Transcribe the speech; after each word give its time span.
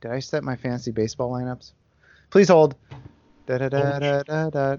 Did 0.00 0.10
I 0.10 0.18
set 0.20 0.44
my 0.44 0.56
fantasy 0.56 0.90
baseball 0.90 1.30
lineups? 1.30 1.72
Please 2.30 2.48
hold. 2.48 2.74
Da, 3.46 3.58
da, 3.58 3.68
da. 3.68 4.76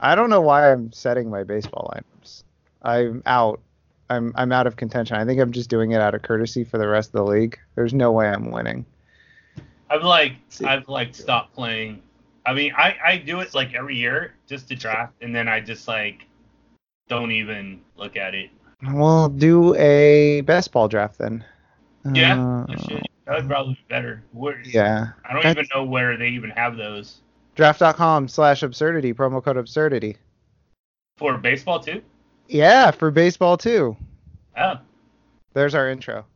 I 0.00 0.14
don't 0.14 0.30
know 0.30 0.40
why 0.40 0.70
I'm 0.70 0.92
setting 0.92 1.30
my 1.30 1.42
baseball 1.44 1.92
lineups. 1.94 2.44
I'm 2.82 3.22
out. 3.26 3.60
I'm 4.10 4.32
I'm 4.36 4.52
out 4.52 4.66
of 4.66 4.76
contention. 4.76 5.16
I 5.16 5.24
think 5.24 5.40
I'm 5.40 5.52
just 5.52 5.70
doing 5.70 5.92
it 5.92 6.00
out 6.00 6.14
of 6.14 6.22
courtesy 6.22 6.62
for 6.62 6.78
the 6.78 6.86
rest 6.86 7.08
of 7.08 7.12
the 7.12 7.24
league. 7.24 7.58
There's 7.74 7.94
no 7.94 8.12
way 8.12 8.28
I'm 8.28 8.50
winning. 8.50 8.84
I've 9.88 10.04
like 10.04 10.34
I've 10.64 10.88
like 10.88 11.14
stopped 11.14 11.54
playing. 11.54 12.02
I 12.44 12.52
mean, 12.52 12.72
I 12.76 12.96
I 13.04 13.16
do 13.16 13.40
it 13.40 13.54
like 13.54 13.72
every 13.72 13.96
year 13.96 14.34
just 14.46 14.68
to 14.68 14.76
draft, 14.76 15.14
and 15.22 15.34
then 15.34 15.48
I 15.48 15.60
just 15.60 15.88
like 15.88 16.26
don't 17.08 17.32
even 17.32 17.80
look 17.96 18.16
at 18.16 18.34
it. 18.34 18.50
Well, 18.92 19.30
do 19.30 19.74
a 19.76 20.42
best 20.42 20.72
ball 20.72 20.88
draft 20.88 21.18
then. 21.18 21.44
Yeah, 22.12 22.64
Uh, 22.68 22.76
should. 22.76 23.02
That 23.26 23.36
would 23.38 23.48
probably 23.48 23.74
be 23.74 23.80
better. 23.88 24.22
Where, 24.32 24.60
yeah. 24.64 25.08
I 25.24 25.32
don't 25.32 25.42
That's- 25.42 25.64
even 25.66 25.68
know 25.74 25.84
where 25.90 26.16
they 26.18 26.28
even 26.28 26.50
have 26.50 26.76
those 26.76 27.20
Draft.com 27.54 28.28
slash 28.28 28.62
absurdity, 28.62 29.14
promo 29.14 29.42
code 29.42 29.56
absurdity. 29.56 30.16
for 31.16 31.38
baseball 31.38 31.78
too. 31.80 32.02
Yeah, 32.48 32.90
for 32.90 33.10
baseball 33.10 33.56
too. 33.56 33.96
Oh, 34.58 34.74
There's 35.54 35.74
our 35.74 35.88
intro. 35.88 36.26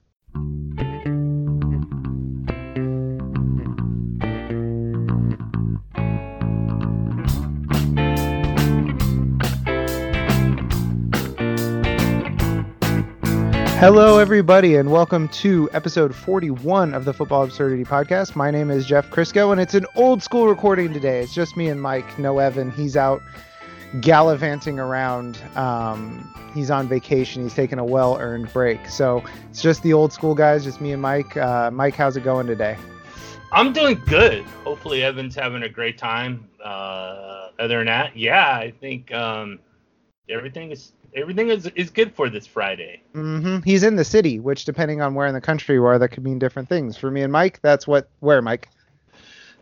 Hello, 13.79 14.19
everybody, 14.19 14.75
and 14.75 14.91
welcome 14.91 15.29
to 15.29 15.71
episode 15.73 16.13
41 16.13 16.95
of 16.95 17.05
the 17.05 17.15
Football 17.15 17.45
Absurdity 17.45 17.85
Podcast. 17.85 18.35
My 18.35 18.51
name 18.51 18.73
is 18.73 18.85
Jeff 18.85 19.09
Krisko, 19.09 19.53
and 19.53 19.61
it's 19.61 19.75
an 19.75 19.87
old 19.95 20.21
school 20.21 20.49
recording 20.49 20.93
today. 20.93 21.21
It's 21.21 21.33
just 21.33 21.57
me 21.57 21.69
and 21.69 21.81
Mike, 21.81 22.19
no 22.19 22.41
Evan. 22.41 22.73
He's 22.73 22.97
out 22.97 23.23
gallivanting 24.01 24.81
around. 24.81 25.41
Um, 25.55 26.29
he's 26.55 26.73
on 26.73 26.89
vacation. 26.89 27.45
He's 27.45 27.55
taking 27.55 27.79
a 27.79 27.85
well 27.85 28.17
earned 28.19 28.53
break. 28.53 28.89
So 28.89 29.23
it's 29.49 29.63
just 29.63 29.85
the 29.85 29.93
old 29.93 30.13
school 30.13 30.35
guys, 30.35 30.65
just 30.65 30.81
me 30.81 30.91
and 30.91 31.01
Mike. 31.01 31.37
Uh, 31.37 31.71
Mike, 31.71 31.95
how's 31.95 32.17
it 32.17 32.25
going 32.25 32.49
today? 32.49 32.77
I'm 33.53 33.73
doing 33.73 34.03
good. 34.09 34.43
Hopefully, 34.65 35.05
Evan's 35.05 35.37
having 35.37 35.63
a 35.63 35.69
great 35.69 35.99
time. 35.99 36.49
Uh, 36.65 37.51
other 37.61 37.79
than 37.79 37.87
that, 37.87 38.17
yeah, 38.17 38.57
I 38.57 38.73
think 38.73 39.15
um, 39.15 39.61
everything 40.29 40.73
is 40.73 40.95
everything 41.15 41.49
is, 41.49 41.67
is 41.75 41.91
good 41.91 42.15
for 42.15 42.29
this 42.29 42.47
Friday. 42.47 43.03
Mm-hmm. 43.15 43.63
He's 43.65 43.83
in 43.83 43.97
the 43.97 44.05
city, 44.05 44.41
which, 44.41 44.65
depending 44.65 45.01
on 45.01 45.15
where 45.15 45.27
in 45.27 45.35
the 45.35 45.41
country 45.41 45.77
you 45.77 45.85
are, 45.85 45.99
that 45.99 46.09
could 46.09 46.25
mean 46.25 46.39
different 46.39 46.69
things. 46.69 46.97
For 46.97 47.11
me 47.11 47.23
and 47.23 47.33
Mike, 47.33 47.61
that's 47.63 47.87
what, 47.87 48.09
where, 48.21 48.43
Mike? 48.43 48.69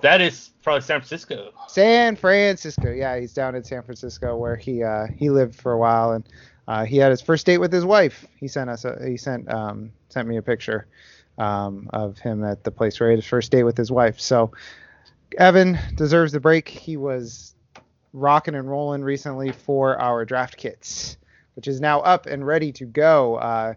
That 0.01 0.21
is 0.21 0.51
probably 0.63 0.83
San 0.83 1.01
Francisco. 1.01 1.53
San 1.69 2.17
Francisco. 2.17 2.91
Yeah, 2.91 3.19
he's 3.19 3.33
down 3.33 3.55
in 3.55 3.65
San 3.65 3.83
Francisco 3.83 4.37
where 4.37 4.57
he 4.57 4.83
uh, 4.83 5.07
he 5.17 5.31
lived 5.31 5.55
for 5.55 5.73
a 5.73 5.79
while, 5.79 6.13
and 6.13 6.29
uh, 6.69 6.85
he 6.85 6.99
had 6.99 7.11
his 7.11 7.23
first 7.23 7.47
date 7.47 7.59
with 7.59 7.73
his 7.73 7.85
wife. 7.85 8.27
He 8.37 8.47
sent 8.49 8.69
us 8.69 8.85
a, 8.85 8.99
he 9.07 9.17
sent 9.17 9.51
um, 9.51 9.93
sent 10.11 10.29
me 10.29 10.37
a 10.37 10.43
picture 10.43 10.87
um, 11.39 11.89
of 11.95 12.19
him 12.19 12.45
at 12.45 12.65
the 12.65 12.71
place 12.71 13.01
where 13.01 13.09
he 13.09 13.13
had 13.13 13.23
his 13.23 13.29
first 13.29 13.51
date 13.51 13.63
with 13.63 13.77
his 13.77 13.91
wife. 13.91 14.21
So 14.21 14.53
Evan 15.39 15.79
deserves 15.95 16.33
the 16.33 16.41
break. 16.41 16.69
He 16.69 16.97
was 16.97 17.55
rocking 18.13 18.55
and 18.55 18.69
rolling 18.69 19.03
recently 19.03 19.53
for 19.53 20.01
our 20.01 20.25
draft 20.25 20.57
kits, 20.57 21.17
which 21.57 21.67
is 21.67 21.81
now 21.81 22.01
up 22.01 22.27
and 22.27 22.47
ready 22.47 22.71
to 22.73 22.85
go. 22.85 23.37
Uh, 23.37 23.75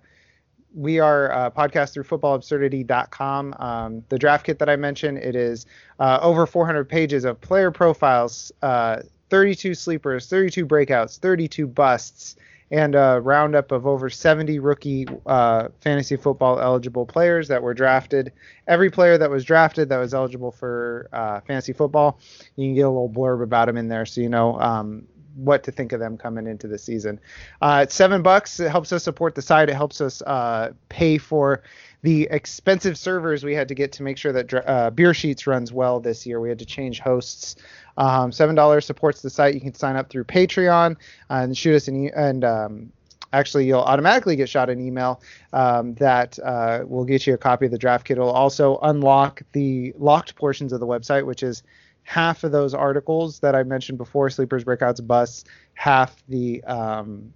we 0.75 0.99
are 0.99 1.31
uh, 1.31 1.49
podcast 1.49 1.93
through 1.93 2.03
footballabsurdity.com. 2.03 3.55
Um, 3.57 4.03
the 4.09 4.19
draft 4.19 4.45
kit 4.45 4.59
that 4.59 4.69
I 4.69 4.75
mentioned, 4.75 5.17
it 5.17 5.35
is 5.35 5.65
uh, 5.99 6.19
over 6.21 6.45
400 6.45 6.87
pages 6.87 7.25
of 7.25 7.41
player 7.41 7.71
profiles, 7.71 8.51
uh, 8.61 9.01
32 9.29 9.73
sleepers, 9.73 10.27
32 10.27 10.65
breakouts, 10.65 11.17
32 11.17 11.65
busts, 11.67 12.35
and 12.71 12.93
a 12.93 13.19
roundup 13.23 13.71
of 13.71 13.87
over 13.87 14.11
70 14.11 14.59
rookie 14.59 15.07
uh, 15.25 15.69
fantasy 15.81 16.15
football 16.15 16.59
eligible 16.59 17.05
players 17.05 17.47
that 17.47 17.63
were 17.63 17.73
drafted. 17.73 18.31
Every 18.67 18.91
player 18.91 19.17
that 19.17 19.31
was 19.31 19.43
drafted 19.43 19.89
that 19.89 19.97
was 19.97 20.13
eligible 20.13 20.51
for 20.51 21.09
uh, 21.11 21.41
fantasy 21.41 21.73
football, 21.73 22.19
you 22.55 22.67
can 22.67 22.75
get 22.75 22.81
a 22.81 22.89
little 22.89 23.09
blurb 23.09 23.41
about 23.41 23.65
them 23.65 23.77
in 23.77 23.87
there 23.87 24.05
so 24.05 24.21
you 24.21 24.29
know 24.29 24.59
um, 24.59 25.07
what 25.43 25.63
to 25.63 25.71
think 25.71 25.91
of 25.91 25.99
them 25.99 26.17
coming 26.17 26.47
into 26.47 26.67
the 26.67 26.77
season. 26.77 27.19
Uh, 27.61 27.85
seven 27.87 28.21
bucks. 28.21 28.59
It 28.59 28.69
helps 28.69 28.91
us 28.93 29.03
support 29.03 29.35
the 29.35 29.41
site. 29.41 29.69
It 29.69 29.75
helps 29.75 30.01
us 30.01 30.21
uh, 30.21 30.73
pay 30.89 31.17
for 31.17 31.63
the 32.01 32.27
expensive 32.31 32.97
servers 32.97 33.43
we 33.43 33.53
had 33.53 33.67
to 33.67 33.75
get 33.75 33.91
to 33.93 34.03
make 34.03 34.17
sure 34.17 34.31
that 34.31 34.53
uh, 34.53 34.89
Beer 34.91 35.13
Sheets 35.13 35.47
runs 35.47 35.73
well 35.73 35.99
this 35.99 36.25
year. 36.25 36.39
We 36.39 36.49
had 36.49 36.59
to 36.59 36.65
change 36.65 36.99
hosts. 36.99 37.55
Um, 37.97 38.31
Seven 38.31 38.55
dollars 38.55 38.85
supports 38.85 39.21
the 39.21 39.29
site. 39.29 39.53
You 39.53 39.61
can 39.61 39.73
sign 39.73 39.95
up 39.95 40.09
through 40.09 40.23
Patreon 40.23 40.95
and 41.29 41.57
shoot 41.57 41.75
us 41.75 41.87
an 41.89 42.05
e- 42.05 42.11
and 42.15 42.45
um, 42.45 42.91
actually 43.33 43.65
you'll 43.65 43.81
automatically 43.81 44.35
get 44.35 44.49
shot 44.49 44.69
an 44.69 44.79
email 44.79 45.21
um, 45.53 45.93
that 45.95 46.39
uh, 46.39 46.83
will 46.87 47.05
get 47.05 47.27
you 47.27 47.33
a 47.33 47.37
copy 47.37 47.65
of 47.65 47.71
the 47.71 47.77
draft 47.77 48.05
kit. 48.05 48.17
It'll 48.17 48.31
also 48.31 48.79
unlock 48.81 49.41
the 49.51 49.93
locked 49.97 50.35
portions 50.35 50.73
of 50.73 50.79
the 50.79 50.87
website, 50.87 51.25
which 51.25 51.43
is 51.43 51.63
half 52.03 52.43
of 52.43 52.51
those 52.51 52.73
articles 52.73 53.39
that 53.39 53.55
I 53.55 53.63
mentioned 53.63 53.97
before, 53.97 54.29
sleepers, 54.29 54.63
breakouts, 54.63 55.05
busts, 55.05 55.45
half 55.73 56.23
the 56.27 56.63
um, 56.63 57.33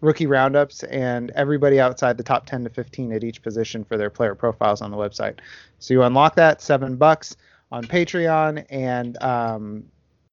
rookie 0.00 0.26
roundups, 0.26 0.82
and 0.84 1.30
everybody 1.32 1.80
outside 1.80 2.16
the 2.16 2.22
top 2.22 2.46
10 2.46 2.64
to 2.64 2.70
15 2.70 3.12
at 3.12 3.24
each 3.24 3.42
position 3.42 3.84
for 3.84 3.96
their 3.96 4.10
player 4.10 4.34
profiles 4.34 4.82
on 4.82 4.90
the 4.90 4.96
website. 4.96 5.38
So 5.78 5.94
you 5.94 6.02
unlock 6.02 6.34
that, 6.36 6.60
seven 6.60 6.96
bucks 6.96 7.36
on 7.70 7.84
Patreon, 7.84 8.64
and 8.70 9.22
um, 9.22 9.84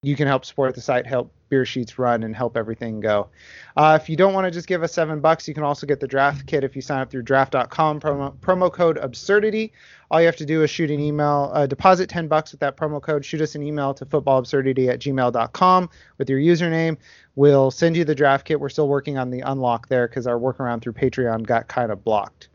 you 0.02 0.16
can 0.16 0.28
help 0.28 0.46
support 0.46 0.76
the 0.76 0.82
site, 0.82 1.06
help 1.06 1.32
Beer 1.50 1.66
Sheets 1.66 1.98
run, 1.98 2.24
and 2.24 2.36
help 2.36 2.58
everything 2.58 3.00
go. 3.00 3.30
Uh, 3.76 3.98
if 4.02 4.10
you 4.10 4.16
don't 4.16 4.34
want 4.34 4.46
to 4.46 4.52
just 4.52 4.68
give 4.68 4.84
us 4.84 4.94
seven 4.94 5.20
bucks, 5.20 5.48
you 5.48 5.54
can 5.54 5.64
also 5.64 5.88
get 5.88 6.00
the 6.00 6.08
draft 6.08 6.46
kit 6.48 6.64
if 6.64 6.76
you 6.76 6.82
sign 6.82 7.02
up 7.02 7.12
through 7.12 7.24
draft.com, 7.24 8.00
promo, 8.00 8.36
promo 8.38 8.72
code 8.72 8.98
absurdity. 8.98 9.72
All 10.10 10.20
you 10.20 10.26
have 10.26 10.36
to 10.38 10.46
do 10.46 10.64
is 10.64 10.70
shoot 10.70 10.90
an 10.90 11.00
email, 11.00 11.52
uh, 11.54 11.66
deposit 11.66 12.10
10 12.10 12.28
bucks 12.28 12.52
with 12.52 12.62
that 12.62 12.78
promo 12.78 13.02
code, 13.02 13.26
shoot 13.26 13.42
us 13.42 13.56
an 13.56 13.64
email 13.64 13.94
to 13.94 14.06
footballabsurdity 14.06 14.90
at 14.90 15.00
gmail.com 15.00 15.90
with 16.18 16.30
your 16.30 16.40
username. 16.40 16.98
We'll 17.36 17.72
send 17.72 17.98
you 17.98 18.06
the 18.06 18.16
draft 18.16 18.46
kit. 18.46 18.60
We're 18.60 18.70
still 18.70 18.88
working 18.88 19.18
on 19.18 19.30
the 19.30 19.42
unlock 19.42 19.90
there 19.90 20.08
because 20.08 20.28
our 20.28 20.40
workaround 20.40 20.82
through 20.82 20.94
Patreon 20.94 21.46
got 21.46 21.68
kind 21.68 21.92
of 21.92 22.04
blocked. 22.04 22.50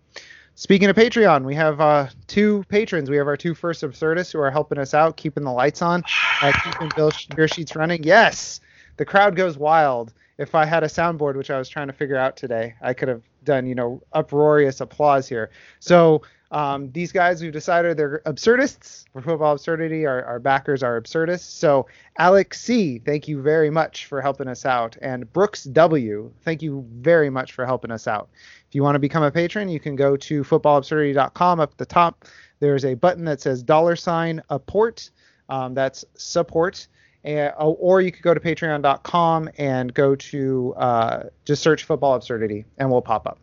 Speaking 0.54 0.88
of 0.90 0.96
Patreon, 0.96 1.44
we 1.44 1.54
have 1.54 1.80
uh, 1.80 2.08
two 2.26 2.64
patrons. 2.68 3.08
We 3.08 3.16
have 3.16 3.26
our 3.26 3.38
two 3.38 3.54
first 3.54 3.82
absurdists 3.82 4.32
who 4.32 4.38
are 4.38 4.50
helping 4.50 4.78
us 4.78 4.92
out, 4.92 5.16
keeping 5.16 5.44
the 5.44 5.52
lights 5.52 5.80
on, 5.80 6.04
uh, 6.42 6.52
keeping 6.62 6.90
Bill 6.94 7.10
beer 7.34 7.48
sheets 7.48 7.74
running. 7.74 8.04
Yes, 8.04 8.60
the 8.96 9.04
crowd 9.04 9.36
goes 9.36 9.56
wild. 9.56 10.12
If 10.38 10.54
I 10.54 10.64
had 10.64 10.82
a 10.82 10.88
soundboard, 10.88 11.36
which 11.36 11.50
I 11.50 11.58
was 11.58 11.68
trying 11.68 11.86
to 11.88 11.92
figure 11.92 12.16
out 12.16 12.36
today, 12.36 12.74
I 12.82 12.94
could 12.94 13.08
have 13.08 13.22
done, 13.44 13.66
you 13.66 13.74
know, 13.74 14.02
uproarious 14.12 14.80
applause 14.80 15.28
here. 15.28 15.50
So 15.78 16.22
um, 16.52 16.92
these 16.92 17.12
guys, 17.12 17.40
we've 17.40 17.52
decided 17.52 17.96
they're 17.96 18.20
absurdists 18.26 19.06
for 19.12 19.22
football 19.22 19.54
absurdity. 19.54 20.04
Our, 20.04 20.22
our 20.24 20.38
backers 20.38 20.82
are 20.82 21.00
absurdists. 21.00 21.50
So 21.50 21.86
Alex 22.18 22.60
C, 22.60 22.98
thank 22.98 23.26
you 23.26 23.40
very 23.40 23.70
much 23.70 24.04
for 24.04 24.20
helping 24.20 24.48
us 24.48 24.66
out, 24.66 24.96
and 25.00 25.32
Brooks 25.32 25.64
W, 25.64 26.30
thank 26.42 26.60
you 26.60 26.86
very 26.96 27.30
much 27.30 27.52
for 27.52 27.64
helping 27.64 27.90
us 27.90 28.06
out. 28.06 28.28
If 28.68 28.74
you 28.74 28.82
want 28.82 28.96
to 28.96 29.00
become 29.00 29.22
a 29.22 29.30
patron, 29.30 29.70
you 29.70 29.80
can 29.80 29.96
go 29.96 30.14
to 30.16 30.44
footballabsurdity.com. 30.44 31.60
Up 31.60 31.72
at 31.72 31.78
the 31.78 31.86
top, 31.86 32.26
there's 32.60 32.84
a 32.84 32.94
button 32.94 33.24
that 33.24 33.40
says 33.40 33.62
dollar 33.62 33.96
sign 33.96 34.42
apport. 34.50 35.10
Um, 35.48 35.72
that's 35.72 36.04
support. 36.14 36.86
And, 37.24 37.52
or 37.56 38.00
you 38.00 38.10
could 38.10 38.22
go 38.22 38.34
to 38.34 38.40
patreon.com 38.40 39.50
and 39.56 39.94
go 39.94 40.16
to 40.16 40.74
uh, 40.76 41.22
just 41.44 41.62
search 41.62 41.84
football 41.84 42.14
absurdity 42.14 42.64
and 42.78 42.90
we'll 42.90 43.02
pop 43.02 43.26
up. 43.26 43.38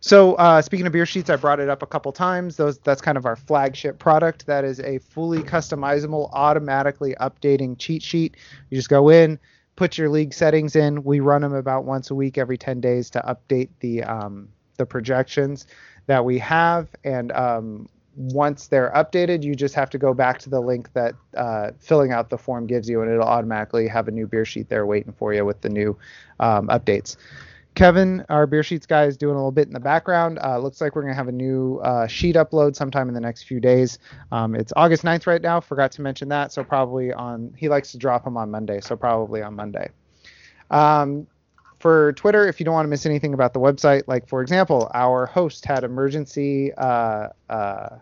So 0.00 0.34
uh, 0.34 0.62
speaking 0.62 0.86
of 0.86 0.92
beer 0.92 1.04
sheets, 1.04 1.28
I 1.28 1.36
brought 1.36 1.60
it 1.60 1.68
up 1.68 1.82
a 1.82 1.86
couple 1.86 2.10
times. 2.12 2.56
Those 2.56 2.78
that's 2.78 3.02
kind 3.02 3.18
of 3.18 3.26
our 3.26 3.36
flagship 3.36 3.98
product. 3.98 4.46
That 4.46 4.64
is 4.64 4.80
a 4.80 4.98
fully 4.98 5.40
customizable, 5.42 6.30
automatically 6.32 7.14
updating 7.20 7.78
cheat 7.78 8.02
sheet. 8.02 8.36
You 8.70 8.78
just 8.78 8.88
go 8.88 9.10
in, 9.10 9.38
put 9.76 9.98
your 9.98 10.08
league 10.08 10.32
settings 10.32 10.74
in. 10.74 11.04
We 11.04 11.20
run 11.20 11.42
them 11.42 11.52
about 11.52 11.84
once 11.84 12.10
a 12.10 12.14
week, 12.14 12.38
every 12.38 12.56
10 12.56 12.80
days, 12.80 13.10
to 13.10 13.20
update 13.20 13.68
the 13.80 14.02
um, 14.04 14.48
the 14.78 14.86
projections 14.86 15.66
that 16.06 16.24
we 16.24 16.38
have. 16.38 16.88
And 17.04 17.30
um, 17.32 17.88
once 18.20 18.66
they're 18.66 18.92
updated, 18.94 19.42
you 19.42 19.54
just 19.54 19.74
have 19.74 19.88
to 19.90 19.98
go 19.98 20.12
back 20.12 20.38
to 20.40 20.50
the 20.50 20.60
link 20.60 20.92
that 20.92 21.14
uh, 21.36 21.70
filling 21.78 22.12
out 22.12 22.28
the 22.28 22.36
form 22.36 22.66
gives 22.66 22.88
you, 22.88 23.00
and 23.00 23.10
it'll 23.10 23.24
automatically 23.24 23.88
have 23.88 24.08
a 24.08 24.10
new 24.10 24.26
beer 24.26 24.44
sheet 24.44 24.68
there 24.68 24.84
waiting 24.84 25.12
for 25.12 25.32
you 25.32 25.44
with 25.44 25.60
the 25.62 25.70
new 25.70 25.96
um, 26.38 26.68
updates. 26.68 27.16
Kevin, 27.74 28.26
our 28.28 28.46
beer 28.46 28.62
sheets 28.62 28.84
guy, 28.84 29.04
is 29.04 29.16
doing 29.16 29.34
a 29.34 29.38
little 29.38 29.52
bit 29.52 29.66
in 29.66 29.72
the 29.72 29.80
background. 29.80 30.38
Uh, 30.42 30.58
looks 30.58 30.80
like 30.80 30.94
we're 30.94 31.02
going 31.02 31.12
to 31.12 31.16
have 31.16 31.28
a 31.28 31.32
new 31.32 31.78
uh, 31.78 32.06
sheet 32.06 32.36
upload 32.36 32.76
sometime 32.76 33.08
in 33.08 33.14
the 33.14 33.20
next 33.20 33.44
few 33.44 33.58
days. 33.60 33.98
Um, 34.32 34.54
it's 34.54 34.72
August 34.76 35.02
9th 35.02 35.26
right 35.26 35.40
now. 35.40 35.60
Forgot 35.60 35.92
to 35.92 36.02
mention 36.02 36.28
that. 36.28 36.52
So 36.52 36.62
probably 36.62 37.12
on, 37.12 37.54
he 37.56 37.68
likes 37.68 37.92
to 37.92 37.98
drop 37.98 38.24
them 38.24 38.36
on 38.36 38.50
Monday. 38.50 38.80
So 38.80 38.96
probably 38.96 39.40
on 39.40 39.54
Monday. 39.54 39.88
Um, 40.70 41.26
for 41.78 42.12
Twitter, 42.12 42.46
if 42.46 42.60
you 42.60 42.64
don't 42.64 42.74
want 42.74 42.84
to 42.84 42.90
miss 42.90 43.06
anything 43.06 43.32
about 43.32 43.54
the 43.54 43.60
website, 43.60 44.02
like 44.06 44.28
for 44.28 44.42
example, 44.42 44.90
our 44.92 45.24
host 45.24 45.64
had 45.64 45.82
emergency 45.82 46.74
uh, 46.74 47.28
uh, 47.48 47.96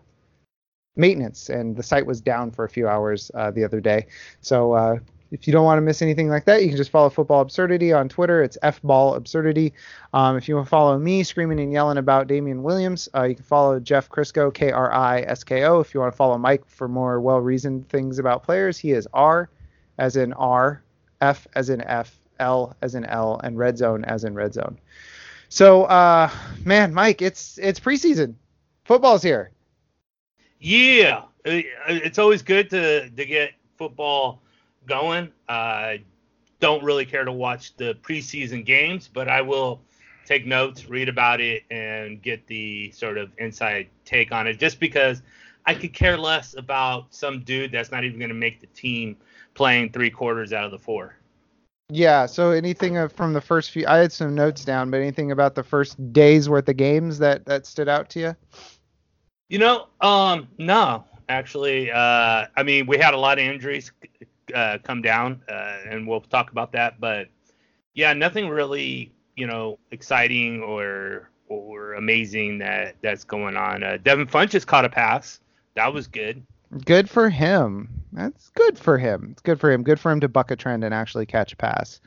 maintenance 0.99 1.49
and 1.49 1.75
the 1.75 1.83
site 1.83 2.05
was 2.05 2.21
down 2.21 2.51
for 2.51 2.65
a 2.65 2.69
few 2.69 2.87
hours 2.87 3.31
uh, 3.33 3.49
the 3.51 3.63
other 3.63 3.79
day. 3.79 4.05
So 4.41 4.73
uh, 4.73 4.99
if 5.31 5.47
you 5.47 5.53
don't 5.53 5.65
want 5.65 5.77
to 5.77 5.81
miss 5.81 6.01
anything 6.01 6.27
like 6.27 6.45
that, 6.45 6.61
you 6.61 6.69
can 6.69 6.77
just 6.77 6.89
follow 6.91 7.09
Football 7.09 7.41
Absurdity 7.41 7.93
on 7.93 8.09
Twitter. 8.09 8.43
It's 8.43 8.57
fball 8.63 9.15
absurdity. 9.15 9.73
Um, 10.13 10.37
if 10.37 10.47
you 10.47 10.55
want 10.55 10.67
to 10.67 10.69
follow 10.69 10.97
me 10.97 11.23
screaming 11.23 11.59
and 11.59 11.71
yelling 11.71 11.97
about 11.97 12.27
Damien 12.27 12.63
Williams, 12.63 13.07
uh, 13.15 13.23
you 13.23 13.35
can 13.35 13.43
follow 13.43 13.79
Jeff 13.79 14.09
Krisko, 14.09 14.53
K 14.53 14.71
R 14.71 14.91
I 14.91 15.21
S 15.21 15.43
K 15.43 15.63
O. 15.63 15.79
If 15.79 15.93
you 15.93 15.99
want 15.99 16.11
to 16.13 16.17
follow 16.17 16.37
Mike 16.37 16.67
for 16.67 16.87
more 16.87 17.21
well 17.21 17.39
reasoned 17.39 17.87
things 17.89 18.19
about 18.19 18.43
players, 18.43 18.77
he 18.77 18.91
is 18.91 19.07
R 19.13 19.49
as 19.97 20.15
in 20.15 20.33
R, 20.33 20.83
F 21.21 21.47
as 21.55 21.69
in 21.69 21.81
F, 21.81 22.19
L 22.39 22.75
as 22.81 22.95
in 22.95 23.05
L, 23.05 23.39
and 23.43 23.57
Red 23.57 23.77
Zone 23.77 24.03
as 24.05 24.23
in 24.23 24.33
Red 24.33 24.53
Zone. 24.53 24.79
So, 25.49 25.83
uh, 25.85 26.29
man, 26.63 26.93
Mike, 26.93 27.21
it's 27.21 27.57
it's 27.57 27.79
preseason. 27.79 28.35
Football's 28.85 29.23
here. 29.23 29.51
Yeah, 30.59 31.23
it's 31.45 32.19
always 32.19 32.41
good 32.41 32.69
to 32.71 33.09
to 33.09 33.25
get 33.25 33.53
football 33.77 34.41
going. 34.85 35.31
I 35.47 36.01
don't 36.59 36.83
really 36.83 37.05
care 37.05 37.23
to 37.23 37.31
watch 37.31 37.75
the 37.77 37.95
preseason 38.01 38.65
games, 38.65 39.07
but 39.07 39.29
I 39.29 39.41
will 39.41 39.81
take 40.25 40.45
notes, 40.45 40.87
read 40.89 41.09
about 41.09 41.41
it, 41.41 41.63
and 41.71 42.21
get 42.21 42.45
the 42.47 42.91
sort 42.91 43.17
of 43.17 43.31
inside 43.37 43.87
take 44.05 44.31
on 44.31 44.47
it. 44.47 44.59
Just 44.59 44.79
because 44.79 45.21
I 45.65 45.73
could 45.73 45.93
care 45.93 46.17
less 46.17 46.55
about 46.55 47.13
some 47.13 47.41
dude 47.41 47.71
that's 47.71 47.91
not 47.91 48.03
even 48.03 48.19
going 48.19 48.29
to 48.29 48.35
make 48.35 48.59
the 48.59 48.67
team 48.67 49.17
playing 49.53 49.91
three 49.91 50.09
quarters 50.09 50.51
out 50.53 50.65
of 50.65 50.71
the 50.71 50.77
four. 50.77 51.15
Yeah. 51.89 52.25
So 52.25 52.51
anything 52.51 53.07
from 53.09 53.33
the 53.33 53.41
first 53.41 53.71
few? 53.71 53.85
I 53.87 53.97
had 53.97 54.11
some 54.11 54.35
notes 54.35 54.63
down, 54.63 54.91
but 54.91 54.97
anything 54.97 55.31
about 55.31 55.55
the 55.55 55.63
first 55.63 56.13
days 56.13 56.49
worth 56.49 56.69
of 56.69 56.77
games 56.77 57.17
that 57.19 57.45
that 57.45 57.65
stood 57.65 57.89
out 57.89 58.09
to 58.11 58.19
you? 58.19 58.35
You 59.49 59.57
know, 59.57 59.87
um, 59.99 60.47
no, 60.57 61.03
actually. 61.27 61.91
Uh, 61.91 62.45
I 62.55 62.63
mean, 62.63 62.85
we 62.85 62.97
had 62.97 63.13
a 63.13 63.17
lot 63.17 63.39
of 63.39 63.45
injuries 63.45 63.91
uh, 64.53 64.77
come 64.83 65.01
down, 65.01 65.41
uh, 65.49 65.77
and 65.89 66.07
we'll 66.07 66.21
talk 66.21 66.51
about 66.51 66.71
that. 66.73 66.99
But 66.99 67.27
yeah, 67.95 68.13
nothing 68.13 68.47
really, 68.47 69.11
you 69.35 69.47
know, 69.47 69.79
exciting 69.91 70.61
or 70.61 71.29
or 71.47 71.93
amazing 71.93 72.59
that 72.59 72.95
that's 73.01 73.23
going 73.23 73.57
on. 73.57 73.83
Uh, 73.83 73.97
Devin 74.03 74.27
Funchess 74.27 74.65
caught 74.65 74.85
a 74.85 74.89
pass. 74.89 75.39
That 75.75 75.93
was 75.93 76.07
good. 76.07 76.45
Good 76.85 77.09
for 77.09 77.29
him. 77.29 77.89
That's 78.11 78.49
good 78.51 78.77
for 78.77 78.99
him. 78.99 79.29
It's 79.31 79.41
good 79.41 79.59
for 79.59 79.71
him. 79.71 79.81
Good 79.81 79.99
for 79.99 80.11
him 80.11 80.19
to 80.19 80.27
buck 80.27 80.51
a 80.51 80.55
trend 80.55 80.83
and 80.83 80.93
actually 80.93 81.25
catch 81.25 81.53
a 81.53 81.55
pass. 81.55 81.99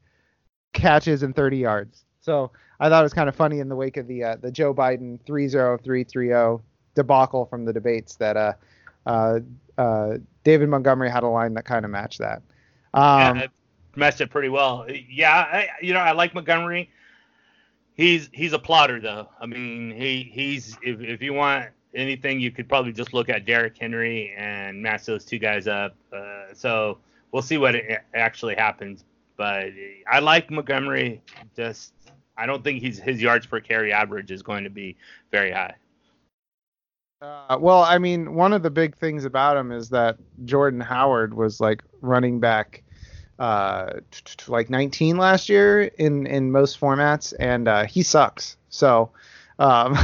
catches 0.71 1.23
and 1.23 1.35
30 1.35 1.57
yards. 1.57 2.06
So 2.21 2.51
I 2.79 2.89
thought 2.89 3.01
it 3.01 3.03
was 3.03 3.13
kind 3.13 3.29
of 3.29 3.35
funny 3.35 3.59
in 3.59 3.69
the 3.69 3.75
wake 3.75 3.97
of 3.97 4.07
the 4.07 4.23
uh, 4.23 4.38
the 4.38 4.51
Joe 4.51 4.73
Biden 4.73 5.19
30330 5.25 6.63
debacle 6.95 7.45
from 7.45 7.66
the 7.66 7.74
debates 7.74 8.16
that 8.16 8.38
uh, 8.38 8.54
uh, 9.06 9.40
uh, 9.78 10.18
David 10.44 10.69
Montgomery 10.69 11.10
had 11.10 11.24
a 11.24 11.28
line 11.28 11.54
that 11.56 11.66
kind 11.66 11.86
of 11.86 11.92
matched 11.92 12.19
that. 12.19 12.42
Um, 12.94 13.38
yeah, 13.38 13.44
it 13.44 13.51
matched 13.95 14.22
it 14.22 14.30
pretty 14.30 14.50
well. 14.50 14.86
Yeah, 15.10 15.34
I, 15.34 15.69
you 15.81 15.94
know, 15.94 16.00
I 16.00 16.12
like 16.12 16.34
Montgomery. 16.34 16.90
He's 17.95 18.30
he's 18.34 18.54
a 18.54 18.60
plotter 18.60 19.00
though. 19.00 19.30
I 19.40 19.45
mean, 19.45 19.92
he 19.95 20.24
he's 20.24 20.78
if 20.81 21.00
if 21.01 21.22
you 21.22 21.34
want 21.34 21.69
anything, 21.94 22.40
you 22.40 22.51
could 22.51 22.68
probably 22.68 22.92
just 22.92 23.13
look 23.13 23.30
at 23.30 23.45
Derrick 23.45 23.78
Henry 23.80 24.34
and 24.36 24.81
match 24.81 25.06
those 25.06 25.25
two 25.25 25.38
guys 25.38 25.68
up. 25.68 25.95
Uh, 26.12 26.54
so 26.54 26.98
we'll 27.31 27.44
see 27.44 27.57
what 27.57 27.75
actually 28.13 28.56
happens. 28.56 29.04
But 29.38 29.69
I 30.07 30.19
like 30.19 30.50
Montgomery. 30.50 31.22
Just 31.56 31.94
I 32.38 32.45
don't 32.45 32.63
think 32.63 32.81
he's 32.81 33.00
his 33.00 33.22
yards 33.22 33.45
per 33.45 33.60
carry 33.60 33.92
average 33.92 34.31
is 34.31 34.42
going 34.42 34.63
to 34.63 34.69
be 34.69 34.95
very 35.31 35.51
high. 35.51 35.75
Uh, 37.23 37.57
well, 37.57 37.83
I 37.83 37.99
mean, 37.99 38.33
one 38.33 38.51
of 38.51 38.63
the 38.63 38.69
big 38.69 38.97
things 38.97 39.23
about 39.23 39.55
him 39.55 39.71
is 39.71 39.89
that 39.89 40.17
Jordan 40.43 40.81
Howard 40.81 41.33
was 41.33 41.61
like 41.61 41.81
running 42.01 42.41
back, 42.41 42.83
uh, 43.39 44.01
like 44.47 44.69
19 44.69 45.15
last 45.15 45.47
year 45.47 45.83
in 45.83 46.27
in 46.27 46.51
most 46.51 46.77
formats, 46.79 47.33
and 47.39 47.69
uh, 47.69 47.85
he 47.85 48.03
sucks. 48.03 48.57
So, 48.67 49.11
um, 49.57 49.97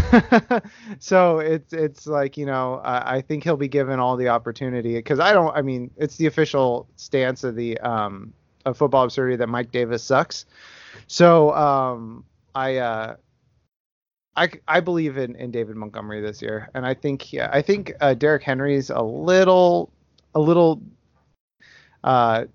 so 0.99 1.39
it's 1.39 1.73
it's 1.73 2.07
like 2.07 2.37
you 2.37 2.45
know, 2.45 2.75
I, 2.85 3.17
I 3.17 3.21
think 3.21 3.43
he'll 3.43 3.57
be 3.57 3.67
given 3.67 3.99
all 3.99 4.15
the 4.15 4.29
opportunity 4.29 4.95
because 4.95 5.19
I 5.19 5.33
don't. 5.33 5.53
I 5.53 5.61
mean, 5.61 5.91
it's 5.97 6.15
the 6.15 6.27
official 6.27 6.87
stance 6.95 7.43
of 7.43 7.55
the 7.55 7.77
um 7.79 8.33
of 8.65 8.77
Football 8.77 9.03
Absurdity 9.03 9.35
that 9.35 9.49
Mike 9.49 9.73
Davis 9.73 10.03
sucks. 10.03 10.45
So, 11.07 11.53
um, 11.53 12.23
I 12.55 12.77
uh, 12.77 13.15
I, 14.35 14.49
I 14.67 14.79
believe 14.79 15.17
in, 15.17 15.35
in 15.35 15.51
David 15.51 15.75
Montgomery 15.75 16.21
this 16.21 16.41
year, 16.41 16.69
and 16.73 16.85
I 16.85 16.93
think 16.93 17.33
yeah, 17.33 17.49
I 17.51 17.61
think 17.61 17.93
uh, 17.99 18.13
Derrick 18.13 18.43
Henry's 18.43 18.89
a 18.89 19.01
little 19.01 19.91
a 20.35 20.39
little 20.39 20.81
uh, 22.03 22.45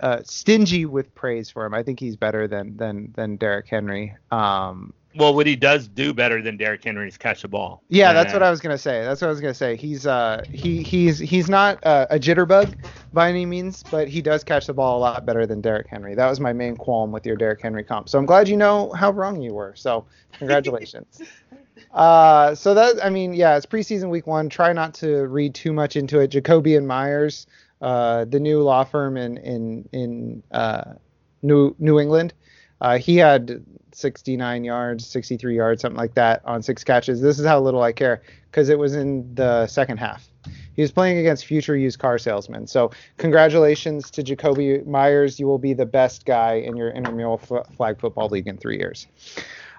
uh, 0.00 0.20
stingy 0.24 0.86
with 0.86 1.14
praise 1.14 1.50
for 1.50 1.64
him. 1.64 1.74
I 1.74 1.82
think 1.82 1.98
he's 1.98 2.16
better 2.16 2.46
than 2.46 2.76
than 2.76 3.12
than 3.16 3.36
Derrick 3.36 3.66
Henry. 3.66 4.14
Um, 4.30 4.92
Well, 5.16 5.34
what 5.34 5.46
he 5.46 5.56
does 5.56 5.88
do 5.88 6.12
better 6.12 6.42
than 6.42 6.56
Derrick 6.56 6.84
Henry 6.84 7.08
is 7.08 7.16
catch 7.16 7.42
the 7.42 7.48
ball. 7.48 7.82
yeah, 7.88 8.12
that's 8.12 8.32
what 8.32 8.42
I 8.42 8.50
was 8.50 8.60
gonna 8.60 8.76
say. 8.76 9.02
That's 9.02 9.20
what 9.20 9.28
I 9.28 9.30
was 9.30 9.40
gonna 9.40 9.54
say. 9.54 9.76
He's 9.76 10.06
uh 10.06 10.44
he 10.50 10.82
he's 10.82 11.18
he's 11.18 11.48
not 11.48 11.84
uh, 11.86 12.06
a 12.10 12.18
jitterbug 12.18 12.74
by 13.12 13.28
any 13.28 13.46
means, 13.46 13.82
but 13.90 14.08
he 14.08 14.20
does 14.20 14.44
catch 14.44 14.66
the 14.66 14.74
ball 14.74 14.98
a 14.98 15.00
lot 15.00 15.24
better 15.24 15.46
than 15.46 15.60
Derrick 15.60 15.86
Henry. 15.88 16.14
That 16.14 16.28
was 16.28 16.38
my 16.40 16.52
main 16.52 16.76
qualm 16.76 17.12
with 17.12 17.24
your 17.24 17.36
Derrick 17.36 17.62
Henry 17.62 17.82
comp. 17.82 18.08
So 18.08 18.18
I'm 18.18 18.26
glad 18.26 18.48
you 18.48 18.56
know 18.56 18.92
how 18.92 19.10
wrong 19.10 19.40
you 19.40 19.54
were. 19.54 19.74
So 19.74 20.04
congratulations. 20.38 21.22
uh, 21.92 22.54
so 22.54 22.74
that 22.74 23.02
I 23.02 23.08
mean, 23.08 23.32
yeah, 23.32 23.56
it's 23.56 23.66
preseason 23.66 24.10
week 24.10 24.26
one. 24.26 24.48
Try 24.48 24.72
not 24.72 24.94
to 24.94 25.26
read 25.26 25.54
too 25.54 25.72
much 25.72 25.96
into 25.96 26.20
it. 26.20 26.28
Jacoby 26.28 26.76
and 26.76 26.86
Myers, 26.86 27.46
uh, 27.80 28.26
the 28.26 28.40
new 28.40 28.60
law 28.62 28.84
firm 28.84 29.16
in 29.16 29.38
in 29.38 29.88
in 29.92 30.42
uh, 30.50 30.94
New 31.42 31.74
New 31.78 31.98
England. 32.00 32.34
Uh, 32.80 32.98
he 32.98 33.16
had 33.16 33.64
69 33.92 34.64
yards, 34.64 35.06
63 35.06 35.56
yards, 35.56 35.82
something 35.82 35.96
like 35.96 36.14
that 36.14 36.42
on 36.44 36.62
six 36.62 36.84
catches. 36.84 37.20
This 37.20 37.38
is 37.38 37.46
how 37.46 37.60
little 37.60 37.82
I 37.82 37.92
care 37.92 38.22
because 38.50 38.68
it 38.68 38.78
was 38.78 38.94
in 38.94 39.34
the 39.34 39.66
second 39.66 39.96
half. 39.98 40.28
He 40.74 40.82
was 40.82 40.92
playing 40.92 41.18
against 41.18 41.46
future 41.46 41.76
used 41.76 41.98
car 41.98 42.18
salesmen. 42.18 42.66
So 42.66 42.90
congratulations 43.16 44.10
to 44.12 44.22
Jakobi 44.22 44.84
Meyers. 44.86 45.40
You 45.40 45.46
will 45.46 45.58
be 45.58 45.72
the 45.72 45.86
best 45.86 46.26
guy 46.26 46.54
in 46.54 46.76
your 46.76 46.90
intramural 46.90 47.40
f- 47.42 47.74
flag 47.74 47.98
football 47.98 48.28
league 48.28 48.46
in 48.46 48.58
three 48.58 48.76
years. 48.76 49.06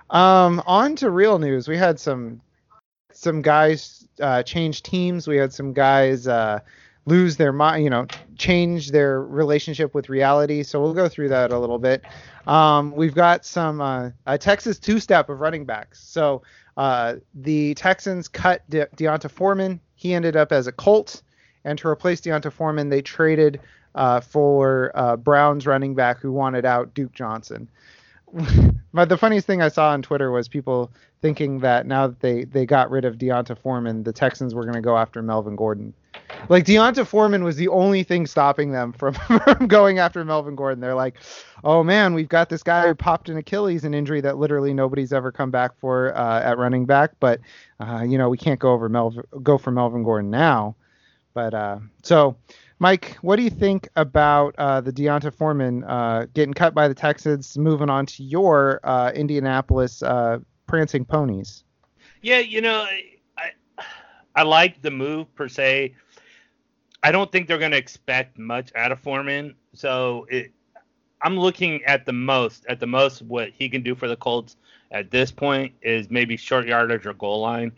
Um, 0.09 0.63
on 0.65 0.95
to 0.97 1.11
real 1.11 1.37
news. 1.37 1.67
We 1.67 1.77
had 1.77 1.99
some 1.99 2.41
some 3.11 3.41
guys 3.41 4.07
uh, 4.21 4.43
change 4.43 4.83
teams. 4.83 5.27
We 5.27 5.37
had 5.37 5.53
some 5.53 5.73
guys 5.73 6.27
uh, 6.27 6.59
lose 7.05 7.37
their 7.37 7.51
mind, 7.53 7.83
you 7.83 7.89
know, 7.89 8.05
change 8.37 8.91
their 8.91 9.21
relationship 9.21 9.95
with 9.95 10.09
reality. 10.09 10.61
So 10.63 10.81
we'll 10.81 10.93
go 10.93 11.09
through 11.09 11.29
that 11.29 11.51
a 11.51 11.59
little 11.59 11.79
bit. 11.79 12.03
Um, 12.47 12.95
we've 12.95 13.13
got 13.13 13.45
some 13.45 13.81
uh, 13.81 14.09
a 14.25 14.37
Texas 14.37 14.79
two-step 14.79 15.29
of 15.29 15.39
running 15.41 15.65
backs. 15.65 16.01
So 16.01 16.41
uh, 16.77 17.15
the 17.33 17.73
Texans 17.75 18.27
cut 18.27 18.67
De- 18.69 18.87
D'Onta 18.95 19.29
Foreman. 19.29 19.79
He 19.95 20.13
ended 20.13 20.35
up 20.35 20.51
as 20.51 20.67
a 20.67 20.71
Colt, 20.71 21.21
and 21.65 21.77
to 21.79 21.87
replace 21.87 22.21
D'Onta 22.21 22.51
Foreman, 22.51 22.89
they 22.89 23.01
traded 23.01 23.59
uh, 23.95 24.21
for 24.21 24.91
uh, 24.95 25.17
Browns 25.17 25.67
running 25.67 25.93
back 25.93 26.19
who 26.19 26.31
wanted 26.31 26.65
out 26.65 26.93
Duke 26.93 27.13
Johnson. 27.13 27.67
my, 28.97 29.05
the 29.05 29.17
funniest 29.17 29.45
thing 29.45 29.61
I 29.61 29.69
saw 29.69 29.91
on 29.91 30.01
Twitter 30.01 30.31
was 30.31 30.47
people 30.47 30.91
thinking 31.21 31.59
that 31.59 31.85
now 31.85 32.07
that 32.07 32.19
they 32.19 32.45
they 32.45 32.65
got 32.65 32.89
rid 32.89 33.05
of 33.05 33.19
D'Onta 33.19 33.55
Foreman, 33.55 34.03
the 34.03 34.11
Texans 34.11 34.55
were 34.55 34.63
going 34.63 34.73
to 34.73 34.81
go 34.81 34.97
after 34.97 35.21
Melvin 35.21 35.55
Gordon. 35.55 35.93
Like 36.49 36.65
D'Onta 36.65 37.05
Foreman 37.05 37.43
was 37.43 37.57
the 37.57 37.67
only 37.67 38.01
thing 38.01 38.25
stopping 38.25 38.71
them 38.71 38.91
from, 38.91 39.13
from 39.43 39.67
going 39.67 39.99
after 39.99 40.25
Melvin 40.25 40.55
Gordon. 40.55 40.79
They're 40.79 40.95
like, 40.95 41.15
oh 41.63 41.83
man, 41.83 42.15
we've 42.15 42.27
got 42.27 42.49
this 42.49 42.63
guy 42.63 42.87
who 42.87 42.95
popped 42.95 43.29
an 43.29 43.37
Achilles, 43.37 43.83
an 43.83 43.93
injury 43.93 44.19
that 44.21 44.37
literally 44.37 44.73
nobody's 44.73 45.13
ever 45.13 45.31
come 45.31 45.51
back 45.51 45.77
for 45.79 46.17
uh, 46.17 46.41
at 46.41 46.57
running 46.57 46.85
back, 46.85 47.11
but 47.19 47.39
uh, 47.79 48.03
you 48.05 48.17
know 48.17 48.29
we 48.29 48.37
can't 48.37 48.59
go 48.59 48.71
over 48.71 48.89
Melvin 48.89 49.23
go 49.43 49.59
for 49.59 49.69
Melvin 49.69 50.03
Gordon 50.03 50.31
now. 50.31 50.75
But 51.35 51.53
uh, 51.53 51.79
so 52.01 52.35
Mike, 52.79 53.17
what 53.21 53.37
do 53.37 53.43
you 53.43 53.49
think 53.49 53.89
about 53.95 54.53
uh, 54.57 54.81
the 54.81 54.91
D'Onta 54.91 55.33
Foreman 55.33 55.83
uh, 55.83 56.27
getting 56.33 56.53
cut 56.53 56.75
by 56.75 56.87
the 56.87 56.93
Texans, 56.93 57.57
moving 57.57 57.89
on 57.89 58.05
to 58.05 58.23
your 58.23 58.79
uh, 58.83 59.11
Indianapolis 59.15 60.03
uh, 60.03 60.37
Prancing 60.67 61.03
Ponies? 61.03 61.63
Yeah, 62.21 62.39
you 62.39 62.61
know, 62.61 62.85
I 63.37 63.51
I 64.35 64.43
like 64.43 64.81
the 64.83 64.91
move 64.91 65.33
per 65.33 65.47
se. 65.47 65.95
I 67.01 67.11
don't 67.11 67.31
think 67.31 67.47
they're 67.47 67.57
going 67.57 67.71
to 67.71 67.77
expect 67.77 68.37
much 68.37 68.71
out 68.75 68.91
of 68.91 68.99
Foreman, 68.99 69.55
so 69.73 70.27
it, 70.29 70.51
I'm 71.23 71.37
looking 71.39 71.83
at 71.85 72.05
the 72.05 72.13
most 72.13 72.65
at 72.67 72.79
the 72.79 72.87
most 72.87 73.23
what 73.23 73.49
he 73.49 73.69
can 73.69 73.81
do 73.81 73.95
for 73.95 74.07
the 74.07 74.15
Colts 74.15 74.55
at 74.91 75.09
this 75.09 75.31
point 75.31 75.73
is 75.81 76.11
maybe 76.11 76.37
short 76.37 76.67
yardage 76.67 77.07
or 77.07 77.13
goal 77.13 77.41
line. 77.41 77.71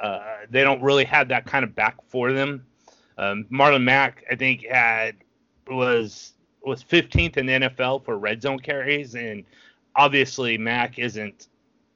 Uh, 0.00 0.20
they 0.48 0.62
don't 0.62 0.82
really 0.82 1.04
have 1.04 1.28
that 1.28 1.44
kind 1.44 1.64
of 1.64 1.74
back 1.74 1.96
for 2.08 2.32
them 2.32 2.64
um, 3.18 3.46
Marlon 3.50 3.82
Mack, 3.82 4.24
I 4.30 4.34
think, 4.34 4.66
had 4.66 5.16
was 5.68 6.32
was 6.62 6.82
15th 6.82 7.36
in 7.36 7.46
the 7.46 7.52
NFL 7.52 8.04
for 8.04 8.18
red 8.18 8.40
zone 8.42 8.58
carries, 8.58 9.14
and 9.14 9.44
obviously 9.96 10.56
Mack 10.58 10.98
isn't 10.98 11.48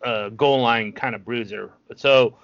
a 0.03 0.31
goal 0.31 0.61
line 0.61 0.93
kind 0.93 1.15
of 1.15 1.25
bruiser. 1.25 1.73
So 1.97 2.37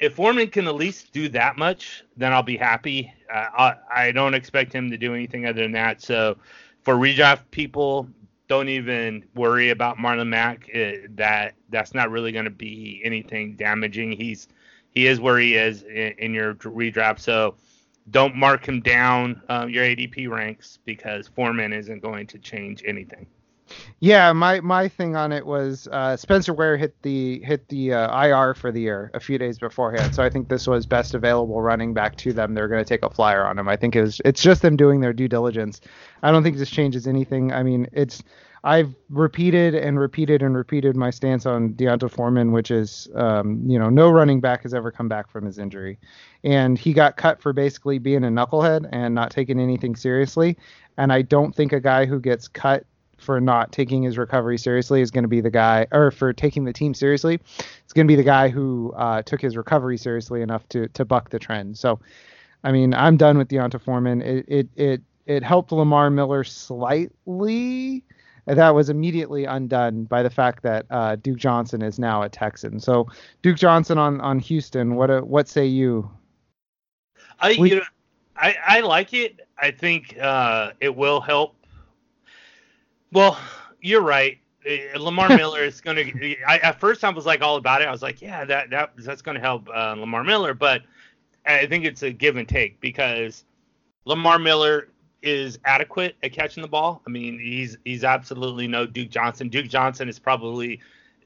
if 0.00 0.14
Foreman 0.14 0.48
can 0.48 0.66
at 0.66 0.74
least 0.74 1.12
do 1.12 1.28
that 1.30 1.56
much, 1.56 2.04
then 2.16 2.32
I'll 2.32 2.42
be 2.42 2.56
happy. 2.56 3.12
Uh, 3.32 3.46
I, 3.56 3.74
I 3.94 4.12
don't 4.12 4.34
expect 4.34 4.72
him 4.72 4.90
to 4.90 4.96
do 4.96 5.14
anything 5.14 5.46
other 5.46 5.62
than 5.62 5.72
that. 5.72 6.02
So 6.02 6.36
for 6.82 6.96
redraft 6.96 7.42
people, 7.52 8.08
don't 8.48 8.68
even 8.68 9.24
worry 9.34 9.70
about 9.70 9.98
Marlon 9.98 10.28
Mack. 10.28 10.68
It, 10.68 11.04
uh, 11.04 11.08
that 11.14 11.54
that's 11.70 11.94
not 11.94 12.10
really 12.10 12.32
going 12.32 12.44
to 12.44 12.50
be 12.50 13.00
anything 13.04 13.54
damaging. 13.54 14.12
He's 14.12 14.48
he 14.90 15.06
is 15.06 15.20
where 15.20 15.38
he 15.38 15.54
is 15.54 15.84
in, 15.84 16.14
in 16.18 16.34
your 16.34 16.54
redraft. 16.56 17.20
So 17.20 17.54
don't 18.10 18.36
mark 18.36 18.66
him 18.66 18.80
down 18.80 19.42
uh, 19.48 19.66
your 19.68 19.84
ADP 19.84 20.28
ranks 20.28 20.78
because 20.84 21.28
Foreman 21.28 21.72
isn't 21.72 22.00
going 22.00 22.26
to 22.28 22.38
change 22.38 22.82
anything. 22.86 23.26
Yeah, 24.00 24.32
my 24.32 24.60
my 24.60 24.88
thing 24.88 25.16
on 25.16 25.32
it 25.32 25.46
was 25.46 25.88
uh, 25.90 26.16
Spencer 26.16 26.52
Ware 26.52 26.76
hit 26.76 27.00
the 27.02 27.40
hit 27.42 27.68
the 27.68 27.94
uh, 27.94 28.24
IR 28.26 28.54
for 28.54 28.72
the 28.72 28.80
year 28.80 29.10
a 29.14 29.20
few 29.20 29.38
days 29.38 29.58
beforehand, 29.58 30.14
so 30.14 30.22
I 30.22 30.28
think 30.28 30.48
this 30.48 30.66
was 30.66 30.84
best 30.84 31.14
available 31.14 31.62
running 31.62 31.94
back 31.94 32.16
to 32.16 32.32
them. 32.32 32.54
They're 32.54 32.68
going 32.68 32.84
to 32.84 32.88
take 32.88 33.02
a 33.02 33.10
flyer 33.10 33.46
on 33.46 33.58
him. 33.58 33.68
I 33.68 33.76
think 33.76 33.96
it 33.96 34.02
was 34.02 34.20
it's 34.24 34.42
just 34.42 34.62
them 34.62 34.76
doing 34.76 35.00
their 35.00 35.12
due 35.12 35.28
diligence. 35.28 35.80
I 36.22 36.32
don't 36.32 36.42
think 36.42 36.56
this 36.56 36.70
changes 36.70 37.06
anything. 37.06 37.52
I 37.52 37.62
mean, 37.62 37.86
it's 37.92 38.22
I've 38.64 38.94
repeated 39.10 39.74
and 39.74 39.98
repeated 39.98 40.40
and 40.42 40.56
repeated 40.56 40.96
my 40.96 41.10
stance 41.10 41.46
on 41.46 41.74
D'Onta 41.74 42.08
Foreman, 42.08 42.52
which 42.52 42.70
is, 42.70 43.08
um, 43.16 43.60
you 43.66 43.76
know, 43.76 43.90
no 43.90 44.08
running 44.08 44.40
back 44.40 44.62
has 44.62 44.72
ever 44.72 44.92
come 44.92 45.08
back 45.08 45.28
from 45.28 45.44
his 45.44 45.58
injury, 45.58 45.98
and 46.44 46.78
he 46.78 46.92
got 46.92 47.16
cut 47.16 47.42
for 47.42 47.52
basically 47.52 47.98
being 47.98 48.22
a 48.22 48.28
knucklehead 48.28 48.88
and 48.92 49.14
not 49.14 49.32
taking 49.32 49.58
anything 49.58 49.96
seriously. 49.96 50.56
And 50.96 51.12
I 51.12 51.22
don't 51.22 51.54
think 51.54 51.72
a 51.72 51.80
guy 51.80 52.06
who 52.06 52.20
gets 52.20 52.46
cut 52.46 52.86
for 53.18 53.40
not 53.40 53.72
taking 53.72 54.02
his 54.02 54.18
recovery 54.18 54.58
seriously 54.58 55.00
is 55.00 55.10
going 55.10 55.24
to 55.24 55.28
be 55.28 55.40
the 55.40 55.50
guy, 55.50 55.86
or 55.90 56.12
for 56.12 56.32
taking 56.32 56.64
the 56.64 56.72
team 56.72 56.94
seriously, 56.94 57.40
it's 57.84 57.92
going 57.92 58.06
to 58.06 58.10
be 58.10 58.16
the 58.16 58.22
guy 58.22 58.48
who 58.48 58.92
uh, 58.96 59.22
took 59.22 59.40
his 59.40 59.56
recovery 59.56 59.96
seriously 59.96 60.40
enough 60.40 60.68
to 60.68 60.86
to 60.88 61.04
buck 61.04 61.30
the 61.30 61.38
trend. 61.38 61.78
So, 61.78 61.98
I 62.62 62.70
mean, 62.70 62.94
I'm 62.94 63.16
done 63.16 63.38
with 63.38 63.48
D'Onta 63.48 63.80
Foreman. 63.80 64.22
It 64.22 64.44
it 64.46 64.68
it 64.76 65.02
it 65.26 65.42
helped 65.42 65.72
Lamar 65.72 66.10
Miller 66.10 66.44
slightly 66.44 68.04
that 68.46 68.70
was 68.70 68.88
immediately 68.88 69.44
undone 69.44 70.04
by 70.04 70.22
the 70.22 70.30
fact 70.30 70.62
that 70.62 70.86
uh, 70.90 71.16
Duke 71.16 71.38
Johnson 71.38 71.82
is 71.82 71.98
now 71.98 72.22
a 72.22 72.28
Texan. 72.28 72.80
So 72.80 73.06
Duke 73.42 73.56
Johnson 73.56 73.98
on 73.98 74.20
on 74.20 74.38
Houston. 74.38 74.96
What 74.96 75.10
a, 75.10 75.18
uh, 75.18 75.20
what 75.22 75.48
say 75.48 75.66
you? 75.66 76.10
I 77.40 77.56
we, 77.58 77.70
you 77.70 77.76
know, 77.76 77.82
I 78.36 78.56
I 78.66 78.80
like 78.80 79.14
it. 79.14 79.40
I 79.58 79.70
think 79.70 80.18
uh, 80.18 80.72
it 80.80 80.94
will 80.94 81.20
help. 81.20 81.54
Well, 83.12 83.38
you're 83.80 84.02
right. 84.02 84.38
Uh, 84.66 84.98
Lamar 84.98 85.28
Miller 85.36 85.60
is 85.60 85.80
going 85.80 85.96
to. 85.96 86.36
At 86.48 86.80
first, 86.80 87.04
I 87.04 87.10
was 87.10 87.26
like 87.26 87.42
all 87.42 87.56
about 87.56 87.82
it. 87.82 87.88
I 87.88 87.92
was 87.92 88.02
like, 88.02 88.20
yeah, 88.20 88.44
that 88.44 88.70
that 88.70 88.92
that's 88.96 89.22
going 89.22 89.36
to 89.36 89.40
help 89.40 89.68
uh, 89.68 89.94
Lamar 89.96 90.24
Miller. 90.24 90.54
But 90.54 90.82
I 91.46 91.66
think 91.66 91.84
it's 91.84 92.02
a 92.02 92.10
give 92.10 92.36
and 92.36 92.48
take 92.48 92.80
because 92.80 93.44
Lamar 94.04 94.38
Miller 94.38 94.88
is 95.22 95.58
adequate 95.64 96.16
at 96.22 96.32
catching 96.32 96.62
the 96.62 96.68
ball. 96.68 97.02
I 97.06 97.10
mean, 97.10 97.38
he's 97.38 97.76
he's 97.84 98.04
absolutely 98.04 98.66
no 98.66 98.86
Duke 98.86 99.10
Johnson. 99.10 99.48
Duke 99.48 99.68
Johnson 99.68 100.08
is 100.08 100.18
probably 100.18 100.80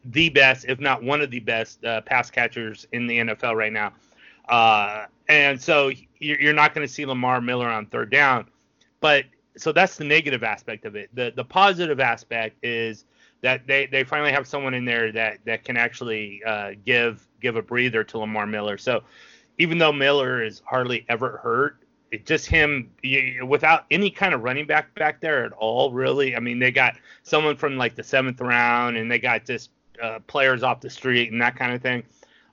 the 0.05 0.29
best, 0.29 0.67
if 0.69 0.79
not 0.79 1.03
one 1.03 1.21
of 1.21 1.31
the 1.31 1.41
best, 1.41 1.85
uh, 1.85 2.00
pass 2.03 2.31
catchers 2.31 2.87
in 2.93 3.07
the 3.07 3.19
NFL 3.19 3.57
right 3.57 3.73
now. 3.73 3.93
Uh, 4.49 5.07
and 5.29 5.61
so 5.61 5.91
you're, 6.19 6.53
not 6.53 6.73
going 6.73 6.87
to 6.87 6.93
see 6.93 7.05
Lamar 7.05 7.41
Miller 7.41 7.69
on 7.69 7.87
third 7.87 8.11
down. 8.11 8.47
But 9.00 9.25
so 9.57 9.73
that's 9.73 9.97
the 9.97 10.05
negative 10.05 10.45
aspect 10.45 10.85
of 10.85 10.95
it. 10.95 11.11
The 11.15 11.33
the 11.35 11.45
positive 11.45 12.00
aspect 12.00 12.57
is 12.65 13.05
that 13.43 13.67
they, 13.67 13.87
they 13.87 14.05
finally 14.05 14.33
have 14.33 14.47
someone 14.47 14.75
in 14.75 14.85
there 14.85 15.12
that 15.12 15.38
that 15.45 15.65
can 15.65 15.76
actually 15.76 16.43
uh, 16.45 16.73
give 16.85 17.26
give 17.41 17.57
a 17.57 17.62
breather 17.62 18.05
to 18.05 18.19
Lamar 18.19 18.47
Miller. 18.47 18.79
So 18.79 19.03
even 19.59 19.79
though 19.79 19.93
Miller 19.93 20.43
is 20.43 20.62
hardly 20.65 21.05
ever 21.09 21.38
hurt, 21.38 21.79
it 22.11 22.27
just 22.27 22.47
him 22.47 22.91
without 23.47 23.85
any 23.91 24.11
kind 24.11 24.33
of 24.35 24.43
running 24.43 24.67
back 24.67 24.95
back 24.95 25.21
there 25.21 25.45
at 25.45 25.53
all, 25.53 25.93
really. 25.93 26.37
I 26.37 26.41
mean, 26.41 26.59
they 26.59 26.71
got 26.71 26.97
someone 27.23 27.57
from 27.57 27.77
like 27.77 27.95
the 27.95 28.03
seventh 28.03 28.41
round, 28.41 28.97
and 28.97 29.11
they 29.11 29.19
got 29.19 29.45
just 29.45 29.71
uh, 30.03 30.21
players 30.27 30.63
off 30.63 30.81
the 30.81 30.91
street 30.91 31.33
and 31.33 31.41
that 31.41 31.57
kind 31.57 31.73
of 31.73 31.83
thing. 31.83 32.05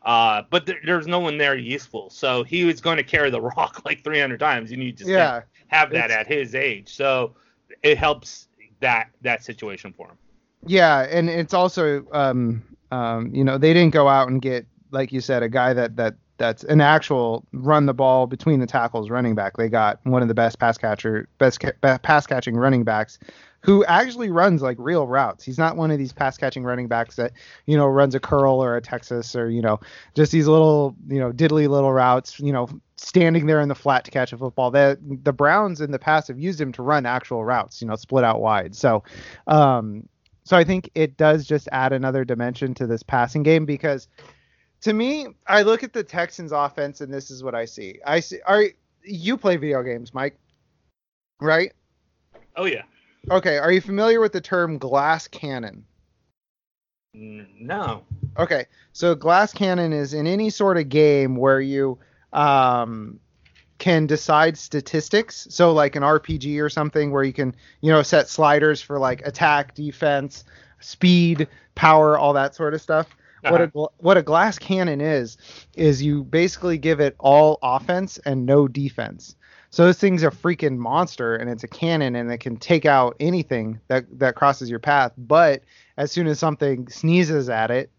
Uh, 0.04 0.44
but 0.50 0.66
there, 0.66 0.80
there's 0.86 1.08
no 1.08 1.20
one 1.20 1.38
there 1.38 1.56
useful, 1.56 2.10
so 2.10 2.44
he 2.44 2.66
was 2.66 2.82
going 2.82 2.98
to 2.98 3.04
carry 3.04 3.30
the 3.30 3.42
rock 3.58 3.82
like 3.86 4.04
300 4.04 4.40
times, 4.40 4.72
and 4.72 4.84
you 4.84 4.92
just 4.92 5.10
yeah, 5.10 5.42
have 5.68 5.92
that 5.92 6.12
at 6.12 6.28
his 6.28 6.56
age. 6.56 6.94
So 6.94 7.36
it 7.84 7.98
helps 7.98 8.48
that 8.80 9.10
that 9.22 9.44
situation 9.44 9.94
for 9.94 10.08
him. 10.08 10.18
Yeah, 10.66 11.08
and 11.10 11.30
it's 11.30 11.54
also 11.54 12.06
um, 12.12 12.64
um, 12.92 13.34
you 13.34 13.44
know 13.44 13.58
they 13.58 13.74
didn't 13.74 13.94
go 13.94 14.08
out 14.08 14.30
and 14.30 14.42
get 14.42 14.66
like 14.92 15.12
you 15.12 15.22
said 15.22 15.44
a 15.44 15.50
guy 15.50 15.74
that 15.74 15.96
that 15.96 16.16
that's 16.44 16.66
an 16.66 16.82
actual 16.82 17.46
run 17.54 17.86
the 17.86 17.94
ball 17.94 18.28
between 18.28 18.60
the 18.60 18.68
tackles 18.68 19.10
running 19.10 19.34
back. 19.34 19.56
They 19.56 19.70
got 19.70 20.00
one 20.04 20.22
of 20.22 20.28
the 20.28 20.34
best 20.34 20.60
pass 20.60 20.78
catcher, 20.78 21.30
best 21.38 21.62
ca- 21.62 21.98
pass 22.00 22.28
catching 22.28 22.58
running 22.58 22.84
backs 22.84 23.18
who 23.62 23.86
actually 23.86 24.30
runs 24.30 24.62
like 24.62 24.76
real 24.78 25.08
routes. 25.08 25.46
He's 25.46 25.58
not 25.58 25.78
one 25.78 25.90
of 25.90 25.98
these 25.98 26.12
pass 26.12 26.38
catching 26.38 26.66
running 26.66 26.90
backs 26.90 27.16
that, 27.16 27.32
you 27.66 27.78
know, 27.78 27.88
runs 27.88 28.14
a 28.14 28.20
curl 28.20 28.62
or 28.62 28.76
a 28.76 28.82
Texas 28.82 29.38
or, 29.38 29.50
you 29.50 29.62
know, 29.62 29.80
just 30.16 30.34
these 30.34 30.48
little, 30.50 30.98
you 31.08 31.18
know, 31.18 31.32
diddly 31.32 31.70
little 31.70 31.94
routes, 31.94 32.42
you 32.42 32.52
know, 32.52 32.68
standing 32.98 33.46
there 33.46 33.62
in 33.62 33.70
the 33.70 33.76
flat 33.76 34.04
to 34.04 34.12
catch 34.12 34.34
a 34.34 34.38
football. 34.38 34.70
The 34.70 35.00
the 35.02 35.32
Browns 35.32 35.80
in 35.80 35.92
the 35.92 36.00
past 36.00 36.28
have 36.28 36.40
used 36.40 36.60
him 36.60 36.74
to 36.74 36.84
run 36.84 37.06
actual 37.06 37.46
routes, 37.46 37.82
you 37.82 37.88
know, 37.88 37.96
split 37.96 38.26
out 38.26 38.42
wide. 38.42 38.76
So, 38.76 39.02
um, 39.48 40.10
so 40.44 40.58
I 40.58 40.66
think 40.66 40.90
it 40.94 41.16
does 41.16 41.46
just 41.46 41.70
add 41.72 41.94
another 41.94 42.26
dimension 42.26 42.74
to 42.74 42.86
this 42.86 43.02
passing 43.02 43.44
game 43.44 43.66
because 43.66 44.10
to 44.84 44.92
me, 44.92 45.28
I 45.48 45.62
look 45.62 45.82
at 45.82 45.94
the 45.94 46.04
Texans 46.04 46.52
offense 46.52 47.00
and 47.00 47.14
this 47.14 47.32
is 47.32 47.42
what 47.42 47.56
I 47.56 47.64
see. 47.64 48.00
I 48.06 48.20
see 48.20 48.40
are 48.46 48.66
you 49.04 49.38
play 49.38 49.56
video 49.56 49.82
games, 49.82 50.14
Mike? 50.14 50.38
Right? 51.40 51.72
Oh 52.58 52.66
yeah. 52.66 52.84
Okay, 53.32 53.58
are 53.58 53.72
you 53.72 53.80
familiar 53.80 54.20
with 54.20 54.34
the 54.34 54.42
term 54.42 54.78
glass 54.78 55.28
cannon? 55.30 55.86
No. 57.14 58.04
Okay, 58.38 58.66
so 58.92 59.16
glass 59.16 59.54
cannon 59.54 59.94
is 59.94 60.14
in 60.14 60.28
any 60.28 60.50
sort 60.50 60.78
of 60.78 60.90
game 60.90 61.38
where 61.38 61.62
you 61.62 61.98
um, 62.34 63.22
can 63.78 64.06
decide 64.06 64.58
statistics. 64.58 65.48
So 65.50 65.72
like 65.72 65.96
an 65.96 66.04
RPG 66.04 66.62
or 66.62 66.70
something 66.70 67.12
where 67.12 67.24
you 67.24 67.32
can, 67.32 67.56
you 67.80 67.92
know, 67.92 68.04
set 68.04 68.28
sliders 68.28 68.82
for 68.82 69.00
like 69.00 69.26
attack, 69.26 69.76
defense, 69.76 70.44
speed, 70.82 71.48
power, 71.76 72.18
all 72.18 72.34
that 72.34 72.56
sort 72.56 72.74
of 72.74 72.82
stuff. 72.82 73.08
Uh-huh. 73.44 73.52
What 73.52 73.62
a 73.62 74.04
what 74.04 74.18
a 74.18 74.22
glass 74.22 74.58
cannon 74.58 75.02
is 75.02 75.38
is 75.76 76.02
you 76.02 76.24
basically 76.24 76.78
give 76.78 77.00
it 77.00 77.16
all 77.20 77.60
offense 77.62 78.18
and 78.26 78.46
no 78.46 78.68
defense. 78.68 79.36
So 79.70 79.88
this 79.88 79.98
thing's 79.98 80.24
a 80.24 80.30
freaking 80.30 80.78
monster 80.78 81.36
and 81.36 81.50
it's 81.50 81.64
a 81.64 81.68
cannon 81.68 82.16
and 82.16 82.32
it 82.32 82.38
can 82.38 82.58
take 82.58 82.86
out 82.86 83.16
anything 83.20 83.80
that 83.88 84.06
that 84.20 84.36
crosses 84.36 84.70
your 84.70 84.80
path. 84.80 85.12
But 85.18 85.64
as 85.98 86.12
soon 86.12 86.28
as 86.28 86.40
something 86.40 86.88
sneezes 86.88 87.50
at 87.50 87.72
it, 87.72 87.90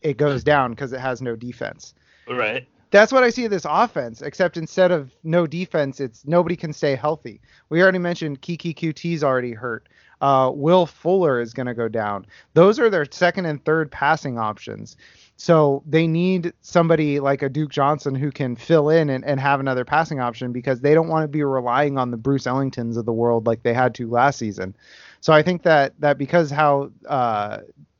it 0.00 0.16
goes 0.16 0.44
down 0.44 0.70
because 0.70 0.92
it 0.92 1.00
has 1.00 1.20
no 1.20 1.34
defense. 1.34 1.94
Right. 2.28 2.66
That's 2.90 3.12
what 3.12 3.24
I 3.24 3.30
see 3.30 3.44
of 3.44 3.50
this 3.50 3.66
offense, 3.68 4.22
except 4.22 4.56
instead 4.56 4.92
of 4.92 5.10
no 5.24 5.48
defense, 5.48 5.98
it's 5.98 6.24
nobody 6.24 6.54
can 6.54 6.72
stay 6.72 6.94
healthy. 6.94 7.40
We 7.68 7.82
already 7.82 7.98
mentioned 7.98 8.40
Keke 8.40 8.76
Coutee's 8.76 9.24
already 9.24 9.52
hurt. 9.52 9.88
Uh, 10.24 10.50
Will 10.50 10.86
Fuller 10.86 11.38
is 11.38 11.52
going 11.52 11.66
to 11.66 11.74
go 11.74 11.86
down. 11.86 12.24
Those 12.54 12.80
are 12.80 12.88
their 12.88 13.04
second 13.10 13.44
and 13.44 13.62
third 13.62 13.90
passing 13.90 14.38
options. 14.38 14.96
So 15.36 15.82
they 15.86 16.06
need 16.06 16.54
somebody 16.62 17.20
like 17.20 17.42
a 17.42 17.50
Duke 17.50 17.70
Johnson 17.70 18.14
who 18.14 18.30
can 18.30 18.56
fill 18.56 18.88
in 18.88 19.10
and, 19.10 19.22
and 19.26 19.38
have 19.38 19.60
another 19.60 19.84
passing 19.84 20.20
option 20.20 20.50
because 20.50 20.80
they 20.80 20.94
don't 20.94 21.08
want 21.08 21.24
to 21.24 21.28
be 21.28 21.44
relying 21.44 21.98
on 21.98 22.10
the 22.10 22.16
Bruce 22.16 22.44
Ellingtons 22.44 22.96
of 22.96 23.04
the 23.04 23.12
world 23.12 23.46
like 23.46 23.64
they 23.64 23.74
had 23.74 23.94
to 23.96 24.08
last 24.08 24.38
season. 24.38 24.74
So 25.20 25.34
I 25.34 25.42
think 25.42 25.62
that 25.64 25.92
that 25.98 26.16
because 26.16 26.50
how 26.50 26.90
uh, 27.06 27.58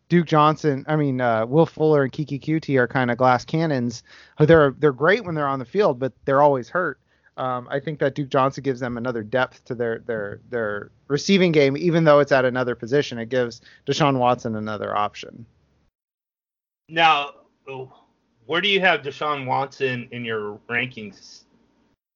Duke 0.08 0.26
Johnson, 0.26 0.86
I 0.88 0.96
mean 0.96 1.20
uh, 1.20 1.44
Will 1.44 1.66
Fuller 1.66 2.04
and 2.04 2.12
Keke 2.12 2.40
Coutee 2.40 2.78
are 2.78 2.88
kind 2.88 3.10
of 3.10 3.18
glass 3.18 3.44
cannons. 3.44 4.02
They're 4.38 4.74
they're 4.78 4.92
great 4.92 5.26
when 5.26 5.34
they're 5.34 5.46
on 5.46 5.58
the 5.58 5.66
field, 5.66 5.98
but 5.98 6.14
they're 6.24 6.40
always 6.40 6.70
hurt. 6.70 6.98
Um, 7.36 7.66
I 7.70 7.80
think 7.80 7.98
that 7.98 8.14
Duke 8.14 8.28
Johnson 8.28 8.62
gives 8.62 8.78
them 8.78 8.96
another 8.96 9.22
depth 9.22 9.64
to 9.64 9.74
their 9.74 9.98
their 10.00 10.40
their 10.50 10.90
receiving 11.08 11.50
game, 11.50 11.76
even 11.76 12.04
though 12.04 12.20
it's 12.20 12.30
at 12.32 12.44
another 12.44 12.74
position. 12.74 13.18
It 13.18 13.28
gives 13.28 13.60
Deshaun 13.86 14.18
Watson 14.18 14.54
another 14.54 14.96
option. 14.96 15.44
Now, 16.88 17.30
where 18.46 18.60
do 18.60 18.68
you 18.68 18.80
have 18.80 19.02
Deshaun 19.02 19.46
Watson 19.46 20.08
in 20.12 20.24
your 20.24 20.60
rankings? 20.68 21.42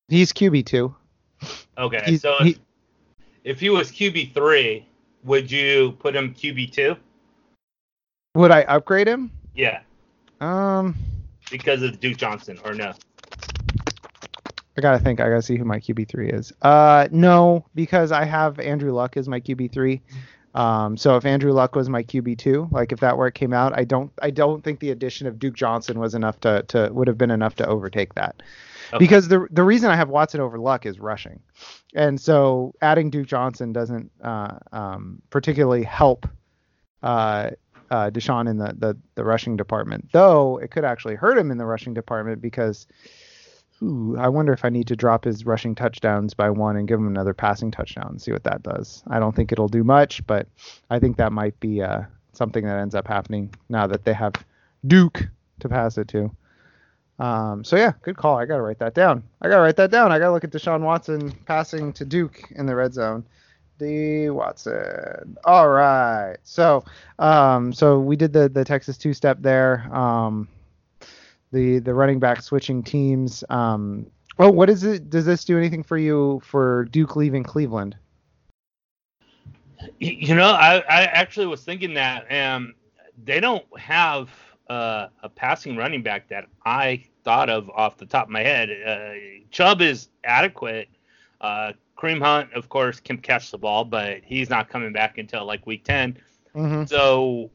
He's 0.08 0.32
QB 0.32 0.66
two. 0.66 0.94
Okay, 1.76 2.02
He's, 2.06 2.22
so 2.22 2.36
if 2.40 2.46
he, 2.46 2.58
if 3.44 3.60
he 3.60 3.70
was 3.70 3.90
QB 3.90 4.34
three, 4.34 4.86
would 5.24 5.50
you 5.50 5.92
put 5.98 6.14
him 6.14 6.32
QB 6.34 6.72
two? 6.72 6.96
Would 8.34 8.52
I 8.52 8.62
upgrade 8.62 9.08
him? 9.08 9.32
Yeah. 9.54 9.80
Um. 10.40 10.94
Because 11.50 11.82
of 11.82 11.98
Duke 11.98 12.18
Johnson, 12.18 12.58
or 12.64 12.74
no? 12.74 12.92
I 14.78 14.80
gotta 14.80 15.00
think. 15.00 15.18
I 15.18 15.28
gotta 15.28 15.42
see 15.42 15.56
who 15.56 15.64
my 15.64 15.80
QB 15.80 16.08
three 16.08 16.30
is. 16.30 16.52
Uh, 16.62 17.08
no, 17.10 17.66
because 17.74 18.12
I 18.12 18.24
have 18.24 18.60
Andrew 18.60 18.92
Luck 18.92 19.16
as 19.16 19.28
my 19.28 19.40
QB 19.40 19.72
three. 19.72 20.00
Um, 20.54 20.96
so 20.96 21.16
if 21.16 21.24
Andrew 21.26 21.52
Luck 21.52 21.74
was 21.74 21.88
my 21.88 22.04
QB 22.04 22.38
two, 22.38 22.68
like 22.70 22.92
if 22.92 23.00
that 23.00 23.18
where 23.18 23.26
it 23.26 23.34
came 23.34 23.52
out, 23.52 23.76
I 23.76 23.82
don't 23.82 24.12
I 24.22 24.30
don't 24.30 24.62
think 24.62 24.78
the 24.78 24.90
addition 24.92 25.26
of 25.26 25.40
Duke 25.40 25.56
Johnson 25.56 25.98
was 25.98 26.14
enough 26.14 26.38
to 26.40 26.62
to 26.68 26.90
would 26.92 27.08
have 27.08 27.18
been 27.18 27.32
enough 27.32 27.56
to 27.56 27.66
overtake 27.66 28.14
that. 28.14 28.40
Okay. 28.90 28.98
Because 28.98 29.26
the 29.26 29.48
the 29.50 29.64
reason 29.64 29.90
I 29.90 29.96
have 29.96 30.10
Watson 30.10 30.40
over 30.40 30.60
Luck 30.60 30.86
is 30.86 31.00
rushing, 31.00 31.40
and 31.94 32.20
so 32.20 32.72
adding 32.80 33.10
Duke 33.10 33.26
Johnson 33.26 33.72
doesn't 33.72 34.12
uh, 34.22 34.58
um, 34.70 35.20
particularly 35.30 35.82
help 35.82 36.28
uh, 37.02 37.50
uh, 37.90 38.10
Deshaun 38.10 38.48
in 38.48 38.58
the, 38.58 38.74
the 38.78 38.96
the 39.16 39.24
rushing 39.24 39.56
department. 39.56 40.08
Though 40.12 40.58
it 40.58 40.70
could 40.70 40.84
actually 40.84 41.16
hurt 41.16 41.36
him 41.36 41.50
in 41.50 41.58
the 41.58 41.66
rushing 41.66 41.94
department 41.94 42.40
because 42.40 42.86
Ooh, 43.82 44.16
I 44.18 44.28
wonder 44.28 44.52
if 44.52 44.64
I 44.64 44.70
need 44.70 44.88
to 44.88 44.96
drop 44.96 45.24
his 45.24 45.46
rushing 45.46 45.74
touchdowns 45.74 46.34
by 46.34 46.50
one 46.50 46.76
and 46.76 46.88
give 46.88 46.98
him 46.98 47.06
another 47.06 47.34
passing 47.34 47.70
touchdown 47.70 48.08
and 48.10 48.20
see 48.20 48.32
what 48.32 48.44
that 48.44 48.62
does. 48.62 49.02
I 49.06 49.20
don't 49.20 49.36
think 49.36 49.52
it'll 49.52 49.68
do 49.68 49.84
much, 49.84 50.26
but 50.26 50.48
I 50.90 50.98
think 50.98 51.16
that 51.16 51.32
might 51.32 51.58
be 51.60 51.82
uh, 51.82 52.02
something 52.32 52.64
that 52.64 52.78
ends 52.78 52.94
up 52.94 53.06
happening 53.06 53.54
now 53.68 53.86
that 53.86 54.04
they 54.04 54.14
have 54.14 54.34
Duke 54.86 55.28
to 55.60 55.68
pass 55.68 55.96
it 55.96 56.08
to. 56.08 56.30
Um, 57.20 57.64
so 57.64 57.76
yeah, 57.76 57.92
good 58.02 58.16
call. 58.16 58.36
I 58.36 58.46
gotta 58.46 58.62
write 58.62 58.78
that 58.78 58.94
down. 58.94 59.22
I 59.42 59.48
gotta 59.48 59.62
write 59.62 59.76
that 59.76 59.90
down. 59.90 60.12
I 60.12 60.18
gotta 60.18 60.32
look 60.32 60.44
at 60.44 60.50
Deshaun 60.50 60.82
Watson 60.82 61.32
passing 61.46 61.92
to 61.94 62.04
Duke 62.04 62.42
in 62.52 62.66
the 62.66 62.74
red 62.74 62.94
zone. 62.94 63.24
D 63.78 64.28
Watson. 64.30 65.36
All 65.44 65.68
right. 65.68 66.36
So, 66.42 66.84
um, 67.18 67.72
so 67.72 68.00
we 68.00 68.16
did 68.16 68.32
the 68.32 68.48
the 68.48 68.64
Texas 68.64 68.98
two 68.98 69.14
step 69.14 69.38
there. 69.40 69.88
Um, 69.94 70.48
the 71.52 71.78
the 71.78 71.94
running 71.94 72.18
back 72.18 72.42
switching 72.42 72.82
teams. 72.82 73.44
Um, 73.50 74.06
oh, 74.38 74.50
what 74.50 74.70
is 74.70 74.84
it? 74.84 75.10
Does 75.10 75.24
this 75.24 75.44
do 75.44 75.56
anything 75.56 75.82
for 75.82 75.98
you 75.98 76.40
for 76.44 76.84
Duke 76.86 77.16
leaving 77.16 77.42
Cleveland? 77.42 77.96
You 79.98 80.34
know, 80.34 80.50
I, 80.50 80.78
I 80.88 81.02
actually 81.04 81.46
was 81.46 81.62
thinking 81.62 81.94
that 81.94 82.26
um, 82.32 82.74
they 83.24 83.40
don't 83.40 83.64
have 83.78 84.28
uh, 84.68 85.08
a 85.22 85.28
passing 85.28 85.76
running 85.76 86.02
back 86.02 86.28
that 86.28 86.46
I 86.64 87.04
thought 87.24 87.48
of 87.48 87.70
off 87.70 87.96
the 87.96 88.06
top 88.06 88.26
of 88.26 88.30
my 88.30 88.42
head. 88.42 88.70
Uh, 88.70 89.44
Chubb 89.50 89.80
is 89.80 90.08
adequate. 90.24 90.88
Uh, 91.40 91.72
Kareem 91.96 92.20
Hunt, 92.20 92.52
of 92.54 92.68
course, 92.68 93.00
can 93.00 93.18
catch 93.18 93.50
the 93.50 93.58
ball, 93.58 93.84
but 93.84 94.20
he's 94.24 94.50
not 94.50 94.68
coming 94.68 94.92
back 94.92 95.18
until 95.18 95.44
like 95.44 95.66
week 95.66 95.84
10. 95.84 96.18
Mm-hmm. 96.54 96.84
So 96.84 97.50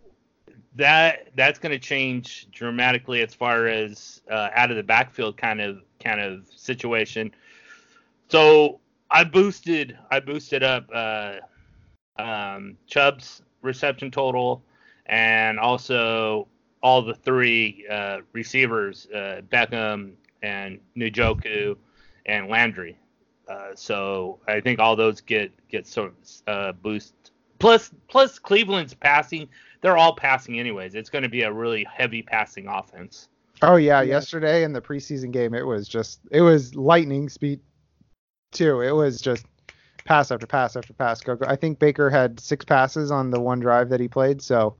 that 0.76 1.30
that's 1.36 1.60
going 1.60 1.72
to 1.72 1.80
change 1.80 2.48
dramatically 2.52 3.22
as 3.22 3.34
far 3.34 3.68
as 3.68 4.22
uh, 4.30 4.50
out 4.54 4.72
of 4.72 4.78
the 4.78 4.84
backfield 4.84 5.38
kind 5.38 5.62
of 5.62 5.82
kind 6.04 6.20
of 6.20 6.48
situation. 6.56 7.34
So 8.30 8.80
I 9.12 9.24
boosted 9.24 9.98
I 10.10 10.20
boosted 10.20 10.64
up 10.64 10.90
uh, 10.94 11.36
um, 12.18 12.78
Chubb's 12.88 13.44
reception 13.62 14.12
total 14.12 14.64
and 15.06 15.60
also 15.60 16.48
all 16.82 17.02
the 17.02 17.14
three 17.14 17.86
uh, 17.90 18.20
receivers 18.34 19.08
uh, 19.14 19.42
Beckham 19.52 20.14
and 20.42 20.80
Njoku 20.98 21.78
and 22.26 22.50
Landry. 22.50 22.98
Uh, 23.48 23.76
so 23.76 24.40
I 24.48 24.60
think 24.62 24.80
all 24.80 24.96
those 24.96 25.22
get 25.22 25.52
get 25.70 25.86
sort 25.86 26.14
of 26.14 26.42
uh, 26.48 26.72
boost. 26.74 27.14
Plus 27.60 27.92
plus 28.08 28.40
Cleveland's 28.40 28.94
passing 28.94 29.48
they're 29.84 29.98
all 29.98 30.16
passing 30.16 30.60
anyways. 30.60 30.96
It's 30.96 31.10
going 31.10 31.24
to 31.24 31.30
be 31.30 31.44
a 31.44 31.52
really 31.52 31.86
heavy 31.94 32.24
passing 32.24 32.68
offense. 32.68 33.28
Oh 33.62 33.76
yeah, 33.76 34.02
yesterday 34.02 34.64
in 34.64 34.74
the 34.74 34.82
preseason 34.82 35.32
game, 35.32 35.54
it 35.54 35.66
was 35.66 35.88
just 35.88 36.22
it 36.32 36.42
was 36.42 36.74
lightning 36.74 37.30
speed 37.30 37.60
too. 38.52 38.82
It 38.82 38.92
was 38.92 39.22
just 39.22 39.46
pass 40.06 40.32
after 40.32 40.48
pass 40.48 40.76
after 40.76 40.94
pass. 40.94 41.22
Go, 41.22 41.36
go. 41.36 41.46
I 41.48 41.56
think 41.56 41.80
Baker 41.80 42.10
had 42.10 42.40
six 42.40 42.66
passes 42.66 43.12
on 43.12 43.30
the 43.30 43.40
one 43.40 43.60
drive 43.60 43.90
that 43.90 44.00
he 44.00 44.08
played, 44.08 44.42
so 44.42 44.76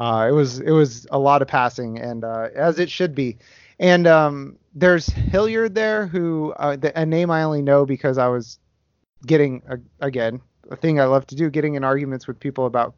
uh, 0.00 0.26
it 0.28 0.32
was 0.32 0.60
it 0.60 0.72
was 0.72 1.06
a 1.10 1.18
lot 1.18 1.42
of 1.42 1.48
passing, 1.48 1.98
and 1.98 2.24
uh, 2.24 2.48
as 2.54 2.78
it 2.78 2.90
should 2.90 3.14
be. 3.14 3.38
And 3.78 4.06
um, 4.06 4.58
there's 4.74 5.06
Hilliard 5.06 5.74
there, 5.74 6.06
who 6.06 6.52
uh, 6.58 6.76
the, 6.76 6.98
a 7.00 7.06
name 7.06 7.30
I 7.30 7.44
only 7.44 7.62
know 7.62 7.86
because 7.86 8.18
I 8.18 8.28
was 8.28 8.58
getting 9.26 9.62
again 10.00 10.40
a 10.70 10.76
thing 10.76 11.00
I 11.00 11.04
love 11.04 11.26
to 11.28 11.36
do, 11.36 11.50
getting 11.50 11.74
in 11.74 11.84
arguments 11.84 12.26
with 12.26 12.38
people 12.38 12.66
about 12.66 12.94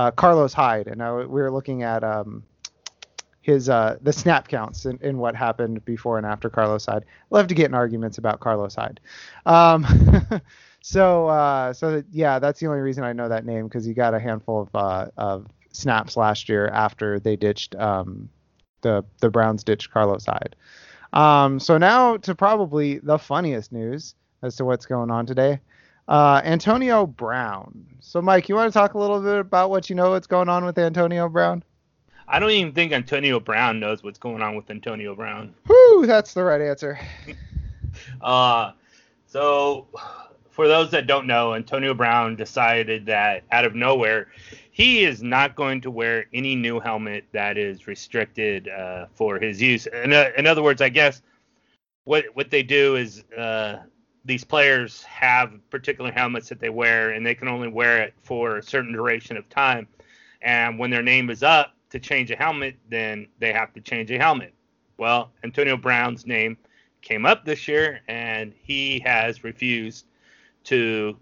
uh, 0.00 0.04
uh, 0.04 0.10
Carlos 0.10 0.54
Hyde, 0.54 0.86
and 0.86 1.02
I, 1.02 1.12
we 1.12 1.42
were 1.42 1.50
looking 1.50 1.82
at 1.82 2.02
um, 2.02 2.42
his 3.42 3.68
uh, 3.68 3.98
the 4.00 4.12
snap 4.12 4.48
counts 4.48 4.86
in, 4.86 4.98
in, 5.02 5.18
what 5.18 5.36
happened 5.36 5.84
before 5.84 6.16
and 6.16 6.26
after 6.26 6.48
Carlos 6.48 6.86
Hyde. 6.86 7.04
Love 7.28 7.48
to 7.48 7.54
get 7.54 7.66
in 7.66 7.74
arguments 7.74 8.16
about 8.16 8.40
Carlos 8.40 8.74
Hyde. 8.74 9.00
Um, 9.44 9.86
so 10.80 11.28
uh, 11.28 11.72
so 11.74 12.02
yeah, 12.12 12.38
that's 12.38 12.60
the 12.60 12.66
only 12.66 12.80
reason 12.80 13.04
I 13.04 13.12
know 13.12 13.28
that 13.28 13.44
name 13.44 13.64
because 13.64 13.84
he 13.84 13.92
got 13.92 14.14
a 14.14 14.20
handful 14.20 14.62
of 14.62 14.74
uh, 14.74 15.08
of 15.18 15.46
snaps 15.72 16.16
last 16.16 16.48
year 16.48 16.68
after 16.68 17.20
they 17.20 17.36
ditched 17.36 17.74
um, 17.76 18.30
the 18.80 19.04
the 19.20 19.28
Browns 19.28 19.64
ditched 19.64 19.90
Carlos 19.90 20.24
Hyde. 20.24 20.56
Um, 21.12 21.60
so 21.60 21.76
now 21.76 22.16
to 22.18 22.34
probably 22.34 23.00
the 23.00 23.18
funniest 23.18 23.70
news 23.70 24.14
as 24.42 24.56
to 24.56 24.64
what's 24.64 24.86
going 24.86 25.10
on 25.10 25.26
today. 25.26 25.60
Uh, 26.10 26.42
Antonio 26.44 27.06
Brown. 27.06 27.86
So, 28.00 28.20
Mike, 28.20 28.48
you 28.48 28.56
want 28.56 28.72
to 28.72 28.76
talk 28.76 28.94
a 28.94 28.98
little 28.98 29.20
bit 29.20 29.38
about 29.38 29.70
what 29.70 29.88
you 29.88 29.94
know 29.94 30.10
what's 30.10 30.26
going 30.26 30.48
on 30.48 30.64
with 30.64 30.76
Antonio 30.76 31.28
Brown? 31.28 31.62
I 32.26 32.40
don't 32.40 32.50
even 32.50 32.72
think 32.72 32.90
Antonio 32.92 33.38
Brown 33.38 33.78
knows 33.78 34.02
what's 34.02 34.18
going 34.18 34.42
on 34.42 34.56
with 34.56 34.68
Antonio 34.70 35.14
Brown. 35.14 35.54
Whew, 35.68 36.06
that's 36.08 36.34
the 36.34 36.42
right 36.42 36.60
answer. 36.60 36.98
uh, 38.22 38.72
so, 39.26 39.86
for 40.50 40.66
those 40.66 40.90
that 40.90 41.06
don't 41.06 41.28
know, 41.28 41.54
Antonio 41.54 41.94
Brown 41.94 42.34
decided 42.34 43.06
that 43.06 43.44
out 43.52 43.64
of 43.64 43.76
nowhere, 43.76 44.26
he 44.72 45.04
is 45.04 45.22
not 45.22 45.54
going 45.54 45.80
to 45.82 45.92
wear 45.92 46.26
any 46.34 46.56
new 46.56 46.80
helmet 46.80 47.24
that 47.30 47.56
is 47.56 47.86
restricted 47.86 48.68
uh, 48.68 49.06
for 49.14 49.38
his 49.38 49.62
use. 49.62 49.86
In, 49.86 50.12
uh, 50.12 50.30
in 50.36 50.48
other 50.48 50.64
words, 50.64 50.82
I 50.82 50.88
guess 50.88 51.22
what 52.02 52.24
what 52.34 52.50
they 52.50 52.64
do 52.64 52.96
is 52.96 53.22
uh, 53.38 53.76
these 54.24 54.44
players 54.44 55.02
have 55.04 55.52
particular 55.70 56.12
helmets 56.12 56.48
that 56.48 56.60
they 56.60 56.68
wear, 56.68 57.10
and 57.10 57.24
they 57.24 57.34
can 57.34 57.48
only 57.48 57.68
wear 57.68 58.02
it 58.02 58.14
for 58.22 58.58
a 58.58 58.62
certain 58.62 58.92
duration 58.92 59.36
of 59.36 59.48
time. 59.48 59.86
And 60.42 60.78
when 60.78 60.90
their 60.90 61.02
name 61.02 61.30
is 61.30 61.42
up 61.42 61.74
to 61.90 61.98
change 61.98 62.30
a 62.30 62.36
helmet, 62.36 62.76
then 62.88 63.26
they 63.38 63.52
have 63.52 63.72
to 63.74 63.80
change 63.80 64.10
a 64.10 64.18
helmet. 64.18 64.54
Well, 64.98 65.32
Antonio 65.44 65.76
Brown's 65.76 66.26
name 66.26 66.56
came 67.02 67.24
up 67.24 67.44
this 67.44 67.66
year, 67.66 68.00
and 68.08 68.52
he 68.62 69.00
has 69.00 69.42
refused 69.42 70.06
to 70.64 71.16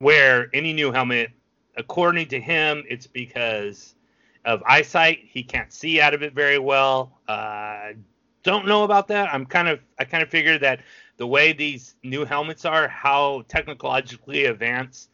wear 0.00 0.48
any 0.54 0.72
new 0.72 0.90
helmet. 0.90 1.30
According 1.76 2.28
to 2.28 2.40
him, 2.40 2.84
it's 2.88 3.06
because 3.06 3.94
of 4.44 4.62
eyesight. 4.66 5.20
He 5.24 5.42
can't 5.42 5.72
see 5.72 6.00
out 6.00 6.14
of 6.14 6.22
it 6.22 6.34
very 6.34 6.58
well. 6.58 7.18
Uh, 7.28 7.92
don't 8.42 8.66
know 8.66 8.84
about 8.84 9.08
that. 9.08 9.32
I'm 9.32 9.46
kind 9.46 9.68
of 9.68 9.80
I 9.98 10.04
kind 10.04 10.22
of 10.22 10.28
figured 10.28 10.60
that 10.60 10.80
the 11.16 11.26
way 11.26 11.52
these 11.52 11.94
new 12.02 12.24
helmets 12.24 12.64
are, 12.64 12.88
how 12.88 13.44
technologically 13.48 14.46
advanced 14.46 15.10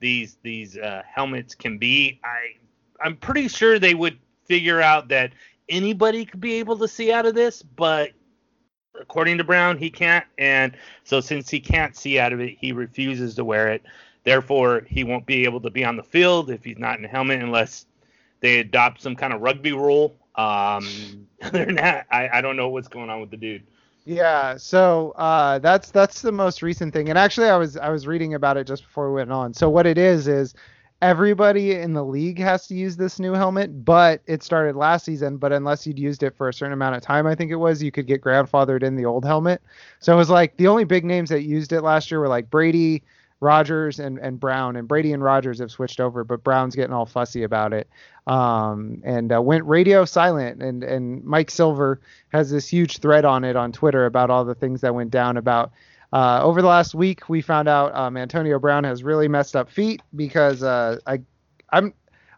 these 0.00 0.36
these 0.42 0.76
uh, 0.76 1.02
helmets 1.06 1.54
can 1.54 1.78
be, 1.78 2.20
I 2.24 2.56
I'm 3.04 3.16
pretty 3.16 3.48
sure 3.48 3.78
they 3.78 3.94
would 3.94 4.18
figure 4.44 4.80
out 4.80 5.08
that 5.08 5.32
anybody 5.68 6.24
could 6.24 6.40
be 6.40 6.54
able 6.54 6.76
to 6.78 6.88
see 6.88 7.12
out 7.12 7.26
of 7.26 7.34
this, 7.34 7.62
but 7.62 8.10
according 9.00 9.38
to 9.38 9.44
Brown, 9.44 9.78
he 9.78 9.90
can't. 9.90 10.24
And 10.38 10.76
so 11.04 11.20
since 11.20 11.48
he 11.48 11.60
can't 11.60 11.96
see 11.96 12.18
out 12.18 12.32
of 12.32 12.40
it, 12.40 12.56
he 12.60 12.72
refuses 12.72 13.34
to 13.36 13.44
wear 13.44 13.68
it. 13.68 13.82
Therefore, 14.24 14.84
he 14.88 15.04
won't 15.04 15.26
be 15.26 15.44
able 15.44 15.60
to 15.62 15.70
be 15.70 15.84
on 15.84 15.96
the 15.96 16.02
field 16.02 16.50
if 16.50 16.62
he's 16.62 16.78
not 16.78 16.98
in 16.98 17.04
a 17.04 17.08
helmet 17.08 17.42
unless 17.42 17.86
they 18.40 18.58
adopt 18.58 19.00
some 19.00 19.16
kind 19.16 19.32
of 19.32 19.40
rugby 19.40 19.72
rule. 19.72 20.14
Um, 20.36 20.86
other 21.42 21.64
than 21.64 21.76
that, 21.76 22.06
I, 22.10 22.28
I 22.28 22.40
don't 22.40 22.56
know 22.56 22.68
what's 22.68 22.88
going 22.88 23.10
on 23.10 23.20
with 23.20 23.30
the 23.30 23.36
dude. 23.36 23.66
Yeah, 24.04 24.56
so 24.56 25.12
uh, 25.12 25.58
that's 25.60 25.92
that's 25.92 26.22
the 26.22 26.32
most 26.32 26.60
recent 26.60 26.92
thing, 26.92 27.08
and 27.08 27.16
actually, 27.16 27.48
I 27.48 27.56
was 27.56 27.76
I 27.76 27.88
was 27.90 28.06
reading 28.06 28.34
about 28.34 28.56
it 28.56 28.66
just 28.66 28.82
before 28.82 29.08
we 29.10 29.14
went 29.16 29.30
on. 29.30 29.54
So 29.54 29.70
what 29.70 29.86
it 29.86 29.96
is 29.96 30.26
is 30.26 30.54
everybody 31.00 31.72
in 31.72 31.92
the 31.92 32.04
league 32.04 32.38
has 32.40 32.66
to 32.66 32.74
use 32.74 32.96
this 32.96 33.20
new 33.20 33.32
helmet, 33.32 33.84
but 33.84 34.20
it 34.26 34.42
started 34.42 34.74
last 34.74 35.04
season. 35.04 35.36
But 35.36 35.52
unless 35.52 35.86
you'd 35.86 36.00
used 36.00 36.24
it 36.24 36.36
for 36.36 36.48
a 36.48 36.52
certain 36.54 36.72
amount 36.72 36.96
of 36.96 37.02
time, 37.02 37.26
I 37.28 37.36
think 37.36 37.52
it 37.52 37.56
was, 37.56 37.80
you 37.82 37.92
could 37.92 38.06
get 38.08 38.20
grandfathered 38.22 38.82
in 38.82 38.96
the 38.96 39.04
old 39.04 39.24
helmet. 39.24 39.62
So 40.00 40.12
it 40.12 40.16
was 40.16 40.30
like 40.30 40.56
the 40.56 40.66
only 40.68 40.84
big 40.84 41.04
names 41.04 41.30
that 41.30 41.42
used 41.42 41.72
it 41.72 41.82
last 41.82 42.10
year 42.10 42.18
were 42.20 42.28
like 42.28 42.50
Brady, 42.50 43.04
Rodgers 43.42 43.98
and, 43.98 44.18
and 44.18 44.38
Brown, 44.38 44.76
and 44.76 44.86
Brady 44.86 45.12
and 45.12 45.22
Rodgers 45.22 45.58
have 45.58 45.72
switched 45.72 45.98
over, 46.00 46.22
but 46.22 46.44
Brown's 46.44 46.76
getting 46.76 46.94
all 46.94 47.06
fussy 47.06 47.42
about 47.42 47.72
it. 47.72 47.88
Um, 48.28 49.02
and 49.04 49.32
uh, 49.34 49.42
went 49.42 49.64
radio 49.66 50.04
silent. 50.04 50.62
And 50.62 50.84
and 50.84 51.24
Mike 51.24 51.50
Silver 51.50 52.00
has 52.28 52.52
this 52.52 52.68
huge 52.68 52.98
thread 52.98 53.24
on 53.24 53.42
it 53.42 53.56
on 53.56 53.72
Twitter 53.72 54.06
about 54.06 54.30
all 54.30 54.44
the 54.44 54.54
things 54.54 54.80
that 54.82 54.94
went 54.94 55.10
down. 55.10 55.36
About 55.36 55.72
uh, 56.12 56.40
over 56.40 56.62
the 56.62 56.68
last 56.68 56.94
week, 56.94 57.28
we 57.28 57.42
found 57.42 57.68
out 57.68 57.92
um, 57.96 58.16
Antonio 58.16 58.60
Brown 58.60 58.84
has 58.84 59.02
really 59.02 59.26
messed 59.26 59.56
up 59.56 59.68
feet 59.68 60.02
because 60.14 60.62
uh, 60.62 60.98
I 61.08 61.20
I'm 61.72 61.94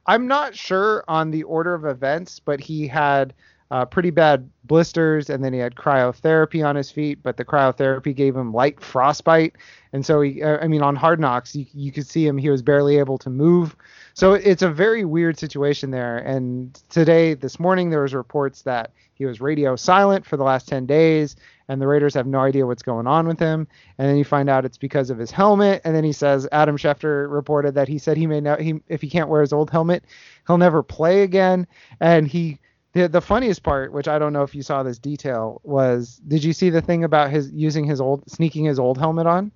I'm 0.06 0.26
not 0.26 0.56
sure 0.56 1.04
on 1.06 1.30
the 1.30 1.42
order 1.42 1.74
of 1.74 1.84
events, 1.84 2.40
but 2.40 2.60
he 2.60 2.88
had 2.88 3.34
uh, 3.74 3.84
pretty 3.84 4.10
bad 4.10 4.48
blisters, 4.62 5.28
and 5.28 5.42
then 5.42 5.52
he 5.52 5.58
had 5.58 5.74
cryotherapy 5.74 6.64
on 6.64 6.76
his 6.76 6.92
feet, 6.92 7.18
but 7.24 7.36
the 7.36 7.44
cryotherapy 7.44 8.14
gave 8.14 8.36
him 8.36 8.52
light 8.52 8.80
frostbite, 8.80 9.56
and 9.92 10.06
so 10.06 10.20
he, 10.20 10.44
uh, 10.44 10.58
I 10.58 10.68
mean, 10.68 10.80
on 10.80 10.94
Hard 10.94 11.18
Knocks, 11.18 11.56
you, 11.56 11.66
you 11.74 11.90
could 11.90 12.06
see 12.06 12.24
him; 12.24 12.38
he 12.38 12.50
was 12.50 12.62
barely 12.62 12.98
able 12.98 13.18
to 13.18 13.30
move. 13.30 13.74
So 14.14 14.34
it's 14.34 14.62
a 14.62 14.70
very 14.70 15.04
weird 15.04 15.40
situation 15.40 15.90
there. 15.90 16.18
And 16.18 16.72
today, 16.88 17.34
this 17.34 17.58
morning, 17.58 17.90
there 17.90 18.02
was 18.02 18.14
reports 18.14 18.62
that 18.62 18.92
he 19.14 19.26
was 19.26 19.40
radio 19.40 19.74
silent 19.74 20.24
for 20.24 20.36
the 20.36 20.44
last 20.44 20.68
10 20.68 20.86
days, 20.86 21.34
and 21.68 21.82
the 21.82 21.88
Raiders 21.88 22.14
have 22.14 22.28
no 22.28 22.38
idea 22.38 22.68
what's 22.68 22.82
going 22.84 23.08
on 23.08 23.26
with 23.26 23.40
him. 23.40 23.66
And 23.98 24.08
then 24.08 24.16
you 24.16 24.24
find 24.24 24.48
out 24.48 24.64
it's 24.64 24.78
because 24.78 25.10
of 25.10 25.18
his 25.18 25.32
helmet. 25.32 25.80
And 25.84 25.96
then 25.96 26.04
he 26.04 26.12
says 26.12 26.46
Adam 26.52 26.76
Schefter 26.76 27.28
reported 27.28 27.74
that 27.74 27.88
he 27.88 27.98
said 27.98 28.16
he 28.16 28.28
may 28.28 28.40
not, 28.40 28.60
he 28.60 28.80
if 28.86 29.02
he 29.02 29.10
can't 29.10 29.28
wear 29.28 29.40
his 29.40 29.52
old 29.52 29.70
helmet, 29.70 30.04
he'll 30.46 30.58
never 30.58 30.84
play 30.84 31.22
again. 31.22 31.66
And 31.98 32.28
he 32.28 32.60
the 32.94 33.08
the 33.08 33.20
funniest 33.20 33.62
part, 33.62 33.92
which 33.92 34.08
I 34.08 34.18
don't 34.18 34.32
know 34.32 34.42
if 34.42 34.54
you 34.54 34.62
saw 34.62 34.82
this 34.82 34.98
detail, 34.98 35.60
was 35.64 36.20
did 36.26 36.42
you 36.42 36.52
see 36.52 36.70
the 36.70 36.80
thing 36.80 37.04
about 37.04 37.30
his 37.30 37.52
using 37.52 37.84
his 37.84 38.00
old 38.00 38.28
sneaking 38.30 38.64
his 38.64 38.78
old 38.78 38.96
helmet 38.98 39.26
on? 39.26 39.52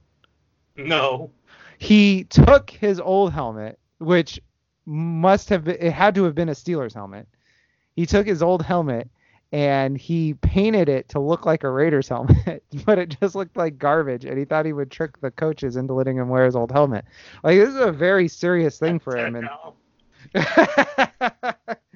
No. 0.76 1.30
He 1.78 2.24
took 2.24 2.70
his 2.70 3.00
old 3.00 3.32
helmet, 3.32 3.78
which 3.98 4.40
must 4.84 5.48
have 5.48 5.64
been, 5.64 5.76
it 5.80 5.92
had 5.92 6.14
to 6.16 6.24
have 6.24 6.34
been 6.34 6.48
a 6.48 6.52
Steelers 6.52 6.94
helmet. 6.94 7.28
He 7.94 8.06
took 8.06 8.26
his 8.26 8.42
old 8.42 8.62
helmet 8.62 9.08
and 9.52 9.96
he 9.96 10.34
painted 10.34 10.88
it 10.88 11.08
to 11.10 11.20
look 11.20 11.46
like 11.46 11.64
a 11.64 11.70
Raiders 11.70 12.08
helmet, 12.08 12.62
but 12.84 12.98
it 12.98 13.16
just 13.20 13.34
looked 13.34 13.56
like 13.56 13.78
garbage. 13.78 14.24
And 14.24 14.38
he 14.38 14.44
thought 14.44 14.66
he 14.66 14.72
would 14.72 14.90
trick 14.90 15.20
the 15.20 15.30
coaches 15.30 15.76
into 15.76 15.94
letting 15.94 16.16
him 16.16 16.28
wear 16.28 16.44
his 16.44 16.56
old 16.56 16.72
helmet. 16.72 17.04
Like 17.44 17.58
this 17.58 17.68
is 17.68 17.76
a 17.76 17.92
very 17.92 18.26
serious 18.28 18.78
thing 18.78 18.98
for 18.98 19.16
him. 19.16 19.36
And 19.36 19.48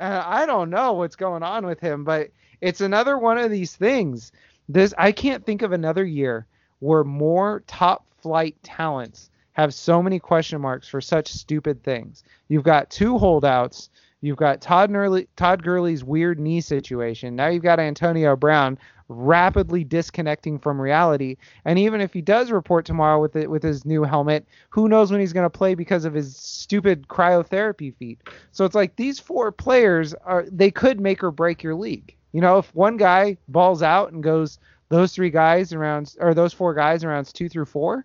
Uh, 0.00 0.22
I 0.24 0.46
don't 0.46 0.70
know 0.70 0.94
what's 0.94 1.16
going 1.16 1.42
on 1.42 1.66
with 1.66 1.78
him, 1.78 2.04
but 2.04 2.30
it's 2.60 2.80
another 2.80 3.18
one 3.18 3.38
of 3.38 3.50
these 3.50 3.76
things. 3.76 4.32
This 4.68 4.94
I 4.96 5.12
can't 5.12 5.44
think 5.44 5.62
of 5.62 5.72
another 5.72 6.04
year 6.04 6.46
where 6.78 7.04
more 7.04 7.62
top 7.66 8.06
flight 8.22 8.56
talents 8.62 9.30
have 9.52 9.74
so 9.74 10.02
many 10.02 10.18
question 10.18 10.60
marks 10.60 10.88
for 10.88 11.00
such 11.00 11.28
stupid 11.28 11.82
things. 11.82 12.24
You've 12.48 12.64
got 12.64 12.88
two 12.90 13.18
holdouts. 13.18 13.90
You've 14.20 14.36
got 14.36 14.60
Todd, 14.60 14.92
Gurley, 14.92 15.28
Todd 15.36 15.62
Gurley's 15.62 16.04
weird 16.04 16.38
knee 16.38 16.60
situation. 16.60 17.36
Now 17.36 17.48
you've 17.48 17.62
got 17.62 17.80
Antonio 17.80 18.36
Brown 18.36 18.78
rapidly 19.08 19.82
disconnecting 19.82 20.58
from 20.58 20.80
reality. 20.80 21.36
And 21.64 21.78
even 21.78 22.00
if 22.00 22.12
he 22.12 22.20
does 22.20 22.50
report 22.50 22.84
tomorrow 22.84 23.20
with 23.20 23.34
it 23.34 23.50
with 23.50 23.62
his 23.62 23.84
new 23.84 24.04
helmet, 24.04 24.46
who 24.68 24.88
knows 24.88 25.10
when 25.10 25.20
he's 25.20 25.32
going 25.32 25.46
to 25.46 25.50
play 25.50 25.74
because 25.74 26.04
of 26.04 26.14
his 26.14 26.36
stupid 26.36 27.08
cryotherapy 27.08 27.94
feet. 27.96 28.20
So 28.52 28.64
it's 28.64 28.74
like 28.74 28.96
these 28.96 29.18
four 29.18 29.50
players 29.50 30.14
are 30.24 30.46
they 30.50 30.70
could 30.70 31.00
make 31.00 31.24
or 31.24 31.30
break 31.30 31.62
your 31.62 31.74
league. 31.74 32.14
You 32.32 32.40
know, 32.40 32.58
if 32.58 32.72
one 32.74 32.96
guy 32.96 33.36
balls 33.48 33.82
out 33.82 34.12
and 34.12 34.22
goes 34.22 34.58
those 34.90 35.12
three 35.12 35.30
guys 35.30 35.72
around 35.72 36.14
or 36.20 36.34
those 36.34 36.52
four 36.52 36.74
guys 36.74 37.02
around 37.02 37.26
two 37.32 37.48
through 37.48 37.64
four 37.64 38.04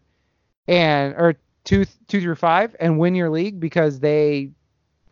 and 0.68 1.14
or 1.16 1.36
two 1.66 1.86
two 2.08 2.22
through 2.22 2.36
five 2.36 2.76
and 2.80 2.98
win 2.98 3.14
your 3.16 3.30
league 3.30 3.60
because 3.60 4.00
they 4.00 4.50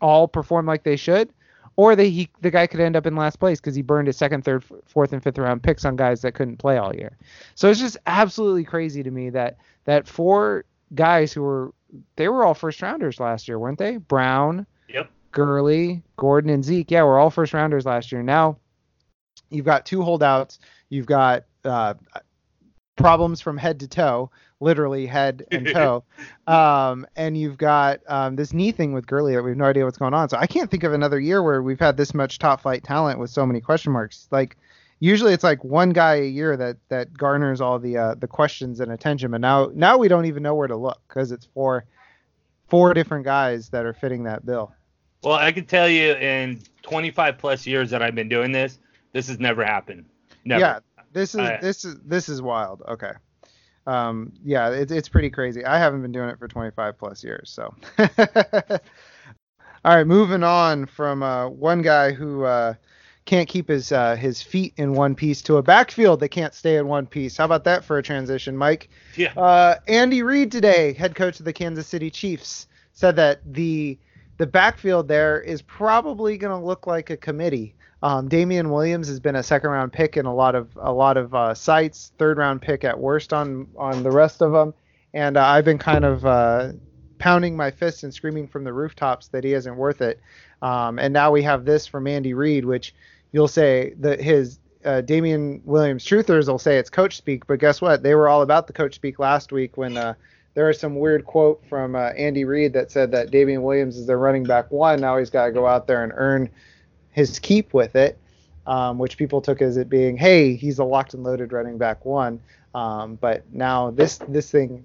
all 0.04 0.28
perform 0.28 0.66
like 0.66 0.84
they 0.84 0.96
should 0.96 1.32
or 1.76 1.96
the 1.96 2.04
he 2.04 2.28
the 2.40 2.50
guy 2.50 2.66
could 2.66 2.80
end 2.80 2.96
up 2.96 3.06
in 3.06 3.16
last 3.16 3.38
place 3.40 3.60
because 3.60 3.74
he 3.74 3.82
burned 3.82 4.06
his 4.06 4.16
second, 4.16 4.44
third, 4.44 4.64
fourth, 4.86 5.12
and 5.12 5.22
fifth 5.22 5.38
round 5.38 5.62
picks 5.62 5.84
on 5.84 5.96
guys 5.96 6.22
that 6.22 6.34
couldn't 6.34 6.58
play 6.58 6.76
all 6.76 6.94
year. 6.94 7.16
So 7.54 7.70
it's 7.70 7.80
just 7.80 7.96
absolutely 8.06 8.64
crazy 8.64 9.02
to 9.02 9.10
me 9.10 9.30
that 9.30 9.58
that 9.84 10.06
four 10.06 10.64
guys 10.94 11.32
who 11.32 11.42
were 11.42 11.74
they 12.16 12.28
were 12.28 12.44
all 12.44 12.54
first 12.54 12.82
rounders 12.82 13.20
last 13.20 13.48
year, 13.48 13.58
weren't 13.58 13.78
they? 13.78 13.96
Brown, 13.96 14.66
yep, 14.88 15.10
Gurley, 15.32 16.02
Gordon, 16.16 16.50
and 16.50 16.64
Zeke. 16.64 16.90
Yeah, 16.90 17.04
we're 17.04 17.18
all 17.18 17.30
first 17.30 17.52
rounders 17.52 17.86
last 17.86 18.12
year. 18.12 18.22
Now 18.22 18.58
you've 19.50 19.66
got 19.66 19.86
two 19.86 20.02
holdouts. 20.02 20.60
You've 20.90 21.06
got 21.06 21.44
uh, 21.64 21.94
problems 22.96 23.40
from 23.40 23.56
head 23.56 23.80
to 23.80 23.88
toe 23.88 24.30
literally 24.60 25.06
head 25.06 25.46
and 25.50 25.66
toe. 25.66 26.04
um, 26.46 27.06
and 27.16 27.36
you've 27.36 27.58
got 27.58 28.00
um, 28.06 28.36
this 28.36 28.52
knee 28.52 28.72
thing 28.72 28.92
with 28.92 29.06
Gurley 29.06 29.34
that 29.34 29.42
we 29.42 29.50
have 29.50 29.58
no 29.58 29.64
idea 29.64 29.84
what's 29.84 29.98
going 29.98 30.14
on. 30.14 30.28
So 30.28 30.36
I 30.36 30.46
can't 30.46 30.70
think 30.70 30.82
of 30.82 30.92
another 30.92 31.20
year 31.20 31.42
where 31.42 31.62
we've 31.62 31.80
had 31.80 31.96
this 31.96 32.14
much 32.14 32.38
top 32.38 32.62
flight 32.62 32.82
talent 32.82 33.18
with 33.18 33.30
so 33.30 33.46
many 33.46 33.60
question 33.60 33.92
marks. 33.92 34.28
Like 34.30 34.56
usually 35.00 35.32
it's 35.32 35.44
like 35.44 35.62
one 35.64 35.90
guy 35.90 36.16
a 36.16 36.26
year 36.26 36.56
that 36.56 36.76
that 36.88 37.16
garners 37.16 37.60
all 37.60 37.78
the 37.78 37.96
uh, 37.96 38.14
the 38.14 38.28
questions 38.28 38.80
and 38.80 38.90
attention. 38.92 39.30
But 39.30 39.40
now 39.40 39.70
now 39.74 39.98
we 39.98 40.08
don't 40.08 40.26
even 40.26 40.42
know 40.42 40.54
where 40.54 40.68
to 40.68 40.76
look 40.76 41.00
because 41.08 41.32
it's 41.32 41.46
four 41.46 41.84
four 42.68 42.94
different 42.94 43.24
guys 43.24 43.68
that 43.70 43.84
are 43.84 43.94
fitting 43.94 44.24
that 44.24 44.46
bill. 44.46 44.72
Well, 45.22 45.34
I 45.34 45.52
can 45.52 45.64
tell 45.64 45.88
you 45.88 46.12
in 46.16 46.60
25 46.82 47.38
plus 47.38 47.66
years 47.66 47.88
that 47.90 48.02
I've 48.02 48.14
been 48.14 48.28
doing 48.28 48.52
this, 48.52 48.78
this 49.12 49.28
has 49.28 49.38
never 49.38 49.64
happened. 49.64 50.04
Never. 50.44 50.60
Yeah, 50.60 50.78
this 51.12 51.34
is 51.34 51.40
uh, 51.40 51.58
this 51.62 51.84
is 51.84 51.96
this 52.04 52.28
is 52.28 52.42
wild. 52.42 52.82
Okay 52.86 53.12
um, 53.86 54.32
yeah, 54.44 54.70
it, 54.70 54.90
it's 54.90 55.08
pretty 55.08 55.30
crazy. 55.30 55.64
I 55.64 55.78
haven't 55.78 56.02
been 56.02 56.12
doing 56.12 56.28
it 56.28 56.38
for 56.38 56.48
25 56.48 56.98
plus 56.98 57.22
years, 57.22 57.50
so. 57.50 57.74
All 59.84 59.96
right, 59.96 60.06
moving 60.06 60.42
on 60.42 60.86
from 60.86 61.22
uh, 61.22 61.48
one 61.48 61.82
guy 61.82 62.12
who 62.12 62.44
uh, 62.44 62.74
can't 63.26 63.48
keep 63.48 63.68
his 63.68 63.92
uh, 63.92 64.16
his 64.16 64.40
feet 64.40 64.72
in 64.76 64.94
one 64.94 65.14
piece 65.14 65.42
to 65.42 65.58
a 65.58 65.62
backfield 65.62 66.20
that 66.20 66.28
can't 66.28 66.54
stay 66.54 66.76
in 66.76 66.86
one 66.86 67.06
piece. 67.06 67.36
How 67.36 67.44
about 67.44 67.64
that 67.64 67.84
for 67.84 67.98
a 67.98 68.02
transition, 68.02 68.56
Mike? 68.56 68.88
Yeah. 69.16 69.32
Uh, 69.36 69.76
Andy 69.86 70.22
Reid 70.22 70.50
today, 70.50 70.94
head 70.94 71.14
coach 71.14 71.38
of 71.38 71.44
the 71.44 71.52
Kansas 71.52 71.86
City 71.86 72.10
Chiefs, 72.10 72.66
said 72.92 73.16
that 73.16 73.40
the 73.44 73.98
the 74.38 74.46
backfield 74.46 75.08
there 75.08 75.40
is 75.40 75.62
probably 75.62 76.36
going 76.38 76.58
to 76.58 76.66
look 76.66 76.86
like 76.86 77.10
a 77.10 77.16
committee. 77.16 77.74
Um, 78.04 78.28
Damien 78.28 78.68
Williams 78.68 79.08
has 79.08 79.18
been 79.18 79.34
a 79.34 79.42
second 79.42 79.70
round 79.70 79.90
pick 79.90 80.18
in 80.18 80.26
a 80.26 80.34
lot 80.34 80.54
of 80.54 80.68
a 80.76 80.92
lot 80.92 81.16
of 81.16 81.34
uh, 81.34 81.54
sites, 81.54 82.12
third 82.18 82.36
round 82.36 82.60
pick 82.60 82.84
at 82.84 82.98
worst 82.98 83.32
on 83.32 83.66
on 83.78 84.02
the 84.02 84.10
rest 84.10 84.42
of 84.42 84.52
them, 84.52 84.74
and 85.14 85.38
uh, 85.38 85.42
I've 85.42 85.64
been 85.64 85.78
kind 85.78 86.04
of 86.04 86.26
uh, 86.26 86.72
pounding 87.18 87.56
my 87.56 87.70
fists 87.70 88.02
and 88.02 88.12
screaming 88.12 88.46
from 88.46 88.62
the 88.62 88.74
rooftops 88.74 89.28
that 89.28 89.42
he 89.42 89.54
isn't 89.54 89.74
worth 89.74 90.02
it. 90.02 90.20
Um, 90.60 90.98
and 90.98 91.14
now 91.14 91.30
we 91.30 91.42
have 91.44 91.64
this 91.64 91.86
from 91.86 92.06
Andy 92.06 92.34
Reid, 92.34 92.66
which 92.66 92.94
you'll 93.32 93.48
say 93.48 93.94
that 94.00 94.20
his 94.20 94.58
uh, 94.84 95.00
Damien 95.00 95.62
Williams 95.64 96.04
truthers 96.04 96.46
will 96.46 96.58
say 96.58 96.76
it's 96.76 96.90
coach 96.90 97.16
speak, 97.16 97.46
but 97.46 97.58
guess 97.58 97.80
what? 97.80 98.02
They 98.02 98.14
were 98.14 98.28
all 98.28 98.42
about 98.42 98.66
the 98.66 98.74
coach 98.74 98.94
speak 98.94 99.18
last 99.18 99.50
week 99.50 99.78
when 99.78 99.96
uh, 99.96 100.12
there 100.52 100.66
was 100.66 100.78
some 100.78 100.96
weird 100.96 101.24
quote 101.24 101.64
from 101.70 101.96
uh, 101.96 102.10
Andy 102.10 102.44
Reid 102.44 102.74
that 102.74 102.90
said 102.90 103.12
that 103.12 103.30
Damien 103.30 103.62
Williams 103.62 103.96
is 103.96 104.06
their 104.06 104.18
running 104.18 104.44
back 104.44 104.70
one. 104.70 105.00
Now 105.00 105.16
he's 105.16 105.30
got 105.30 105.46
to 105.46 105.52
go 105.52 105.66
out 105.66 105.86
there 105.86 106.04
and 106.04 106.12
earn 106.14 106.50
his 107.14 107.38
keep 107.38 107.72
with 107.72 107.96
it, 107.96 108.18
um, 108.66 108.98
which 108.98 109.16
people 109.16 109.40
took 109.40 109.62
as 109.62 109.76
it 109.76 109.88
being, 109.88 110.16
hey, 110.16 110.54
he's 110.54 110.78
a 110.78 110.84
locked 110.84 111.14
and 111.14 111.22
loaded 111.22 111.52
running 111.52 111.78
back 111.78 112.04
one. 112.04 112.40
Um, 112.74 113.14
but 113.16 113.44
now 113.52 113.92
this 113.92 114.18
this 114.28 114.50
thing 114.50 114.84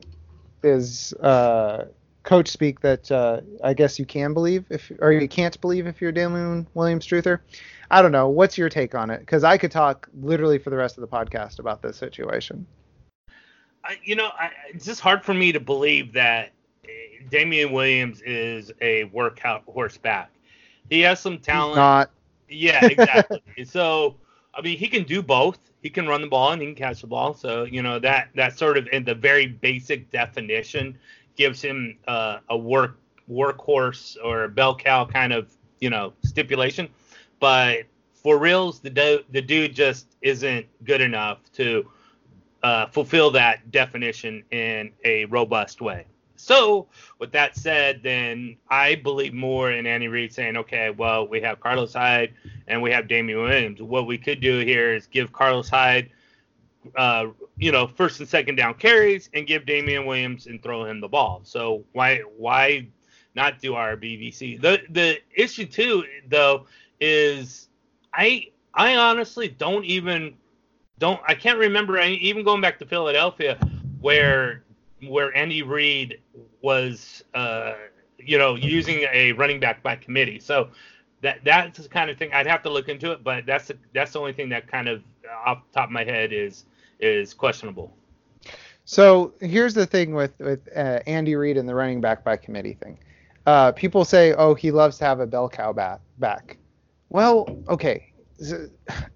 is 0.64 1.12
uh, 1.16 1.86
coach 2.24 2.48
speak 2.48 2.82
that 2.82 3.12
uh, 3.12 3.42
I 3.64 3.74
guess 3.74 3.98
you 3.98 4.06
can 4.06 4.34
believe 4.34 4.66
if 4.70 4.92
or 5.00 5.12
you 5.12 5.28
can't 5.28 5.60
believe 5.60 5.88
if 5.88 6.00
you're 6.00 6.12
Damien 6.12 6.68
Williams 6.76 7.08
truther. 7.08 7.40
I 7.92 8.04
don't 8.04 8.12
know. 8.12 8.30
What's 8.30 8.58
your 8.58 8.70
take 8.70 8.94
on 8.94 9.10
it? 9.10 9.22
Because 9.22 9.44
I 9.44 9.58
could 9.58 9.72
talk 9.72 10.08
literally 10.22 10.60
for 10.60 10.70
the 10.70 10.78
rest 10.78 10.98
of 10.98 11.02
the 11.02 11.08
podcast 11.08 11.58
about 11.58 11.82
this 11.82 11.98
situation. 11.98 12.68
I, 13.84 13.98
you 14.04 14.16
know, 14.16 14.30
I, 14.38 14.52
it's 14.72 14.86
just 14.86 15.00
hard 15.00 15.24
for 15.24 15.34
me 15.34 15.52
to 15.52 15.60
believe 15.60 16.14
that 16.14 16.52
Damien 17.32 17.72
Williams 17.72 18.22
is 18.22 18.72
a 18.82 19.06
workout 19.06 19.64
horseback. 19.66 20.30
He 20.90 21.02
has 21.02 21.20
some 21.20 21.40
talent. 21.40 21.72
He's 21.72 21.78
not. 21.78 22.12
Yeah, 22.50 22.86
exactly. 22.86 23.42
so, 23.66 24.18
I 24.54 24.62
mean, 24.62 24.78
he 24.78 24.88
can 24.88 25.04
do 25.04 25.22
both. 25.22 25.60
He 25.82 25.90
can 25.90 26.08
run 26.08 26.22
the 26.22 26.28
ball 26.28 26.52
and 26.52 26.62
he 26.62 26.68
can 26.68 26.76
catch 26.76 27.02
the 27.02 27.08
ball. 27.08 27.34
So, 27.34 27.64
you 27.64 27.82
know, 27.82 28.00
that 28.00 28.30
that 28.36 28.58
sort 28.58 28.78
of 28.78 28.88
in 28.92 29.04
the 29.04 29.16
very 29.16 29.48
basic 29.48 30.10
definition 30.12 30.98
gives 31.36 31.62
him 31.62 31.98
uh, 32.08 32.40
a 32.50 32.58
work 32.58 33.00
workhorse 33.30 34.18
or 34.24 34.48
bell 34.48 34.76
cow 34.76 35.06
kind 35.06 35.32
of 35.32 35.56
you 35.80 35.90
know 35.90 36.14
stipulation, 36.24 36.90
but 37.40 37.84
for 38.14 38.38
reals, 38.38 38.80
the 38.82 38.90
do- 38.90 39.24
the 39.32 39.42
dude 39.42 39.74
just 39.74 40.18
isn't 40.22 40.66
good 40.84 41.02
enough 41.02 41.40
to 41.54 41.90
uh, 42.64 42.88
fulfill 42.88 43.32
that 43.32 43.72
definition 43.72 44.44
in 44.52 44.92
a 45.06 45.26
robust 45.26 45.82
way. 45.82 46.06
So, 46.40 46.88
with 47.20 47.34
that 47.34 47.58
said, 47.58 48.02
then 48.02 48.56
I 48.70 48.96
believe 48.96 49.34
more 49.34 49.72
in 49.72 49.86
Andy 49.86 50.08
Reid 50.08 50.34
saying, 50.34 50.56
okay, 50.56 50.90
well, 50.90 51.28
we 51.28 51.42
have 51.42 51.60
Carlos 51.60 51.94
Hyde 51.94 52.34
and 52.66 52.82
we 52.82 52.92
have 52.92 53.10
Damien 53.10 53.42
Williams. 53.42 53.82
What 53.82 54.08
we 54.08 54.18
could 54.18 54.40
do 54.40 54.60
here 54.60 54.96
is 54.96 55.06
give 55.06 55.34
Carlos 55.34 55.68
Hyde, 55.68 56.10
uh, 56.96 57.28
you 57.58 57.74
know, 57.74 57.88
first 57.88 58.22
and 58.22 58.28
second 58.28 58.56
down 58.56 58.76
carries 58.76 59.30
and 59.34 59.46
give 59.46 59.66
Damien 59.66 60.06
Williams 60.06 60.48
and 60.48 60.64
throw 60.64 60.86
him 60.86 61.02
the 61.02 61.10
ball. 61.10 61.42
So 61.44 61.84
why 61.92 62.20
why 62.38 62.88
not 63.36 63.60
do 63.60 63.74
RBBC? 63.74 64.62
The 64.62 64.82
the 64.90 65.20
issue 65.36 65.66
too, 65.66 66.06
though, 66.30 66.68
is 67.02 67.68
I 68.14 68.48
I 68.74 68.96
honestly 68.96 69.50
don't 69.50 69.84
even 69.84 70.36
don't 71.00 71.20
I 71.28 71.36
can't 71.36 71.60
remember 71.60 72.00
even 72.00 72.46
going 72.46 72.62
back 72.62 72.80
to 72.80 72.86
Philadelphia 72.86 73.60
where 74.00 74.64
where 75.08 75.36
Andy 75.36 75.64
Reid 75.64 76.20
was 76.62 77.24
uh, 77.34 77.74
you 78.18 78.38
know 78.38 78.56
using 78.56 79.06
a 79.12 79.32
running 79.34 79.60
back 79.60 79.82
by 79.84 79.96
committee. 79.96 80.40
So 80.40 80.70
that 81.22 81.40
that's 81.44 81.80
the 81.80 81.90
kind 81.90 82.10
of 82.10 82.18
thing 82.18 82.32
I'd 82.34 82.48
have 82.48 82.64
to 82.64 82.70
look 82.70 82.90
into 82.90 83.12
it, 83.12 83.24
but 83.24 83.46
that's 83.46 83.68
the, 83.68 83.78
that's 83.94 84.14
the 84.14 84.20
only 84.20 84.34
thing 84.34 84.50
that 84.50 84.68
kind 84.68 84.88
of 84.88 85.02
off 85.46 85.64
the 85.72 85.80
top 85.80 85.90
of 85.90 85.92
my 85.92 86.04
head 86.04 86.34
is 86.34 86.66
is 87.00 87.34
questionable. 87.34 87.96
So 88.86 89.34
here's 89.40 89.74
the 89.74 89.86
thing 89.86 90.14
with 90.14 90.38
with 90.40 90.68
uh, 90.76 91.00
Andy 91.06 91.36
Reid 91.36 91.58
and 91.58 91.68
the 91.68 91.76
running 91.76 92.02
back 92.02 92.24
by 92.24 92.38
committee 92.38 92.74
thing. 92.74 92.98
Uh, 93.46 93.72
people 93.72 94.06
say, 94.06 94.34
oh, 94.34 94.54
he 94.54 94.72
loves 94.72 94.98
to 95.00 95.06
have 95.06 95.20
a 95.20 95.28
bell 95.28 95.50
cow 95.50 95.74
back. 95.74 96.02
back. 96.20 96.58
Well, 97.10 97.58
okay. 97.68 98.12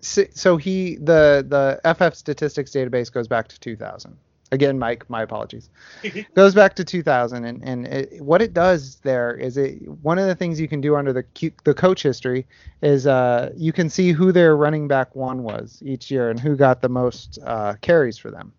So, 0.01 0.23
so 0.34 0.58
he 0.58 0.95
the 0.95 1.45
the 1.47 1.95
FF 1.95 2.15
statistics 2.15 2.71
database 2.71 3.12
goes 3.12 3.27
back 3.27 3.47
to 3.47 3.60
2000 3.60 4.17
again 4.53 4.79
mike 4.79 5.09
my 5.09 5.21
apologies. 5.23 5.69
Goes 6.35 6.53
back 6.55 6.75
to 6.75 6.83
2000 6.83 7.45
and, 7.45 7.63
and 7.63 7.87
it, 7.87 8.21
what 8.21 8.41
it 8.41 8.53
does 8.53 8.97
there 9.03 9.35
is 9.35 9.57
it 9.57 9.87
one 10.01 10.19
of 10.19 10.27
the 10.27 10.35
things 10.35 10.59
you 10.59 10.67
can 10.67 10.81
do 10.81 10.95
under 10.95 11.11
the 11.11 11.25
the 11.63 11.73
coach 11.73 12.03
history 12.03 12.45
is 12.81 13.07
uh, 13.07 13.51
you 13.55 13.73
can 13.73 13.89
see 13.89 14.11
who 14.11 14.31
their 14.31 14.55
running 14.55 14.87
back 14.87 15.15
one 15.15 15.43
was 15.43 15.81
each 15.83 16.09
year 16.09 16.29
and 16.29 16.39
who 16.39 16.55
got 16.55 16.81
the 16.81 16.89
most 16.89 17.39
uh, 17.45 17.73
carries 17.81 18.17
for 18.17 18.31
them. 18.31 18.53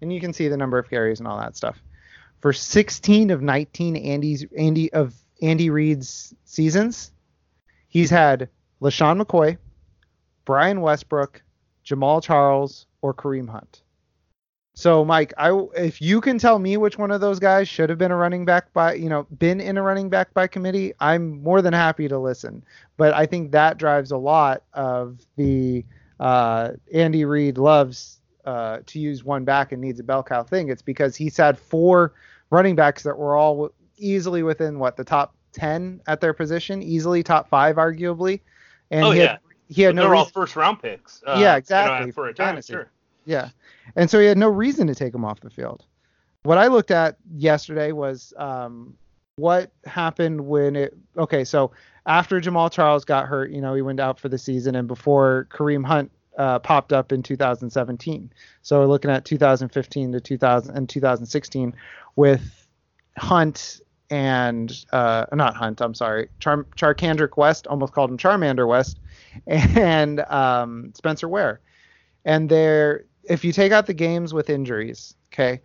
And 0.00 0.12
you 0.12 0.20
can 0.20 0.32
see 0.32 0.48
the 0.48 0.56
number 0.56 0.78
of 0.78 0.88
carries 0.88 1.20
and 1.20 1.28
all 1.28 1.38
that 1.38 1.56
stuff. 1.56 1.82
For 2.40 2.52
16 2.52 3.30
of 3.30 3.42
19 3.42 3.96
andy's 3.96 4.46
andy 4.56 4.92
of 4.92 5.14
andy 5.42 5.70
reid's 5.70 6.34
seasons 6.44 7.12
he's 7.88 8.10
had 8.10 8.48
LeSean 8.80 9.22
McCoy, 9.22 9.58
Brian 10.46 10.80
Westbrook, 10.80 11.42
Jamaal 11.84 12.22
Charles, 12.22 12.86
or 13.02 13.12
Kareem 13.12 13.48
Hunt. 13.48 13.82
So, 14.80 15.04
Mike, 15.04 15.34
I 15.36 15.50
if 15.76 16.00
you 16.00 16.22
can 16.22 16.38
tell 16.38 16.58
me 16.58 16.78
which 16.78 16.96
one 16.96 17.10
of 17.10 17.20
those 17.20 17.38
guys 17.38 17.68
should 17.68 17.90
have 17.90 17.98
been 17.98 18.10
a 18.10 18.16
running 18.16 18.46
back 18.46 18.72
by, 18.72 18.94
you 18.94 19.10
know, 19.10 19.24
been 19.24 19.60
in 19.60 19.76
a 19.76 19.82
running 19.82 20.08
back 20.08 20.32
by 20.32 20.46
committee, 20.46 20.94
I'm 21.00 21.42
more 21.42 21.60
than 21.60 21.74
happy 21.74 22.08
to 22.08 22.18
listen. 22.18 22.64
But 22.96 23.12
I 23.12 23.26
think 23.26 23.52
that 23.52 23.76
drives 23.76 24.10
a 24.10 24.16
lot 24.16 24.62
of 24.72 25.20
the 25.36 25.84
uh, 26.18 26.70
Andy 26.94 27.26
Reid 27.26 27.58
loves 27.58 28.22
uh, 28.46 28.78
to 28.86 28.98
use 28.98 29.22
one 29.22 29.44
back 29.44 29.72
and 29.72 29.82
needs 29.82 30.00
a 30.00 30.02
bell 30.02 30.22
cow 30.22 30.44
thing. 30.44 30.70
It's 30.70 30.80
because 30.80 31.14
he's 31.14 31.36
had 31.36 31.58
four 31.58 32.14
running 32.48 32.74
backs 32.74 33.02
that 33.02 33.18
were 33.18 33.36
all 33.36 33.72
easily 33.98 34.42
within 34.42 34.78
what 34.78 34.96
the 34.96 35.04
top 35.04 35.34
ten 35.52 36.00
at 36.06 36.22
their 36.22 36.32
position, 36.32 36.82
easily 36.82 37.22
top 37.22 37.50
five, 37.50 37.76
arguably. 37.76 38.40
And 38.90 39.04
oh 39.04 39.10
he 39.10 39.18
yeah, 39.18 39.32
had, 39.32 39.40
he 39.68 39.82
had 39.82 39.94
no. 39.94 40.04
They're 40.04 40.10
reason- 40.12 40.24
all 40.24 40.30
first 40.30 40.56
round 40.56 40.80
picks. 40.80 41.22
Uh, 41.26 41.36
yeah, 41.38 41.56
exactly. 41.56 42.00
You 42.00 42.06
know, 42.06 42.12
for 42.12 42.28
a 42.28 42.32
time, 42.32 42.62
sure. 42.62 42.90
Yeah. 43.24 43.50
And 43.96 44.10
so 44.10 44.18
he 44.18 44.26
had 44.26 44.38
no 44.38 44.48
reason 44.48 44.86
to 44.86 44.94
take 44.94 45.14
him 45.14 45.24
off 45.24 45.40
the 45.40 45.50
field. 45.50 45.84
What 46.42 46.58
I 46.58 46.68
looked 46.68 46.90
at 46.90 47.16
yesterday 47.34 47.92
was 47.92 48.32
um, 48.36 48.96
what 49.36 49.70
happened 49.84 50.40
when 50.40 50.76
it. 50.76 50.96
Okay, 51.16 51.44
so 51.44 51.72
after 52.06 52.40
Jamaal 52.40 52.72
Charles 52.72 53.04
got 53.04 53.26
hurt, 53.26 53.50
you 53.50 53.60
know, 53.60 53.74
he 53.74 53.82
went 53.82 54.00
out 54.00 54.18
for 54.18 54.28
the 54.28 54.38
season, 54.38 54.74
and 54.74 54.88
before 54.88 55.48
Kareem 55.50 55.84
Hunt 55.84 56.10
uh, 56.38 56.58
popped 56.58 56.92
up 56.92 57.12
in 57.12 57.22
2017. 57.22 58.32
So 58.62 58.80
we're 58.80 58.86
looking 58.86 59.10
at 59.10 59.24
2015 59.24 60.12
to 60.12 60.20
2000 60.20 60.76
and 60.76 60.88
2016 60.88 61.74
with 62.16 62.66
Hunt 63.18 63.80
and 64.10 64.84
uh, 64.92 65.26
not 65.32 65.54
Hunt, 65.54 65.80
I'm 65.80 65.94
sorry, 65.94 66.28
Char- 66.40 66.66
Charcandrick 66.76 67.36
West, 67.36 67.66
almost 67.66 67.92
called 67.92 68.10
him 68.10 68.18
Charmander 68.18 68.66
West, 68.66 68.98
and 69.46 70.20
um, 70.20 70.92
Spencer 70.96 71.28
Ware. 71.28 71.60
And 72.24 72.48
they're 72.48 73.04
if 73.30 73.44
you 73.44 73.52
take 73.52 73.70
out 73.70 73.86
the 73.86 73.94
games 73.94 74.34
with 74.34 74.50
injuries, 74.50 75.14
okay, 75.32 75.60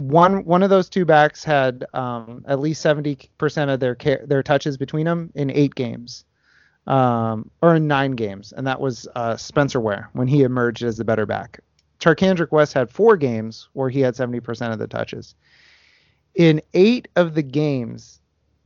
one 0.00 0.44
one 0.44 0.62
of 0.62 0.70
those 0.70 0.88
two 0.88 1.04
backs 1.04 1.44
had 1.44 1.84
um, 1.92 2.42
at 2.48 2.58
least 2.58 2.84
70% 2.84 3.72
of 3.72 3.78
their 3.78 3.96
their 4.26 4.42
touches 4.42 4.76
between 4.76 5.04
them 5.04 5.30
in 5.34 5.50
eight 5.50 5.74
games, 5.74 6.24
um, 6.86 7.50
or 7.62 7.76
in 7.76 7.86
nine 7.86 8.12
games, 8.12 8.52
and 8.56 8.66
that 8.66 8.80
was 8.80 9.06
uh, 9.14 9.36
Spencer 9.36 9.80
Ware 9.80 10.08
when 10.14 10.26
he 10.26 10.42
emerged 10.42 10.82
as 10.82 10.96
the 10.96 11.04
better 11.04 11.26
back. 11.26 11.60
Charcandrick 12.00 12.50
West 12.50 12.72
had 12.72 12.90
four 12.90 13.16
games 13.16 13.68
where 13.74 13.88
he 13.88 14.00
had 14.00 14.14
70% 14.14 14.72
of 14.72 14.78
the 14.78 14.86
touches. 14.86 15.34
In 16.34 16.60
eight 16.74 17.08
of 17.16 17.34
the 17.34 17.42
games, 17.42 18.20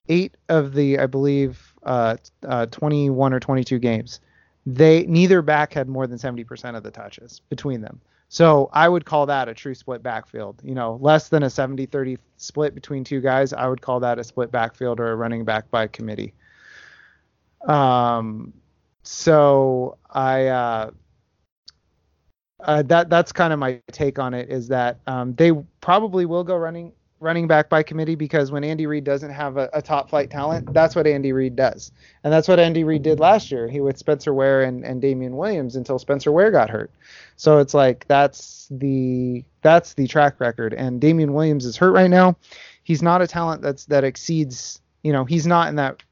eight 0.08 0.36
of 0.48 0.74
the 0.74 0.98
I 0.98 1.06
believe 1.06 1.74
uh, 1.82 2.16
uh, 2.46 2.66
21 2.66 3.34
or 3.34 3.40
22 3.40 3.78
games, 3.80 4.20
they 4.64 5.04
neither 5.06 5.42
back 5.42 5.74
had 5.74 5.88
more 5.88 6.06
than 6.06 6.18
70% 6.18 6.76
of 6.76 6.84
the 6.84 6.90
touches 6.92 7.40
between 7.48 7.80
them. 7.80 8.00
So 8.28 8.68
I 8.72 8.88
would 8.88 9.04
call 9.04 9.26
that 9.26 9.48
a 9.48 9.54
true 9.54 9.74
split 9.74 10.02
backfield. 10.02 10.60
You 10.62 10.74
know, 10.74 10.98
less 11.00 11.28
than 11.28 11.42
a 11.42 11.46
70-30 11.46 12.18
split 12.36 12.74
between 12.74 13.04
two 13.04 13.20
guys, 13.20 13.52
I 13.52 13.66
would 13.66 13.80
call 13.80 14.00
that 14.00 14.18
a 14.18 14.24
split 14.24 14.52
backfield 14.52 15.00
or 15.00 15.10
a 15.12 15.16
running 15.16 15.44
back 15.44 15.70
by 15.70 15.86
committee. 15.86 16.34
Um, 17.66 18.52
so 19.02 19.96
I 20.10 20.46
uh, 20.46 20.90
uh, 22.60 22.82
that 22.82 23.08
that's 23.08 23.32
kind 23.32 23.52
of 23.52 23.58
my 23.58 23.80
take 23.92 24.18
on 24.18 24.34
it 24.34 24.50
is 24.50 24.68
that 24.68 25.00
um, 25.06 25.34
they 25.34 25.52
probably 25.80 26.26
will 26.26 26.44
go 26.44 26.56
running 26.56 26.92
running 27.20 27.48
back 27.48 27.68
by 27.68 27.82
committee 27.82 28.14
because 28.14 28.50
when 28.50 28.62
Andy 28.64 28.86
Reid 28.86 29.04
doesn't 29.04 29.30
have 29.30 29.56
a, 29.56 29.68
a, 29.72 29.82
top 29.82 30.08
flight 30.08 30.30
talent, 30.30 30.72
that's 30.72 30.94
what 30.94 31.06
Andy 31.06 31.32
Reid 31.32 31.56
does. 31.56 31.90
And 32.22 32.32
that's 32.32 32.46
what 32.46 32.60
Andy 32.60 32.84
Reid 32.84 33.02
did 33.02 33.18
last 33.18 33.50
year. 33.50 33.68
He 33.68 33.80
with 33.80 33.98
Spencer 33.98 34.32
Ware 34.32 34.62
and, 34.62 34.84
and 34.84 35.00
Damien 35.00 35.36
Williams 35.36 35.76
until 35.76 35.98
Spencer 35.98 36.30
Ware 36.30 36.50
got 36.50 36.70
hurt. 36.70 36.90
So 37.36 37.58
it's 37.58 37.74
like 37.74 38.06
that's 38.08 38.68
the 38.70 39.44
that's 39.62 39.94
the 39.94 40.06
track 40.06 40.38
record. 40.38 40.74
And 40.74 41.00
Damien 41.00 41.32
Williams 41.32 41.64
is 41.64 41.76
hurt 41.76 41.92
right 41.92 42.10
now. 42.10 42.36
He's 42.84 43.02
not 43.02 43.22
a 43.22 43.26
talent 43.26 43.62
that's 43.62 43.86
that 43.86 44.04
exceeds, 44.04 44.80
you 45.02 45.12
know, 45.12 45.24
he's 45.24 45.46
not 45.46 45.68
in 45.68 45.76
that 45.76 46.02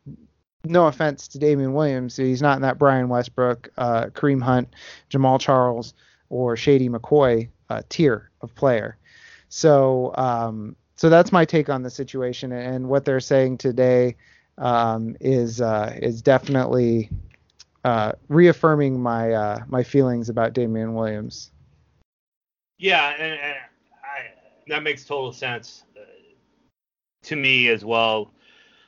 no 0.64 0.86
offense 0.86 1.28
to 1.28 1.38
Damien 1.38 1.74
Williams, 1.74 2.16
he's 2.16 2.42
not 2.42 2.56
in 2.56 2.62
that 2.62 2.78
Brian 2.78 3.08
Westbrook, 3.08 3.70
uh, 3.78 4.06
Kareem 4.06 4.42
Hunt, 4.42 4.68
Jamaal 5.10 5.40
Charles, 5.40 5.94
or 6.28 6.56
Shady 6.56 6.88
McCoy 6.88 7.48
uh, 7.70 7.82
tier 7.88 8.30
of 8.40 8.54
player. 8.56 8.96
So 9.48 10.12
um, 10.16 10.74
so 10.96 11.10
that's 11.10 11.30
my 11.30 11.44
take 11.44 11.68
on 11.68 11.82
the 11.82 11.90
situation, 11.90 12.52
and 12.52 12.88
what 12.88 13.04
they're 13.04 13.20
saying 13.20 13.58
today 13.58 14.16
um, 14.58 15.16
is 15.20 15.60
uh, 15.60 15.96
is 16.00 16.22
definitely 16.22 17.10
uh, 17.84 18.12
reaffirming 18.28 19.00
my 19.00 19.32
uh, 19.32 19.58
my 19.68 19.82
feelings 19.82 20.28
about 20.28 20.54
Damien 20.54 20.94
Williams. 20.94 21.50
Yeah, 22.78 23.10
and, 23.10 23.32
and 23.32 23.56
I, 24.02 24.30
that 24.68 24.82
makes 24.82 25.04
total 25.04 25.32
sense 25.32 25.84
uh, 25.96 26.00
to 27.24 27.36
me 27.36 27.68
as 27.68 27.84
well. 27.84 28.32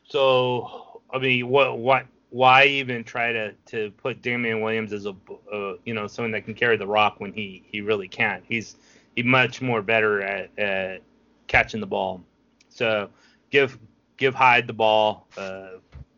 So 0.05 1.03
I 1.11 1.19
mean, 1.19 1.49
what 1.49 1.79
what 1.79 2.07
why 2.31 2.65
even 2.65 3.05
try 3.05 3.33
to 3.33 3.53
to 3.67 3.91
put 3.93 4.23
Damien 4.23 4.63
Williams 4.63 4.93
as 4.93 5.07
a 5.07 5.15
uh, 5.53 5.75
you 5.85 5.95
know 5.95 6.07
someone 6.07 6.33
that 6.33 6.45
can 6.45 6.55
carry 6.55 6.77
the 6.77 6.87
rock 6.87 7.21
when 7.21 7.33
he 7.33 7.65
he 7.71 7.81
really 7.81 8.09
can't. 8.09 8.43
He's 8.49 8.77
he's 9.15 9.25
much 9.25 9.61
more 9.61 9.83
better 9.83 10.23
at, 10.23 10.51
at 10.59 11.03
catching 11.49 11.81
the 11.81 11.87
ball. 11.87 12.23
So 12.69 13.09
give 13.51 13.79
give 14.17 14.35
Hyde 14.35 14.67
the 14.67 14.73
ball, 14.73 15.27
uh, 15.37 15.71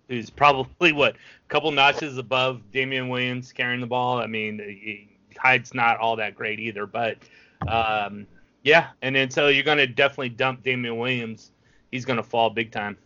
who's 0.08 0.28
probably 0.28 0.92
what 0.92 1.14
a 1.14 1.48
couple 1.48 1.70
notches 1.70 2.18
above 2.18 2.70
Damien 2.72 3.08
Williams 3.08 3.52
carrying 3.52 3.80
the 3.80 3.86
ball. 3.86 4.18
I 4.18 4.26
mean, 4.26 5.08
Hyde's 5.38 5.72
not 5.72 5.98
all 5.98 6.16
that 6.16 6.34
great 6.34 6.60
either, 6.60 6.86
but 6.86 7.18
um, 7.66 8.26
yeah. 8.62 8.88
And 9.02 9.16
then 9.16 9.30
so 9.30 9.48
you're 9.48 9.64
gonna 9.64 9.86
definitely 9.86 10.30
dump 10.30 10.62
Damien 10.62 10.98
Williams. 10.98 11.52
He's 11.90 12.04
gonna 12.04 12.22
fall 12.22 12.50
big 12.50 12.70
time. 12.70 12.96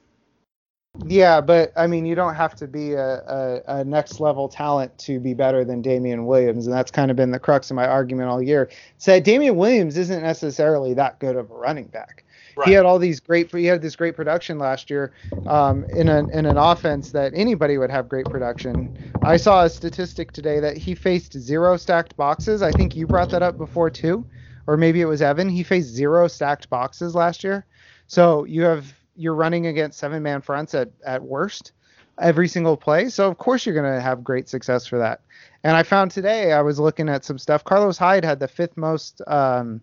Yeah, 1.03 1.41
but 1.41 1.73
I 1.77 1.89
mean, 1.89 2.07
you 2.07 2.15
don't 2.15 2.37
have 2.37 2.55
to 2.57 2.69
be 2.69 2.93
a, 2.93 3.17
a, 3.17 3.63
a, 3.67 3.85
next 3.85 4.21
level 4.21 4.49
talent 4.49 4.97
to 4.99 5.19
be 5.19 5.35
better 5.35 5.65
than 5.65 5.83
Damien 5.83 6.25
Williams, 6.25 6.67
and 6.67 6.75
that's 6.75 6.93
kind 6.93 7.11
of 7.11 7.17
been 7.17 7.33
the 7.33 7.41
crux 7.41 7.69
of 7.71 7.75
my 7.75 7.87
argument 7.87 8.29
all 8.29 8.41
year. 8.41 8.71
Said 8.99 9.25
Damien 9.25 9.57
Williams 9.57 9.97
isn't 9.97 10.23
necessarily 10.23 10.95
that 10.95 11.19
good 11.19 11.35
of 11.35 11.51
a 11.51 11.55
running 11.55 11.87
back. 11.87 12.25
Right. 12.57 12.69
He 12.69 12.75
had 12.75 12.85
all 12.85 13.01
these 13.01 13.19
great. 13.19 13.51
He 13.51 13.65
had 13.65 13.83
this 13.83 13.97
great 13.97 14.15
production 14.15 14.61
last 14.61 14.89
year 14.89 15.13
um, 15.49 15.85
in 15.87 16.09
an 16.09 16.31
in 16.31 16.47
an 16.47 16.57
offense 16.57 17.11
that 17.11 17.33
anybody 17.35 17.77
would 17.77 17.91
have 17.91 18.09
great 18.09 18.27
production. 18.27 18.97
I 19.23 19.37
saw 19.37 19.65
a 19.65 19.71
statistic 19.71 20.31
today 20.31 20.61
that 20.61 20.77
he 20.77 20.95
faced 20.95 21.37
zero 21.37 21.77
stacked 21.77 22.17
boxes. 22.17 22.63
I 22.63 22.71
think 22.71 22.95
you 22.95 23.09
brought 23.09 23.31
that 23.31 23.43
up 23.43 23.59
before 23.59 23.91
too, 23.91 24.25
or 24.69 24.77
maybe 24.77 25.01
it 25.01 25.07
was 25.07 25.23
Evan. 25.23 25.49
He 25.49 25.65
faced 25.65 25.89
zero 25.89 26.29
stacked 26.29 26.71
boxes 26.71 27.17
last 27.17 27.43
year. 27.43 27.67
So 28.07 28.45
you 28.45 28.63
have 28.63 28.95
you're 29.17 29.35
running 29.35 29.67
against 29.67 29.99
seven 29.99 30.23
man 30.23 30.41
fronts 30.41 30.75
at 30.75 30.91
at 31.05 31.23
worst 31.23 31.73
every 32.21 32.49
single 32.49 32.77
play. 32.77 33.09
So 33.09 33.29
of 33.29 33.39
course 33.39 33.67
you're 33.67 33.75
going 33.75 33.93
to 33.93 34.01
have 34.01 34.23
great 34.23 34.49
success 34.49 34.87
for 34.87 34.99
that. 34.99 35.21
And 35.63 35.77
I 35.77 35.83
found 35.83 36.11
today 36.11 36.53
I 36.53 36.63
was 36.63 36.79
looking 36.79 37.09
at 37.09 37.25
some 37.25 37.39
stuff. 37.39 37.65
Carlos 37.65 37.99
Hyde 37.99 38.25
had 38.25 38.39
the 38.39 38.49
fifth 38.49 38.77
most 38.77 39.21
um, 39.27 39.81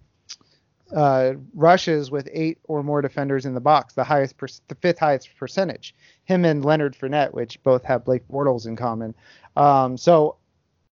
uh, 0.96 1.34
rushes 1.54 2.12
with 2.12 2.30
eight 2.32 2.60
or 2.66 2.84
more 2.84 3.02
defenders 3.02 3.46
in 3.46 3.54
the 3.54 3.62
box, 3.62 3.94
the 3.94 4.04
highest, 4.04 4.38
per- 4.38 4.48
the 4.68 4.76
fifth 4.76 5.00
highest 5.00 5.30
percentage. 5.38 5.96
Him 6.26 6.46
and 6.46 6.64
Leonard 6.64 6.96
Fournette, 6.96 7.34
which 7.34 7.62
both 7.64 7.84
have 7.84 8.06
Blake 8.06 8.28
Bortles 8.28 8.68
in 8.68 8.76
common. 8.76 9.16
Um, 9.56 9.98
so 9.98 10.38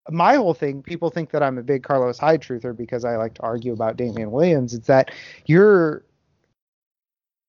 my 0.10 0.36
whole 0.36 0.54
thing, 0.54 0.82
people 0.82 1.10
think 1.10 1.32
that 1.32 1.44
I'm 1.44 1.58
a 1.58 1.64
big 1.64 1.84
Carlos 1.84 2.18
Hyde 2.18 2.42
truther 2.42 2.76
because 2.76 3.04
I 3.04 3.18
like 3.18 3.34
to 3.36 3.42
argue 3.42 3.74
about 3.74 3.98
Damien 3.98 4.32
Williams. 4.32 4.74
It's 4.74 4.88
that 4.88 5.12
you're 5.46 6.04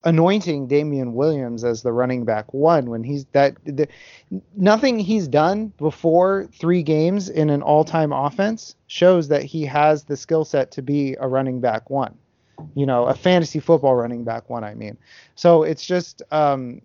anointing 0.05 0.69
Damien 0.69 1.15
Williams 1.15 1.65
as 1.65 1.83
the 1.83 1.93
running 1.93 2.25
back 2.25 2.55
one 2.55 2.89
when 2.89 3.03
he's 3.03 3.25
that 3.33 3.57
the, 3.65 3.89
nothing 4.57 4.99
he's 4.99 5.27
done 5.27 5.73
before 5.77 6.49
three 6.53 6.83
games 6.83 7.29
in 7.29 7.51
an 7.51 7.63
all-time 7.63 8.13
offense 8.13 8.77
shows 8.87 9.29
that 9.29 9.43
he 9.43 9.65
has 9.65 10.05
the 10.05 10.17
skill 10.17 10.45
set 10.45 10.71
to 10.71 10.83
be 10.83 11.17
a 11.21 11.27
running 11.27 11.61
back 11.61 11.91
one 11.91 12.17
you 12.75 12.87
know, 12.87 13.05
a 13.05 13.15
fantasy 13.15 13.61
football 13.61 13.95
running 13.95 14.25
back 14.25 14.49
one, 14.51 14.65
I 14.65 14.75
mean. 14.75 14.97
So 15.35 15.63
it's 15.63 15.85
just, 15.85 16.23
um, 16.31 16.81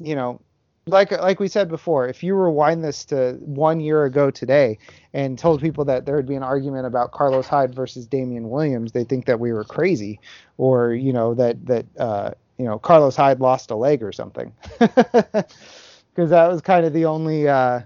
you 0.00 0.14
know, 0.14 0.40
like 0.86 1.10
like 1.12 1.40
we 1.40 1.48
said 1.48 1.68
before, 1.68 2.06
if 2.08 2.22
you 2.22 2.34
rewind 2.34 2.84
this 2.84 3.04
to 3.06 3.38
one 3.40 3.80
year 3.80 4.04
ago 4.04 4.30
today 4.30 4.78
and 5.12 5.38
told 5.38 5.60
people 5.60 5.84
that 5.86 6.04
there 6.04 6.16
would 6.16 6.26
be 6.26 6.34
an 6.34 6.42
argument 6.42 6.86
about 6.86 7.12
Carlos 7.12 7.46
Hyde 7.46 7.74
versus 7.74 8.06
Damien 8.06 8.50
Williams, 8.50 8.92
they 8.92 9.04
think 9.04 9.24
that 9.26 9.40
we 9.40 9.52
were 9.52 9.64
crazy, 9.64 10.20
or 10.58 10.92
you 10.92 11.12
know 11.12 11.34
that 11.34 11.64
that 11.66 11.86
uh, 11.98 12.30
you 12.58 12.66
know 12.66 12.78
Carlos 12.78 13.16
Hyde 13.16 13.40
lost 13.40 13.70
a 13.70 13.76
leg 13.76 14.02
or 14.02 14.12
something, 14.12 14.52
because 14.78 16.30
that 16.30 16.48
was 16.48 16.60
kind 16.60 16.84
of 16.84 16.92
the 16.92 17.06
only 17.06 17.48
uh, 17.48 17.80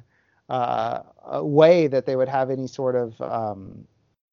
uh, 0.48 1.02
way 1.34 1.86
that 1.86 2.04
they 2.04 2.16
would 2.16 2.28
have 2.28 2.50
any 2.50 2.66
sort 2.66 2.96
of 2.96 3.20
um, 3.20 3.86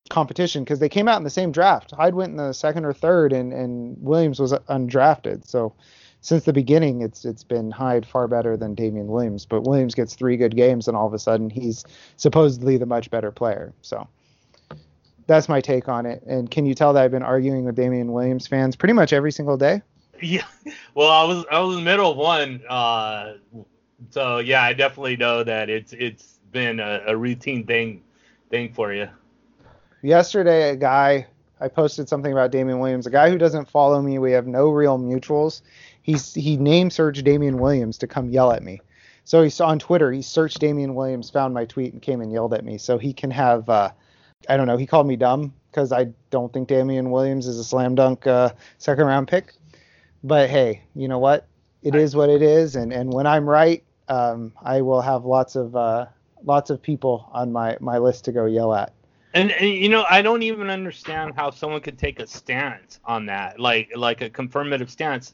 competition 0.09 0.63
because 0.63 0.79
they 0.79 0.89
came 0.89 1.07
out 1.07 1.17
in 1.17 1.23
the 1.23 1.29
same 1.29 1.51
draft. 1.51 1.91
Hyde 1.91 2.15
went 2.15 2.31
in 2.31 2.37
the 2.37 2.53
second 2.53 2.85
or 2.85 2.93
third, 2.93 3.31
and, 3.31 3.53
and 3.53 3.97
Williams 3.99 4.39
was 4.39 4.53
undrafted. 4.53 5.47
So 5.47 5.73
since 6.25 6.43
the 6.43 6.53
beginning, 6.53 7.01
it's 7.01 7.23
it's 7.23 7.43
been 7.43 7.69
Hyde 7.69 8.03
far 8.03 8.27
better 8.27 8.57
than 8.57 8.73
Damien 8.73 9.07
Williams. 9.07 9.45
But 9.45 9.61
Williams 9.61 9.93
gets 9.93 10.15
three 10.15 10.37
good 10.37 10.55
games, 10.55 10.87
and 10.87 10.97
all 10.97 11.05
of 11.05 11.13
a 11.13 11.19
sudden 11.19 11.51
he's 11.51 11.85
supposedly 12.17 12.77
the 12.77 12.87
much 12.87 13.11
better 13.11 13.31
player. 13.31 13.73
So 13.83 14.07
that's 15.27 15.47
my 15.47 15.61
take 15.61 15.87
on 15.87 16.07
it. 16.07 16.23
And 16.23 16.49
can 16.49 16.65
you 16.65 16.73
tell 16.73 16.93
that 16.93 17.03
I've 17.03 17.11
been 17.11 17.21
arguing 17.21 17.65
with 17.65 17.75
Damien 17.75 18.11
Williams 18.11 18.47
fans 18.47 18.75
pretty 18.75 18.93
much 18.93 19.13
every 19.13 19.31
single 19.31 19.55
day? 19.55 19.83
Yeah. 20.21 20.45
Well, 20.95 21.11
I 21.11 21.23
was 21.25 21.45
I 21.51 21.59
was 21.59 21.77
in 21.77 21.83
the 21.83 21.91
middle 21.91 22.11
of 22.11 22.17
one. 22.17 22.61
Uh, 22.67 23.33
so 24.09 24.39
yeah, 24.39 24.63
I 24.63 24.73
definitely 24.73 25.17
know 25.17 25.43
that 25.43 25.69
it's 25.69 25.93
it's 25.93 26.39
been 26.51 26.79
a, 26.79 27.03
a 27.07 27.17
routine 27.17 27.65
thing 27.65 28.01
thing 28.49 28.73
for 28.73 28.93
you 28.93 29.09
yesterday 30.01 30.69
a 30.69 30.75
guy 30.75 31.27
I 31.59 31.67
posted 31.67 32.09
something 32.09 32.31
about 32.31 32.51
Damien 32.51 32.79
Williams. 32.79 33.07
A 33.07 33.09
guy 33.09 33.29
who 33.29 33.37
doesn't 33.37 33.69
follow 33.69 34.01
me, 34.01 34.19
we 34.19 34.31
have 34.33 34.45
no 34.45 34.69
real 34.69 34.99
mutuals. 34.99 35.61
He's 36.05 36.35
he 36.35 36.55
name 36.55 36.91
searched 36.91 37.23
Damien 37.23 37.57
Williams 37.57 37.97
to 37.97 38.05
come 38.05 38.29
yell 38.29 38.51
at 38.51 38.61
me. 38.61 38.79
So 39.23 39.41
he's 39.41 39.59
on 39.59 39.79
Twitter. 39.79 40.11
He 40.11 40.21
searched 40.21 40.59
Damien 40.59 40.93
Williams, 40.93 41.31
found 41.31 41.55
my 41.55 41.65
tweet, 41.65 41.93
and 41.93 42.01
came 42.01 42.21
and 42.21 42.31
yelled 42.31 42.53
at 42.53 42.63
me. 42.63 42.77
So 42.77 42.99
he 42.99 43.11
can 43.11 43.31
have 43.31 43.67
uh, 43.67 43.89
I 44.47 44.55
don't 44.55 44.67
know. 44.67 44.77
He 44.77 44.85
called 44.85 45.07
me 45.07 45.15
dumb 45.15 45.51
because 45.71 45.91
I 45.91 46.09
don't 46.29 46.53
think 46.53 46.67
Damien 46.67 47.09
Williams 47.09 47.47
is 47.47 47.57
a 47.57 47.63
slam 47.63 47.95
dunk 47.95 48.27
uh, 48.27 48.51
second 48.77 49.07
round 49.07 49.27
pick. 49.27 49.55
But 50.23 50.47
hey, 50.47 50.83
you 50.93 51.07
know 51.07 51.17
what? 51.17 51.47
It 51.81 51.95
is 51.95 52.15
what 52.15 52.29
it 52.29 52.43
is, 52.43 52.75
and 52.75 52.93
and 52.93 53.11
when 53.11 53.25
I'm 53.25 53.49
right, 53.49 53.83
um, 54.07 54.53
I 54.61 54.81
will 54.81 55.01
have 55.01 55.25
lots 55.25 55.55
of 55.55 55.75
uh, 55.75 56.05
lots 56.43 56.69
of 56.69 56.83
people 56.83 57.27
on 57.33 57.51
my 57.51 57.77
my 57.79 57.97
list 57.97 58.25
to 58.25 58.31
go 58.31 58.45
yell 58.45 58.75
at. 58.75 58.93
And, 59.33 59.51
and, 59.53 59.69
you 59.69 59.89
know, 59.89 60.05
I 60.09 60.21
don't 60.21 60.43
even 60.43 60.69
understand 60.69 61.33
how 61.35 61.49
someone 61.49 61.81
could 61.81 61.97
take 61.97 62.19
a 62.19 62.27
stance 62.27 62.99
on 63.05 63.25
that, 63.25 63.59
like 63.59 63.91
like 63.95 64.21
a 64.21 64.29
confirmative 64.29 64.91
stance, 64.91 65.33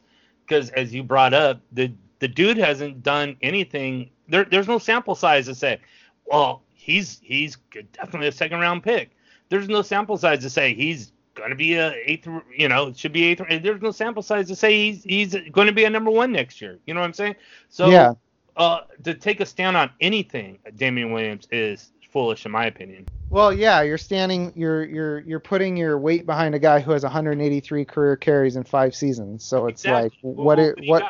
because 0.51 0.69
as 0.71 0.93
you 0.93 1.01
brought 1.01 1.33
up, 1.33 1.61
the 1.71 1.93
the 2.19 2.27
dude 2.27 2.57
hasn't 2.57 3.01
done 3.01 3.37
anything. 3.41 4.09
There, 4.27 4.43
there's 4.43 4.67
no 4.67 4.77
sample 4.79 5.15
size 5.15 5.45
to 5.45 5.55
say, 5.55 5.79
well, 6.25 6.61
he's 6.73 7.19
he's 7.23 7.57
definitely 7.93 8.27
a 8.27 8.33
second 8.33 8.59
round 8.59 8.83
pick. 8.83 9.11
There's 9.49 9.69
no 9.69 9.81
sample 9.81 10.17
size 10.17 10.41
to 10.41 10.49
say 10.49 10.73
he's 10.73 11.13
going 11.35 11.51
to 11.51 11.55
be 11.55 11.75
a 11.75 11.93
eighth, 12.05 12.27
you 12.55 12.67
know, 12.67 12.91
should 12.91 13.13
be 13.13 13.23
eighth. 13.23 13.41
There's 13.63 13.81
no 13.81 13.91
sample 13.91 14.23
size 14.23 14.49
to 14.49 14.55
say 14.55 14.91
he's 14.91 15.03
he's 15.03 15.35
going 15.51 15.67
to 15.67 15.73
be 15.73 15.85
a 15.85 15.89
number 15.89 16.11
one 16.11 16.33
next 16.33 16.61
year. 16.61 16.79
You 16.85 16.93
know 16.93 16.99
what 16.99 17.07
I'm 17.07 17.13
saying? 17.13 17.35
So 17.69 17.89
yeah. 17.89 18.13
Uh, 18.57 18.81
to 19.01 19.13
take 19.13 19.39
a 19.39 19.45
stand 19.45 19.77
on 19.77 19.89
anything, 20.01 20.59
Damien 20.75 21.13
Williams 21.13 21.47
is 21.51 21.93
foolish 22.11 22.45
in 22.45 22.51
my 22.51 22.65
opinion. 22.65 23.07
Well, 23.29 23.53
yeah, 23.53 23.81
you're 23.81 23.97
standing, 23.97 24.51
you're 24.55 24.83
you're 24.83 25.19
you're 25.19 25.39
putting 25.39 25.77
your 25.77 25.97
weight 25.97 26.25
behind 26.25 26.53
a 26.53 26.59
guy 26.59 26.79
who 26.79 26.91
has 26.91 27.03
183 27.03 27.85
career 27.85 28.15
carries 28.17 28.55
in 28.55 28.63
five 28.63 28.93
seasons. 28.93 29.43
So 29.43 29.67
it's 29.67 29.83
exactly. 29.85 30.11
like, 30.23 30.37
what 30.37 30.57
well, 30.57 30.67
it, 30.67 30.87
what 30.87 31.03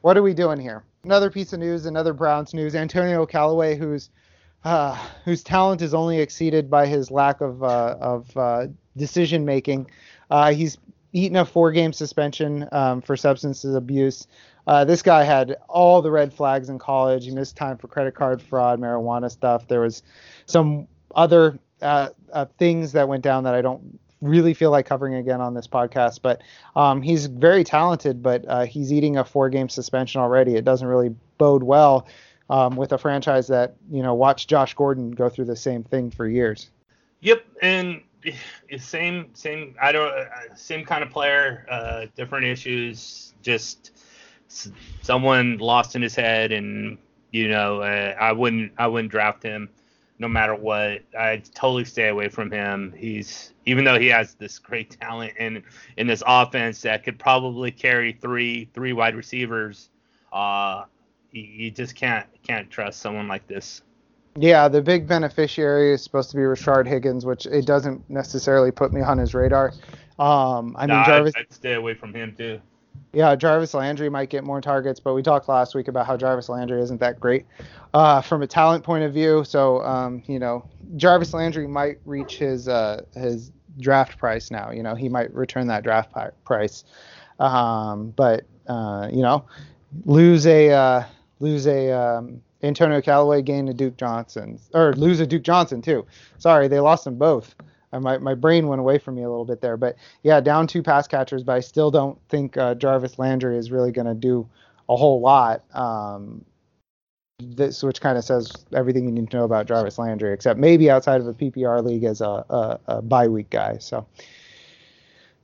what 0.00 0.16
are 0.16 0.22
we 0.22 0.34
doing 0.34 0.58
here? 0.58 0.82
Another 1.04 1.30
piece 1.30 1.52
of 1.52 1.60
news, 1.60 1.86
another 1.86 2.12
Browns 2.12 2.52
news. 2.54 2.74
Antonio 2.74 3.24
Callaway, 3.26 3.76
who's 3.76 4.10
uh, 4.64 4.96
whose 5.24 5.42
talent 5.42 5.82
is 5.82 5.94
only 5.94 6.20
exceeded 6.20 6.70
by 6.70 6.86
his 6.86 7.10
lack 7.10 7.40
of 7.40 7.62
uh, 7.62 7.96
of 8.00 8.36
uh, 8.36 8.66
decision 8.96 9.44
making. 9.44 9.88
Uh, 10.30 10.52
he's 10.52 10.78
eaten 11.12 11.36
a 11.36 11.44
four 11.44 11.72
game 11.72 11.92
suspension 11.92 12.68
um, 12.72 13.00
for 13.00 13.16
substance 13.16 13.64
abuse. 13.64 14.26
Uh, 14.66 14.84
this 14.84 15.02
guy 15.02 15.24
had 15.24 15.56
all 15.68 16.00
the 16.02 16.10
red 16.10 16.32
flags 16.32 16.68
in 16.68 16.78
college. 16.78 17.24
He 17.24 17.30
missed 17.32 17.56
time 17.56 17.76
for 17.76 17.88
credit 17.88 18.14
card 18.14 18.40
fraud, 18.40 18.80
marijuana 18.80 19.30
stuff. 19.30 19.66
There 19.66 19.80
was 19.80 20.02
some 20.46 20.86
other 21.14 21.58
uh, 21.80 22.10
uh, 22.32 22.46
things 22.58 22.92
that 22.92 23.08
went 23.08 23.22
down 23.22 23.44
that 23.44 23.54
I 23.54 23.60
don't 23.60 23.98
really 24.20 24.54
feel 24.54 24.70
like 24.70 24.86
covering 24.86 25.14
again 25.14 25.40
on 25.40 25.54
this 25.54 25.66
podcast. 25.66 26.20
But 26.22 26.42
um, 26.76 27.02
he's 27.02 27.26
very 27.26 27.64
talented, 27.64 28.22
but 28.22 28.44
uh, 28.48 28.64
he's 28.64 28.92
eating 28.92 29.16
a 29.16 29.24
four-game 29.24 29.68
suspension 29.68 30.20
already. 30.20 30.54
It 30.54 30.64
doesn't 30.64 30.86
really 30.86 31.14
bode 31.38 31.64
well 31.64 32.06
um, 32.48 32.76
with 32.76 32.92
a 32.92 32.98
franchise 32.98 33.48
that 33.48 33.74
you 33.90 34.02
know 34.02 34.14
watched 34.14 34.48
Josh 34.48 34.74
Gordon 34.74 35.10
go 35.10 35.28
through 35.28 35.46
the 35.46 35.56
same 35.56 35.82
thing 35.82 36.10
for 36.10 36.28
years. 36.28 36.70
Yep, 37.20 37.44
and 37.60 38.00
same 38.78 39.30
same 39.34 39.74
I 39.80 39.92
don't 39.92 40.12
uh, 40.12 40.54
same 40.54 40.84
kind 40.84 41.02
of 41.02 41.10
player, 41.10 41.66
uh, 41.70 42.06
different 42.14 42.46
issues, 42.46 43.34
just 43.42 43.92
someone 45.02 45.58
lost 45.58 45.96
in 45.96 46.02
his 46.02 46.14
head, 46.14 46.52
and 46.52 46.98
you 47.30 47.48
know 47.48 47.82
uh, 47.82 48.14
I 48.20 48.32
wouldn't 48.32 48.72
I 48.78 48.86
wouldn't 48.86 49.10
draft 49.10 49.42
him 49.42 49.68
no 50.18 50.28
matter 50.28 50.54
what. 50.54 51.02
I'd 51.18 51.44
totally 51.54 51.84
stay 51.84 52.08
away 52.08 52.28
from 52.28 52.50
him. 52.50 52.94
He's 52.96 53.52
even 53.66 53.84
though 53.84 53.98
he 53.98 54.08
has 54.08 54.34
this 54.34 54.58
great 54.58 54.90
talent 55.00 55.34
in 55.38 55.62
in 55.96 56.06
this 56.06 56.22
offense 56.26 56.82
that 56.82 57.04
could 57.04 57.18
probably 57.18 57.70
carry 57.70 58.12
three 58.12 58.70
three 58.72 58.92
wide 58.92 59.16
receivers. 59.16 59.90
Uh, 60.32 60.84
you 61.32 61.70
just 61.70 61.94
can't 61.94 62.26
can't 62.42 62.70
trust 62.70 63.00
someone 63.00 63.28
like 63.28 63.46
this. 63.46 63.82
Yeah, 64.36 64.68
the 64.68 64.80
big 64.80 65.06
beneficiary 65.06 65.92
is 65.92 66.02
supposed 66.02 66.30
to 66.30 66.36
be 66.36 66.42
Rashard 66.42 66.86
Higgins, 66.86 67.26
which 67.26 67.46
it 67.46 67.66
doesn't 67.66 68.08
necessarily 68.08 68.70
put 68.70 68.92
me 68.92 69.02
on 69.02 69.18
his 69.18 69.34
radar. 69.34 69.72
Um, 70.18 70.74
I 70.78 70.86
mean, 70.86 71.04
Jarvis. 71.04 71.34
I'd, 71.36 71.42
I'd 71.42 71.52
stay 71.52 71.74
away 71.74 71.94
from 71.94 72.14
him 72.14 72.34
too. 72.36 72.60
Yeah, 73.12 73.36
Jarvis 73.36 73.74
Landry 73.74 74.08
might 74.08 74.30
get 74.30 74.42
more 74.42 74.62
targets, 74.62 74.98
but 74.98 75.12
we 75.12 75.22
talked 75.22 75.48
last 75.48 75.74
week 75.74 75.88
about 75.88 76.06
how 76.06 76.16
Jarvis 76.16 76.48
Landry 76.48 76.80
isn't 76.80 76.98
that 77.00 77.20
great 77.20 77.44
uh, 77.92 78.22
from 78.22 78.42
a 78.42 78.46
talent 78.46 78.84
point 78.84 79.04
of 79.04 79.12
view. 79.12 79.44
So, 79.44 79.82
um, 79.82 80.22
you 80.26 80.38
know, 80.38 80.66
Jarvis 80.96 81.34
Landry 81.34 81.66
might 81.66 81.98
reach 82.06 82.38
his 82.38 82.68
uh, 82.68 83.02
his 83.14 83.52
draft 83.78 84.18
price 84.18 84.50
now. 84.50 84.70
You 84.70 84.82
know, 84.82 84.94
he 84.94 85.10
might 85.10 85.32
return 85.34 85.66
that 85.66 85.82
draft 85.82 86.14
price. 86.44 86.84
Um, 87.38 88.10
but 88.16 88.44
uh, 88.66 89.08
you 89.12 89.20
know, 89.20 89.44
lose 90.06 90.46
a 90.46 90.70
uh, 90.70 91.04
lose 91.40 91.66
a 91.66 91.90
um, 91.92 92.40
Antonio 92.62 93.00
Callaway, 93.00 93.42
gain 93.42 93.68
a 93.68 93.74
Duke 93.74 93.96
Johnson, 93.96 94.58
or 94.74 94.92
lose 94.94 95.20
a 95.20 95.26
Duke 95.26 95.42
Johnson 95.42 95.82
too. 95.82 96.06
Sorry, 96.38 96.68
they 96.68 96.80
lost 96.80 97.04
them 97.04 97.16
both 97.16 97.54
my, 98.00 98.18
my 98.18 98.34
brain 98.34 98.68
went 98.68 98.80
away 98.80 98.98
from 98.98 99.16
me 99.16 99.22
a 99.22 99.28
little 99.28 99.44
bit 99.44 99.60
there. 99.60 99.76
But 99.76 99.96
yeah, 100.22 100.40
down 100.40 100.66
two 100.66 100.82
pass 100.82 101.06
catchers, 101.06 101.42
but 101.42 101.52
I 101.52 101.60
still 101.60 101.90
don't 101.90 102.18
think 102.28 102.56
uh, 102.56 102.74
Jarvis 102.74 103.18
Landry 103.18 103.58
is 103.58 103.70
really 103.70 103.92
going 103.92 104.06
to 104.06 104.14
do 104.14 104.48
a 104.88 104.96
whole 104.96 105.20
lot. 105.20 105.62
Um, 105.74 106.44
this, 107.38 107.82
which 107.82 108.00
kind 108.00 108.16
of 108.16 108.24
says 108.24 108.50
everything 108.72 109.04
you 109.04 109.10
need 109.10 109.30
to 109.30 109.36
know 109.36 109.44
about 109.44 109.66
Jarvis 109.66 109.98
Landry, 109.98 110.32
except 110.32 110.60
maybe 110.60 110.90
outside 110.90 111.20
of 111.20 111.26
a 111.26 111.34
PPR 111.34 111.84
league 111.84 112.04
as 112.04 112.20
a, 112.20 112.26
a, 112.48 112.80
a 112.86 113.02
bye 113.02 113.26
week 113.26 113.50
guy. 113.50 113.78
So, 113.78 114.06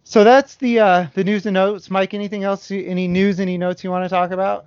So 0.05 0.23
that's 0.23 0.55
the 0.57 0.79
uh, 0.79 1.07
the 1.15 1.25
news 1.25 1.45
and 1.45 1.55
notes. 1.55 1.91
Mike, 1.91 2.15
anything 2.15 2.45
else? 2.45 2.71
Any 2.71 3.09
news? 3.09 3.41
Any 3.41 3.59
notes 3.59 3.83
you 3.83 3.91
want 3.91 4.05
to 4.05 4.09
talk 4.09 4.31
about? 4.31 4.67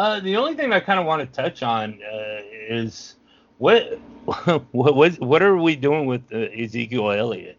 Uh, 0.00 0.18
the 0.18 0.34
only 0.34 0.54
thing 0.54 0.72
I 0.72 0.80
kind 0.80 0.98
of 0.98 1.04
want 1.04 1.20
to 1.20 1.42
touch 1.42 1.62
on 1.62 2.00
uh, 2.02 2.40
is 2.70 3.16
what 3.58 3.98
what 4.72 4.96
what 4.96 5.20
what 5.20 5.42
are 5.42 5.58
we 5.58 5.76
doing 5.76 6.06
with 6.06 6.22
uh, 6.32 6.38
Ezekiel 6.58 7.10
Elliott? 7.10 7.58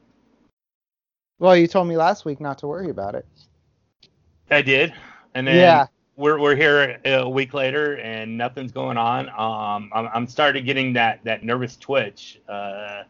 Well, 1.37 1.55
you 1.55 1.67
told 1.67 1.87
me 1.87 1.97
last 1.97 2.25
week 2.25 2.41
not 2.41 2.57
to 2.57 2.67
worry 2.67 2.89
about 2.89 3.13
it. 3.13 3.27
I 4.49 4.63
did, 4.63 4.91
and 5.35 5.45
then 5.45 5.55
Yeah. 5.55 5.85
we're 6.15 6.39
we're 6.39 6.55
here 6.55 6.99
a 7.05 7.29
week 7.29 7.53
later 7.53 7.97
and 7.97 8.39
nothing's 8.39 8.71
going 8.71 8.97
on. 8.97 9.29
Um, 9.29 9.91
I'm 9.93 10.09
I'm 10.11 10.27
starting 10.27 10.65
getting 10.65 10.93
that 10.93 11.23
that 11.23 11.43
nervous 11.43 11.77
twitch. 11.77 12.41
Uh, 12.49 13.03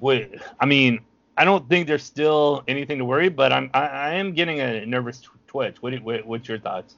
with, 0.00 0.30
I 0.58 0.64
mean, 0.64 1.00
I 1.36 1.44
don't 1.44 1.68
think 1.68 1.86
there's 1.86 2.04
still 2.04 2.64
anything 2.68 2.96
to 3.00 3.04
worry, 3.04 3.26
about, 3.26 3.36
but 3.36 3.52
I'm 3.52 3.70
I, 3.74 3.86
I 3.86 4.14
am 4.14 4.32
getting 4.32 4.60
a 4.60 4.86
nervous 4.86 5.20
twitch. 5.46 5.82
What, 5.82 5.92
what 6.02 6.26
what's 6.26 6.48
your 6.48 6.58
thoughts? 6.58 6.96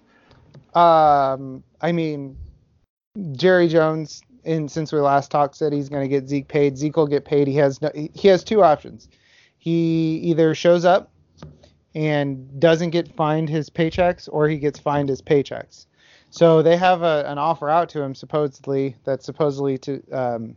Um, 0.74 1.62
I 1.80 1.92
mean, 1.92 2.36
Jerry 3.32 3.68
Jones, 3.68 4.22
in 4.44 4.68
since 4.68 4.92
we 4.92 5.00
last 5.00 5.30
talked, 5.30 5.56
said 5.56 5.72
he's 5.72 5.88
going 5.88 6.02
to 6.02 6.08
get 6.08 6.28
Zeke 6.28 6.48
paid. 6.48 6.78
Zeke 6.78 6.96
will 6.96 7.06
get 7.06 7.24
paid. 7.24 7.48
He 7.48 7.56
has 7.56 7.80
no, 7.82 7.90
he 7.94 8.28
has 8.28 8.44
two 8.44 8.62
options. 8.62 9.08
He 9.58 10.16
either 10.24 10.54
shows 10.54 10.84
up 10.84 11.10
and 11.94 12.60
doesn't 12.60 12.90
get 12.90 13.14
fined 13.16 13.48
his 13.48 13.68
paychecks, 13.68 14.28
or 14.30 14.48
he 14.48 14.58
gets 14.58 14.78
fined 14.78 15.08
his 15.08 15.20
paychecks. 15.20 15.86
So 16.30 16.62
they 16.62 16.76
have 16.76 17.02
a, 17.02 17.24
an 17.26 17.38
offer 17.38 17.68
out 17.68 17.88
to 17.90 18.00
him 18.02 18.14
supposedly 18.14 18.96
that's 19.04 19.26
supposedly 19.26 19.78
to 19.78 20.02
um, 20.12 20.56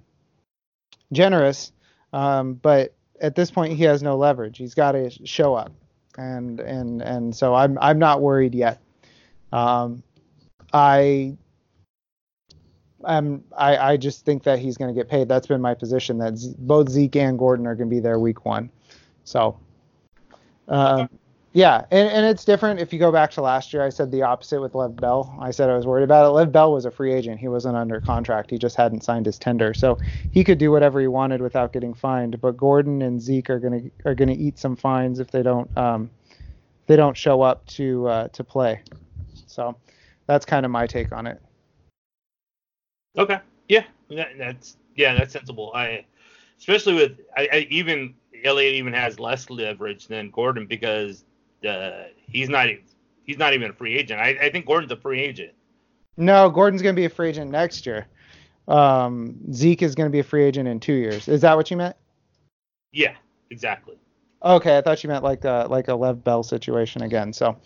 generous, 1.11 1.71
um, 2.13 2.53
but 2.53 2.93
at 3.19 3.35
this 3.35 3.49
point 3.49 3.73
he 3.73 3.83
has 3.83 4.03
no 4.03 4.15
leverage. 4.15 4.57
He's 4.57 4.75
got 4.75 4.91
to 4.91 5.09
show 5.25 5.55
up, 5.55 5.71
and 6.17 6.59
and 6.59 7.01
and 7.01 7.35
so 7.35 7.55
I'm 7.55 7.79
I'm 7.81 7.97
not 7.97 8.21
worried 8.21 8.53
yet. 8.53 8.82
Um, 9.53 10.01
I 10.73 11.37
um, 13.05 13.43
I, 13.55 13.77
I 13.77 13.97
just 13.97 14.25
think 14.25 14.43
that 14.43 14.59
he's 14.59 14.77
going 14.77 14.93
to 14.93 14.99
get 14.99 15.09
paid. 15.09 15.27
That's 15.27 15.47
been 15.47 15.61
my 15.61 15.73
position 15.73 16.17
that 16.19 16.37
Z- 16.37 16.55
both 16.57 16.89
Zeke 16.89 17.17
and 17.17 17.37
Gordon 17.37 17.67
are 17.67 17.75
going 17.75 17.89
to 17.89 17.95
be 17.95 17.99
there 17.99 18.17
week 18.17 18.45
one. 18.45 18.69
So, 19.25 19.59
um, 20.69 21.09
yeah, 21.51 21.85
and, 21.91 22.09
and 22.09 22.25
it's 22.25 22.45
different. 22.45 22.79
If 22.79 22.91
you 22.91 22.99
go 22.99 23.11
back 23.11 23.29
to 23.31 23.41
last 23.41 23.73
year, 23.73 23.83
I 23.83 23.89
said 23.89 24.09
the 24.09 24.23
opposite 24.23 24.59
with 24.59 24.73
Lev 24.73 24.99
Bell. 24.99 25.37
I 25.39 25.51
said 25.51 25.69
I 25.69 25.75
was 25.75 25.85
worried 25.85 26.03
about 26.03 26.25
it. 26.25 26.29
Lev 26.29 26.51
Bell 26.51 26.73
was 26.73 26.85
a 26.85 26.91
free 26.91 27.13
agent. 27.13 27.39
He 27.39 27.47
wasn't 27.47 27.75
under 27.75 27.99
contract. 27.99 28.49
He 28.49 28.57
just 28.57 28.75
hadn't 28.75 29.03
signed 29.03 29.25
his 29.27 29.37
tender, 29.37 29.73
so 29.73 29.99
he 30.31 30.43
could 30.43 30.57
do 30.57 30.71
whatever 30.71 30.99
he 30.99 31.07
wanted 31.07 31.41
without 31.41 31.73
getting 31.73 31.93
fined. 31.93 32.41
But 32.41 32.57
Gordon 32.57 33.01
and 33.01 33.21
Zeke 33.21 33.49
are 33.49 33.59
going 33.59 33.83
to 33.83 34.09
are 34.09 34.15
going 34.15 34.29
to 34.29 34.41
eat 34.41 34.57
some 34.57 34.75
fines 34.75 35.19
if 35.19 35.29
they 35.29 35.43
don't 35.43 35.69
um, 35.77 36.09
they 36.87 36.95
don't 36.95 37.15
show 37.15 37.41
up 37.41 37.65
to 37.67 38.07
uh, 38.07 38.27
to 38.29 38.43
play. 38.43 38.81
So 39.53 39.75
that's 40.27 40.45
kind 40.45 40.65
of 40.65 40.71
my 40.71 40.87
take 40.87 41.11
on 41.11 41.27
it. 41.27 41.41
Okay. 43.17 43.39
Yeah, 43.69 43.83
that, 44.09 44.29
that's 44.37 44.77
yeah, 44.95 45.13
that's 45.13 45.33
sensible. 45.33 45.71
I 45.73 46.05
especially 46.57 46.95
with 46.95 47.19
I, 47.37 47.47
I 47.51 47.67
even 47.69 48.15
Elliott 48.43 48.73
even 48.73 48.93
has 48.93 49.19
less 49.19 49.49
leverage 49.49 50.07
than 50.07 50.31
Gordon 50.31 50.65
because 50.65 51.23
uh, 51.67 52.05
he's 52.15 52.49
not 52.49 52.67
he's 53.25 53.37
not 53.37 53.53
even 53.53 53.69
a 53.69 53.73
free 53.73 53.95
agent. 53.95 54.19
I, 54.19 54.37
I 54.41 54.49
think 54.49 54.65
Gordon's 54.65 54.91
a 54.91 54.97
free 54.97 55.21
agent. 55.21 55.53
No, 56.17 56.49
Gordon's 56.49 56.81
going 56.81 56.95
to 56.95 56.99
be 56.99 57.05
a 57.05 57.09
free 57.09 57.29
agent 57.29 57.51
next 57.51 57.85
year. 57.85 58.07
Um, 58.67 59.35
Zeke 59.51 59.81
is 59.81 59.95
going 59.95 60.07
to 60.07 60.11
be 60.11 60.19
a 60.19 60.23
free 60.23 60.43
agent 60.43 60.67
in 60.67 60.79
two 60.79 60.93
years. 60.93 61.27
Is 61.27 61.41
that 61.41 61.55
what 61.57 61.71
you 61.71 61.77
meant? 61.77 61.95
Yeah, 62.91 63.15
exactly. 63.49 63.97
Okay, 64.43 64.77
I 64.77 64.81
thought 64.81 65.03
you 65.03 65.07
meant 65.07 65.23
like 65.23 65.45
a 65.45 65.67
like 65.69 65.87
a 65.87 65.95
Lev 65.95 66.23
Bell 66.23 66.43
situation 66.43 67.03
again. 67.03 67.31
So, 67.31 67.57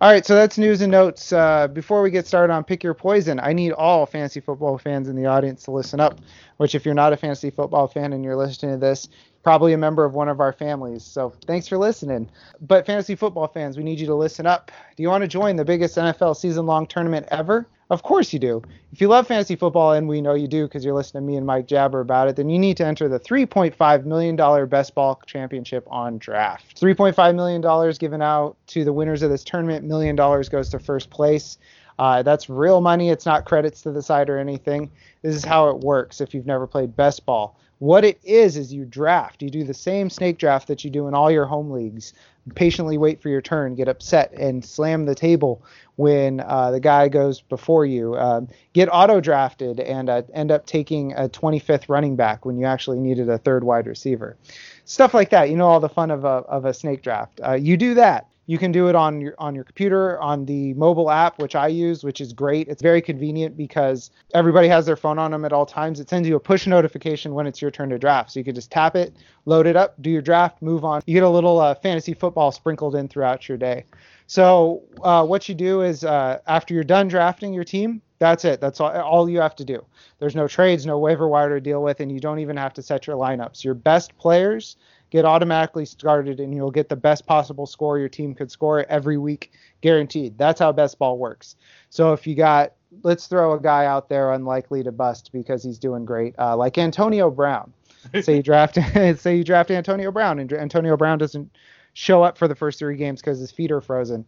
all 0.00 0.10
right, 0.10 0.26
so 0.26 0.34
that's 0.34 0.58
news 0.58 0.82
and 0.82 0.92
notes. 0.92 1.32
Uh, 1.32 1.68
before 1.68 2.02
we 2.02 2.10
get 2.10 2.26
started 2.26 2.52
on 2.52 2.64
pick 2.64 2.82
your 2.82 2.94
poison, 2.94 3.40
I 3.40 3.52
need 3.52 3.72
all 3.72 4.04
fantasy 4.04 4.40
football 4.40 4.76
fans 4.76 5.08
in 5.08 5.16
the 5.16 5.26
audience 5.26 5.62
to 5.64 5.70
listen 5.70 6.00
up. 6.00 6.20
Which, 6.58 6.74
if 6.74 6.84
you're 6.84 6.94
not 6.94 7.12
a 7.12 7.16
fantasy 7.16 7.50
football 7.50 7.86
fan 7.86 8.12
and 8.12 8.24
you're 8.24 8.36
listening 8.36 8.72
to 8.72 8.78
this, 8.78 9.08
probably 9.42 9.72
a 9.72 9.78
member 9.78 10.04
of 10.04 10.12
one 10.12 10.28
of 10.28 10.40
our 10.40 10.52
families. 10.52 11.04
So 11.04 11.32
thanks 11.46 11.68
for 11.68 11.78
listening. 11.78 12.28
But 12.60 12.84
fantasy 12.84 13.14
football 13.14 13.46
fans, 13.46 13.76
we 13.76 13.84
need 13.84 14.00
you 14.00 14.06
to 14.06 14.14
listen 14.14 14.46
up. 14.46 14.70
Do 14.96 15.02
you 15.02 15.08
want 15.08 15.22
to 15.22 15.28
join 15.28 15.56
the 15.56 15.64
biggest 15.64 15.96
NFL 15.96 16.36
season-long 16.36 16.88
tournament 16.88 17.26
ever? 17.30 17.66
Of 17.88 18.02
course 18.02 18.32
you 18.32 18.40
do. 18.40 18.62
If 18.92 19.00
you 19.00 19.06
love 19.06 19.28
fantasy 19.28 19.54
football, 19.54 19.92
and 19.92 20.08
we 20.08 20.20
know 20.20 20.34
you 20.34 20.48
do 20.48 20.64
because 20.64 20.84
you're 20.84 20.94
listening 20.94 21.22
to 21.22 21.26
me 21.26 21.36
and 21.36 21.46
Mike 21.46 21.66
Jabber 21.66 22.00
about 22.00 22.26
it, 22.28 22.34
then 22.34 22.48
you 22.48 22.58
need 22.58 22.76
to 22.78 22.86
enter 22.86 23.08
the 23.08 23.20
$3.5 23.20 24.04
million 24.04 24.68
Best 24.68 24.94
Ball 24.94 25.20
Championship 25.26 25.86
on 25.88 26.18
draft. 26.18 26.80
$3.5 26.80 27.34
million 27.36 27.94
given 27.98 28.22
out 28.22 28.56
to 28.68 28.84
the 28.84 28.92
winners 28.92 29.22
of 29.22 29.30
this 29.30 29.44
tournament. 29.44 29.84
Million 29.84 30.16
dollars 30.16 30.48
goes 30.48 30.68
to 30.70 30.80
first 30.80 31.10
place. 31.10 31.58
Uh, 31.98 32.22
that's 32.22 32.50
real 32.50 32.80
money. 32.80 33.10
It's 33.10 33.24
not 33.24 33.44
credits 33.44 33.82
to 33.82 33.92
the 33.92 34.02
side 34.02 34.28
or 34.28 34.38
anything. 34.38 34.90
This 35.22 35.36
is 35.36 35.44
how 35.44 35.68
it 35.70 35.78
works 35.78 36.20
if 36.20 36.34
you've 36.34 36.46
never 36.46 36.66
played 36.66 36.96
best 36.96 37.24
ball. 37.24 37.56
What 37.78 38.04
it 38.04 38.18
is 38.24 38.56
is 38.56 38.72
you 38.72 38.84
draft. 38.84 39.42
You 39.42 39.50
do 39.50 39.62
the 39.62 39.74
same 39.74 40.10
snake 40.10 40.38
draft 40.38 40.68
that 40.68 40.82
you 40.82 40.90
do 40.90 41.08
in 41.08 41.14
all 41.14 41.30
your 41.30 41.46
home 41.46 41.70
leagues. 41.70 42.14
Patiently 42.54 42.96
wait 42.96 43.20
for 43.20 43.28
your 43.28 43.40
turn, 43.40 43.74
get 43.74 43.88
upset, 43.88 44.32
and 44.32 44.64
slam 44.64 45.04
the 45.04 45.14
table 45.14 45.62
when 45.96 46.40
uh, 46.40 46.70
the 46.70 46.80
guy 46.80 47.08
goes 47.08 47.40
before 47.40 47.84
you. 47.84 48.16
Um, 48.16 48.48
get 48.72 48.88
auto 48.92 49.20
drafted 49.20 49.80
and 49.80 50.08
uh, 50.08 50.22
end 50.32 50.50
up 50.50 50.66
taking 50.66 51.12
a 51.12 51.28
25th 51.28 51.88
running 51.88 52.16
back 52.16 52.44
when 52.44 52.56
you 52.56 52.66
actually 52.66 53.00
needed 53.00 53.28
a 53.28 53.38
third 53.38 53.64
wide 53.64 53.86
receiver. 53.86 54.36
Stuff 54.84 55.14
like 55.14 55.30
that. 55.30 55.50
You 55.50 55.56
know 55.56 55.66
all 55.66 55.80
the 55.80 55.88
fun 55.88 56.10
of 56.10 56.24
a, 56.24 56.28
of 56.28 56.64
a 56.64 56.72
snake 56.72 57.02
draft. 57.02 57.40
Uh, 57.44 57.54
you 57.54 57.76
do 57.76 57.94
that. 57.94 58.28
You 58.46 58.58
can 58.58 58.70
do 58.72 58.88
it 58.88 58.94
on 58.94 59.20
your 59.20 59.34
on 59.38 59.54
your 59.54 59.64
computer 59.64 60.20
on 60.20 60.44
the 60.46 60.72
mobile 60.74 61.10
app, 61.10 61.40
which 61.40 61.54
I 61.56 61.68
use, 61.68 62.04
which 62.04 62.20
is 62.20 62.32
great. 62.32 62.68
It's 62.68 62.80
very 62.80 63.02
convenient 63.02 63.56
because 63.56 64.10
everybody 64.34 64.68
has 64.68 64.86
their 64.86 64.96
phone 64.96 65.18
on 65.18 65.32
them 65.32 65.44
at 65.44 65.52
all 65.52 65.66
times. 65.66 65.98
It 65.98 66.08
sends 66.08 66.28
you 66.28 66.36
a 66.36 66.40
push 66.40 66.66
notification 66.66 67.34
when 67.34 67.46
it's 67.46 67.60
your 67.60 67.70
turn 67.70 67.90
to 67.90 67.98
draft, 67.98 68.30
so 68.30 68.40
you 68.40 68.44
can 68.44 68.54
just 68.54 68.70
tap 68.70 68.94
it, 68.94 69.16
load 69.44 69.66
it 69.66 69.76
up, 69.76 70.00
do 70.00 70.10
your 70.10 70.22
draft, 70.22 70.62
move 70.62 70.84
on. 70.84 71.02
You 71.06 71.14
get 71.14 71.24
a 71.24 71.28
little 71.28 71.58
uh, 71.58 71.74
fantasy 71.74 72.14
football 72.14 72.52
sprinkled 72.52 72.94
in 72.94 73.08
throughout 73.08 73.48
your 73.48 73.58
day. 73.58 73.84
So 74.28 74.82
uh, 75.02 75.24
what 75.24 75.48
you 75.48 75.54
do 75.54 75.82
is 75.82 76.04
uh, 76.04 76.38
after 76.46 76.74
you're 76.74 76.84
done 76.84 77.08
drafting 77.08 77.52
your 77.52 77.64
team, 77.64 78.02
that's 78.18 78.44
it. 78.44 78.60
That's 78.60 78.80
all, 78.80 78.90
all 78.90 79.28
you 79.28 79.40
have 79.40 79.56
to 79.56 79.64
do. 79.64 79.84
There's 80.18 80.34
no 80.34 80.48
trades, 80.48 80.86
no 80.86 80.98
waiver 80.98 81.28
wire 81.28 81.50
to 81.50 81.60
deal 81.60 81.82
with, 81.82 82.00
and 82.00 82.10
you 82.10 82.18
don't 82.20 82.38
even 82.38 82.56
have 82.56 82.72
to 82.74 82.82
set 82.82 83.06
your 83.06 83.16
lineups. 83.16 83.62
Your 83.62 83.74
best 83.74 84.16
players 84.18 84.76
get 85.10 85.24
automatically 85.24 85.84
started, 85.84 86.40
and 86.40 86.54
you'll 86.54 86.70
get 86.70 86.88
the 86.88 86.96
best 86.96 87.26
possible 87.26 87.66
score 87.66 87.98
your 87.98 88.08
team 88.08 88.34
could 88.34 88.50
score 88.50 88.84
every 88.88 89.18
week, 89.18 89.52
guaranteed. 89.80 90.36
That's 90.38 90.60
how 90.60 90.72
best 90.72 90.98
ball 90.98 91.18
works. 91.18 91.56
So 91.90 92.12
if 92.12 92.26
you 92.26 92.34
got, 92.34 92.72
let's 93.02 93.26
throw 93.26 93.54
a 93.54 93.60
guy 93.60 93.86
out 93.86 94.08
there 94.08 94.32
unlikely 94.32 94.82
to 94.84 94.92
bust 94.92 95.30
because 95.32 95.62
he's 95.62 95.78
doing 95.78 96.04
great, 96.04 96.34
uh, 96.38 96.56
like 96.56 96.78
Antonio 96.78 97.30
Brown. 97.30 97.72
say 98.20 98.36
you 98.36 98.42
draft, 98.42 98.74
say 99.18 99.36
you 99.36 99.44
draft 99.44 99.70
Antonio 99.70 100.10
Brown, 100.10 100.38
and 100.38 100.52
Antonio 100.52 100.96
Brown 100.96 101.18
doesn't 101.18 101.50
show 101.92 102.22
up 102.22 102.36
for 102.36 102.46
the 102.46 102.54
first 102.54 102.78
three 102.78 102.96
games 102.96 103.20
because 103.20 103.38
his 103.38 103.50
feet 103.50 103.72
are 103.72 103.80
frozen. 103.80 104.24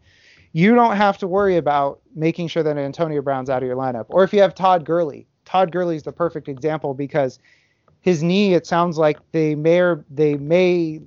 You 0.52 0.74
don't 0.74 0.96
have 0.96 1.18
to 1.18 1.28
worry 1.28 1.58
about 1.58 2.00
making 2.14 2.48
sure 2.48 2.62
that 2.62 2.78
Antonio 2.78 3.20
Brown's 3.20 3.50
out 3.50 3.62
of 3.62 3.66
your 3.66 3.76
lineup. 3.76 4.06
Or 4.08 4.24
if 4.24 4.32
you 4.32 4.40
have 4.40 4.54
Todd 4.54 4.84
Gurley, 4.84 5.26
Todd 5.44 5.70
Gurley 5.70 5.96
is 5.96 6.02
the 6.02 6.12
perfect 6.12 6.48
example 6.48 6.94
because 6.94 7.38
his 8.00 8.22
knee, 8.22 8.54
it 8.54 8.66
sounds 8.66 8.98
like 8.98 9.18
they 9.32 9.54
may 9.54 9.80
or 9.80 10.04
they 10.10 10.36
may 10.36 11.00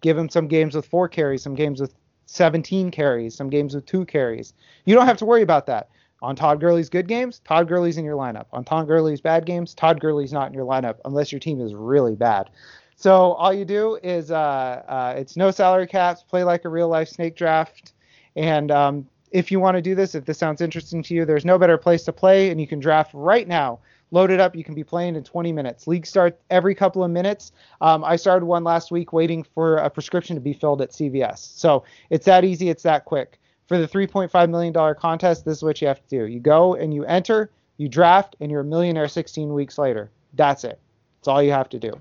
give 0.00 0.18
him 0.18 0.28
some 0.28 0.48
games 0.48 0.74
with 0.74 0.86
four 0.86 1.08
carries, 1.08 1.42
some 1.42 1.54
games 1.54 1.80
with 1.80 1.94
17 2.26 2.90
carries, 2.90 3.34
some 3.34 3.50
games 3.50 3.74
with 3.74 3.86
two 3.86 4.04
carries. 4.04 4.54
You 4.84 4.94
don't 4.94 5.06
have 5.06 5.18
to 5.18 5.24
worry 5.24 5.42
about 5.42 5.66
that. 5.66 5.88
On 6.22 6.36
Todd 6.36 6.60
Gurley's 6.60 6.88
good 6.88 7.08
games, 7.08 7.40
Todd 7.44 7.66
Gurley's 7.66 7.98
in 7.98 8.04
your 8.04 8.16
lineup. 8.16 8.46
On 8.52 8.64
Todd 8.64 8.86
Gurley's 8.86 9.20
bad 9.20 9.44
games, 9.44 9.74
Todd 9.74 10.00
Gurley's 10.00 10.32
not 10.32 10.48
in 10.48 10.54
your 10.54 10.64
lineup 10.64 10.96
unless 11.04 11.32
your 11.32 11.40
team 11.40 11.60
is 11.60 11.74
really 11.74 12.14
bad. 12.14 12.48
So 12.94 13.32
all 13.32 13.52
you 13.52 13.64
do 13.64 13.98
is 14.02 14.30
uh, 14.30 14.36
uh, 14.36 15.14
it's 15.16 15.36
no 15.36 15.50
salary 15.50 15.88
caps, 15.88 16.22
play 16.22 16.44
like 16.44 16.64
a 16.64 16.68
real 16.68 16.88
life 16.88 17.08
snake 17.08 17.34
draft, 17.34 17.92
and 18.36 18.70
um, 18.70 19.08
if 19.32 19.50
you 19.50 19.58
want 19.58 19.76
to 19.76 19.82
do 19.82 19.94
this, 19.94 20.14
if 20.14 20.24
this 20.24 20.38
sounds 20.38 20.60
interesting 20.60 21.02
to 21.04 21.14
you, 21.14 21.24
there's 21.24 21.44
no 21.44 21.58
better 21.58 21.76
place 21.76 22.04
to 22.04 22.12
play, 22.12 22.50
and 22.50 22.60
you 22.60 22.66
can 22.66 22.78
draft 22.78 23.10
right 23.14 23.48
now. 23.48 23.80
Load 24.12 24.30
it 24.30 24.40
up. 24.40 24.54
You 24.54 24.62
can 24.62 24.74
be 24.74 24.84
playing 24.84 25.16
in 25.16 25.24
20 25.24 25.52
minutes. 25.52 25.86
Leagues 25.86 26.10
start 26.10 26.38
every 26.50 26.74
couple 26.74 27.02
of 27.02 27.10
minutes. 27.10 27.50
Um, 27.80 28.04
I 28.04 28.16
started 28.16 28.44
one 28.44 28.62
last 28.62 28.90
week 28.90 29.12
waiting 29.12 29.42
for 29.42 29.78
a 29.78 29.88
prescription 29.88 30.36
to 30.36 30.40
be 30.40 30.52
filled 30.52 30.82
at 30.82 30.90
CVS. 30.90 31.38
So 31.38 31.84
it's 32.10 32.26
that 32.26 32.44
easy. 32.44 32.68
It's 32.68 32.82
that 32.84 33.06
quick. 33.06 33.40
For 33.66 33.78
the 33.78 33.88
$3.5 33.88 34.50
million 34.50 34.94
contest, 34.96 35.46
this 35.46 35.56
is 35.56 35.62
what 35.62 35.80
you 35.80 35.88
have 35.88 36.06
to 36.06 36.08
do. 36.08 36.26
You 36.26 36.40
go 36.40 36.74
and 36.74 36.92
you 36.92 37.04
enter, 37.06 37.50
you 37.78 37.88
draft, 37.88 38.36
and 38.38 38.50
you're 38.50 38.60
a 38.60 38.64
millionaire 38.64 39.08
16 39.08 39.54
weeks 39.54 39.78
later. 39.78 40.10
That's 40.34 40.64
it. 40.64 40.78
That's 41.18 41.28
all 41.28 41.42
you 41.42 41.52
have 41.52 41.70
to 41.70 41.78
do. 41.78 41.98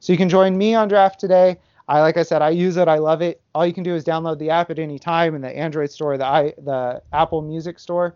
So 0.00 0.12
you 0.12 0.18
can 0.18 0.28
join 0.28 0.58
me 0.58 0.74
on 0.74 0.88
draft 0.88 1.18
today. 1.18 1.58
I 1.88 2.00
like 2.00 2.18
I 2.18 2.22
said, 2.24 2.42
I 2.42 2.50
use 2.50 2.76
it. 2.76 2.88
I 2.88 2.98
love 2.98 3.22
it. 3.22 3.40
All 3.54 3.66
you 3.66 3.72
can 3.72 3.84
do 3.84 3.94
is 3.94 4.04
download 4.04 4.38
the 4.38 4.50
app 4.50 4.70
at 4.70 4.78
any 4.78 4.98
time 4.98 5.34
in 5.34 5.40
the 5.40 5.54
Android 5.54 5.90
store, 5.90 6.16
the 6.18 6.26
i 6.26 6.54
the 6.58 7.02
Apple 7.12 7.42
Music 7.42 7.78
store, 7.78 8.14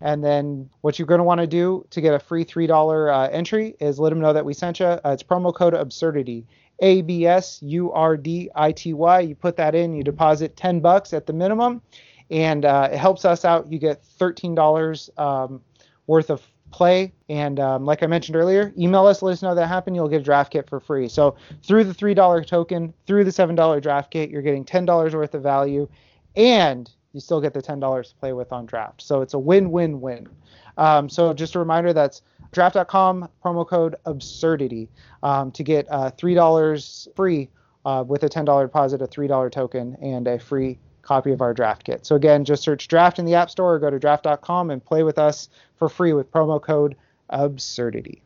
And 0.00 0.24
then 0.24 0.70
what 0.80 0.98
you're 0.98 1.06
going 1.06 1.18
to 1.18 1.24
want 1.24 1.40
to 1.40 1.46
do 1.46 1.84
to 1.90 2.00
get 2.00 2.14
a 2.14 2.18
free 2.18 2.44
$3 2.44 3.12
uh, 3.12 3.30
entry 3.30 3.74
is 3.80 3.98
let 3.98 4.10
them 4.10 4.20
know 4.20 4.32
that 4.32 4.44
we 4.44 4.54
sent 4.54 4.80
you. 4.80 4.86
Uh, 4.86 5.00
it's 5.04 5.22
promo 5.22 5.54
code 5.54 5.74
absurdity. 5.74 6.46
A 6.80 7.02
B 7.02 7.26
S 7.26 7.60
U 7.62 7.92
R 7.92 8.16
D 8.16 8.50
I 8.54 8.72
T 8.72 8.94
Y. 8.94 9.20
You 9.20 9.34
put 9.34 9.56
that 9.56 9.74
in, 9.74 9.94
you 9.94 10.02
deposit 10.02 10.56
10 10.56 10.80
bucks 10.80 11.12
at 11.12 11.26
the 11.26 11.32
minimum, 11.32 11.82
and 12.30 12.64
uh, 12.64 12.88
it 12.90 12.96
helps 12.96 13.24
us 13.24 13.44
out. 13.44 13.70
You 13.70 13.78
get 13.78 14.02
$13 14.18 15.18
um, 15.18 15.60
worth 16.06 16.30
of 16.30 16.42
play. 16.70 17.12
And 17.28 17.60
um, 17.60 17.84
like 17.84 18.02
I 18.02 18.06
mentioned 18.06 18.36
earlier, 18.36 18.72
email 18.78 19.06
us, 19.06 19.22
let 19.22 19.32
us 19.32 19.42
know 19.42 19.54
that 19.54 19.66
happened. 19.66 19.96
You'll 19.96 20.08
get 20.08 20.20
a 20.20 20.24
draft 20.24 20.52
kit 20.52 20.68
for 20.68 20.80
free. 20.80 21.08
So 21.08 21.36
through 21.62 21.84
the 21.84 21.94
$3 21.94 22.46
token, 22.46 22.94
through 23.06 23.24
the 23.24 23.30
$7 23.30 23.82
draft 23.82 24.10
kit, 24.10 24.30
you're 24.30 24.42
getting 24.42 24.64
$10 24.64 25.12
worth 25.12 25.34
of 25.34 25.42
value, 25.42 25.88
and 26.36 26.90
you 27.12 27.20
still 27.20 27.40
get 27.40 27.54
the 27.54 27.62
$10 27.62 28.08
to 28.08 28.14
play 28.16 28.32
with 28.32 28.52
on 28.52 28.66
draft. 28.66 29.02
So 29.02 29.20
it's 29.22 29.34
a 29.34 29.38
win-win-win. 29.38 30.28
Um, 30.76 31.08
so 31.08 31.32
just 31.32 31.54
a 31.54 31.58
reminder 31.58 31.92
that's 31.92 32.22
draft.com 32.52 33.28
promo 33.44 33.66
code 33.66 33.96
absurdity 34.04 34.88
um, 35.22 35.50
to 35.52 35.62
get 35.62 35.86
uh, 35.90 36.10
$3 36.12 37.14
free 37.14 37.48
uh, 37.84 38.04
with 38.06 38.22
a 38.24 38.28
$10 38.28 38.62
deposit, 38.62 39.02
a 39.02 39.06
$3 39.06 39.50
token, 39.50 39.96
and 40.00 40.26
a 40.26 40.38
free 40.38 40.78
copy 41.02 41.32
of 41.32 41.40
our 41.40 41.54
draft 41.54 41.84
kit. 41.84 42.06
So 42.06 42.14
again, 42.14 42.44
just 42.44 42.62
search 42.62 42.86
draft 42.88 43.18
in 43.18 43.24
the 43.24 43.34
App 43.34 43.50
Store 43.50 43.74
or 43.74 43.78
go 43.78 43.90
to 43.90 43.98
draft.com 43.98 44.70
and 44.70 44.84
play 44.84 45.02
with 45.02 45.18
us 45.18 45.48
for 45.76 45.88
free 45.88 46.12
with 46.12 46.30
promo 46.30 46.60
code 46.62 46.96
absurdity. 47.30 48.22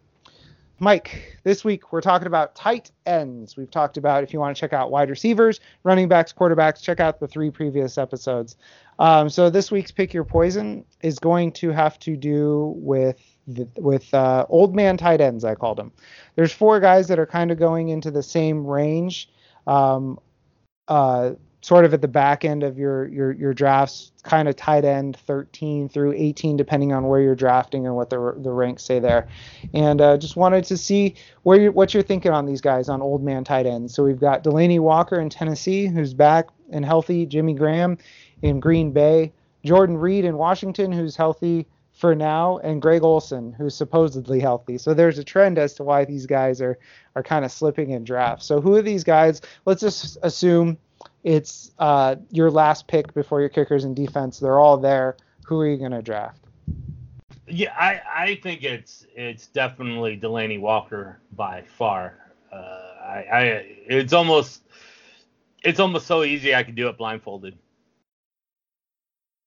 Mike, 0.84 1.38
this 1.44 1.64
week 1.64 1.92
we're 1.94 2.02
talking 2.02 2.26
about 2.26 2.54
tight 2.54 2.90
ends. 3.06 3.56
We've 3.56 3.70
talked 3.70 3.96
about 3.96 4.22
if 4.22 4.34
you 4.34 4.38
want 4.38 4.54
to 4.54 4.60
check 4.60 4.74
out 4.74 4.90
wide 4.90 5.08
receivers, 5.08 5.58
running 5.82 6.08
backs, 6.08 6.30
quarterbacks, 6.30 6.82
check 6.82 7.00
out 7.00 7.20
the 7.20 7.26
three 7.26 7.50
previous 7.50 7.96
episodes. 7.96 8.56
Um, 8.98 9.30
so 9.30 9.48
this 9.48 9.70
week's 9.70 9.90
pick 9.90 10.12
your 10.12 10.24
poison 10.24 10.84
is 11.00 11.18
going 11.18 11.52
to 11.52 11.70
have 11.70 11.98
to 12.00 12.18
do 12.18 12.74
with 12.76 13.18
the, 13.46 13.66
with 13.78 14.12
uh, 14.12 14.44
old 14.50 14.76
man 14.76 14.98
tight 14.98 15.22
ends. 15.22 15.42
I 15.42 15.54
called 15.54 15.78
them. 15.78 15.90
There's 16.36 16.52
four 16.52 16.80
guys 16.80 17.08
that 17.08 17.18
are 17.18 17.24
kind 17.24 17.50
of 17.50 17.58
going 17.58 17.88
into 17.88 18.10
the 18.10 18.22
same 18.22 18.66
range. 18.66 19.30
Um, 19.66 20.20
uh, 20.86 21.30
sort 21.64 21.86
of 21.86 21.94
at 21.94 22.02
the 22.02 22.08
back 22.08 22.44
end 22.44 22.62
of 22.62 22.78
your 22.78 23.08
your 23.08 23.32
your 23.32 23.54
drafts, 23.54 24.12
kind 24.22 24.48
of 24.48 24.54
tight 24.54 24.84
end 24.84 25.16
13 25.16 25.88
through 25.88 26.12
18, 26.12 26.58
depending 26.58 26.92
on 26.92 27.04
where 27.04 27.22
you're 27.22 27.34
drafting 27.34 27.86
and 27.86 27.96
what 27.96 28.10
the 28.10 28.34
the 28.36 28.52
ranks 28.52 28.84
say 28.84 28.98
there. 28.98 29.26
And 29.72 29.98
uh, 30.02 30.18
just 30.18 30.36
wanted 30.36 30.64
to 30.64 30.76
see 30.76 31.14
where 31.42 31.58
you 31.58 31.72
what 31.72 31.94
you're 31.94 32.02
thinking 32.02 32.32
on 32.32 32.44
these 32.44 32.60
guys 32.60 32.90
on 32.90 33.00
old 33.00 33.24
man 33.24 33.44
tight 33.44 33.64
ends. 33.64 33.94
So 33.94 34.04
we've 34.04 34.20
got 34.20 34.44
Delanie 34.44 34.78
Walker 34.78 35.18
in 35.18 35.30
Tennessee, 35.30 35.86
who's 35.86 36.12
back 36.12 36.48
and 36.70 36.84
healthy. 36.84 37.24
Jimmy 37.24 37.54
Graham 37.54 37.96
in 38.42 38.60
Green 38.60 38.92
Bay. 38.92 39.32
Jordan 39.64 39.96
Reed 39.96 40.26
in 40.26 40.36
Washington, 40.36 40.92
who's 40.92 41.16
healthy 41.16 41.66
for 41.94 42.14
now, 42.14 42.58
and 42.58 42.82
Greg 42.82 43.02
Olsen, 43.02 43.54
who's 43.54 43.74
supposedly 43.74 44.38
healthy. 44.38 44.76
So 44.76 44.92
there's 44.92 45.18
a 45.18 45.24
trend 45.24 45.58
as 45.58 45.72
to 45.74 45.82
why 45.82 46.04
these 46.04 46.26
guys 46.26 46.60
are 46.60 46.78
are 47.16 47.22
kind 47.22 47.42
of 47.42 47.50
slipping 47.50 47.92
in 47.92 48.04
drafts. 48.04 48.44
So 48.44 48.60
who 48.60 48.74
are 48.74 48.82
these 48.82 49.02
guys? 49.02 49.40
Let's 49.64 49.80
just 49.80 50.18
assume 50.22 50.76
it's 51.24 51.72
uh, 51.78 52.16
your 52.30 52.50
last 52.50 52.86
pick 52.86 53.12
before 53.14 53.40
your 53.40 53.48
kickers 53.48 53.84
and 53.84 53.96
defense. 53.96 54.38
They're 54.38 54.60
all 54.60 54.76
there. 54.76 55.16
Who 55.46 55.58
are 55.60 55.66
you 55.66 55.78
going 55.78 55.92
to 55.92 56.02
draft? 56.02 56.44
Yeah, 57.48 57.74
I, 57.78 58.00
I 58.14 58.34
think 58.36 58.62
it's 58.62 59.06
it's 59.14 59.48
definitely 59.48 60.18
Delanie 60.18 60.60
Walker 60.60 61.18
by 61.32 61.62
far. 61.62 62.14
Uh, 62.52 62.56
I, 62.56 63.26
I 63.30 63.42
it's 63.86 64.12
almost 64.12 64.62
it's 65.62 65.80
almost 65.80 66.06
so 66.06 66.22
easy 66.24 66.54
I 66.54 66.62
could 66.62 66.74
do 66.74 66.88
it 66.88 66.96
blindfolded. 66.96 67.58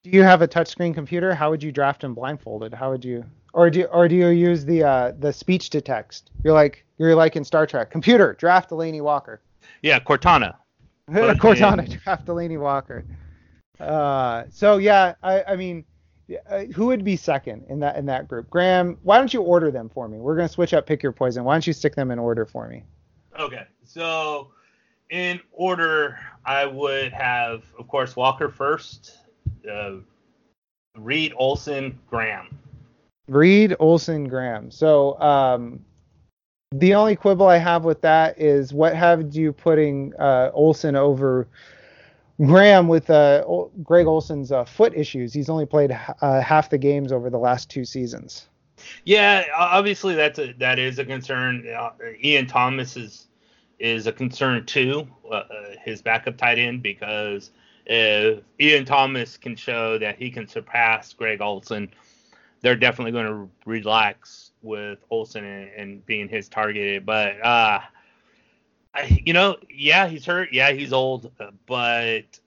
Do 0.03 0.09
you 0.11 0.23
have 0.23 0.41
a 0.41 0.47
touchscreen 0.47 0.93
computer? 0.93 1.33
How 1.33 1.49
would 1.49 1.63
you 1.63 1.71
draft 1.71 2.03
him 2.03 2.13
blindfolded? 2.13 2.73
How 2.73 2.91
would 2.91 3.03
you 3.03 3.25
or 3.53 3.71
do 3.71 3.85
or 3.85 4.07
do 4.07 4.15
you 4.15 4.27
use 4.27 4.63
the 4.63 4.83
uh, 4.83 5.13
the 5.17 5.33
speech 5.33 5.71
to 5.71 5.81
text? 5.81 6.29
You're 6.43 6.53
like 6.53 6.85
you're 6.99 7.15
like 7.15 7.35
in 7.35 7.43
Star 7.43 7.65
Trek. 7.65 7.89
Computer, 7.89 8.33
draft 8.33 8.69
Delanie 8.69 9.01
Walker. 9.01 9.41
Yeah, 9.81 9.99
Cortana. 9.99 10.55
Cortana 11.11 12.01
draft 12.03 12.25
Delanie 12.25 12.59
Walker. 12.59 13.05
Uh, 13.79 14.43
so 14.49 14.77
yeah, 14.77 15.15
I, 15.23 15.43
I 15.43 15.55
mean, 15.55 15.85
uh, 16.49 16.65
who 16.65 16.87
would 16.87 17.05
be 17.05 17.15
second 17.15 17.65
in 17.69 17.79
that 17.79 17.95
in 17.95 18.05
that 18.07 18.27
group? 18.27 18.49
Graham, 18.49 18.97
why 19.03 19.17
don't 19.17 19.33
you 19.33 19.41
order 19.41 19.71
them 19.71 19.89
for 19.89 20.09
me? 20.09 20.17
We're 20.17 20.35
gonna 20.35 20.49
switch 20.49 20.73
up 20.73 20.85
pick 20.85 21.01
your 21.01 21.13
poison. 21.13 21.43
Why 21.43 21.53
don't 21.53 21.65
you 21.65 21.73
stick 21.73 21.95
them 21.95 22.11
in 22.11 22.19
order 22.19 22.45
for 22.45 22.67
me? 22.67 22.83
Okay, 23.39 23.63
so 23.85 24.49
in 25.09 25.39
order, 25.53 26.19
I 26.45 26.65
would 26.65 27.13
have, 27.13 27.63
of 27.79 27.87
course, 27.87 28.15
Walker 28.15 28.49
first, 28.49 29.17
uh, 29.71 29.97
Reed, 30.97 31.33
Olsen, 31.37 31.97
Graham. 32.09 32.57
Reed, 33.29 33.75
Olsen, 33.79 34.27
Graham. 34.27 34.71
So 34.71 35.19
um, 35.21 35.85
the 36.71 36.93
only 36.93 37.15
quibble 37.15 37.47
I 37.47 37.57
have 37.57 37.85
with 37.85 38.01
that 38.01 38.39
is 38.39 38.73
what 38.73 38.95
have 38.95 39.33
you 39.33 39.53
putting 39.53 40.13
uh, 40.19 40.51
Olsen 40.53 40.95
over 40.95 41.47
Graham 42.39 42.87
with 42.87 43.09
uh, 43.09 43.45
Greg 43.83 44.05
Olsen's 44.05 44.51
uh, 44.51 44.65
foot 44.65 44.93
issues? 44.93 45.33
He's 45.33 45.49
only 45.49 45.65
played 45.65 45.97
uh, 46.21 46.41
half 46.41 46.69
the 46.69 46.77
games 46.77 47.11
over 47.11 47.29
the 47.29 47.37
last 47.37 47.69
two 47.69 47.85
seasons. 47.85 48.49
Yeah, 49.05 49.45
obviously 49.57 50.13
that's 50.13 50.37
a 50.39 50.53
that 50.53 50.77
is 50.77 50.99
a 50.99 51.05
concern. 51.05 51.67
Uh, 51.67 51.91
Ian 52.21 52.47
Thomas 52.47 52.97
is 52.97 53.27
is 53.79 54.05
a 54.05 54.11
concern 54.11 54.65
too, 54.65 55.07
uh, 55.31 55.35
uh, 55.35 55.45
his 55.83 56.01
backup 56.01 56.37
tight 56.37 56.59
end, 56.59 56.83
because 56.83 57.51
if 57.85 58.43
Ian 58.59 58.85
Thomas 58.85 59.37
can 59.37 59.55
show 59.55 59.97
that 59.99 60.17
he 60.17 60.29
can 60.29 60.47
surpass 60.47 61.13
Greg 61.13 61.41
Olsen, 61.41 61.89
they're 62.61 62.75
definitely 62.75 63.13
going 63.13 63.25
to 63.25 63.49
relax 63.65 64.46
with 64.67 64.99
Olsen 65.09 65.43
and, 65.43 65.69
and 65.75 66.05
being 66.05 66.29
his 66.29 66.49
target. 66.49 67.05
But 67.05 67.43
uh, 67.43 67.79
I, 68.93 69.21
you 69.25 69.33
know, 69.33 69.57
yeah, 69.69 70.07
he's 70.07 70.25
hurt. 70.25 70.49
Yeah, 70.51 70.71
he's 70.71 70.93
old. 70.93 71.31
But 71.65 72.39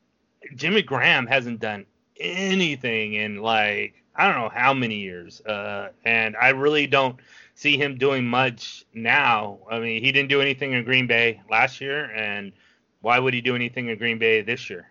Jimmy 0.55 0.83
Graham 0.83 1.27
hasn't 1.27 1.61
done 1.61 1.87
anything 2.19 3.15
in 3.15 3.37
like 3.39 3.95
I 4.15 4.31
don't 4.31 4.41
know 4.41 4.51
how 4.51 4.75
many 4.75 4.97
years. 4.97 5.41
Uh, 5.41 5.91
and 6.05 6.37
I 6.37 6.51
really 6.51 6.87
don't 6.87 7.19
see 7.55 7.77
him 7.77 7.97
doing 7.97 8.27
much 8.27 8.85
now. 8.93 9.59
I 9.71 9.79
mean, 9.79 10.03
he 10.05 10.13
didn't 10.13 10.29
do 10.29 10.41
anything 10.41 10.73
in 10.73 10.85
Green 10.85 11.07
Bay 11.07 11.41
last 11.51 11.81
year, 11.81 12.11
and 12.11 12.53
why 13.01 13.19
would 13.19 13.35
he 13.35 13.41
do 13.41 13.55
anything 13.55 13.89
in 13.89 13.99
Green 13.99 14.19
Bay 14.19 14.43
this 14.43 14.69
year? 14.69 14.89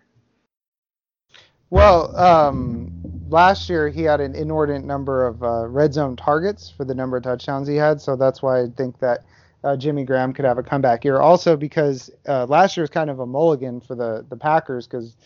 Well, 1.70 2.16
um, 2.16 2.99
last 3.30 3.68
year 3.68 3.88
he 3.88 4.02
had 4.02 4.20
an 4.20 4.34
inordinate 4.34 4.84
number 4.84 5.26
of 5.26 5.42
uh, 5.42 5.66
red 5.66 5.94
zone 5.94 6.16
targets 6.16 6.72
for 6.76 6.84
the 6.84 6.94
number 6.94 7.16
of 7.16 7.22
touchdowns 7.22 7.68
he 7.68 7.76
had, 7.76 8.00
so 8.00 8.16
that's 8.16 8.42
why 8.42 8.62
I 8.62 8.66
think 8.76 8.98
that 8.98 9.24
uh, 9.62 9.76
Jimmy 9.76 10.04
Graham 10.04 10.32
could 10.32 10.44
have 10.44 10.58
a 10.58 10.62
comeback 10.62 11.04
year. 11.04 11.20
Also 11.20 11.56
because 11.56 12.10
uh, 12.28 12.46
last 12.46 12.76
year 12.76 12.82
was 12.82 12.90
kind 12.90 13.10
of 13.10 13.20
a 13.20 13.26
mulligan 13.26 13.80
for 13.80 13.94
the 13.94 14.24
the 14.28 14.36
Packers 14.36 14.86
because 14.86 15.16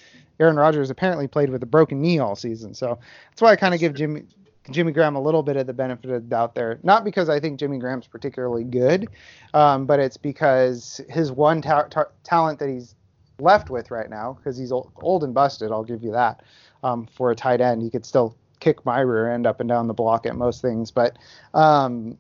Aaron 0.41 0.57
Rodgers 0.57 0.91
apparently 0.91 1.29
played 1.29 1.51
with 1.51 1.63
a 1.63 1.67
broken 1.67 2.01
knee 2.01 2.19
all 2.19 2.37
season, 2.37 2.75
so 2.75 2.99
that's 3.31 3.43
why 3.43 3.51
I 3.51 3.57
kind 3.57 3.75
of 3.75 3.81
give 3.81 3.95
Jimmy 3.95 4.25
Jimmy 4.71 4.93
Graham 4.93 5.15
a 5.15 5.21
little 5.21 5.43
bit 5.43 5.57
of 5.57 5.67
the 5.67 5.75
benefit 5.75 6.11
of 6.11 6.23
the 6.23 6.29
doubt 6.29 6.55
there. 6.55 6.79
Not 6.83 7.05
because 7.05 7.29
I 7.29 7.39
think 7.39 7.59
Jimmy 7.59 7.79
Graham's 7.79 8.07
particularly 8.07 8.65
good, 8.65 9.09
um, 9.53 9.87
but 9.87 10.01
it's 10.01 10.17
because 10.17 11.01
his 11.09 11.31
one 11.31 11.61
ta- 11.61 11.89
ta- 11.91 12.07
talent 12.23 12.59
that 12.61 12.69
he's 12.69 12.95
left 13.39 13.69
with 13.69 13.91
right 13.91 14.09
now, 14.09 14.35
because 14.35 14.57
he's 14.57 14.73
old, 14.73 14.91
old 14.97 15.25
and 15.25 15.35
busted, 15.35 15.71
I'll 15.71 15.85
give 15.85 16.03
you 16.03 16.13
that, 16.13 16.43
um, 16.85 17.07
for 17.07 17.31
a 17.31 17.35
tight 17.35 17.61
end. 17.61 17.83
He 17.83 17.91
could 17.91 18.07
still 18.07 18.37
kick 18.61 18.85
my 18.87 19.01
rear 19.01 19.33
end 19.33 19.47
up 19.47 19.61
and 19.61 19.69
down 19.69 19.89
the 19.89 19.95
block 19.95 20.27
at 20.27 20.37
most 20.37 20.63
things, 20.63 20.91
but 20.91 21.19
um, 21.55 22.17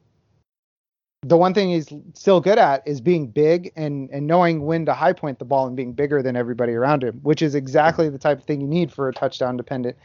the 1.22 1.36
one 1.36 1.54
thing 1.54 1.70
he's 1.70 1.88
still 2.12 2.40
good 2.40 2.58
at 2.58 2.86
is 2.86 3.00
being 3.00 3.26
big 3.26 3.72
and 3.76 4.10
and 4.10 4.26
knowing 4.26 4.66
when 4.66 4.84
to 4.86 4.92
high 4.92 5.12
point 5.12 5.38
the 5.38 5.44
ball 5.44 5.66
and 5.66 5.76
being 5.76 5.92
bigger 5.92 6.22
than 6.22 6.36
everybody 6.36 6.72
around 6.74 7.02
him, 7.02 7.18
which 7.22 7.40
is 7.40 7.54
exactly 7.54 8.08
the 8.08 8.18
type 8.18 8.38
of 8.38 8.44
thing 8.44 8.60
you 8.60 8.66
need 8.66 8.92
for 8.92 9.08
a 9.08 9.12
touchdown 9.12 9.56
dependent 9.56 9.96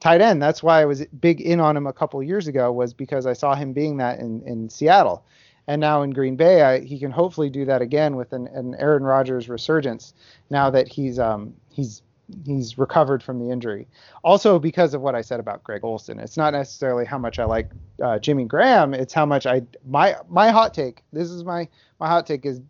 tight 0.00 0.20
end. 0.20 0.42
That's 0.42 0.62
why 0.62 0.82
I 0.82 0.84
was 0.84 1.04
big 1.20 1.40
in 1.40 1.60
on 1.60 1.76
him 1.76 1.86
a 1.86 1.92
couple 1.92 2.22
years 2.22 2.48
ago 2.48 2.72
was 2.72 2.92
because 2.92 3.26
I 3.26 3.32
saw 3.32 3.54
him 3.54 3.72
being 3.72 3.98
that 3.98 4.18
in 4.18 4.42
in 4.42 4.68
Seattle. 4.68 5.24
And 5.66 5.80
now 5.80 6.02
in 6.02 6.10
Green 6.10 6.36
Bay, 6.36 6.60
I, 6.60 6.80
he 6.80 6.98
can 6.98 7.10
hopefully 7.10 7.48
do 7.48 7.64
that 7.64 7.80
again 7.80 8.16
with 8.16 8.34
an, 8.34 8.48
an 8.48 8.74
Aaron 8.78 9.02
Rodgers 9.02 9.48
resurgence. 9.48 10.12
Now 10.50 10.68
that 10.70 10.88
he's 10.88 11.18
um, 11.18 11.54
he's 11.70 12.02
he's 12.44 12.78
recovered 12.78 13.22
from 13.22 13.38
the 13.38 13.52
injury. 13.52 13.86
Also 14.22 14.58
because 14.58 14.94
of 14.94 15.00
what 15.00 15.14
I 15.14 15.20
said 15.20 15.40
about 15.40 15.62
Greg 15.64 15.84
Olsen. 15.84 16.18
It's 16.18 16.36
not 16.36 16.52
necessarily 16.52 17.04
how 17.04 17.18
much 17.18 17.38
I 17.38 17.44
like 17.44 17.70
uh, 18.02 18.18
Jimmy 18.18 18.44
Graham. 18.44 18.94
It's 18.94 19.12
how 19.12 19.26
much 19.26 19.46
I 19.46 19.62
my 19.86 20.16
my 20.28 20.50
hot 20.50 20.74
take. 20.74 21.02
This 21.12 21.30
is 21.30 21.44
my 21.44 21.68
my 22.00 22.08
hot 22.08 22.26
take 22.26 22.46
is 22.46 22.60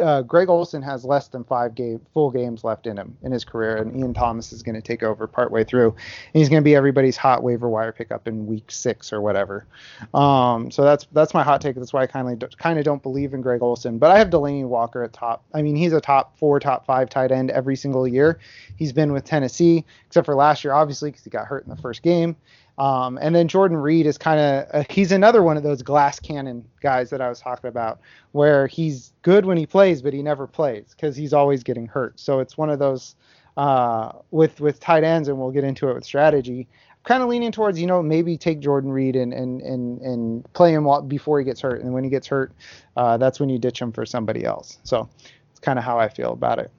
uh, 0.00 0.22
Greg 0.22 0.48
Olsen 0.48 0.80
has 0.82 1.04
less 1.04 1.28
than 1.28 1.44
five 1.44 1.74
game, 1.74 2.00
full 2.14 2.30
games 2.30 2.64
left 2.64 2.86
in 2.86 2.96
him 2.96 3.16
in 3.22 3.30
his 3.30 3.44
career, 3.44 3.76
and 3.76 3.94
Ian 3.94 4.14
Thomas 4.14 4.52
is 4.52 4.62
going 4.62 4.74
to 4.74 4.80
take 4.80 5.02
over 5.02 5.26
partway 5.26 5.64
through, 5.64 5.90
and 5.90 6.40
he's 6.40 6.48
going 6.48 6.62
to 6.62 6.64
be 6.64 6.74
everybody's 6.74 7.16
hot 7.16 7.42
waiver 7.42 7.68
wire 7.68 7.92
pickup 7.92 8.26
in 8.26 8.46
week 8.46 8.70
six 8.70 9.12
or 9.12 9.20
whatever. 9.20 9.66
Um, 10.14 10.70
so 10.70 10.82
that's 10.82 11.06
that's 11.12 11.34
my 11.34 11.42
hot 11.42 11.60
take. 11.60 11.76
That's 11.76 11.92
why 11.92 12.02
I 12.02 12.06
kind 12.06 12.42
of 12.42 12.58
kind 12.58 12.78
of 12.78 12.84
don't 12.84 13.02
believe 13.02 13.34
in 13.34 13.42
Greg 13.42 13.62
Olsen, 13.62 13.98
but 13.98 14.10
I 14.10 14.18
have 14.18 14.30
Delanie 14.30 14.66
Walker 14.66 15.02
at 15.02 15.12
top. 15.12 15.44
I 15.52 15.60
mean, 15.60 15.76
he's 15.76 15.92
a 15.92 16.00
top 16.00 16.38
four, 16.38 16.58
top 16.58 16.86
five 16.86 17.10
tight 17.10 17.30
end 17.30 17.50
every 17.50 17.76
single 17.76 18.08
year. 18.08 18.38
He's 18.76 18.92
been 18.92 19.12
with 19.12 19.24
Tennessee, 19.24 19.84
except 20.06 20.24
for 20.24 20.34
last 20.34 20.64
year, 20.64 20.72
obviously, 20.72 21.10
because 21.10 21.24
he 21.24 21.30
got 21.30 21.46
hurt 21.46 21.64
in 21.64 21.70
the 21.70 21.80
first 21.80 22.02
game. 22.02 22.36
Um, 22.78 23.18
and 23.20 23.34
then 23.34 23.48
Jordan 23.48 23.76
Reed 23.76 24.06
is 24.06 24.16
kind 24.16 24.40
of 24.40 24.66
uh, 24.72 24.84
he's 24.88 25.12
another 25.12 25.42
one 25.42 25.56
of 25.56 25.62
those 25.62 25.82
glass 25.82 26.18
cannon 26.18 26.64
guys 26.80 27.10
that 27.10 27.20
I 27.20 27.28
was 27.28 27.40
talking 27.40 27.68
about, 27.68 28.00
where 28.32 28.66
he's 28.66 29.12
good 29.22 29.44
when 29.44 29.58
he 29.58 29.66
plays, 29.66 30.00
but 30.00 30.12
he 30.14 30.22
never 30.22 30.46
plays 30.46 30.86
because 30.90 31.14
he's 31.14 31.32
always 31.32 31.62
getting 31.62 31.86
hurt. 31.86 32.18
So 32.18 32.40
it's 32.40 32.56
one 32.56 32.70
of 32.70 32.78
those 32.78 33.14
uh, 33.56 34.12
with 34.30 34.60
with 34.60 34.80
tight 34.80 35.04
ends, 35.04 35.28
and 35.28 35.38
we'll 35.38 35.50
get 35.50 35.64
into 35.64 35.88
it 35.90 35.94
with 35.94 36.04
strategy. 36.04 36.66
kind 37.04 37.22
of 37.22 37.28
leaning 37.28 37.52
towards 37.52 37.78
you 37.78 37.86
know 37.86 38.02
maybe 38.02 38.38
take 38.38 38.60
Jordan 38.60 38.90
Reed 38.90 39.16
and 39.16 39.34
and 39.34 39.60
and, 39.60 40.00
and 40.00 40.52
play 40.54 40.72
him 40.72 40.88
before 41.08 41.38
he 41.38 41.44
gets 41.44 41.60
hurt, 41.60 41.82
and 41.82 41.92
when 41.92 42.04
he 42.04 42.10
gets 42.10 42.26
hurt, 42.26 42.52
uh, 42.96 43.18
that's 43.18 43.38
when 43.38 43.50
you 43.50 43.58
ditch 43.58 43.80
him 43.80 43.92
for 43.92 44.06
somebody 44.06 44.44
else. 44.44 44.78
So 44.82 45.08
it's 45.50 45.60
kind 45.60 45.78
of 45.78 45.84
how 45.84 45.98
I 45.98 46.08
feel 46.08 46.32
about 46.32 46.58
it. 46.58 46.70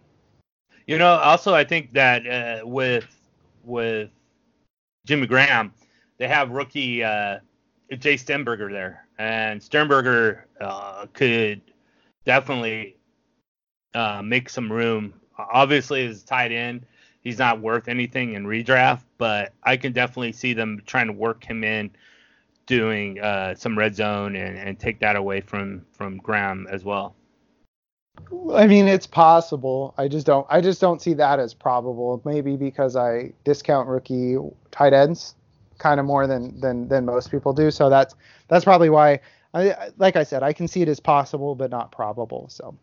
You 0.88 0.98
know, 0.98 1.14
also 1.18 1.54
I 1.54 1.64
think 1.64 1.94
that 1.94 2.26
uh, 2.26 2.66
with 2.68 3.06
with 3.64 4.10
Jimmy 5.06 5.28
Graham 5.28 5.72
they 6.18 6.28
have 6.28 6.52
rookie 6.52 7.04
uh, 7.04 7.40
Jace 7.92 8.20
Sternberger 8.20 8.72
there, 8.72 9.08
and 9.18 9.62
Sternberger 9.62 10.48
uh, 10.60 11.06
could 11.14 11.62
definitely 12.26 12.98
uh, 13.94 14.22
make 14.24 14.50
some 14.50 14.72
room. 14.72 15.14
Obviously, 15.38 16.06
as 16.06 16.24
tight 16.24 16.52
end, 16.52 16.86
he's 17.22 17.40
not 17.40 17.60
worth 17.60 17.88
anything 17.88 18.34
in 18.34 18.46
redraft, 18.46 19.04
but 19.18 19.54
I 19.64 19.78
can 19.78 19.94
definitely 19.94 20.32
see 20.32 20.54
them 20.54 20.82
trying 20.86 21.08
to 21.08 21.14
work 21.14 21.44
him 21.44 21.64
in, 21.64 21.92
doing 22.66 23.20
uh, 23.20 23.56
some 23.56 23.78
red 23.78 23.96
zone 23.96 24.36
and, 24.36 24.58
and 24.58 24.80
take 24.80 25.00
that 25.00 25.16
away 25.16 25.42
from 25.42 25.86
from 25.92 26.18
Graham 26.18 26.68
as 26.70 26.84
well. 26.84 27.16
I 28.54 28.68
mean, 28.68 28.88
it's 28.88 29.08
possible. 29.08 29.96
I 29.98 30.08
just 30.08 30.26
don't. 30.26 30.46
I 30.50 30.62
just 30.62 30.80
don't 30.80 31.02
see 31.02 31.14
that 31.16 31.40
as 31.40 31.54
probable. 31.54 32.22
Maybe 32.26 32.56
because 32.56 32.96
I 32.96 33.34
discount 33.44 33.88
rookie 33.88 34.38
tight 34.72 34.94
ends 34.94 35.36
kind 35.78 36.00
of 36.00 36.06
more 36.06 36.28
than 36.28 36.60
than 36.60 36.88
than 36.88 37.06
most 37.06 37.32
people 37.32 37.54
do. 37.54 37.72
So 37.72 37.90
that's 37.90 38.16
that's 38.48 38.64
probably 38.64 38.90
why. 38.90 39.20
I, 39.56 39.92
like 39.98 40.16
I 40.16 40.24
said, 40.24 40.42
I 40.42 40.52
can 40.52 40.68
see 40.68 40.82
it 40.82 40.88
as 40.88 41.00
possible, 41.00 41.54
but 41.54 41.70
not 41.70 41.92
probable. 41.92 42.48
So, 42.50 42.76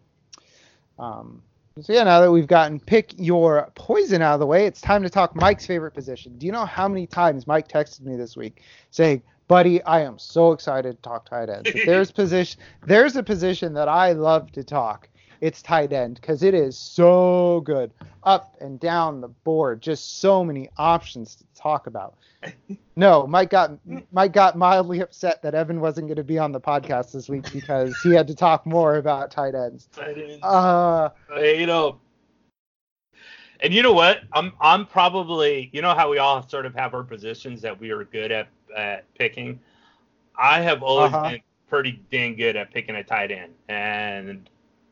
um, 1.01 1.43
so 1.81 1.93
yeah, 1.93 2.05
now 2.05 2.21
that 2.21 2.31
we've 2.31 2.47
gotten 2.47 2.79
pick 2.79 3.13
your 3.19 3.73
poison 3.75 4.23
out 4.23 4.35
of 4.35 4.41
the 4.41 4.47
way, 4.47 4.67
it's 4.67 4.81
time 4.81 5.03
to 5.03 5.11
talk 5.11 5.35
Mike's 5.35 5.67
favorite 5.67 5.93
position. 5.93 6.39
Do 6.39 6.47
you 6.47 6.53
know 6.53 6.65
how 6.65 6.87
many 6.87 7.09
times 7.09 7.49
Mike 7.49 7.67
texted 7.67 8.03
me 8.03 8.17
this 8.17 8.37
week 8.37 8.63
saying, 8.93 9.23
"Buddy, 9.49 9.83
I 9.83 10.03
am 10.03 10.17
so 10.17 10.53
excited 10.53 10.97
to 10.97 11.03
talk 11.03 11.29
tight 11.29 11.51
ends. 11.51 11.71
there's 11.87 12.11
position, 12.13 12.61
there's 12.87 13.17
a 13.17 13.23
position 13.23 13.75
that 13.75 13.89
I 13.89 14.13
love 14.13 14.53
to 14.53 14.63
talk. 14.63 15.09
It's 15.41 15.63
tight 15.63 15.93
end 15.93 16.17
because 16.17 16.43
it 16.43 16.55
is 16.55 16.77
so 16.77 17.63
good, 17.65 17.93
up 18.25 18.57
and 18.61 18.79
down 18.79 19.21
the 19.21 19.29
board, 19.29 19.81
just 19.81 20.21
so 20.21 20.45
many 20.45 20.69
options 20.77 21.37
to 21.37 21.45
talk 21.55 21.87
about." 21.87 22.17
no, 22.97 23.27
Mike 23.27 23.51
got 23.51 23.79
Mike 24.13 24.33
got 24.33 24.57
mildly 24.57 25.01
upset 25.01 25.43
that 25.43 25.55
Evan 25.55 25.81
wasn't 25.81 26.07
going 26.07 26.17
to 26.17 26.25
be 26.25 26.39
on 26.39 26.53
the 26.53 26.61
podcast 26.61 27.13
this 27.13 27.29
week 27.29 27.51
because 27.53 27.99
he 28.03 28.13
had 28.13 28.27
to 28.29 28.35
talk 28.35 28.67
more 28.67 28.97
about 28.97 29.31
tight 29.31 29.55
ends. 29.55 29.89
Tight 29.93 30.19
ends. 30.19 30.43
Uh, 30.43 31.11
you 31.37 31.67
know, 31.67 31.99
and 33.61 33.75
you 33.75 33.83
know 33.83 33.93
what? 33.93 34.23
I'm 34.33 34.53
I'm 34.61 34.87
probably 34.87 35.71
you 35.73 35.83
know 35.83 35.95
how 35.95 36.11
we 36.11 36.19
all 36.19 36.47
sort 36.49 36.67
of 36.67 36.75
have 36.75 36.95
our 36.95 37.03
positions 37.03 37.61
that 37.63 37.79
we 37.79 37.91
are 37.91 38.05
good 38.05 38.33
at 38.33 38.49
at 38.77 39.13
picking. 39.15 39.61
I 40.37 40.61
have 40.61 40.83
always 40.83 41.13
uh-huh. 41.13 41.31
been 41.31 41.41
pretty 41.69 42.03
dang 42.11 42.37
good 42.37 42.57
at 42.57 42.73
picking 42.73 42.97
a 42.97 43.05
tight 43.05 43.31
end, 43.31 43.53
and 43.69 44.49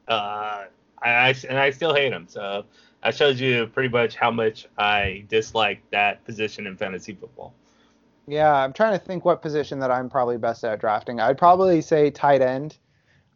uh, 0.08 0.64
I, 1.02 1.10
I 1.10 1.34
and 1.48 1.58
I 1.58 1.70
still 1.70 1.94
hate 1.94 2.12
him. 2.12 2.26
So 2.28 2.64
I 3.02 3.10
showed 3.10 3.38
you 3.38 3.66
pretty 3.66 3.88
much 3.88 4.16
how 4.16 4.30
much 4.30 4.66
I 4.76 5.24
dislike 5.28 5.82
that 5.90 6.24
position 6.24 6.66
in 6.66 6.76
fantasy 6.76 7.14
football. 7.14 7.54
Yeah, 8.26 8.52
I'm 8.52 8.72
trying 8.72 8.92
to 8.92 8.98
think 8.98 9.24
what 9.24 9.40
position 9.40 9.78
that 9.80 9.90
I'm 9.90 10.10
probably 10.10 10.36
best 10.36 10.62
at 10.64 10.80
drafting. 10.80 11.18
I'd 11.18 11.38
probably 11.38 11.80
say 11.80 12.10
tight 12.10 12.42
end, 12.42 12.76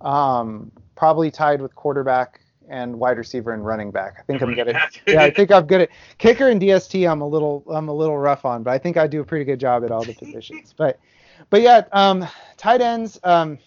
um, 0.02 0.70
probably 0.96 1.30
tied 1.30 1.62
with 1.62 1.74
quarterback 1.74 2.40
and 2.68 2.98
wide 2.98 3.18
receiver 3.18 3.52
and 3.52 3.64
running 3.64 3.90
back. 3.90 4.16
I 4.18 4.22
think 4.22 4.42
I'm 4.42 4.54
good 4.54 4.68
at. 4.68 5.00
Yeah, 5.06 5.22
I 5.22 5.30
think 5.30 5.50
I'm 5.50 5.66
good 5.66 5.82
at 5.82 5.90
kicker 6.18 6.48
and 6.48 6.60
DST. 6.60 7.10
I'm 7.10 7.22
a 7.22 7.26
little 7.26 7.64
I'm 7.70 7.88
a 7.88 7.92
little 7.92 8.18
rough 8.18 8.44
on, 8.44 8.62
but 8.62 8.72
I 8.72 8.78
think 8.78 8.96
I 8.96 9.06
do 9.06 9.20
a 9.20 9.24
pretty 9.24 9.44
good 9.44 9.60
job 9.60 9.84
at 9.84 9.90
all 9.90 10.04
the 10.04 10.14
positions. 10.14 10.74
but 10.76 10.98
but 11.50 11.62
yeah, 11.62 11.84
um, 11.92 12.26
tight 12.56 12.80
ends. 12.80 13.18
Um, 13.24 13.58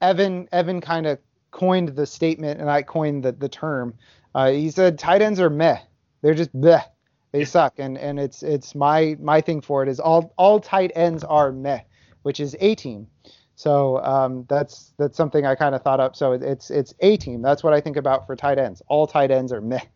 Evan 0.00 0.48
Evan 0.52 0.80
kind 0.80 1.06
of 1.06 1.18
coined 1.50 1.90
the 1.90 2.06
statement, 2.06 2.60
and 2.60 2.70
I 2.70 2.82
coined 2.82 3.24
the 3.24 3.32
the 3.32 3.48
term. 3.48 3.94
Uh, 4.34 4.50
he 4.50 4.70
said 4.70 4.98
tight 4.98 5.22
ends 5.22 5.40
are 5.40 5.50
meh. 5.50 5.78
They're 6.22 6.34
just 6.34 6.54
bleh. 6.54 6.84
They 7.32 7.44
suck. 7.44 7.74
And 7.78 7.98
and 7.98 8.18
it's 8.18 8.42
it's 8.42 8.74
my 8.74 9.16
my 9.20 9.40
thing 9.40 9.60
for 9.60 9.82
it 9.82 9.88
is 9.88 10.00
all 10.00 10.32
all 10.36 10.60
tight 10.60 10.92
ends 10.94 11.24
are 11.24 11.52
meh, 11.52 11.80
which 12.22 12.40
is 12.40 12.56
a 12.60 12.74
team. 12.74 13.06
So 13.54 14.02
um, 14.02 14.46
that's 14.48 14.94
that's 14.98 15.16
something 15.16 15.44
I 15.44 15.54
kind 15.54 15.74
of 15.74 15.82
thought 15.82 16.00
up. 16.00 16.16
So 16.16 16.32
it's 16.32 16.70
it's 16.70 16.94
a 17.00 17.16
team. 17.16 17.42
That's 17.42 17.62
what 17.62 17.72
I 17.72 17.80
think 17.80 17.96
about 17.96 18.26
for 18.26 18.34
tight 18.34 18.58
ends. 18.58 18.82
All 18.88 19.06
tight 19.06 19.30
ends 19.30 19.52
are 19.52 19.60
meh. 19.60 19.76
I 19.76 19.88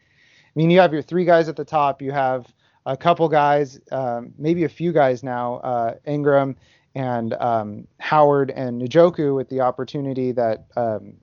mean, 0.55 0.71
you 0.71 0.81
have 0.81 0.93
your 0.93 1.03
three 1.03 1.25
guys 1.25 1.49
at 1.49 1.57
the 1.57 1.65
top. 1.65 2.01
You 2.01 2.13
have 2.13 2.47
a 2.87 2.97
couple 2.97 3.29
guys, 3.29 3.81
um, 3.91 4.33
maybe 4.39 4.65
a 4.65 4.69
few 4.69 4.93
guys 4.93 5.23
now, 5.23 5.57
uh, 5.57 5.95
Engram 6.07 6.57
and 6.95 7.33
um, 7.35 7.89
Howard 7.99 8.51
and 8.51 8.83
Njoku 8.83 9.35
with 9.35 9.49
the 9.49 9.61
opportunity 9.61 10.33
that 10.33 10.67
um, 10.77 11.15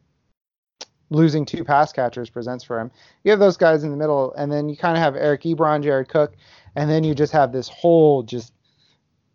losing 1.11 1.45
two 1.45 1.63
pass 1.63 1.93
catchers 1.93 2.29
presents 2.29 2.63
for 2.63 2.79
him. 2.79 2.89
You 3.23 3.31
have 3.31 3.39
those 3.39 3.57
guys 3.57 3.83
in 3.83 3.91
the 3.91 3.97
middle, 3.97 4.33
and 4.33 4.51
then 4.51 4.67
you 4.67 4.75
kind 4.75 4.97
of 4.97 5.03
have 5.03 5.15
Eric 5.15 5.43
Ebron, 5.43 5.83
Jared 5.83 6.09
Cook, 6.09 6.33
and 6.75 6.89
then 6.89 7.03
you 7.03 7.13
just 7.13 7.33
have 7.33 7.51
this 7.51 7.67
whole 7.67 8.23
just 8.23 8.53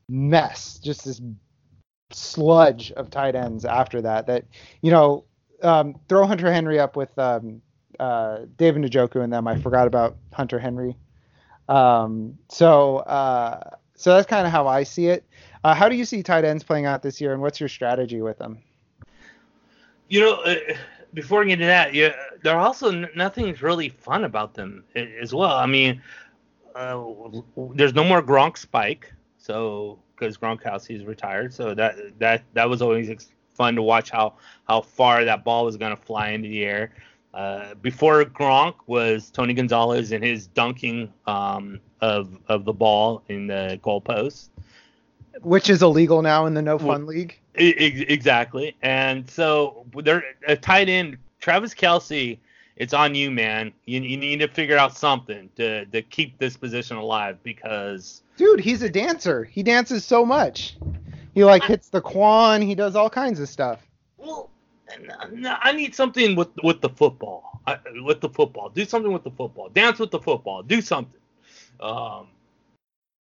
mess, 0.09 0.79
just 0.83 1.05
this 1.05 1.21
sludge 2.11 2.93
of 2.93 3.11
tight 3.11 3.37
ends 3.37 3.65
after 3.65 4.03
that. 4.03 4.27
That 4.27 4.47
you 4.81 4.91
know, 4.91 5.25
um, 5.63 5.95
throw 6.09 6.27
Hunter 6.27 6.53
Henry 6.53 6.81
up 6.81 6.97
with 6.97 7.17
um, 7.19 7.61
uh, 8.01 8.41
David 8.57 8.83
Njoku 8.83 9.23
and 9.23 9.33
them. 9.33 9.47
I 9.47 9.57
forgot 9.61 9.87
about 9.87 10.17
Hunter 10.33 10.59
Henry. 10.59 10.97
Um, 11.69 12.39
so 12.49 12.99
uh, 12.99 13.77
so 13.97 14.15
that's 14.15 14.27
kind 14.27 14.47
of 14.47 14.53
how 14.53 14.67
I 14.67 14.83
see 14.83 15.09
it. 15.09 15.27
Uh, 15.63 15.75
how 15.75 15.91
do 15.91 15.97
you 15.97 16.07
see 16.07 16.23
tight 16.23 16.45
ends 16.45 16.65
playing 16.65 16.87
out 16.87 17.03
this 17.03 17.21
year, 17.21 17.35
and 17.35 17.43
what's 17.43 17.61
your 17.61 17.69
strategy 17.69 18.23
with 18.23 18.39
them? 18.39 18.59
You 20.09 20.21
know, 20.21 20.35
uh, 20.43 20.55
before 21.15 21.41
we 21.41 21.47
get 21.47 21.57
to 21.57 21.67
that, 21.67 21.95
yeah, 21.95 22.15
there 22.43 22.55
are 22.55 22.61
also 22.61 22.91
nothing's 23.15 23.63
really 23.63 23.89
fun 23.89 24.25
about 24.25 24.55
them 24.55 24.85
as 24.95 25.35
well. 25.35 25.57
I 25.57 25.67
mean, 25.67 26.03
uh, 26.75 27.03
there's 27.75 27.95
no 27.95 28.05
more 28.05 28.23
Gronk 28.23 28.59
spike, 28.59 29.13
so 29.39 29.99
because 30.15 30.37
Gronkowski's 30.37 31.05
retired, 31.05 31.53
so 31.53 31.75
that 31.75 32.19
that 32.19 32.43
that 32.55 32.69
was 32.69 32.83
always 32.83 33.29
fun 33.55 33.75
to 33.77 33.83
watch 33.83 34.11
how 34.11 34.35
how 34.69 34.81
far 34.81 35.25
that 35.25 35.45
ball 35.45 35.65
was 35.65 35.77
going 35.77 35.95
to 35.97 36.03
fly 36.03 36.31
into 36.31 36.49
the 36.49 36.65
air. 36.65 36.93
Uh, 37.35 37.75
before 37.75 38.25
Gronk 38.25 38.75
was 38.87 39.31
Tony 39.31 39.53
Gonzalez 39.53 40.13
and 40.13 40.25
his 40.25 40.47
dunking 40.47 41.13
um, 41.27 41.81
of 42.01 42.39
of 42.49 42.65
the 42.65 42.73
ball 42.73 43.23
in 43.29 43.47
the 43.47 43.79
goalpost, 43.83 44.49
which 45.43 45.69
is 45.69 45.83
illegal 45.83 46.23
now 46.23 46.47
in 46.47 46.55
the 46.55 46.63
No 46.63 46.79
Fun 46.79 47.07
League. 47.07 47.39
Exactly. 47.57 48.77
And 48.83 49.29
so 49.29 49.87
they're 50.03 50.25
a 50.47 50.57
tight 50.57 50.89
end, 50.89 51.17
Travis 51.41 51.75
Kelce. 51.75 52.39
It's 52.77 52.93
on 52.93 53.15
you, 53.15 53.31
man. 53.31 53.73
You, 53.87 54.03
you 54.03 54.19
need 54.19 54.41
to 54.41 54.49
figure 54.49 54.77
out 54.77 54.97
something 54.97 55.49
to 55.57 55.87
to 55.87 56.03
keep 56.03 56.39
this 56.39 56.57
position 56.57 56.99
alive 56.99 57.39
because. 57.43 58.23
Dude, 58.37 58.61
he's 58.61 58.83
a 58.83 58.91
dancer. 58.91 59.45
He 59.45 59.63
dances 59.63 60.05
so 60.05 60.27
much. 60.27 60.77
He 61.35 61.43
like 61.45 61.65
hits 61.65 61.89
the 61.89 62.03
quan. 62.03 62.61
He 62.61 62.75
does 62.75 62.95
all 62.95 63.09
kinds 63.09 63.41
of 63.41 63.49
stuff. 63.49 63.87
Well, 64.19 64.51
I 65.63 65.73
need 65.73 65.95
something 65.95 66.37
with 66.37 66.49
with 66.63 66.81
the 66.81 66.91
football. 66.91 67.61
I, 67.67 67.79
with 68.05 68.21
the 68.21 68.29
football, 68.29 68.69
do 68.69 68.85
something 68.85 69.13
with 69.13 69.25
the 69.25 69.31
football. 69.31 69.71
Dance 69.71 69.99
with 69.99 70.11
the 70.11 70.21
football. 70.21 70.63
Do 70.63 70.81
something. 70.81 71.21
Um. 71.81 72.29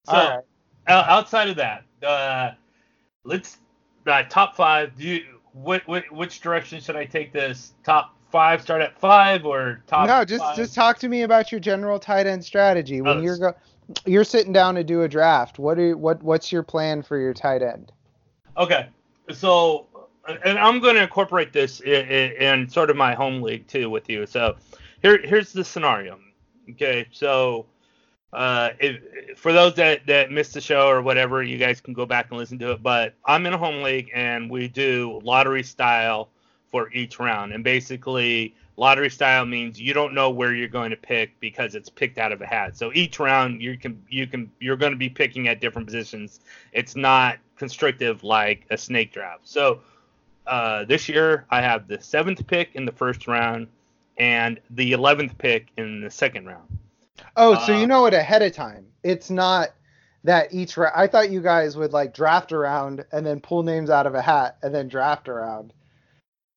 So 0.04 0.12
right. 0.12 0.40
outside 0.86 1.48
of 1.48 1.56
that, 1.56 1.84
uh, 2.02 2.52
let's 3.24 3.58
uh, 4.06 4.22
top 4.24 4.56
five. 4.56 4.96
Do 4.96 5.06
you 5.06 5.24
what, 5.52 5.86
what 5.86 6.10
which 6.12 6.40
direction 6.40 6.80
should 6.80 6.96
I 6.96 7.04
take 7.04 7.32
this? 7.32 7.72
Top 7.84 8.14
five 8.30 8.62
start 8.62 8.82
at 8.82 8.98
five 8.98 9.44
or 9.44 9.82
top? 9.86 10.06
No, 10.06 10.24
just 10.24 10.42
five? 10.42 10.56
just 10.56 10.74
talk 10.74 10.98
to 10.98 11.08
me 11.08 11.22
about 11.22 11.50
your 11.50 11.60
general 11.60 11.98
tight 11.98 12.26
end 12.26 12.44
strategy 12.44 13.00
when 13.00 13.18
oh, 13.18 13.20
you're 13.20 13.38
go 13.38 13.54
you're 14.04 14.24
sitting 14.24 14.52
down 14.52 14.74
to 14.74 14.84
do 14.84 15.02
a 15.02 15.08
draft. 15.08 15.58
What 15.58 15.78
are 15.78 15.96
what 15.96 16.22
what's 16.22 16.52
your 16.52 16.62
plan 16.62 17.02
for 17.02 17.18
your 17.18 17.34
tight 17.34 17.62
end? 17.62 17.92
Okay, 18.56 18.88
so 19.32 19.86
and 20.44 20.58
I'm 20.58 20.80
going 20.80 20.96
to 20.96 21.02
incorporate 21.02 21.52
this 21.52 21.80
in, 21.80 22.32
in, 22.32 22.68
sort 22.68 22.90
of 22.90 22.96
my 22.96 23.14
home 23.14 23.40
league 23.42 23.68
too 23.68 23.88
with 23.88 24.08
you. 24.08 24.26
So 24.26 24.56
here 25.02 25.20
here's 25.22 25.52
the 25.52 25.64
scenario. 25.64 26.18
Okay, 26.70 27.06
so 27.12 27.66
uh, 28.36 28.74
if, 28.78 29.38
for 29.38 29.54
those 29.54 29.74
that 29.76 30.06
that 30.06 30.30
missed 30.30 30.52
the 30.52 30.60
show 30.60 30.88
or 30.88 31.00
whatever, 31.00 31.42
you 31.42 31.56
guys 31.56 31.80
can 31.80 31.94
go 31.94 32.04
back 32.04 32.26
and 32.28 32.38
listen 32.38 32.58
to 32.58 32.72
it. 32.72 32.82
But 32.82 33.14
I'm 33.24 33.46
in 33.46 33.54
a 33.54 33.58
home 33.58 33.82
league 33.82 34.10
and 34.14 34.50
we 34.50 34.68
do 34.68 35.20
lottery 35.24 35.62
style 35.62 36.28
for 36.70 36.92
each 36.92 37.18
round, 37.18 37.54
and 37.54 37.64
basically 37.64 38.54
lottery 38.76 39.08
style 39.08 39.46
means 39.46 39.80
you 39.80 39.94
don't 39.94 40.12
know 40.12 40.28
where 40.28 40.54
you're 40.54 40.68
going 40.68 40.90
to 40.90 40.98
pick 40.98 41.40
because 41.40 41.74
it's 41.74 41.88
picked 41.88 42.18
out 42.18 42.30
of 42.30 42.42
a 42.42 42.46
hat. 42.46 42.76
So 42.76 42.92
each 42.92 43.18
round 43.18 43.62
you 43.62 43.78
can 43.78 44.02
you 44.10 44.26
can 44.26 44.52
you're 44.60 44.76
going 44.76 44.92
to 44.92 44.98
be 44.98 45.08
picking 45.08 45.48
at 45.48 45.62
different 45.62 45.86
positions. 45.86 46.40
It's 46.72 46.94
not 46.94 47.38
constrictive 47.56 48.22
like 48.22 48.66
a 48.68 48.76
snake 48.76 49.14
draft. 49.14 49.48
So 49.48 49.80
uh, 50.46 50.84
this 50.84 51.08
year 51.08 51.46
I 51.50 51.62
have 51.62 51.88
the 51.88 52.02
seventh 52.02 52.46
pick 52.46 52.74
in 52.74 52.84
the 52.84 52.92
first 52.92 53.26
round 53.26 53.68
and 54.18 54.60
the 54.68 54.92
eleventh 54.92 55.38
pick 55.38 55.68
in 55.78 56.02
the 56.02 56.10
second 56.10 56.44
round. 56.44 56.68
Oh, 57.36 57.64
so 57.66 57.74
uh, 57.74 57.80
you 57.80 57.86
know 57.86 58.06
it 58.06 58.14
ahead 58.14 58.42
of 58.42 58.52
time. 58.52 58.86
It's 59.02 59.30
not 59.30 59.68
that 60.24 60.52
each 60.52 60.76
round. 60.76 60.94
I 60.96 61.06
thought 61.06 61.30
you 61.30 61.40
guys 61.40 61.76
would 61.76 61.92
like 61.92 62.14
draft 62.14 62.52
around 62.52 63.04
and 63.12 63.24
then 63.24 63.40
pull 63.40 63.62
names 63.62 63.90
out 63.90 64.06
of 64.06 64.14
a 64.14 64.22
hat 64.22 64.56
and 64.62 64.74
then 64.74 64.88
draft 64.88 65.28
around. 65.28 65.72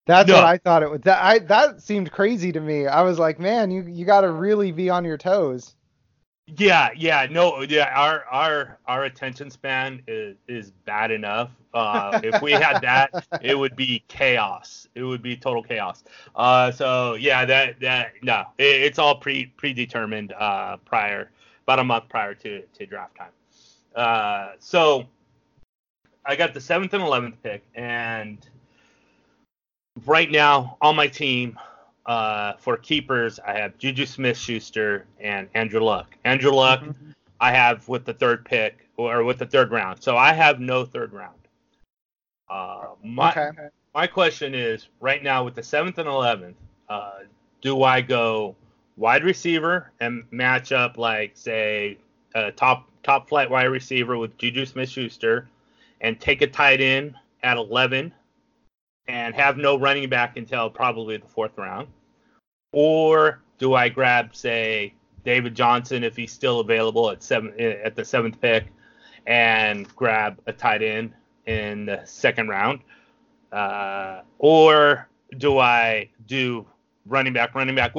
That's 0.08 0.28
no. 0.28 0.36
what 0.36 0.46
I 0.46 0.58
thought 0.58 0.82
it 0.82 0.90
would. 0.90 1.04
That 1.04 1.24
I 1.24 1.40
that 1.40 1.82
seemed 1.82 2.12
crazy 2.12 2.52
to 2.52 2.60
me. 2.60 2.88
I 2.88 3.04
was 3.04 3.20
like, 3.20 3.40
man, 3.40 3.70
you 3.70 3.84
you 3.84 4.06
got 4.06 4.22
to 4.22 4.32
really 4.32 4.72
be 4.72 4.90
on 4.90 5.06
your 5.06 5.18
toes. 5.18 5.76
Yeah, 6.58 6.90
yeah, 6.96 7.28
no, 7.30 7.62
yeah. 7.62 7.92
Our 7.96 8.26
our 8.26 8.80
our 8.88 9.04
attention 9.04 9.50
span 9.50 10.02
is 10.08 10.38
is 10.48 10.72
bad 10.86 11.12
enough. 11.12 11.52
Uh, 11.74 12.20
if 12.24 12.42
we 12.42 12.52
had 12.52 12.82
that, 12.82 13.28
it 13.42 13.58
would 13.58 13.76
be 13.76 14.04
chaos. 14.08 14.88
It 14.96 15.04
would 15.04 15.22
be 15.22 15.36
total 15.36 15.62
chaos. 15.62 16.04
Uh, 16.36 16.72
so 16.72 17.14
yeah, 17.16 17.46
that 17.46 17.80
that 17.82 18.14
no, 18.24 18.46
it, 18.58 18.64
it's 18.82 19.00
all 19.00 19.16
pre 19.16 19.48
predetermined 19.58 20.34
uh, 20.34 20.78
prior, 20.78 21.30
about 21.64 21.80
a 21.80 21.84
month 21.84 22.10
prior 22.10 22.34
to 22.36 22.62
to 22.62 22.86
draft 22.86 23.18
time. 23.18 23.32
Uh, 23.96 24.54
so 24.60 25.06
I 26.26 26.36
got 26.36 26.54
the 26.54 26.62
seventh 26.62 26.94
and 26.94 27.04
eleventh 27.04 27.42
pick, 27.44 27.64
and 27.76 28.38
right 30.06 30.32
now 30.32 30.78
on 30.82 30.96
my 30.96 31.08
team 31.08 31.60
uh, 32.10 32.58
for 32.58 32.76
keepers, 32.76 33.40
I 33.46 33.54
have 33.54 33.78
Juju 33.78 34.08
Smith 34.08 34.36
Schuster 34.36 35.06
and 35.20 35.48
Andrew 35.54 35.80
Luck. 35.80 36.18
Andrew 36.26 36.52
Luck, 36.52 36.82
mm-hmm. 36.82 37.12
I 37.40 37.52
have 37.52 37.88
with 37.88 38.04
the 38.04 38.16
third 38.16 38.44
pick 38.44 38.90
or 38.98 39.24
with 39.24 39.38
the 39.38 39.46
third 39.46 39.72
round. 39.72 40.02
So 40.02 40.18
I 40.18 40.34
have 40.34 40.60
no 40.60 40.86
third 40.86 41.14
round. 41.14 41.38
Uh, 42.50 42.88
my, 43.04 43.30
okay. 43.30 43.68
my 43.94 44.08
question 44.08 44.56
is 44.56 44.88
right 45.00 45.22
now 45.22 45.44
with 45.46 45.54
the 45.54 45.62
seventh 45.62 46.00
and 46.00 46.10
11th, 46.10 46.56
uh, 46.90 47.20
do 47.62 47.84
I 47.84 48.02
go 48.02 48.56
wide 48.98 49.24
receiver 49.24 49.92
and 50.00 50.24
match 50.32 50.72
up 50.72 50.98
like, 50.98 51.34
say, 51.36 52.00
a 52.34 52.52
top 52.52 52.90
top 53.04 53.30
flight 53.30 53.52
wide 53.52 53.66
receiver 53.66 54.18
with 54.18 54.36
Juju 54.40 54.66
Smith 54.66 54.90
Schuster 54.90 55.48
and 56.02 56.20
take 56.20 56.42
a 56.42 56.48
tight 56.48 56.82
end 56.82 57.14
at 57.44 57.58
11 57.58 58.12
and 59.08 59.36
have 59.36 59.58
no 59.58 59.78
running 59.78 60.10
back 60.10 60.38
until 60.38 60.72
probably 60.72 61.18
the 61.18 61.28
fourth 61.28 61.56
round? 61.56 61.88
Or 62.72 63.42
do 63.58 63.74
I 63.74 63.90
grab, 63.90 64.36
say, 64.36 64.94
David 65.26 65.56
Johnson 65.56 66.04
if 66.04 66.16
he's 66.16 66.32
still 66.32 66.60
available 66.60 67.10
at 67.10 67.22
seven 67.24 67.54
at 67.60 67.96
the 67.96 68.06
seventh 68.06 68.40
pick, 68.40 68.68
and 69.28 69.94
grab 69.96 70.40
a 70.48 70.54
tight 70.54 70.82
end 70.82 71.14
in 71.46 71.86
the 71.86 72.02
second 72.06 72.48
round? 72.50 72.80
Uh, 73.52 74.22
or 74.38 75.08
do 75.38 75.58
I 75.58 76.10
do 76.28 76.66
running 77.06 77.34
back, 77.34 77.56
running 77.56 77.76
back? 77.76 77.94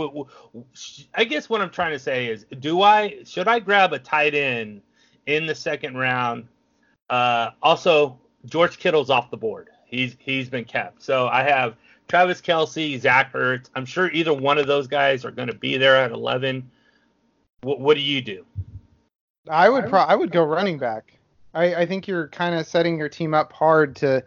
I 1.15 1.25
guess 1.25 1.49
what 1.49 1.61
I'm 1.61 1.71
trying 1.71 1.93
to 1.93 1.99
say 1.99 2.29
is, 2.29 2.47
do 2.61 2.83
I 2.83 3.23
should 3.25 3.49
I 3.49 3.59
grab 3.59 3.93
a 3.93 3.99
tight 3.99 4.35
end 4.35 4.83
in 5.27 5.47
the 5.47 5.55
second 5.55 5.97
round? 5.97 6.49
Uh, 7.09 7.51
also, 7.63 8.19
George 8.47 8.79
Kittle's 8.79 9.11
off 9.11 9.31
the 9.31 9.37
board. 9.37 9.69
He's 9.85 10.17
he's 10.19 10.49
been 10.49 10.65
kept. 10.65 11.03
So 11.03 11.27
I 11.29 11.43
have 11.43 11.77
Travis 12.11 12.41
Kelce, 12.41 13.01
Zach 13.01 13.33
Ertz. 13.35 13.71
I'm 13.77 13.87
sure 13.87 14.11
either 14.11 14.35
one 14.35 14.59
of 14.59 14.67
those 14.67 14.89
guys 14.89 15.25
are 15.25 15.31
going 15.31 15.47
to 15.47 15.55
be 15.55 15.77
there 15.77 15.95
at 15.95 16.11
11. 16.11 16.69
What, 17.61 17.79
what 17.79 17.97
do 17.97 18.01
you 18.01 18.21
do? 18.21 18.45
I 19.49 19.69
would 19.69 19.87
pro- 19.89 20.01
I 20.01 20.17
would 20.17 20.33
go 20.33 20.43
running 20.43 20.77
back. 20.77 21.17
I, 21.55 21.75
I 21.77 21.87
think 21.87 22.09
you're 22.09 22.27
kind 22.27 22.57
of 22.57 22.67
setting 22.67 22.99
your 22.99 23.09
team 23.09 23.33
up 23.33 23.53
hard 23.53 23.95
to 23.97 24.25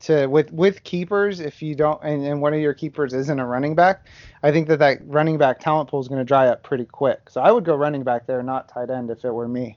to 0.00 0.26
with 0.26 0.52
with 0.52 0.84
keepers 0.84 1.40
if 1.40 1.60
you 1.60 1.74
don't 1.74 2.00
and, 2.02 2.24
and 2.24 2.40
one 2.40 2.54
of 2.54 2.60
your 2.60 2.74
keepers 2.74 3.12
isn't 3.12 3.40
a 3.40 3.44
running 3.44 3.74
back. 3.74 4.06
I 4.44 4.52
think 4.52 4.68
that 4.68 4.78
that 4.78 4.98
running 5.04 5.36
back 5.36 5.58
talent 5.58 5.90
pool 5.90 6.00
is 6.00 6.08
going 6.08 6.20
to 6.20 6.24
dry 6.24 6.46
up 6.46 6.62
pretty 6.62 6.84
quick. 6.84 7.30
So 7.30 7.40
I 7.40 7.50
would 7.50 7.64
go 7.64 7.74
running 7.74 8.04
back 8.04 8.26
there, 8.26 8.42
not 8.44 8.68
tight 8.68 8.90
end 8.90 9.10
if 9.10 9.24
it 9.24 9.32
were 9.32 9.48
me. 9.48 9.76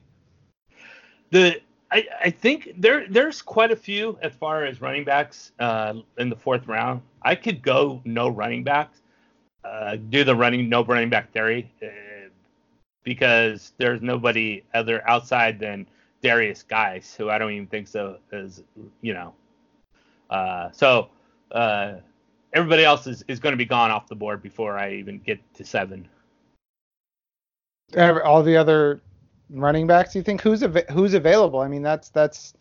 The 1.30 1.60
I, 1.90 2.06
I 2.24 2.30
think 2.30 2.74
there 2.76 3.06
there's 3.08 3.42
quite 3.42 3.72
a 3.72 3.76
few 3.76 4.16
as 4.22 4.32
far 4.32 4.64
as 4.64 4.80
running 4.80 5.04
backs 5.04 5.50
uh, 5.58 5.94
in 6.18 6.30
the 6.30 6.36
fourth 6.36 6.66
round. 6.68 7.02
I 7.22 7.34
could 7.34 7.62
go 7.62 8.00
no 8.04 8.28
running 8.28 8.64
backs, 8.64 9.00
uh, 9.64 9.96
do 10.08 10.24
the 10.24 10.34
running 10.34 10.68
no 10.68 10.84
running 10.84 11.10
back 11.10 11.32
theory, 11.32 11.70
uh, 11.82 12.28
because 13.04 13.72
there's 13.78 14.02
nobody 14.02 14.62
other 14.74 15.06
outside 15.08 15.58
than 15.58 15.86
Derrius 16.22 16.66
Guice, 16.66 17.14
who 17.14 17.30
I 17.30 17.38
don't 17.38 17.52
even 17.52 17.66
think 17.66 17.88
so 17.88 18.18
is 18.32 18.62
you 19.00 19.14
know. 19.14 19.34
Uh, 20.30 20.70
so 20.72 21.08
uh, 21.52 21.94
everybody 22.52 22.84
else 22.84 23.06
is, 23.06 23.24
is 23.28 23.40
going 23.40 23.52
to 23.52 23.56
be 23.56 23.64
gone 23.64 23.90
off 23.90 24.08
the 24.08 24.14
board 24.14 24.42
before 24.42 24.78
I 24.78 24.92
even 24.94 25.18
get 25.20 25.38
to 25.54 25.64
seven. 25.64 26.08
All 27.96 28.42
the 28.42 28.56
other 28.56 29.00
running 29.50 29.86
backs 29.86 30.14
you 30.14 30.22
think 30.22 30.40
who's 30.40 30.62
av- 30.62 30.88
who's 30.90 31.14
available 31.14 31.60
i 31.60 31.68
mean 31.68 31.82
that's 31.82 32.10
that's 32.10 32.54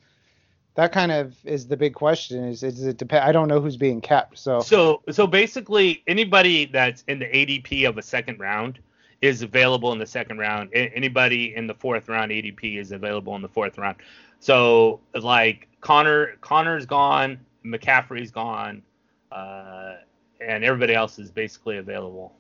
that 0.78 0.92
kind 0.92 1.12
of 1.12 1.36
is 1.44 1.68
the 1.68 1.76
big 1.76 1.96
question 1.96 2.46
is 2.46 2.64
is 2.64 2.86
it 2.86 2.98
depend 2.98 3.26
i 3.26 3.32
don't 3.32 3.48
know 3.48 3.60
who's 3.60 3.76
being 3.76 4.00
kept 4.00 4.38
so. 4.38 4.62
So 4.62 5.02
so 5.12 5.28
basically 5.28 6.04
anybody 6.08 6.66
that's 6.66 7.04
in 7.08 7.20
the 7.20 7.26
adp 7.26 7.90
of 7.90 7.98
a 7.98 8.02
second 8.02 8.40
round 8.40 8.80
is 9.20 9.42
available 9.42 9.92
in 9.94 9.98
the 9.98 10.06
second 10.06 10.38
round. 10.38 10.70
Anybody 10.74 11.56
in 11.56 11.66
the 11.66 11.74
fourth 11.74 12.08
round 12.08 12.32
adp 12.32 12.80
is 12.80 12.92
available 12.92 13.36
in 13.36 13.42
the 13.42 13.50
fourth 13.50 13.80
round. 13.80 13.98
So 14.40 15.02
like 15.20 15.68
connor 15.82 16.38
connor's 16.42 16.86
gone 16.86 17.40
mccaffrey's 17.66 18.32
gone 18.32 18.84
uh, 19.32 19.96
and 20.40 20.64
everybody 20.64 20.94
else 20.94 21.18
is 21.18 21.32
basically 21.32 21.78
available. 21.78 22.36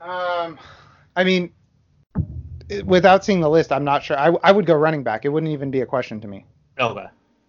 Um 0.00 0.58
I 1.14 1.24
mean, 1.24 1.52
without 2.84 3.24
seeing 3.24 3.40
the 3.40 3.50
list, 3.50 3.72
I'm 3.72 3.84
not 3.84 4.02
sure. 4.02 4.18
I, 4.18 4.32
I 4.42 4.52
would 4.52 4.66
go 4.66 4.74
running 4.74 5.02
back. 5.02 5.24
It 5.24 5.30
wouldn't 5.30 5.52
even 5.52 5.70
be 5.70 5.80
a 5.80 5.86
question 5.86 6.20
to 6.20 6.28
me. 6.28 6.44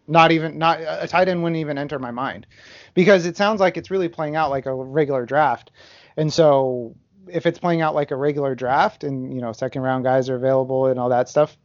Not 0.07 0.31
even 0.31 0.57
not 0.57 0.79
a 0.81 1.07
tight 1.07 1.29
end 1.29 1.43
wouldn't 1.43 1.59
even 1.59 1.77
enter 1.77 1.99
my 1.99 2.09
mind 2.09 2.47
because 2.95 3.27
it 3.27 3.37
sounds 3.37 3.59
like 3.59 3.77
it's 3.77 3.91
really 3.91 4.09
playing 4.09 4.35
out 4.35 4.49
like 4.49 4.65
a 4.65 4.73
regular 4.73 5.25
draft. 5.25 5.71
And 6.17 6.33
so 6.33 6.95
if 7.27 7.45
it's 7.45 7.59
playing 7.59 7.81
out 7.81 7.93
like 7.93 8.09
a 8.09 8.15
regular 8.15 8.55
draft 8.55 9.03
and 9.03 9.31
you 9.33 9.39
know 9.39 9.51
second 9.51 9.83
round 9.83 10.03
guys 10.03 10.27
are 10.29 10.35
available 10.35 10.87
and 10.87 10.99
all 10.99 11.09
that 11.09 11.29
stuff, 11.29 11.55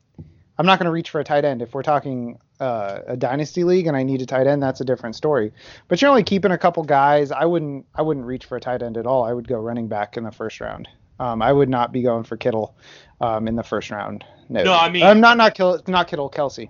I'm 0.59 0.67
not 0.67 0.79
going 0.79 0.87
to 0.87 0.93
reach 0.93 1.11
for 1.11 1.21
a 1.21 1.25
tight 1.25 1.47
end. 1.47 1.63
If 1.63 1.75
we're 1.75 1.83
talking 1.83 2.39
uh, 2.61 3.01
a 3.07 3.17
dynasty 3.17 3.65
league 3.65 3.87
and 3.87 3.97
I 3.97 4.03
need 4.03 4.21
a 4.21 4.27
tight 4.27 4.47
end, 4.47 4.63
that's 4.63 4.81
a 4.81 4.85
different 4.85 5.17
story. 5.17 5.53
But 5.89 6.01
you're 6.01 6.11
only 6.11 6.23
keeping 6.23 6.53
a 6.53 6.59
couple 6.59 6.85
guys. 6.85 7.33
I 7.33 7.47
wouldn't 7.47 7.87
I 7.95 8.03
wouldn't 8.03 8.27
reach 8.27 8.45
for 8.45 8.57
a 8.57 8.61
tight 8.61 8.83
end 8.83 8.97
at 8.97 9.07
all. 9.07 9.25
I 9.25 9.33
would 9.33 9.49
go 9.49 9.59
running 9.59 9.89
back 9.89 10.17
in 10.17 10.25
the 10.25 10.33
first 10.33 10.61
round. 10.61 10.87
Um, 11.19 11.43
I 11.43 11.53
would 11.53 11.69
not 11.69 11.93
be 11.93 12.03
going 12.03 12.25
for 12.25 12.37
Kittle 12.37 12.77
um, 13.21 13.47
in 13.49 13.57
the 13.57 13.63
first 13.63 13.91
round. 13.91 14.25
No, 14.49 14.65
no 14.65 14.75
I 14.75 14.91
mean, 14.91 15.05
I'm 15.05 15.21
not 15.21 15.37
not 15.37 15.55
Kittle, 15.55 15.81
not 15.87 16.09
Kittle, 16.09 16.31
Kelce. 16.31 16.69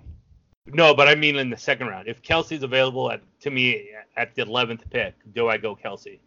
No, 0.67 0.95
but 0.95 1.07
I 1.07 1.15
mean 1.15 1.35
in 1.35 1.49
the 1.49 1.57
second 1.57 1.87
round. 1.87 2.07
If 2.07 2.21
Kelce's 2.21 2.63
available 2.63 3.11
at 3.11 3.21
to 3.41 3.51
me 3.51 3.89
at 4.17 4.33
the 4.35 4.43
11th 4.43 4.89
pick, 4.89 5.13
do 5.33 5.47
I 5.47 5.57
go 5.57 5.75
Kelce? 5.75 6.19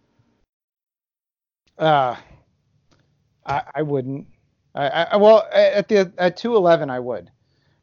Uh, 1.77 2.17
I, 3.47 3.63
I 3.77 3.83
wouldn't. 3.83 4.27
I, 4.75 4.89
I 5.05 5.17
well 5.17 5.49
at 5.53 5.89
the 5.89 6.13
at 6.19 6.37
211 6.37 6.91
I 6.91 7.01
would. 7.01 7.31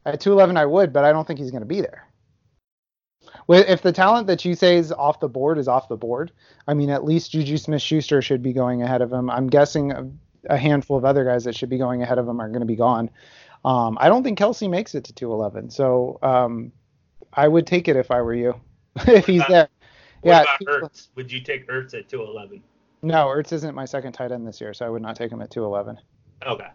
At 0.04 0.20
211 0.20 0.56
I 0.56 0.66
would, 0.66 0.92
but 0.92 1.04
I 1.04 1.12
don't 1.12 1.26
think 1.26 1.40
he's 1.40 1.50
going 1.50 1.62
to 1.62 1.66
be 1.66 1.80
there. 1.80 2.06
If 3.48 3.82
the 3.82 3.92
talent 3.92 4.28
that 4.28 4.44
you 4.44 4.54
say 4.54 4.76
is 4.76 4.92
off 4.92 5.20
the 5.20 5.28
board 5.28 5.58
is 5.58 5.68
off 5.68 5.88
the 5.88 5.96
board, 5.96 6.32
I 6.66 6.74
mean, 6.74 6.90
at 6.90 7.04
least 7.04 7.32
Juju 7.32 7.56
Smith-Schuster 7.56 8.22
should 8.22 8.42
be 8.42 8.52
going 8.52 8.82
ahead 8.82 9.02
of 9.02 9.12
him. 9.12 9.30
I'm 9.30 9.48
guessing 9.48 10.18
a 10.48 10.56
handful 10.56 10.96
of 10.96 11.04
other 11.04 11.24
guys 11.24 11.44
that 11.44 11.56
should 11.56 11.68
be 11.68 11.78
going 11.78 12.02
ahead 12.02 12.18
of 12.18 12.28
him 12.28 12.40
are 12.40 12.48
going 12.48 12.60
to 12.60 12.66
be 12.66 12.76
gone. 12.76 13.10
Um, 13.64 13.98
I 14.00 14.08
don't 14.08 14.22
think 14.22 14.38
Kelce 14.38 14.70
makes 14.70 14.94
it 14.94 15.04
to 15.04 15.12
211, 15.12 15.70
so 15.70 16.18
um, 16.22 16.72
I 17.32 17.48
would 17.48 17.66
take 17.66 17.88
it 17.88 17.96
if 17.96 18.10
I 18.10 18.20
were 18.22 18.34
you, 18.34 18.54
if 18.96 19.26
he's 19.26 19.42
there. 19.48 19.68
What 20.22 20.30
yeah, 20.30 20.42
about 20.42 20.82
Ertz? 20.82 21.08
Would 21.14 21.30
you 21.30 21.40
take 21.40 21.68
Ertz 21.68 21.94
at 21.94 22.08
211? 22.08 22.62
No, 23.02 23.26
Ertz 23.26 23.52
isn't 23.52 23.74
my 23.74 23.84
second 23.84 24.12
tight 24.12 24.32
end 24.32 24.46
this 24.46 24.60
year, 24.60 24.72
so 24.74 24.86
I 24.86 24.88
would 24.88 25.02
not 25.02 25.16
take 25.16 25.30
him 25.30 25.42
at 25.42 25.50
211. 25.50 26.00
Okay. 26.46 26.66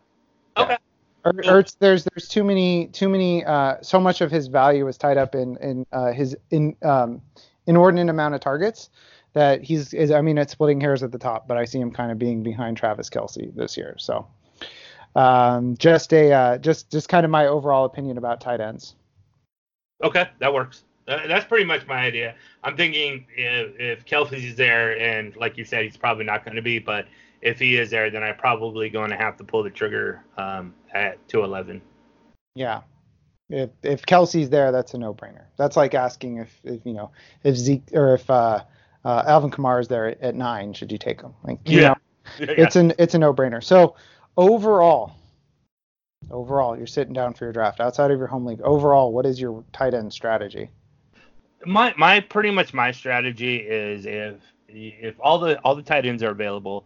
Okay. 0.57 0.77
Ertz, 1.25 1.75
there's 1.79 2.03
there's 2.05 2.27
too 2.27 2.43
many 2.43 2.87
too 2.87 3.07
many 3.07 3.45
uh, 3.45 3.75
so 3.81 3.99
much 3.99 4.21
of 4.21 4.31
his 4.31 4.47
value 4.47 4.87
is 4.87 4.97
tied 4.97 5.17
up 5.17 5.35
in 5.35 5.55
in 5.57 5.85
uh, 5.91 6.11
his 6.11 6.35
in 6.49 6.75
um, 6.81 7.21
inordinate 7.67 8.09
amount 8.09 8.33
of 8.33 8.41
targets 8.41 8.89
that 9.33 9.63
he's 9.63 9.93
is 9.93 10.11
I 10.11 10.21
mean 10.21 10.37
it's 10.37 10.51
splitting 10.51 10.81
hairs 10.81 11.03
at 11.03 11.11
the 11.11 11.17
top, 11.17 11.47
but 11.47 11.57
I 11.57 11.65
see 11.65 11.79
him 11.79 11.91
kind 11.91 12.11
of 12.11 12.19
being 12.19 12.43
behind 12.43 12.77
Travis 12.77 13.09
Kelce 13.09 13.53
this 13.55 13.77
year. 13.77 13.95
So 13.97 14.27
um, 15.15 15.75
just 15.77 16.13
a 16.13 16.31
uh, 16.31 16.57
just 16.57 16.91
just 16.91 17.09
kind 17.09 17.25
of 17.25 17.31
my 17.31 17.47
overall 17.47 17.85
opinion 17.85 18.17
about 18.17 18.41
tight 18.41 18.61
ends. 18.61 18.95
Okay, 20.03 20.29
that 20.39 20.53
works. 20.53 20.83
Uh, 21.07 21.27
that's 21.27 21.45
pretty 21.45 21.65
much 21.65 21.85
my 21.87 21.97
idea. 21.97 22.35
I'm 22.63 22.77
thinking 22.77 23.25
if, 23.35 23.79
if 23.79 24.05
Kelce's 24.05 24.55
there, 24.55 24.97
and 24.99 25.35
like 25.35 25.57
you 25.57 25.65
said, 25.65 25.83
he's 25.83 25.97
probably 25.97 26.23
not 26.23 26.45
going 26.45 26.55
to 26.55 26.61
be, 26.61 26.79
but 26.79 27.07
if 27.41 27.59
he 27.59 27.77
is 27.77 27.89
there, 27.89 28.09
then 28.09 28.23
I'm 28.23 28.37
probably 28.37 28.89
going 28.89 29.09
to 29.09 29.17
have 29.17 29.35
to 29.37 29.43
pull 29.43 29.63
the 29.63 29.69
trigger 29.69 30.23
um, 30.37 30.73
at 30.93 31.27
211. 31.27 31.81
Yeah. 32.55 32.81
If 33.49 33.71
if 33.83 34.03
Kelce's 34.03 34.49
there, 34.49 34.71
that's 34.71 34.93
a 34.93 34.97
no-brainer. 34.97 35.43
That's 35.57 35.75
like 35.75 35.93
asking 35.93 36.37
if, 36.37 36.59
if 36.63 36.85
you 36.85 36.93
know 36.93 37.11
if 37.43 37.57
Zeke 37.57 37.83
or 37.91 38.13
if 38.13 38.29
uh, 38.29 38.63
uh, 39.05 39.23
Alvin 39.25 39.51
Kamara 39.51 39.81
is 39.81 39.87
there 39.87 40.07
at 40.23 40.35
nine, 40.35 40.73
should 40.73 40.91
you 40.91 40.97
take 40.97 41.21
him? 41.21 41.33
Like 41.43 41.59
you 41.69 41.79
Yeah. 41.81 41.87
know, 41.89 41.95
Yeah. 42.39 42.45
it's 42.57 42.75
an 42.75 42.93
it's 42.99 43.13
a 43.15 43.19
no-brainer. 43.19 43.63
So 43.63 43.95
overall, 44.37 45.15
overall, 46.29 46.77
you're 46.77 46.87
sitting 46.87 47.13
down 47.13 47.33
for 47.33 47.45
your 47.45 47.53
draft 47.53 47.79
outside 47.79 48.11
of 48.11 48.17
your 48.17 48.27
home 48.27 48.45
league. 48.45 48.61
Overall, 48.61 49.11
what 49.11 49.25
is 49.25 49.39
your 49.39 49.63
tight 49.73 49.93
end 49.93 50.13
strategy? 50.13 50.69
my 51.65 51.93
my 51.97 52.19
pretty 52.19 52.49
much 52.51 52.73
my 52.73 52.91
strategy 52.91 53.57
is 53.57 54.05
if 54.05 54.35
if 54.67 55.15
all 55.19 55.37
the 55.39 55.59
all 55.59 55.75
the 55.75 55.83
tight 55.83 56.05
ends 56.05 56.23
are 56.23 56.31
available, 56.31 56.85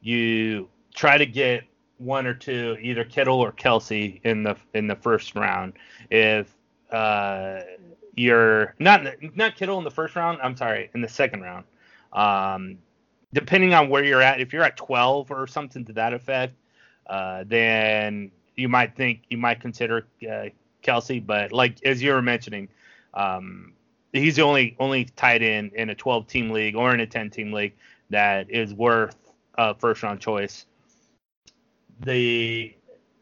you 0.00 0.68
try 0.94 1.18
to 1.18 1.26
get 1.26 1.64
one 1.98 2.26
or 2.26 2.34
two, 2.34 2.76
either 2.80 3.04
Kittle 3.04 3.38
or 3.40 3.52
Kelce 3.52 4.20
in 4.24 4.42
the 4.42 4.56
in 4.74 4.86
the 4.86 4.96
first 4.96 5.34
round. 5.36 5.74
If 6.10 6.52
uh, 6.90 7.60
you're 8.14 8.74
not 8.78 9.04
not 9.34 9.56
Kittle 9.56 9.78
in 9.78 9.84
the 9.84 9.90
first 9.90 10.16
round, 10.16 10.38
I'm 10.42 10.56
sorry, 10.56 10.90
in 10.94 11.00
the 11.00 11.08
second 11.08 11.42
round. 11.42 11.64
Um, 12.12 12.78
depending 13.32 13.74
on 13.74 13.88
where 13.88 14.04
you're 14.04 14.22
at, 14.22 14.40
if 14.40 14.52
you're 14.52 14.64
at 14.64 14.76
12 14.76 15.30
or 15.30 15.46
something 15.46 15.84
to 15.84 15.92
that 15.94 16.12
effect, 16.12 16.54
uh, 17.06 17.44
then 17.46 18.30
you 18.56 18.68
might 18.68 18.96
think 18.96 19.22
you 19.30 19.38
might 19.38 19.60
consider 19.60 20.06
uh, 20.22 20.46
Kelce. 20.82 21.24
But 21.24 21.52
like 21.52 21.84
as 21.84 22.02
you 22.02 22.12
were 22.12 22.22
mentioning, 22.22 22.68
um, 23.14 23.72
he's 24.12 24.36
the 24.36 24.42
only 24.42 24.76
only 24.78 25.04
tight 25.04 25.42
end 25.42 25.72
in 25.74 25.90
a 25.90 25.94
12 25.94 26.26
team 26.26 26.50
league 26.50 26.76
or 26.76 26.92
in 26.94 27.00
a 27.00 27.06
10 27.06 27.30
team 27.30 27.52
league 27.52 27.74
that 28.10 28.50
is 28.50 28.74
worth 28.74 29.16
a 29.56 29.74
first 29.74 30.02
round 30.02 30.20
choice. 30.20 30.66
The 32.00 32.74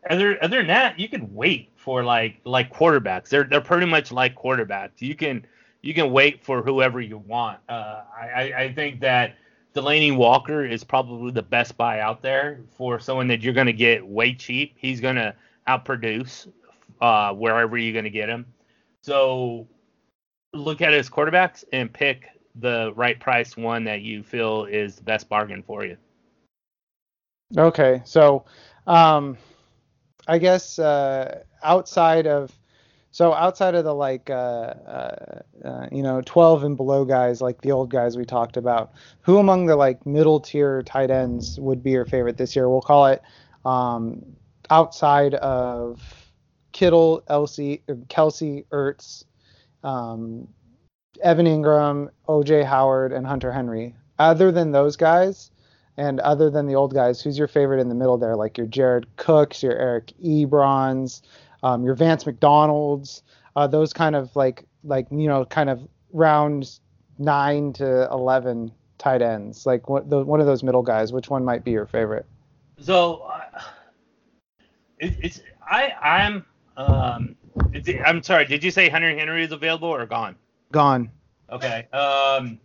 other 0.09 0.43
other 0.43 0.59
than 0.59 0.68
that, 0.68 0.99
you 0.99 1.09
can 1.09 1.32
wait 1.34 1.70
for 1.89 2.05
like 2.05 2.39
like 2.45 2.70
quarterbacks. 2.70 3.30
They're 3.30 3.45
they're 3.45 3.62
pretty 3.62 3.86
much 3.86 4.12
like 4.12 4.34
quarterbacks. 4.34 5.01
You 5.01 5.14
can 5.14 5.47
you 5.80 5.95
can 5.95 6.12
wait 6.12 6.45
for 6.45 6.61
whoever 6.61 7.01
you 7.01 7.16
want. 7.16 7.61
Uh, 7.66 8.03
I 8.14 8.53
I- 8.55 8.72
think 8.74 9.01
that 9.01 9.36
Delanie 9.74 10.14
Walker 10.14 10.66
is 10.66 10.84
probably 10.84 11.30
the 11.30 11.41
best 11.41 11.78
buy 11.78 12.01
out 12.01 12.20
there 12.20 12.61
for 12.76 13.01
someone 13.01 13.26
that 13.28 13.41
you're 13.41 13.55
going 13.55 13.68
to 13.68 13.72
get 13.72 14.07
way 14.07 14.34
cheap. 14.34 14.74
He's 14.76 15.01
going 15.01 15.16
to 15.16 15.34
outproduce 15.66 16.49
uh, 17.01 17.32
wherever 17.32 17.78
you're 17.78 17.95
going 17.95 18.05
to 18.05 18.11
get 18.11 18.28
him. 18.28 18.45
So 19.03 19.66
look 20.53 20.82
at 20.82 20.93
his 20.93 21.09
quarterbacks 21.09 21.64
and 21.72 21.91
pick 21.91 22.26
the 22.57 22.93
right 22.97 23.18
price 23.18 23.57
one 23.57 23.84
that 23.84 24.03
you 24.03 24.22
feel 24.22 24.66
is 24.66 24.97
the 24.97 25.05
best 25.05 25.26
bargain 25.30 25.62
for 25.62 25.86
you. 25.86 25.97
Okay, 27.57 28.03
so 28.05 28.45
um, 28.86 29.39
I 30.29 30.39
guess 30.39 30.79
uh, 30.79 31.43
outside 31.62 32.26
of 32.26 32.53
so 33.11 33.33
outside 33.33 33.74
of 33.74 33.85
the 33.85 33.95
like 33.95 34.29
uh, 34.29 34.35
uh, 34.35 35.41
uh, 35.64 35.87
you 35.91 36.03
know 36.03 36.20
12 36.24 36.64
and 36.64 36.76
below 36.76 37.05
guys 37.07 37.41
like 37.41 37.62
the 37.62 37.72
old 37.72 37.91
guys 37.91 38.16
we 38.16 38.26
talked 38.26 38.59
about, 38.59 38.93
who 39.22 39.39
among 39.39 39.66
the 39.66 39.76
like 39.76 40.05
middle 40.07 40.39
tier 40.39 40.83
tight 40.83 41.11
ends 41.11 41.59
would 41.59 41.83
be 41.83 41.91
your 41.93 42.05
favorite 42.05 42.37
this 42.37 42.55
year? 42.55 42.68
We'll 42.68 42.83
call 42.83 43.07
it 43.07 43.22
um, 43.64 44.22
outside 44.70 45.35
of 45.35 46.31
Kittle, 46.72 47.22
Elsie, 47.29 47.83
Kelce, 47.89 48.66
Ertz, 48.70 49.24
um, 49.83 50.47
Evan 51.22 51.47
Engram, 51.47 52.11
OJ 52.29 52.64
Howard, 52.64 53.12
and 53.12 53.26
Hunter 53.26 53.51
Henry. 53.51 53.95
Other 54.18 54.53
than 54.53 54.72
those 54.72 54.97
guys, 54.97 55.51
and 55.99 56.20
other 56.20 56.49
than 56.49 56.66
the 56.66 56.76
old 56.76 56.94
guys, 56.94 57.20
who's 57.20 57.36
your 57.36 57.49
favorite 57.49 57.80
in 57.80 57.88
the 57.88 57.94
middle 57.94 58.16
there? 58.16 58.36
Like 58.36 58.57
your 58.57 58.68
Jared 58.68 59.07
Cooks, 59.16 59.64
your 59.64 59.76
Eric 59.76 60.12
Ebrons, 60.24 61.22
um, 61.64 61.84
your 61.84 61.96
Vance 61.96 62.24
McDonald's, 62.24 63.22
uh, 63.57 63.66
those 63.66 63.92
kind 63.92 64.14
of 64.14 64.34
like 64.36 64.64
like 64.84 65.09
you 65.11 65.26
know 65.26 65.44
kind 65.44 65.68
of 65.68 65.86
round 66.12 66.78
nine 67.18 67.72
to 67.74 68.09
eleven 68.12 68.70
tight 68.96 69.22
ends. 69.22 69.66
Like 69.66 69.88
what 69.88 70.09
the, 70.09 70.24
one 70.24 70.40
of 70.40 70.46
those 70.46 70.62
middle 70.62 70.82
guys. 70.82 71.12
Which 71.12 71.28
one 71.28 71.44
might 71.44 71.64
be 71.64 71.72
your 71.72 71.86
favorite? 71.86 72.26
So 72.78 73.22
uh, 73.22 73.61
it, 75.01 75.16
it's 75.20 75.42
I 75.68 75.92
I'm 76.01 76.46
um 76.76 77.34
it's, 77.72 77.88
I'm 78.07 78.22
sorry. 78.22 78.44
Did 78.44 78.62
you 78.62 78.70
say 78.70 78.88
Hunter 78.88 79.11
Henry 79.18 79.42
is 79.42 79.51
available 79.51 79.88
or 79.88 80.07
gone? 80.07 80.36
Gone. 80.70 81.11
Okay. 81.51 81.88
Um, 81.92 82.61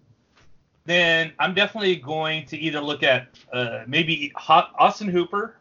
then 0.85 1.31
I'm 1.39 1.53
definitely 1.53 1.95
going 1.95 2.45
to 2.47 2.57
either 2.57 2.81
look 2.81 3.03
at 3.03 3.27
uh, 3.51 3.83
maybe 3.87 4.31
Austin 4.35 5.07
Hooper 5.07 5.55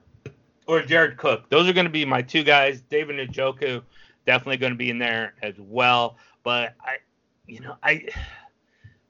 or 0.67 0.83
Jared 0.83 1.17
Cook. 1.17 1.49
Those 1.49 1.69
are 1.69 1.73
going 1.73 1.87
to 1.87 1.93
be 1.93 2.05
my 2.05 2.23
two 2.23 2.43
guys. 2.43 2.83
David 2.83 3.31
Njoku 3.31 3.83
definitely 4.27 4.57
going 4.57 4.73
to 4.73 4.79
be 4.79 4.91
in 4.91 4.99
there 4.99 5.35
as 5.43 5.55
well. 5.59 6.17
But 6.43 6.75
I, 6.81 6.97
you 7.47 7.61
know, 7.61 7.77
I 7.83 8.07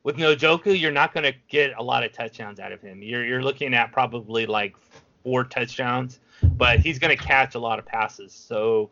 with 0.02 0.16
Njoku, 0.16 0.78
you're 0.78 0.92
not 0.92 1.14
going 1.14 1.24
to 1.24 1.34
get 1.48 1.74
a 1.76 1.82
lot 1.82 2.04
of 2.04 2.12
touchdowns 2.12 2.60
out 2.60 2.72
of 2.72 2.80
him. 2.80 3.02
You're 3.02 3.24
you're 3.24 3.42
looking 3.42 3.74
at 3.74 3.92
probably 3.92 4.46
like 4.46 4.74
four 5.22 5.44
touchdowns, 5.44 6.20
but 6.42 6.80
he's 6.80 6.98
going 6.98 7.16
to 7.16 7.22
catch 7.22 7.54
a 7.54 7.58
lot 7.58 7.78
of 7.78 7.86
passes. 7.86 8.32
So 8.32 8.90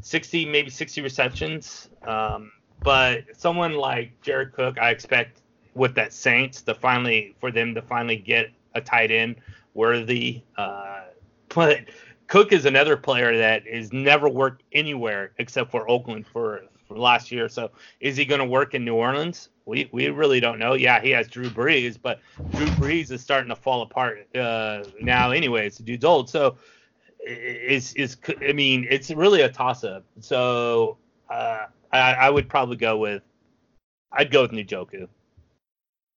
60, 0.00 0.46
maybe 0.46 0.70
60 0.70 1.00
receptions. 1.00 1.88
Um, 2.06 2.52
but 2.82 3.24
someone 3.36 3.74
like 3.74 4.20
Jared 4.22 4.52
Cook, 4.52 4.78
I 4.78 4.90
expect 4.90 5.40
with 5.78 5.94
that 5.94 6.12
Saints 6.12 6.62
to 6.62 6.74
finally 6.74 7.34
for 7.38 7.50
them 7.50 7.74
to 7.74 7.82
finally 7.82 8.16
get 8.16 8.50
a 8.74 8.80
tight 8.80 9.10
end 9.10 9.36
worthy. 9.74 10.42
Uh, 10.56 11.04
but 11.54 11.84
Cook 12.26 12.52
is 12.52 12.66
another 12.66 12.96
player 12.96 13.36
that 13.38 13.66
has 13.66 13.92
never 13.92 14.28
worked 14.28 14.62
anywhere 14.72 15.32
except 15.38 15.70
for 15.70 15.88
Oakland 15.88 16.26
for, 16.26 16.62
for 16.86 16.98
last 16.98 17.32
year. 17.32 17.48
So 17.48 17.70
is 18.00 18.16
he 18.16 18.24
going 18.24 18.40
to 18.40 18.46
work 18.46 18.74
in 18.74 18.84
New 18.84 18.94
Orleans? 18.94 19.48
We 19.64 19.88
we 19.92 20.08
really 20.08 20.40
don't 20.40 20.58
know. 20.58 20.74
Yeah, 20.74 21.00
he 21.00 21.10
has 21.10 21.28
Drew 21.28 21.50
Brees, 21.50 21.98
but 22.00 22.20
Drew 22.50 22.66
Brees 22.66 23.10
is 23.10 23.20
starting 23.20 23.48
to 23.50 23.56
fall 23.56 23.82
apart 23.82 24.26
uh, 24.34 24.84
now. 25.00 25.30
Anyways, 25.30 25.76
the 25.78 25.82
dude's 25.82 26.04
old. 26.04 26.28
So 26.30 26.56
is 27.26 27.92
is 27.94 28.16
I 28.46 28.52
mean 28.52 28.86
it's 28.90 29.10
really 29.10 29.42
a 29.42 29.50
toss 29.50 29.84
up. 29.84 30.04
So 30.20 30.96
uh, 31.30 31.66
I, 31.92 32.12
I 32.14 32.30
would 32.30 32.48
probably 32.48 32.76
go 32.76 32.96
with 32.96 33.22
I'd 34.12 34.30
go 34.30 34.42
with 34.42 34.52
Njoku. 34.52 35.08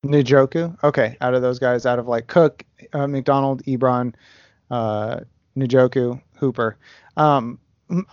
Njoku. 0.06 0.76
Okay, 0.84 1.16
out 1.22 1.34
of 1.34 1.42
those 1.42 1.60
guys, 1.60 1.86
out 1.86 2.00
of 2.00 2.08
like 2.08 2.28
Cook, 2.28 2.64
uh, 2.94 3.08
McDonald, 3.08 3.64
Ebron, 3.66 4.14
uh, 4.72 5.20
Njoku, 5.56 6.20
Hooper. 6.36 6.78
Um, 7.18 7.60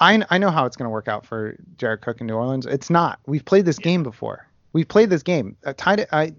I 0.01 0.22
I 0.28 0.39
know 0.39 0.51
how 0.51 0.66
it's 0.66 0.76
going 0.76 0.86
to 0.86 0.91
work 0.91 1.09
out 1.09 1.24
for 1.24 1.57
Jared 1.78 2.03
Cook 2.03 2.20
in 2.20 2.26
New 2.26 2.34
Orleans. 2.34 2.66
It's 2.66 2.91
not. 2.91 3.20
We've 3.26 3.45
played 3.45 3.64
this 3.64 3.78
game 3.78 4.03
before. 4.03 4.47
We've 4.74 4.89
played 4.89 5.09
this 5.09 5.22
game. 5.22 5.57
Uh, 5.64 5.72
tight 5.76 6.07
I, 6.12 6.34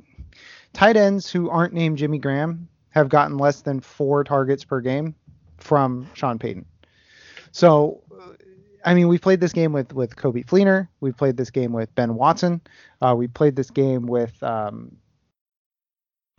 tight 0.74 0.96
ends 0.96 1.32
who 1.32 1.50
aren't 1.50 1.74
named 1.74 1.98
Jimmy 1.98 2.20
Graham 2.20 2.68
have 2.92 3.10
gotten 3.10 3.38
less 3.38 3.62
than 3.62 3.80
four 3.80 4.24
targets 4.24 4.64
per 4.64 4.82
game 4.82 5.16
from 5.58 6.08
Sean 6.14 6.38
Payton. 6.38 6.66
So, 7.52 8.02
uh, 8.12 8.34
I 8.86 8.94
mean, 8.94 9.08
we've 9.08 9.22
played 9.22 9.40
this 9.40 9.54
game 9.54 9.74
with 9.74 9.94
with 9.94 10.16
Coby 10.16 10.46
Fleener. 10.46 10.88
We've 11.00 11.18
played 11.18 11.38
this 11.38 11.50
game 11.50 11.72
with 11.72 11.94
Ben 11.96 12.14
Watson. 12.14 12.62
Uh, 13.02 13.16
we 13.18 13.28
played 13.28 13.56
this 13.56 13.72
game 13.72 14.06
with 14.06 14.42
um, 14.44 14.96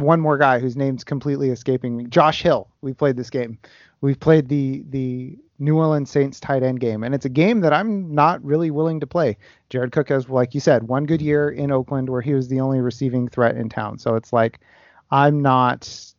one 0.00 0.20
more 0.20 0.38
guy 0.38 0.58
whose 0.58 0.76
name's 0.76 1.04
completely 1.04 1.50
escaping 1.50 1.96
me. 1.96 2.04
Josh 2.04 2.42
Hill. 2.42 2.68
We 2.80 2.92
played 2.92 3.16
this 3.16 3.30
game. 3.30 3.58
We've 4.00 4.18
played 4.18 4.48
the 4.48 4.84
the 4.88 5.38
New 5.58 5.76
Orleans 5.76 6.10
Saints 6.10 6.40
tight 6.40 6.62
end 6.62 6.80
game, 6.80 7.04
and 7.04 7.14
it's 7.14 7.26
a 7.26 7.30
game 7.30 7.60
that 7.60 7.72
I'm 7.72 8.14
not 8.14 8.42
really 8.42 8.70
willing 8.70 8.98
to 9.00 9.06
play. 9.06 9.36
Jared 9.68 9.92
Cook 9.92 10.08
has, 10.08 10.28
like 10.28 10.54
you 10.54 10.60
said, 10.60 10.84
one 10.84 11.04
good 11.04 11.20
year 11.20 11.50
in 11.50 11.70
Oakland 11.70 12.08
where 12.08 12.22
he 12.22 12.32
was 12.32 12.48
the 12.48 12.60
only 12.60 12.80
receiving 12.80 13.28
threat 13.28 13.56
in 13.56 13.68
town. 13.68 13.98
So 13.98 14.16
it's 14.16 14.32
like 14.32 14.60
I'm 15.10 15.42
not 15.42 16.12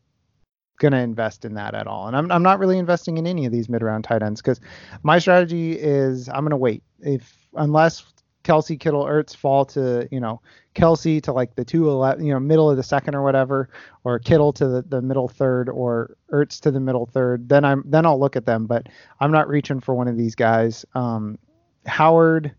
gonna 0.80 1.00
invest 1.00 1.44
in 1.46 1.56
that 1.56 1.74
at 1.74 1.88
all, 1.88 2.08
and 2.08 2.16
I'm 2.16 2.32
I'm 2.32 2.44
not 2.44 2.60
really 2.60 2.78
investing 2.78 3.18
in 3.18 3.26
any 3.26 3.46
of 3.46 3.52
these 3.52 3.68
mid 3.68 3.82
round 3.82 4.04
tight 4.04 4.22
ends 4.22 4.42
because 4.42 4.62
my 5.04 5.18
strategy 5.18 5.74
is 5.74 6.30
I'm 6.30 6.44
gonna 6.44 6.58
wait 6.58 6.84
if 7.00 7.36
unless 7.56 8.04
Kelce 8.44 8.80
Kittle, 8.80 9.06
Ertz 9.06 9.36
fall 9.36 9.66
to 9.66 10.08
you 10.12 10.20
know 10.20 10.42
Kelce 10.76 11.22
to 11.24 11.34
like 11.34 11.56
the 11.56 11.66
two 11.66 11.86
you 12.20 12.34
know, 12.34 12.40
middle 12.40 12.70
of 12.70 12.78
the 12.78 12.84
second 12.84 13.16
or 13.16 13.24
whatever, 13.24 13.70
or 14.04 14.20
Kittle 14.20 14.54
to 14.54 14.68
the, 14.68 14.82
the 14.84 15.02
middle 15.02 15.28
third, 15.28 15.70
or 15.70 16.16
Ertz 16.32 16.60
to 16.62 16.72
the 16.72 16.80
middle 16.80 17.06
third, 17.06 17.50
then 17.50 17.66
I'm 17.66 17.84
then 17.86 18.06
I'll 18.06 18.20
look 18.20 18.36
at 18.36 18.46
them. 18.46 18.68
But 18.68 18.88
I'm 19.20 19.32
not 19.32 19.48
reaching 19.50 19.82
for 19.82 19.94
one 19.94 20.08
of 20.08 20.18
these 20.18 20.36
guys. 20.36 20.86
Um, 20.96 21.38
Howard 21.86 22.54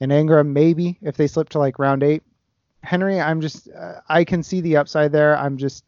and 0.00 0.12
Engram 0.12 0.48
maybe 0.48 0.98
if 1.02 1.16
they 1.16 1.26
slip 1.26 1.50
to 1.50 1.58
like 1.58 1.78
round 1.78 2.02
eight. 2.02 2.22
Henry, 2.82 3.20
I'm 3.20 3.40
just 3.40 3.68
uh, 3.68 4.00
I 4.08 4.24
can 4.24 4.42
see 4.42 4.60
the 4.60 4.76
upside 4.76 5.12
there. 5.12 5.36
I'm 5.36 5.58
just 5.58 5.84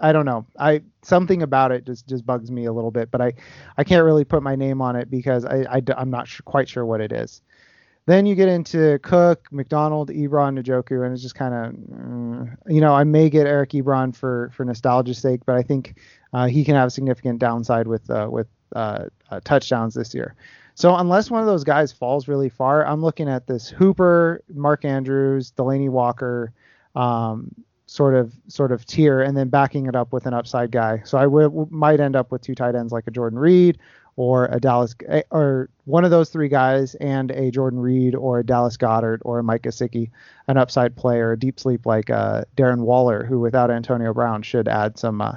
I 0.00 0.12
don't 0.12 0.26
know. 0.26 0.46
I 0.58 0.82
something 1.02 1.42
about 1.42 1.72
it 1.72 1.84
just 1.84 2.08
just 2.08 2.24
bugs 2.24 2.50
me 2.50 2.64
a 2.64 2.72
little 2.72 2.90
bit, 2.90 3.10
but 3.10 3.20
I 3.20 3.34
I 3.76 3.84
can't 3.84 4.04
really 4.04 4.24
put 4.24 4.42
my 4.42 4.56
name 4.56 4.80
on 4.82 4.96
it 4.96 5.10
because 5.10 5.44
I, 5.44 5.64
I 5.70 5.82
am 6.00 6.10
not 6.10 6.28
sure, 6.28 6.42
quite 6.44 6.68
sure 6.68 6.84
what 6.84 7.00
it 7.00 7.12
is. 7.12 7.42
Then 8.10 8.26
you 8.26 8.34
get 8.34 8.48
into 8.48 8.98
Cook, 9.04 9.46
McDonald, 9.52 10.08
Ebron, 10.08 10.60
Njoku, 10.60 11.04
and 11.04 11.12
it's 11.12 11.22
just 11.22 11.36
kind 11.36 11.54
of, 11.54 11.72
mm, 11.72 12.56
you 12.66 12.80
know, 12.80 12.92
I 12.92 13.04
may 13.04 13.30
get 13.30 13.46
Eric 13.46 13.70
Ebron 13.70 14.16
for 14.16 14.50
for 14.52 14.64
nostalgia's 14.64 15.18
sake, 15.18 15.42
but 15.46 15.54
I 15.54 15.62
think 15.62 15.94
uh, 16.32 16.48
he 16.48 16.64
can 16.64 16.74
have 16.74 16.88
a 16.88 16.90
significant 16.90 17.38
downside 17.38 17.86
with 17.86 18.10
uh, 18.10 18.26
with 18.28 18.48
uh, 18.74 19.04
uh 19.30 19.38
touchdowns 19.44 19.94
this 19.94 20.12
year. 20.12 20.34
So 20.74 20.96
unless 20.96 21.30
one 21.30 21.40
of 21.40 21.46
those 21.46 21.62
guys 21.62 21.92
falls 21.92 22.26
really 22.26 22.48
far, 22.48 22.84
I'm 22.84 23.00
looking 23.00 23.28
at 23.28 23.46
this 23.46 23.68
Hooper, 23.68 24.42
Mark 24.52 24.84
Andrews, 24.84 25.52
Delanie 25.52 25.88
Walker, 25.88 26.52
um, 26.96 27.54
sort 27.86 28.16
of 28.16 28.34
sort 28.48 28.72
of 28.72 28.84
tier, 28.86 29.22
and 29.22 29.36
then 29.36 29.50
backing 29.50 29.86
it 29.86 29.94
up 29.94 30.12
with 30.12 30.26
an 30.26 30.34
upside 30.34 30.72
guy. 30.72 31.00
So 31.04 31.16
I 31.16 31.46
might 31.70 32.00
end 32.00 32.16
up 32.16 32.32
with 32.32 32.42
two 32.42 32.56
tight 32.56 32.74
ends 32.74 32.92
like 32.92 33.06
a 33.06 33.12
Jordan 33.12 33.38
Reed 33.38 33.78
or 34.16 34.46
a 34.46 34.60
Dallas 34.60 34.94
eh, 35.08 35.22
or 35.30 35.68
one 35.84 36.04
of 36.04 36.10
those 36.10 36.30
three 36.30 36.48
guys 36.48 36.94
and 36.96 37.30
a 37.30 37.50
Jordan 37.50 37.78
Reed 37.78 38.14
or 38.14 38.40
a 38.40 38.46
Dallas 38.46 38.76
Goedert 38.76 39.18
or 39.22 39.38
a 39.38 39.42
Mike 39.42 39.62
Gesicki, 39.62 40.10
an 40.48 40.56
upside 40.56 40.96
player, 40.96 41.32
a 41.32 41.38
deep 41.38 41.58
sleep 41.58 41.86
like 41.86 42.10
uh, 42.10 42.44
Darren 42.56 42.80
Waller, 42.80 43.24
who 43.24 43.40
without 43.40 43.70
Antonio 43.70 44.12
Brown 44.12 44.42
should 44.42 44.68
add 44.68 44.98
some 44.98 45.20
uh, 45.20 45.36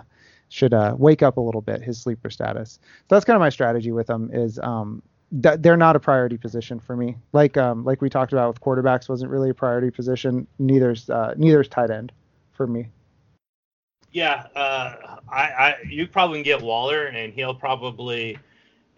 should 0.49 0.73
uh, 0.73 0.95
wake 0.97 1.23
up 1.23 1.37
a 1.37 1.41
little 1.41 1.61
bit 1.61 1.81
his 1.81 1.99
sleeper 1.99 2.29
status. 2.29 2.79
So 2.81 3.15
that's 3.15 3.25
kind 3.25 3.35
of 3.35 3.41
my 3.41 3.49
strategy 3.49 3.91
with 3.91 4.07
them 4.07 4.29
is 4.31 4.59
um, 4.59 5.01
they're 5.31 5.77
not 5.77 5.95
a 5.95 5.99
priority 5.99 6.37
position 6.37 6.79
for 6.79 6.95
me. 6.95 7.15
Like 7.31 7.57
um, 7.57 7.83
like 7.83 8.01
we 8.01 8.09
talked 8.09 8.33
about 8.33 8.49
with 8.49 8.61
quarterbacks 8.61 9.09
wasn't 9.09 9.31
really 9.31 9.49
a 9.49 9.53
priority 9.53 9.89
position. 9.89 10.45
Neither's 10.59 11.09
uh, 11.09 11.33
neither's 11.37 11.67
tight 11.67 11.89
end 11.89 12.11
for 12.51 12.67
me. 12.67 12.89
Yeah, 14.11 14.45
uh, 14.55 15.17
I, 15.27 15.41
I 15.41 15.75
you 15.89 16.07
probably 16.07 16.37
can 16.37 16.43
get 16.43 16.61
Waller, 16.61 17.07
and 17.07 17.33
he'll 17.33 17.55
probably, 17.55 18.37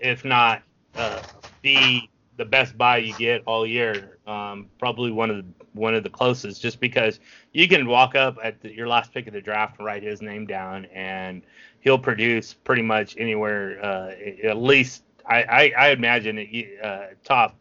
if 0.06 0.24
not, 0.24 0.62
uh, 0.96 1.22
be 1.62 2.10
the 2.38 2.46
best 2.46 2.78
buy 2.78 2.98
you 2.98 3.14
get 3.18 3.44
all 3.46 3.66
year. 3.66 4.18
Um, 4.28 4.68
probably 4.80 5.12
one 5.12 5.30
of 5.30 5.38
the 5.38 5.46
one 5.74 5.94
of 5.94 6.04
the 6.04 6.10
closest, 6.10 6.62
just 6.62 6.80
because 6.80 7.20
you 7.52 7.68
can 7.68 7.86
walk 7.88 8.16
up 8.16 8.38
at 8.42 8.62
the, 8.62 8.74
your 8.74 8.88
last 8.88 9.14
pick 9.14 9.28
of 9.28 9.34
the 9.34 9.42
draft 9.42 9.78
and 9.78 9.86
write 9.86 10.04
his 10.04 10.22
name 10.22 10.46
down, 10.46 10.86
and 10.86 11.42
he'll 11.82 12.00
produce 12.00 12.54
pretty 12.54 12.82
much 12.82 13.16
anywhere, 13.18 13.84
uh, 13.84 14.12
at 14.44 14.58
least 14.58 15.04
I 15.28 15.44
I, 15.44 15.74
I 15.78 15.90
imagine 15.90 16.66
uh, 16.84 17.08
top 17.24 17.56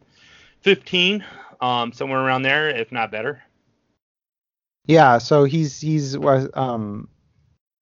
15, 0.61 1.23
um, 1.61 1.91
somewhere 1.91 2.19
around 2.19 2.43
there, 2.43 2.69
if 2.69 2.91
not 2.91 3.11
better. 3.11 3.41
Yeah, 4.85 5.17
so 5.17 5.43
he's 5.43 5.79
he's 5.79 6.15
um 6.53 7.09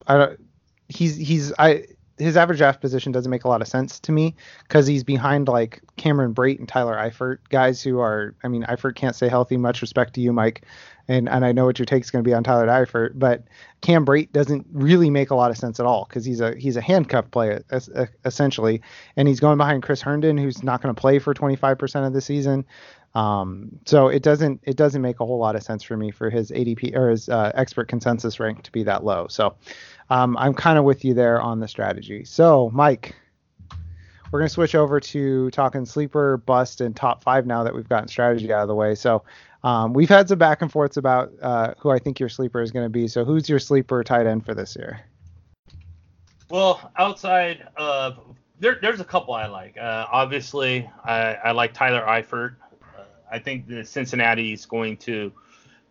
I 0.08 0.18
don't 0.18 0.40
he's 0.88 1.16
he's 1.16 1.54
I 1.60 1.86
his 2.18 2.38
average 2.38 2.60
draft 2.60 2.80
position 2.80 3.12
doesn't 3.12 3.30
make 3.30 3.44
a 3.44 3.48
lot 3.48 3.62
of 3.62 3.68
sense 3.68 4.00
to 4.02 4.12
me 4.12 4.36
because 4.68 4.86
he's 4.86 5.04
behind 5.04 5.48
like 5.48 5.82
Cameron 5.98 6.34
Brate 6.34 6.60
and 6.60 6.68
Tyler 6.68 6.96
Eifert, 6.96 7.40
guys 7.50 7.82
who 7.82 8.00
are 8.00 8.36
I 8.44 8.48
mean 8.48 8.64
Eifert 8.64 8.96
can't 8.96 9.16
stay 9.16 9.28
healthy. 9.28 9.58
Much 9.58 9.82
respect 9.82 10.14
to 10.16 10.22
you, 10.22 10.32
Mike, 10.32 10.66
and 11.08 11.28
and 11.28 11.44
I 11.44 11.52
know 11.52 11.66
what 11.66 11.80
your 11.80 11.86
take 11.86 12.04
is 12.04 12.12
going 12.12 12.24
to 12.24 12.28
be 12.28 12.34
on 12.34 12.44
Tyler 12.44 12.68
Eifert, 12.68 13.12
but 13.16 13.44
Cam 13.82 14.06
Brate 14.06 14.32
doesn't 14.32 14.68
really 14.72 15.10
make 15.10 15.32
a 15.32 15.36
lot 15.36 15.52
of 15.52 15.58
sense 15.58 15.80
at 15.80 15.86
all 15.86 16.06
because 16.08 16.24
he's 16.24 16.40
a 16.40 16.56
he's 16.56 16.78
a 16.78 16.82
handcuff 16.82 17.30
player 17.32 17.64
essentially, 18.26 18.82
and 19.16 19.28
he's 19.28 19.40
going 19.40 19.58
behind 19.58 19.84
Chris 19.84 20.02
Herndon, 20.02 20.38
who's 20.38 20.64
not 20.64 20.82
going 20.82 20.94
to 20.94 21.00
play 21.00 21.20
for 21.20 21.34
25% 21.34 22.08
of 22.08 22.14
the 22.14 22.22
season. 22.22 22.66
Um, 23.16 23.80
so 23.86 24.08
it 24.08 24.24
doesn't 24.24 24.62
it 24.64 24.76
doesn't 24.76 25.02
make 25.02 25.20
a 25.20 25.26
whole 25.26 25.38
lot 25.38 25.56
of 25.56 25.62
sense 25.62 25.84
for 25.84 25.96
me 25.96 26.10
for 26.10 26.30
his 26.30 26.50
ADP 26.50 26.96
or 26.96 27.10
his 27.10 27.30
uh, 27.30 27.52
expert 27.54 27.88
consensus 27.88 28.40
rank 28.40 28.64
to 28.64 28.72
be 28.72 28.84
that 28.84 29.04
low. 29.04 29.28
So 29.28 29.56
um, 30.10 30.38
I'm 30.38 30.54
kind 30.54 30.78
of 30.78 30.86
with 30.86 31.04
you 31.06 31.14
there 31.14 31.42
on 31.42 31.60
the 31.60 31.68
strategy. 31.68 32.26
So 32.26 32.70
Mike, 32.74 33.16
we're 34.32 34.40
gonna 34.40 34.50
switch 34.50 34.76
over 34.76 35.00
to 35.00 35.50
talking 35.52 35.86
sleeper, 35.86 36.38
bust, 36.38 36.82
and 36.82 36.96
top 36.96 37.24
five 37.24 37.46
now 37.46 37.64
that 37.64 37.76
we've 37.76 37.90
gotten 37.90 38.08
strategy 38.08 38.52
out 38.52 38.64
of 38.64 38.68
the 38.68 38.76
way. 38.76 38.96
So 38.96 39.24
um, 39.64 39.94
we've 39.94 40.10
had 40.10 40.28
some 40.28 40.38
back 40.38 40.62
and 40.62 40.72
forths 40.72 40.98
about 40.98 41.32
uh, 41.42 41.74
who 41.80 41.90
I 41.90 42.00
think 42.00 42.20
your 42.20 42.30
sleeper 42.30 42.62
is 42.62 42.72
going 42.72 42.86
to 42.86 42.90
be. 42.90 43.08
So 43.08 43.24
who's 43.24 43.48
your 43.48 43.60
sleeper 43.60 44.04
tight 44.04 44.26
end 44.26 44.46
for 44.46 44.54
this 44.54 44.76
year? 44.76 45.00
Well, 46.50 46.92
outside 46.98 47.68
of 47.78 48.20
there, 48.60 48.78
there's 48.82 49.00
a 49.00 49.06
couple 49.06 49.34
I 49.34 49.48
like. 49.48 49.78
Uh, 49.78 50.06
obviously, 50.12 50.90
I, 51.04 51.36
I, 51.36 51.52
like 51.52 51.74
Tyler 51.74 52.02
Eifert. 52.06 52.56
I 53.32 53.40
think 53.40 53.68
the 53.68 53.84
Cincinnati 53.84 54.54
is 54.54 54.66
going 54.66 54.98
to 54.98 55.32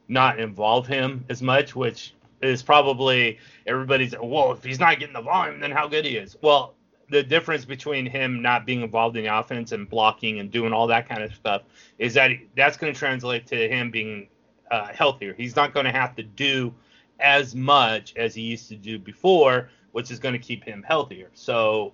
not 0.08 0.38
involve 0.38 0.86
him 0.86 1.24
as 1.28 1.42
much, 1.42 1.74
which 1.74 2.14
is 2.42 2.62
probably 2.62 3.38
everybody's. 3.66 4.14
Well, 4.20 4.52
if 4.52 4.64
he's 4.64 4.80
not 4.80 4.98
getting 4.98 5.14
the 5.14 5.22
volume, 5.22 5.60
then 5.60 5.70
how 5.70 5.88
good 5.88 6.04
he 6.04 6.16
is. 6.16 6.36
Well, 6.42 6.74
the 7.08 7.22
difference 7.22 7.64
between 7.64 8.06
him 8.06 8.40
not 8.42 8.66
being 8.66 8.82
involved 8.82 9.16
in 9.16 9.24
the 9.24 9.38
offense 9.38 9.72
and 9.72 9.88
blocking 9.88 10.40
and 10.40 10.50
doing 10.50 10.72
all 10.72 10.86
that 10.86 11.08
kind 11.08 11.22
of 11.22 11.34
stuff 11.34 11.62
is 11.98 12.14
that 12.14 12.30
that's 12.56 12.76
going 12.76 12.92
to 12.92 12.98
translate 12.98 13.46
to 13.46 13.68
him 13.68 13.90
being 13.90 14.28
uh, 14.70 14.88
healthier. 14.88 15.34
He's 15.34 15.54
not 15.54 15.74
going 15.74 15.84
to 15.84 15.92
have 15.92 16.16
to 16.16 16.22
do 16.22 16.74
as 17.20 17.54
much 17.54 18.14
as 18.16 18.34
he 18.34 18.42
used 18.42 18.68
to 18.68 18.76
do 18.76 18.98
before, 18.98 19.68
which 19.92 20.10
is 20.10 20.18
going 20.18 20.32
to 20.32 20.38
keep 20.38 20.64
him 20.64 20.82
healthier. 20.82 21.30
So 21.34 21.92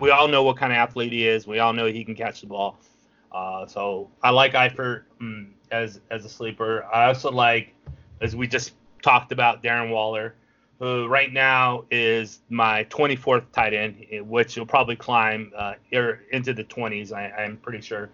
we 0.00 0.10
all 0.10 0.26
know 0.26 0.42
what 0.42 0.56
kind 0.56 0.72
of 0.72 0.76
athlete 0.76 1.12
he 1.12 1.28
is. 1.28 1.46
We 1.46 1.60
all 1.60 1.72
know 1.72 1.86
he 1.86 2.04
can 2.04 2.16
catch 2.16 2.40
the 2.40 2.48
ball. 2.48 2.78
Uh, 3.32 3.66
so 3.66 4.10
I 4.22 4.30
like 4.30 4.54
Eifert 4.54 5.04
um, 5.20 5.54
as 5.70 6.00
as 6.10 6.24
a 6.24 6.28
sleeper. 6.28 6.84
I 6.92 7.06
also 7.06 7.30
like, 7.30 7.72
as 8.20 8.34
we 8.34 8.48
just 8.48 8.72
talked 9.02 9.32
about, 9.32 9.62
Darren 9.62 9.90
Waller, 9.90 10.34
who 10.78 11.06
right 11.06 11.32
now 11.32 11.84
is 11.90 12.40
my 12.48 12.84
24th 12.84 13.44
tight 13.52 13.74
end, 13.74 14.06
which 14.28 14.56
will 14.56 14.66
probably 14.66 14.96
climb 14.96 15.52
uh, 15.56 15.74
into 15.90 16.52
the 16.52 16.64
20s. 16.64 17.12
I, 17.12 17.44
am 17.44 17.56
pretty 17.58 17.80
sure. 17.80 18.10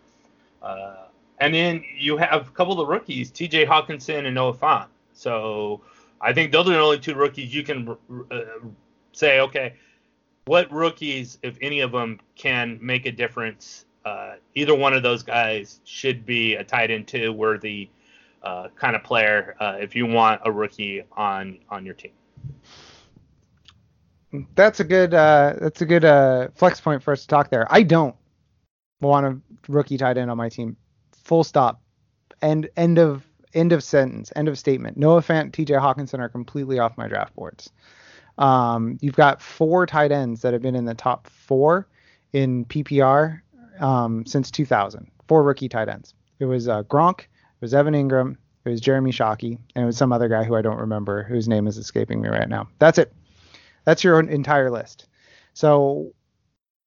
Uh, 0.63 1.07
and 1.39 1.55
then 1.55 1.85
you 1.97 2.17
have 2.17 2.49
a 2.49 2.51
couple 2.51 2.81
of 2.81 2.89
rookies, 2.89 3.31
T.J. 3.31 3.67
Hockenson 3.67 4.27
and 4.27 4.35
Noah 4.35 4.55
Fant. 4.55 4.87
So 5.13 5.81
I 6.21 6.33
think 6.33 6.51
those 6.51 6.69
are 6.69 6.73
the 6.73 6.81
only 6.81 6.99
two 6.99 7.15
rookies 7.15 7.55
you 7.55 7.63
can 7.63 7.97
uh, 8.31 8.41
say, 9.13 9.41
okay, 9.41 9.75
what 10.47 10.71
rookies, 10.73 11.39
if 11.43 11.57
any 11.61 11.81
of 11.81 11.93
them, 11.93 12.21
can 12.37 12.79
make 12.81 13.07
a 13.07 13.13
difference 13.13 13.87
uh, 14.07 14.37
either 14.55 14.75
one 14.75 14.95
of 14.95 15.03
those 15.03 15.25
guys 15.25 15.81
should 15.85 16.25
be 16.25 16.55
a 16.55 16.63
tight 16.63 16.93
end 16.93 17.09
two 17.09 17.33
worthy 17.33 17.89
uh, 18.47 18.69
kind 18.77 18.95
of 18.95 19.03
player 19.03 19.57
uh, 19.61 19.77
if 19.81 19.97
you 19.97 20.07
want 20.07 20.41
a 20.45 20.53
rookie 20.53 21.03
on 21.17 21.59
on 21.69 21.85
your 21.85 21.95
team. 21.95 22.13
That's 24.55 24.81
a 24.81 24.85
good 24.85 25.13
uh, 25.15 25.55
that's 25.61 25.83
a 25.83 25.87
good 25.87 26.05
uh, 26.05 26.49
flex 26.55 26.81
point 26.81 27.03
for 27.03 27.13
us 27.13 27.23
to 27.23 27.27
talk 27.27 27.51
there. 27.51 27.67
I 27.71 27.83
don't 27.83 28.15
want 29.01 29.27
a 29.27 29.39
rookie 29.69 29.99
tight 29.99 30.17
end 30.17 30.31
on 30.31 30.37
my 30.37 30.49
team. 30.49 30.77
Full 31.25 31.43
stop. 31.43 31.81
End 32.41 32.69
end 32.77 32.99
of 32.99 33.27
end 33.53 33.73
of 33.73 33.83
sentence. 33.83 34.33
End 34.37 34.47
of 34.47 34.59
statement. 34.59 34.97
Noah 34.97 35.23
Fant, 35.23 35.53
T.J. 35.53 35.75
Hockenson 35.75 36.21
are 36.21 36.29
completely 36.29 36.79
off 36.79 36.97
my 36.97 37.09
draft 37.09 37.35
boards. 37.35 37.71
Um, 38.39 38.99
you've 39.01 39.17
got 39.17 39.43
four 39.43 39.87
tight 39.87 40.13
ends 40.13 40.43
that 40.43 40.53
have 40.53 40.63
been 40.63 40.77
in 40.77 40.85
the 40.85 40.95
top 40.95 41.27
four 41.27 41.89
in 42.33 42.65
PPR 42.67 43.41
um, 43.81 44.25
since 44.27 44.51
2000. 44.51 45.11
Four 45.27 45.43
rookie 45.43 45.69
tight 45.69 45.89
ends. 45.89 46.15
It 46.39 46.45
was 46.45 46.69
uh, 46.69 46.83
Gronk, 46.83 47.27
it 47.57 47.63
was 47.63 47.75
Evan 47.75 47.95
Engram. 47.95 48.37
it 48.65 48.69
was 48.69 48.81
Jeremy 48.81 49.11
Shockey, 49.11 49.59
and 49.75 49.83
it 49.83 49.87
was 49.87 49.97
some 49.97 50.13
other 50.13 50.29
guy 50.29 50.45
who 50.45 50.55
I 50.55 50.63
don't 50.63 50.79
remember, 50.79 51.23
whose 51.23 51.49
name 51.49 51.67
is 51.67 51.79
escaping 51.79 52.21
me 52.21 52.29
right 52.29 52.49
now. 52.49 52.69
That's 52.79 52.99
it. 52.99 53.13
That's 53.85 54.05
your 54.05 54.21
entire 54.21 54.71
list. 54.71 55.07
So 55.55 56.13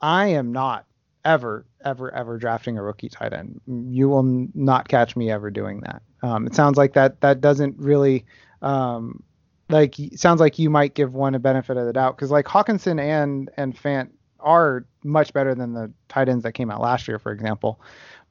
I 0.02 0.28
am 0.28 0.52
not 0.52 0.86
ever, 1.26 1.66
ever, 1.84 2.14
ever 2.14 2.38
drafting 2.38 2.78
a 2.78 2.84
rookie 2.84 3.10
tight 3.10 3.34
end. 3.34 3.62
You 3.68 4.10
will 4.10 4.50
not 4.54 4.88
catch 4.88 5.16
me 5.16 5.32
ever 5.32 5.50
doing 5.50 5.82
that. 5.82 6.02
Um, 6.22 6.46
it 6.46 6.56
sounds 6.56 6.78
like 6.78 6.94
that 6.94 7.22
that 7.22 7.42
doesn't 7.42 7.78
really 7.78 8.26
um, 8.62 9.24
like 9.70 9.96
sounds 10.16 10.40
like 10.40 10.60
you 10.60 10.70
might 10.70 10.94
give 10.94 11.14
one 11.14 11.36
a 11.36 11.40
benefit 11.40 11.78
of 11.78 11.86
the 11.86 11.94
doubt 11.94 12.16
because 12.16 12.32
like 12.32 12.46
Hockenson 12.46 13.00
and 13.00 13.50
and 13.58 13.76
Fant 13.76 14.10
are 14.40 14.86
much 15.04 15.34
better 15.34 15.54
than 15.54 15.74
the 15.74 15.92
tight 16.08 16.30
ends 16.30 16.44
that 16.44 16.54
came 16.54 16.72
out 16.72 16.82
last 16.82 17.08
year, 17.08 17.20
for 17.20 17.32
example. 17.32 17.82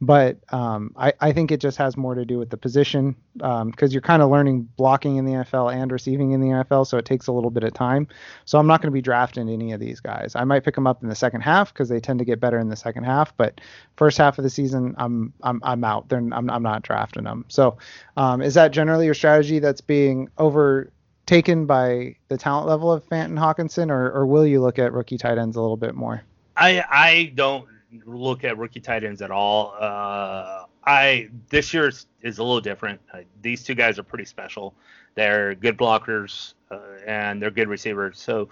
But 0.01 0.39
um, 0.53 0.93
I, 0.97 1.13
I 1.21 1.33
think 1.33 1.51
it 1.51 1.61
just 1.61 1.77
has 1.79 1.97
more 1.97 2.15
to 2.15 2.25
do 2.25 2.39
with 2.39 2.51
the 2.51 2.57
position 2.57 3.17
because 3.35 3.63
um, 3.63 3.73
you're 3.81 4.01
kind 4.01 4.23
of 4.23 4.31
learning 4.31 4.69
blocking 4.77 5.17
in 5.17 5.25
the 5.25 5.33
NFL 5.33 5.75
and 5.75 5.91
receiving 5.91 6.31
in 6.33 6.41
the 6.41 6.49
NFL, 6.49 6.87
so 6.87 6.99
it 6.99 7.05
takes 7.05 7.27
a 7.27 7.33
little 7.33 7.51
bit 7.51 7.65
of 7.65 7.75
time. 7.75 8.07
So 8.45 8.59
I'm 8.59 8.67
not 8.69 8.81
going 8.81 8.93
to 8.93 8.95
be 8.95 9.03
drafting 9.03 9.49
any 9.49 9.73
of 9.73 9.81
these 9.81 9.99
guys. 9.99 10.37
I 10.37 10.45
might 10.45 10.65
pick 10.65 10.77
them 10.77 10.87
up 10.87 11.03
in 11.03 11.09
the 11.09 11.17
second 11.17 11.41
half 11.41 11.73
because 11.73 11.89
they 11.89 11.99
tend 11.99 12.21
to 12.21 12.25
get 12.25 12.39
better 12.39 12.59
in 12.59 12.69
the 12.69 12.77
second 12.77 13.05
half, 13.05 13.37
but 13.37 13.61
first 13.97 14.19
half 14.19 14.39
of 14.39 14.45
the 14.45 14.51
season, 14.51 14.95
I'm 14.99 15.33
I'm 15.43 15.61
I'm 15.65 15.83
out. 15.83 16.09
They're, 16.09 16.19
I'm 16.19 16.49
I'm 16.49 16.63
not 16.63 16.83
drafting 16.83 17.25
them. 17.25 17.45
So 17.49 17.79
um, 18.17 18.41
is 18.41 18.55
that 18.55 18.71
generally 18.71 19.05
your 19.07 19.15
strategy 19.15 19.59
that's 19.59 19.81
being 19.81 20.29
overtaken 20.39 21.67
by 21.67 22.15
the 22.29 22.39
talent 22.39 22.69
level 22.69 22.93
of 22.93 23.05
Fant 23.09 23.27
and 23.27 23.39
Hockenson, 23.39 23.91
or 23.91 24.13
or 24.13 24.27
will 24.27 24.47
you 24.47 24.61
look 24.61 24.79
at 24.79 24.93
rookie 24.93 25.19
tight 25.19 25.39
ends 25.39 25.57
a 25.57 25.61
little 25.61 25.77
bit 25.77 25.97
more? 25.97 26.23
I 26.57 26.85
I 26.89 27.33
don't 27.35 27.67
look 28.05 28.45
at 28.45 28.59
rookie 28.59 28.81
tight 28.81 29.05
ends 29.05 29.23
at 29.23 29.31
all. 29.31 29.75
Uh, 29.79 30.65
I 30.85 31.29
this 31.49 31.73
year 31.73 31.89
is, 31.89 32.07
is, 32.23 32.39
a 32.39 32.43
little 32.43 32.61
different. 32.61 33.01
Uh, 33.13 33.21
these 33.43 33.63
two 33.63 33.75
guys 33.75 33.99
are 33.99 34.03
pretty 34.03 34.25
special. 34.25 34.75
They're 35.15 35.55
good 35.55 35.77
blockers 35.77 36.55
uh, 36.71 36.79
and 37.07 37.43
they're 37.43 37.51
good 37.51 37.69
receivers. 37.69 38.21
So 38.21 38.49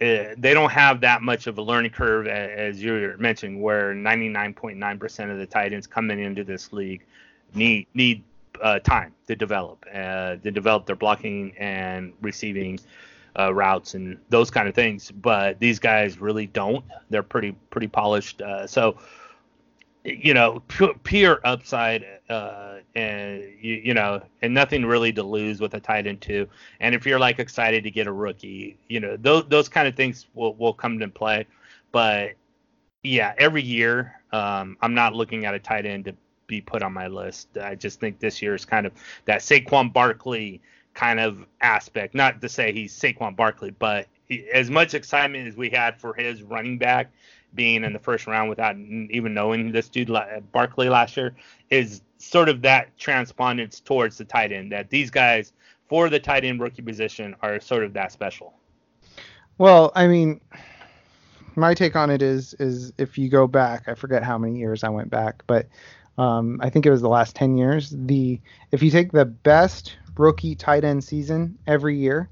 uh, 0.00 0.34
they 0.36 0.54
don't 0.54 0.70
have 0.70 1.00
that 1.02 1.22
much 1.22 1.46
of 1.46 1.58
a 1.58 1.62
learning 1.62 1.92
curve 1.92 2.26
as 2.26 2.82
you 2.82 3.14
mentioned, 3.18 3.60
where 3.60 3.94
99.9% 3.94 5.30
of 5.30 5.38
the 5.38 5.46
tight 5.46 5.72
ends 5.72 5.86
coming 5.86 6.18
into 6.20 6.44
this 6.44 6.72
league 6.72 7.04
need 7.54 7.86
need 7.94 8.22
uh, 8.60 8.78
time 8.80 9.12
to 9.26 9.36
develop, 9.36 9.84
uh, 9.92 10.36
to 10.36 10.50
develop 10.50 10.86
their 10.86 10.96
blocking 10.96 11.52
and 11.58 12.12
receiving 12.20 12.78
uh, 13.38 13.52
routes 13.52 13.94
and 13.94 14.18
those 14.28 14.50
kind 14.50 14.68
of 14.68 14.74
things. 14.74 15.10
But 15.10 15.58
these 15.60 15.78
guys 15.78 16.20
really 16.20 16.46
don't. 16.46 16.84
They're 17.10 17.22
pretty 17.22 17.52
pretty 17.70 17.88
polished. 17.88 18.42
Uh, 18.42 18.66
so 18.66 18.98
you 20.04 20.34
know, 20.34 20.60
pure, 21.04 21.40
upside, 21.44 22.04
uh, 22.28 22.78
and 22.96 23.40
you, 23.60 23.74
you, 23.74 23.94
know, 23.94 24.20
and 24.42 24.52
nothing 24.52 24.84
really 24.84 25.12
to 25.12 25.22
lose 25.22 25.60
with 25.60 25.74
a 25.74 25.80
tight 25.80 26.06
end 26.06 26.20
too. 26.20 26.48
And 26.80 26.94
if 26.94 27.06
you're 27.06 27.20
like 27.20 27.38
excited 27.38 27.84
to 27.84 27.90
get 27.90 28.08
a 28.08 28.12
rookie, 28.12 28.78
you 28.88 28.98
know, 28.98 29.16
those 29.16 29.44
those 29.48 29.68
kind 29.68 29.86
of 29.86 29.94
things 29.94 30.26
will 30.34 30.54
will 30.54 30.74
come 30.74 30.94
into 30.94 31.08
play. 31.08 31.46
But 31.92 32.32
yeah, 33.02 33.34
every 33.38 33.62
year, 33.62 34.20
um, 34.32 34.76
I'm 34.80 34.94
not 34.94 35.14
looking 35.14 35.44
at 35.44 35.54
a 35.54 35.58
tight 35.58 35.86
end 35.86 36.06
to 36.06 36.16
be 36.48 36.60
put 36.60 36.82
on 36.82 36.92
my 36.92 37.06
list. 37.06 37.56
I 37.56 37.76
just 37.76 38.00
think 38.00 38.18
this 38.18 38.42
year 38.42 38.54
is 38.54 38.64
kind 38.64 38.86
of 38.86 38.92
that 39.26 39.40
Saquon 39.40 39.92
Barkley 39.92 40.60
kind 40.94 41.20
of 41.20 41.46
aspect. 41.60 42.14
Not 42.14 42.40
to 42.40 42.48
say 42.48 42.72
he's 42.72 42.98
Saquon 42.98 43.36
Barkley, 43.36 43.70
but 43.70 44.06
he, 44.26 44.48
as 44.52 44.70
much 44.70 44.94
excitement 44.94 45.48
as 45.48 45.56
we 45.56 45.70
had 45.70 46.00
for 46.00 46.14
his 46.14 46.42
running 46.42 46.78
back 46.78 47.10
being 47.54 47.84
in 47.84 47.92
the 47.92 47.98
first 47.98 48.26
round 48.26 48.48
without 48.48 48.76
even 48.76 49.34
knowing 49.34 49.72
this 49.72 49.88
dude 49.88 50.10
Barkley 50.52 50.88
last 50.88 51.16
year 51.16 51.34
is 51.70 52.00
sort 52.18 52.48
of 52.48 52.62
that 52.62 52.96
transpondence 52.98 53.80
towards 53.80 54.16
the 54.16 54.24
tight 54.24 54.52
end 54.52 54.72
that 54.72 54.88
these 54.88 55.10
guys 55.10 55.52
for 55.88 56.08
the 56.08 56.18
tight 56.18 56.44
end 56.44 56.60
rookie 56.60 56.82
position 56.82 57.36
are 57.42 57.60
sort 57.60 57.84
of 57.84 57.92
that 57.92 58.12
special. 58.12 58.54
Well, 59.58 59.92
I 59.94 60.06
mean, 60.06 60.40
my 61.56 61.74
take 61.74 61.96
on 61.96 62.10
it 62.10 62.22
is 62.22 62.54
is 62.54 62.92
if 62.96 63.18
you 63.18 63.28
go 63.28 63.46
back, 63.46 63.84
I 63.86 63.94
forget 63.94 64.22
how 64.22 64.38
many 64.38 64.58
years 64.58 64.84
I 64.84 64.88
went 64.88 65.10
back, 65.10 65.42
but 65.46 65.68
um, 66.18 66.58
I 66.62 66.70
think 66.70 66.86
it 66.86 66.90
was 66.90 67.00
the 67.00 67.08
last 67.08 67.36
10 67.36 67.56
years. 67.56 67.90
The 67.90 68.40
if 68.70 68.82
you 68.82 68.90
take 68.90 69.12
the 69.12 69.24
best 69.24 69.96
rookie 70.16 70.54
tight 70.54 70.84
end 70.84 71.04
season 71.04 71.58
every 71.66 71.96
year. 71.96 72.28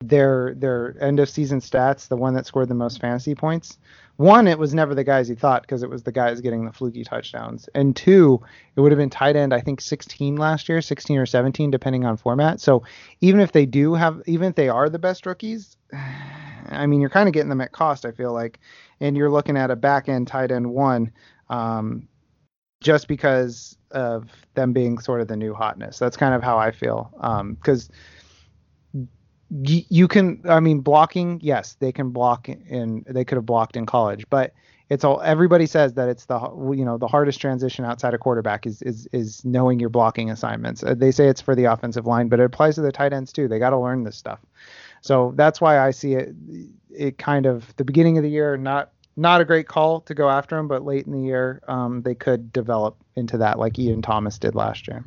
Their 0.00 0.54
their 0.54 0.94
end 1.00 1.20
of 1.20 1.28
season 1.28 1.60
stats, 1.60 2.08
the 2.08 2.16
one 2.16 2.34
that 2.34 2.46
scored 2.46 2.68
the 2.68 2.74
most 2.74 3.00
fantasy 3.00 3.34
points. 3.34 3.78
One, 4.16 4.46
it 4.46 4.58
was 4.58 4.74
never 4.74 4.94
the 4.94 5.04
guys 5.04 5.28
he 5.28 5.34
thought 5.34 5.62
because 5.62 5.82
it 5.82 5.90
was 5.90 6.02
the 6.02 6.12
guys 6.12 6.40
getting 6.40 6.64
the 6.64 6.72
fluky 6.72 7.04
touchdowns. 7.04 7.68
And 7.74 7.94
two, 7.94 8.40
it 8.74 8.80
would 8.80 8.92
have 8.92 8.98
been 8.98 9.10
tight 9.10 9.36
end, 9.36 9.52
I 9.52 9.60
think 9.60 9.80
16 9.80 10.36
last 10.36 10.70
year, 10.70 10.80
16 10.80 11.18
or 11.18 11.26
17, 11.26 11.70
depending 11.70 12.06
on 12.06 12.16
format. 12.16 12.60
So 12.60 12.82
even 13.20 13.40
if 13.40 13.52
they 13.52 13.66
do 13.66 13.92
have, 13.94 14.22
even 14.26 14.48
if 14.48 14.54
they 14.54 14.70
are 14.70 14.88
the 14.88 14.98
best 14.98 15.26
rookies, 15.26 15.76
I 16.68 16.86
mean, 16.86 17.00
you're 17.00 17.10
kind 17.10 17.28
of 17.28 17.34
getting 17.34 17.50
them 17.50 17.60
at 17.60 17.72
cost, 17.72 18.04
I 18.04 18.10
feel 18.10 18.32
like. 18.32 18.58
And 19.00 19.16
you're 19.16 19.30
looking 19.30 19.56
at 19.56 19.70
a 19.70 19.76
back 19.76 20.08
end 20.08 20.28
tight 20.28 20.50
end 20.50 20.70
one 20.70 21.12
um, 21.50 22.08
just 22.86 23.08
because 23.08 23.76
of 23.90 24.30
them 24.54 24.72
being 24.72 24.98
sort 24.98 25.20
of 25.20 25.26
the 25.26 25.36
new 25.36 25.52
hotness. 25.52 25.98
That's 25.98 26.16
kind 26.16 26.34
of 26.34 26.42
how 26.42 26.56
I 26.56 26.70
feel. 26.70 27.10
Because 27.60 27.90
um, 28.94 29.08
y- 29.50 29.84
you 29.88 30.06
can, 30.06 30.40
I 30.48 30.60
mean, 30.60 30.82
blocking, 30.82 31.40
yes, 31.42 31.76
they 31.80 31.90
can 31.90 32.10
block 32.10 32.48
in, 32.48 33.04
they 33.08 33.24
could 33.24 33.34
have 33.34 33.44
blocked 33.44 33.76
in 33.76 33.86
college, 33.86 34.24
but 34.30 34.54
it's 34.88 35.02
all 35.02 35.20
everybody 35.22 35.66
says 35.66 35.94
that 35.94 36.08
it's 36.08 36.26
the 36.26 36.38
you 36.72 36.84
know 36.84 36.96
the 36.96 37.08
hardest 37.08 37.40
transition 37.40 37.84
outside 37.84 38.14
of 38.14 38.20
quarterback 38.20 38.66
is 38.66 38.82
is 38.82 39.08
is 39.10 39.44
knowing 39.44 39.80
your 39.80 39.88
blocking 39.88 40.30
assignments. 40.30 40.84
Uh, 40.84 40.94
they 40.94 41.10
say 41.10 41.26
it's 41.26 41.40
for 41.40 41.56
the 41.56 41.64
offensive 41.64 42.06
line, 42.06 42.28
but 42.28 42.38
it 42.38 42.44
applies 42.44 42.76
to 42.76 42.82
the 42.82 42.92
tight 42.92 43.12
ends 43.12 43.32
too. 43.32 43.48
They 43.48 43.58
got 43.58 43.70
to 43.70 43.78
learn 43.78 44.04
this 44.04 44.16
stuff. 44.16 44.38
So 45.00 45.32
that's 45.34 45.60
why 45.60 45.80
I 45.80 45.90
see 45.90 46.14
it 46.14 46.36
it 46.88 47.18
kind 47.18 47.46
of 47.46 47.74
the 47.78 47.84
beginning 47.84 48.16
of 48.16 48.22
the 48.22 48.30
year 48.30 48.56
not 48.56 48.92
not 49.16 49.40
a 49.40 49.44
great 49.44 49.66
call 49.66 50.00
to 50.02 50.14
go 50.14 50.28
after 50.28 50.58
him, 50.58 50.68
but 50.68 50.84
late 50.84 51.06
in 51.06 51.12
the 51.12 51.26
year, 51.26 51.62
um, 51.68 52.02
they 52.02 52.14
could 52.14 52.52
develop 52.52 52.96
into 53.14 53.38
that 53.38 53.58
like 53.58 53.78
Ian 53.78 54.02
Thomas 54.02 54.38
did 54.38 54.54
last 54.54 54.86
year. 54.86 55.04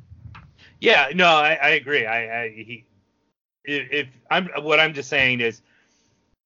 Yeah, 0.80 1.10
no, 1.14 1.28
I, 1.28 1.53
I 1.62 1.70
agree. 1.70 2.05
I, 2.05 2.43
I 2.43 2.49
he, 2.49 2.86
if 3.66 4.07
I'm 4.32 4.49
what 4.62 4.80
I'm 4.80 4.93
just 4.93 5.10
saying 5.10 5.41
is, 5.41 5.62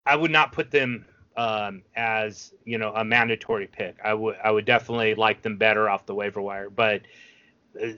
I 0.06 0.16
would 0.16 0.32
not 0.32 0.52
put 0.52 0.72
them 0.72 1.06
um, 1.38 1.84
as 1.96 2.54
you 2.66 2.78
know 2.78 2.94
a 2.94 3.04
mandatory 3.04 3.68
pick. 3.68 3.98
I 4.04 4.14
would 4.14 4.36
I 4.44 4.52
would 4.52 4.66
definitely 4.66 5.16
like 5.16 5.42
them 5.42 5.58
better 5.58 5.90
off 5.90 6.06
the 6.06 6.16
waiver 6.16 6.42
wire, 6.42 6.70
but 6.70 7.02
uh, 7.82 7.90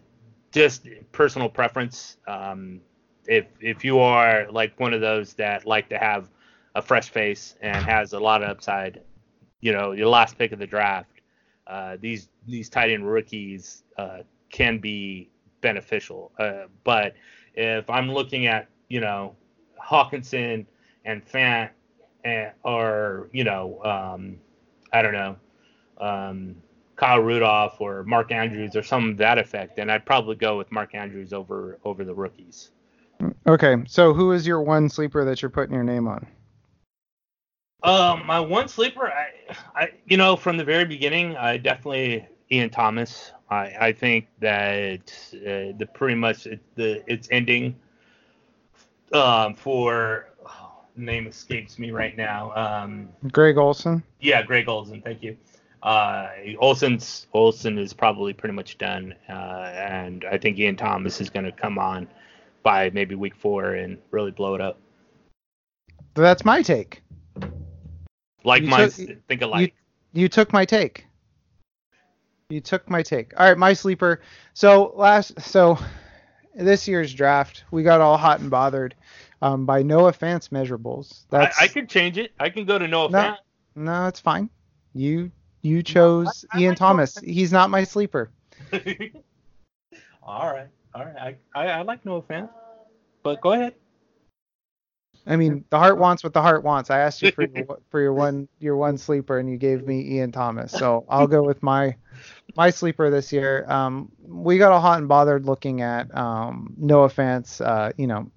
just 0.51 0.87
personal 1.11 1.49
preference. 1.49 2.17
Um, 2.27 2.81
if 3.27 3.45
if 3.59 3.83
you 3.83 3.99
are 3.99 4.51
like 4.51 4.79
one 4.79 4.93
of 4.93 5.01
those 5.01 5.33
that 5.33 5.65
like 5.65 5.89
to 5.89 5.97
have 5.97 6.29
a 6.75 6.81
fresh 6.81 7.09
face 7.09 7.55
and 7.61 7.83
has 7.85 8.13
a 8.13 8.19
lot 8.19 8.43
of 8.43 8.49
upside, 8.49 9.01
you 9.61 9.71
know, 9.71 9.91
your 9.91 10.07
last 10.07 10.37
pick 10.37 10.51
of 10.51 10.59
the 10.59 10.67
draft, 10.67 11.09
uh, 11.67 11.97
these 11.99 12.29
these 12.47 12.69
tight 12.69 12.91
end 12.91 13.09
rookies 13.09 13.83
uh, 13.97 14.19
can 14.49 14.77
be 14.77 15.29
beneficial. 15.61 16.31
Uh, 16.37 16.65
but 16.83 17.15
if 17.55 17.89
I'm 17.89 18.11
looking 18.11 18.45
at 18.45 18.67
you 18.89 18.99
know 18.99 19.35
Hockenson 19.83 20.65
and 21.05 21.25
Fant, 21.25 21.69
and, 22.23 22.51
or 22.63 23.29
you 23.31 23.43
know 23.43 23.81
um, 23.83 24.37
I 24.93 25.01
don't 25.01 25.13
know 25.13 25.35
um, 25.99 26.55
Kyle 26.95 27.19
Rudolph 27.19 27.79
or 27.79 28.03
Mark 28.03 28.31
Andrews 28.31 28.75
or 28.75 28.83
some 28.83 29.09
of 29.09 29.17
that 29.17 29.37
effect, 29.37 29.75
then 29.75 29.89
I'd 29.89 30.05
probably 30.05 30.35
go 30.35 30.57
with 30.57 30.71
Mark 30.71 30.93
Andrews 30.93 31.33
over 31.33 31.79
over 31.83 32.03
the 32.03 32.13
rookies. 32.13 32.71
Okay, 33.47 33.77
so 33.87 34.13
who 34.13 34.31
is 34.33 34.45
your 34.45 34.61
one 34.61 34.89
sleeper 34.89 35.23
that 35.25 35.41
you're 35.41 35.49
putting 35.49 35.73
your 35.73 35.83
name 35.83 36.07
on? 36.07 36.27
Um, 37.85 38.25
my 38.25 38.39
one 38.39 38.67
sleeper, 38.67 39.11
I, 39.11 39.27
I, 39.75 39.91
you 40.07 40.17
know, 40.17 40.35
from 40.35 40.57
the 40.57 40.63
very 40.63 40.85
beginning, 40.85 41.37
I 41.37 41.57
definitely 41.57 42.27
Ian 42.51 42.71
Thomas. 42.71 43.31
I, 43.51 43.75
I 43.79 43.91
think 43.91 44.27
that 44.39 45.13
uh, 45.35 45.77
the 45.77 45.87
pretty 45.93 46.15
much 46.15 46.47
it, 46.47 46.59
the 46.73 47.03
it's 47.05 47.27
ending 47.29 47.75
um, 49.13 49.53
for 49.53 50.29
oh, 50.47 50.71
name 50.95 51.27
escapes 51.27 51.77
me 51.77 51.91
right 51.91 52.17
now. 52.17 52.55
Um, 52.55 53.09
Greg 53.31 53.57
Olsen. 53.57 54.01
Yeah, 54.19 54.41
Greg 54.41 54.67
Olsen. 54.67 55.03
Thank 55.03 55.21
you. 55.21 55.37
Uh, 55.83 56.29
Olsen's 56.57 57.27
Olsen 57.33 57.77
is 57.77 57.93
probably 57.93 58.33
pretty 58.33 58.55
much 58.55 58.79
done, 58.79 59.13
uh, 59.29 59.71
and 59.75 60.25
I 60.25 60.39
think 60.39 60.57
Ian 60.57 60.75
Thomas 60.75 61.21
is 61.21 61.29
going 61.29 61.45
to 61.45 61.51
come 61.51 61.77
on 61.77 62.07
by 62.63 62.89
maybe 62.89 63.13
week 63.13 63.35
four 63.35 63.75
and 63.75 63.99
really 64.09 64.31
blow 64.31 64.55
it 64.55 64.61
up. 64.61 64.79
That's 66.15 66.43
my 66.43 66.63
take. 66.63 67.03
Like 68.45 68.61
you 68.61 68.69
mine, 68.69 68.89
took, 68.89 69.27
think 69.27 69.41
alike. 69.41 69.73
You, 70.13 70.21
you 70.21 70.29
took 70.29 70.53
my 70.53 70.65
take. 70.65 71.05
You 72.49 72.61
took 72.61 72.89
my 72.89 73.01
take. 73.01 73.37
All 73.39 73.47
right, 73.47 73.57
my 73.57 73.73
sleeper. 73.73 74.21
So 74.53 74.93
last, 74.95 75.41
so 75.41 75.79
this 76.53 76.87
year's 76.87 77.11
draft, 77.13 77.63
we 77.71 77.81
got 77.81 78.01
all 78.01 78.17
hot 78.17 78.39
and 78.39 78.51
bothered 78.51 78.93
um, 79.41 79.65
by 79.65 79.81
Noah 79.81 80.13
Fant's 80.13 80.49
measurables. 80.49 81.23
That's, 81.31 81.59
I, 81.59 81.65
I 81.65 81.67
could 81.67 81.89
change 81.89 82.19
it. 82.19 82.33
I 82.39 82.51
can 82.51 82.65
go 82.65 82.77
to 82.77 82.87
Noah 82.87 83.09
no, 83.09 83.17
Fant. 83.17 83.37
No, 83.75 84.07
it's 84.07 84.19
fine. 84.19 84.49
You 84.93 85.31
you 85.63 85.81
chose 85.81 86.45
no, 86.45 86.49
I, 86.53 86.57
I 86.57 86.61
Ian 86.61 86.69
like 86.69 86.77
Thomas. 86.77 87.15
Noah. 87.21 87.33
He's 87.33 87.51
not 87.51 87.71
my 87.71 87.83
sleeper. 87.83 88.29
all 90.23 90.53
right, 90.53 90.67
all 90.93 91.03
right. 91.05 91.37
I, 91.55 91.59
I, 91.59 91.67
I 91.79 91.81
like 91.81 92.05
Noah 92.05 92.21
Fant, 92.21 92.49
but 93.23 93.41
go 93.41 93.53
ahead. 93.53 93.73
I 95.27 95.35
mean, 95.35 95.65
the 95.69 95.79
heart 95.79 95.97
wants 95.97 96.23
what 96.23 96.33
the 96.33 96.41
heart 96.41 96.63
wants. 96.63 96.89
I 96.89 96.99
asked 96.99 97.21
you 97.21 97.31
for 97.31 97.43
your, 97.43 97.79
for 97.89 98.01
your 98.01 98.13
one 98.13 98.47
your 98.59 98.77
one 98.77 98.97
sleeper, 98.97 99.39
and 99.39 99.49
you 99.49 99.57
gave 99.57 99.85
me 99.85 100.15
Ian 100.15 100.31
Thomas. 100.31 100.71
So 100.71 101.05
I'll 101.09 101.27
go 101.27 101.43
with 101.43 101.63
my 101.63 101.95
my 102.55 102.69
sleeper 102.69 103.09
this 103.09 103.33
year. 103.33 103.65
Um, 103.69 104.11
we 104.21 104.57
got 104.57 104.71
all 104.71 104.81
hot 104.81 104.99
and 104.99 105.07
bothered 105.07 105.45
looking 105.45 105.81
at 105.81 106.15
um, 106.15 106.73
Noah 106.77 107.09
Fant's, 107.09 107.59
uh, 107.59 107.91
you 107.97 108.07
know, 108.07 108.29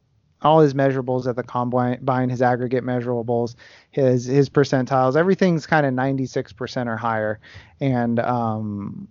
all 0.42 0.60
his 0.60 0.74
measurables 0.74 1.26
at 1.26 1.36
the 1.36 1.42
combine, 1.42 2.28
his 2.28 2.42
aggregate 2.42 2.84
measurables, 2.84 3.54
his 3.90 4.24
his 4.24 4.48
percentiles, 4.48 5.16
everything's 5.16 5.66
kind 5.66 5.84
of 5.84 5.92
96% 5.94 6.86
or 6.86 6.96
higher, 6.96 7.40
and 7.80 8.18
um, 8.20 9.08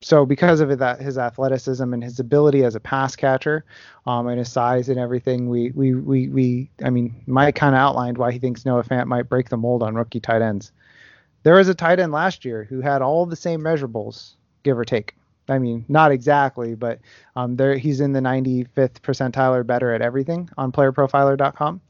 so 0.00 0.24
because 0.24 0.60
of 0.60 0.78
that 0.78 1.00
his 1.00 1.18
athleticism 1.18 1.92
and 1.92 2.02
his 2.02 2.20
ability 2.20 2.64
as 2.64 2.74
a 2.74 2.80
pass 2.80 3.16
catcher, 3.16 3.64
um, 4.06 4.28
and 4.28 4.38
his 4.38 4.50
size 4.50 4.88
and 4.88 4.98
everything, 4.98 5.48
we 5.48 5.70
we 5.72 5.94
we 5.94 6.28
we 6.28 6.70
I 6.84 6.90
mean, 6.90 7.22
Mike 7.26 7.56
kind 7.56 7.74
of 7.74 7.80
outlined 7.80 8.18
why 8.18 8.30
he 8.30 8.38
thinks 8.38 8.64
Noah 8.64 8.84
Fant 8.84 9.06
might 9.06 9.28
break 9.28 9.48
the 9.48 9.56
mold 9.56 9.82
on 9.82 9.94
rookie 9.94 10.20
tight 10.20 10.42
ends. 10.42 10.72
There 11.42 11.54
was 11.54 11.68
a 11.68 11.74
tight 11.74 11.98
end 11.98 12.12
last 12.12 12.44
year 12.44 12.64
who 12.64 12.80
had 12.80 13.02
all 13.02 13.26
the 13.26 13.36
same 13.36 13.60
measurables, 13.60 14.34
give 14.62 14.78
or 14.78 14.84
take. 14.84 15.14
I 15.48 15.58
mean, 15.58 15.84
not 15.88 16.12
exactly, 16.12 16.74
but 16.74 17.00
um, 17.34 17.56
there 17.56 17.76
he's 17.76 18.00
in 18.00 18.12
the 18.12 18.20
95th 18.20 19.00
percentile 19.00 19.56
or 19.56 19.64
better 19.64 19.94
at 19.94 20.02
everything 20.02 20.48
on 20.58 20.72
PlayerProfiler.com. 20.72 21.80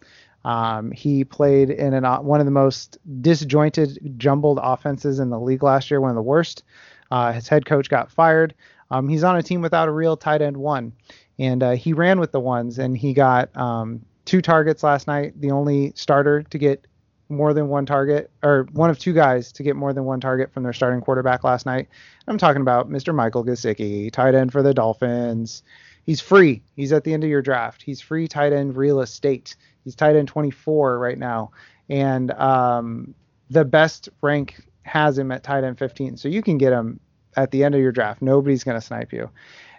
Um, 0.45 0.93
he 0.93 1.25
played 1.25 1.71
in 1.71 1.93
an, 1.93 2.05
one 2.25 2.41
of 2.41 2.47
the 2.47 2.53
most 2.53 2.99
disjointed, 3.21 4.15
jumbled 4.17 4.61
offenses 4.63 5.19
in 5.19 5.31
the 5.31 5.41
league 5.41 5.63
last 5.63 5.91
year, 5.91 6.01
one 6.01 6.11
of 6.11 6.17
the 6.17 6.23
worst. 6.23 6.63
Uh, 7.11 7.33
his 7.33 7.49
head 7.49 7.67
coach 7.67 7.89
got 7.89 8.11
fired. 8.11 8.55
Um, 8.91 9.09
he's 9.09 9.25
on 9.25 9.37
a 9.37 9.43
team 9.43 9.61
without 9.61 9.89
a 9.89 9.93
real 9.93 10.17
tight 10.17 10.43
end 10.43 10.57
one, 10.57 10.93
and 11.39 11.63
uh, 11.63 11.73
he 11.73 11.93
ran 11.93 12.21
with 12.21 12.33
the 12.33 12.41
ones, 12.41 12.79
and 12.79 12.97
he 12.97 13.13
got 13.13 13.55
um, 13.57 14.05
two 14.25 14.41
targets 14.41 14.83
last 14.83 15.07
night. 15.07 15.39
The 15.41 15.51
only 15.51 15.93
starter 15.95 16.43
to 16.43 16.59
get 16.59 16.87
more 17.29 17.53
than 17.53 17.69
one 17.69 17.85
target, 17.85 18.31
or 18.43 18.67
one 18.73 18.89
of 18.89 18.99
two 18.99 19.13
guys 19.13 19.53
to 19.53 19.63
get 19.63 19.77
more 19.77 19.93
than 19.93 20.05
one 20.05 20.21
target 20.21 20.53
from 20.53 20.63
their 20.63 20.73
starting 20.73 21.01
quarterback 21.01 21.45
last 21.45 21.67
night. 21.67 21.89
I'm 22.27 22.39
talking 22.39 22.63
about 22.63 22.91
Mr. 22.91 23.15
Michael 23.15 23.45
Gesicki, 23.45 24.11
tight 24.11 24.35
end 24.35 24.53
for 24.53 24.63
the 24.63 24.73
Dolphins. 24.73 25.63
He's 26.05 26.21
free. 26.23 26.63
He's 26.75 26.93
at 26.93 27.05
the 27.05 27.13
end 27.13 27.25
of 27.25 27.29
your 27.29 27.43
draft. 27.43 27.83
He's 27.83 28.01
free 28.01 28.29
tight 28.29 28.55
end 28.55 28.77
real 28.77 29.01
estate. 29.01 29.57
He's 29.85 29.95
tight 29.95 30.17
end 30.17 30.29
24 30.29 30.99
right 30.99 31.19
now, 31.19 31.51
and 31.91 32.31
um, 32.33 33.15
the 33.51 33.65
best 33.65 34.09
rank 34.23 34.57
has 34.89 35.19
him 35.19 35.31
at 35.31 35.43
tight 35.43 35.65
end 35.65 35.79
15. 35.79 36.17
So 36.17 36.29
you 36.29 36.43
can 36.43 36.59
get 36.59 36.73
him 36.73 37.01
at 37.37 37.51
the 37.51 37.65
end 37.65 37.75
of 37.75 37.81
your 37.81 37.93
draft. 37.93 38.23
Nobody's 38.23 38.65
going 38.65 38.79
to 38.79 38.85
snipe 38.85 39.13
you. 39.13 39.31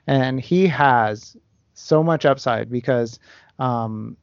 And 0.07 0.39
he 0.39 0.67
has 0.67 1.35
so 1.73 2.03
much 2.03 2.25
upside 2.25 2.69
because 2.69 3.19
um, 3.59 4.17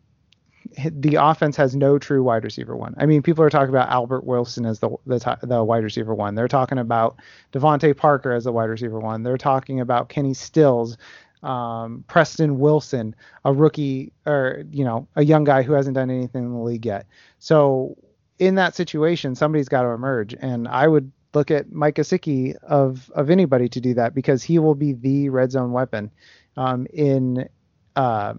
the 0.90 1.16
offense 1.16 1.56
has 1.56 1.76
no 1.76 1.98
true 1.98 2.22
wide 2.22 2.44
receiver 2.44 2.76
one. 2.76 2.94
I 2.98 3.06
mean, 3.06 3.22
people 3.22 3.44
are 3.44 3.50
talking 3.50 3.68
about 3.68 3.88
Albert 3.88 4.24
Wilson 4.24 4.66
as 4.66 4.80
the 4.80 4.90
the, 5.06 5.38
the 5.42 5.62
wide 5.62 5.84
receiver 5.84 6.14
one. 6.14 6.34
They're 6.34 6.48
talking 6.48 6.78
about 6.78 7.16
DeVante 7.52 7.96
Parker 7.96 8.32
as 8.32 8.44
the 8.44 8.52
wide 8.52 8.70
receiver 8.70 8.98
one. 8.98 9.22
They're 9.22 9.38
talking 9.38 9.80
about 9.80 10.08
Kenny 10.08 10.34
Stills, 10.34 10.96
um, 11.42 12.04
Preston 12.08 12.58
Wilson, 12.58 13.14
a 13.44 13.52
rookie 13.52 14.12
or 14.26 14.64
you 14.70 14.84
know 14.84 15.06
a 15.16 15.24
young 15.24 15.44
guy 15.44 15.62
who 15.62 15.72
hasn't 15.72 15.94
done 15.94 16.10
anything 16.10 16.44
in 16.44 16.52
the 16.52 16.60
league 16.60 16.86
yet. 16.86 17.06
So 17.38 17.96
in 18.38 18.56
that 18.56 18.74
situation, 18.74 19.34
somebody's 19.34 19.68
got 19.68 19.82
to 19.82 19.88
emerge, 19.88 20.34
and 20.34 20.68
I 20.68 20.88
would 20.88 21.10
look 21.34 21.50
at 21.50 21.70
Mike 21.70 21.96
Gesicki 21.96 22.54
of 22.62 23.10
of 23.14 23.30
anybody 23.30 23.68
to 23.68 23.80
do 23.80 23.94
that 23.94 24.14
because 24.14 24.42
he 24.42 24.58
will 24.58 24.74
be 24.74 24.92
the 24.92 25.28
red 25.28 25.52
zone 25.52 25.72
weapon 25.72 26.10
um, 26.56 26.86
in 26.92 27.48
uh, 27.94 28.34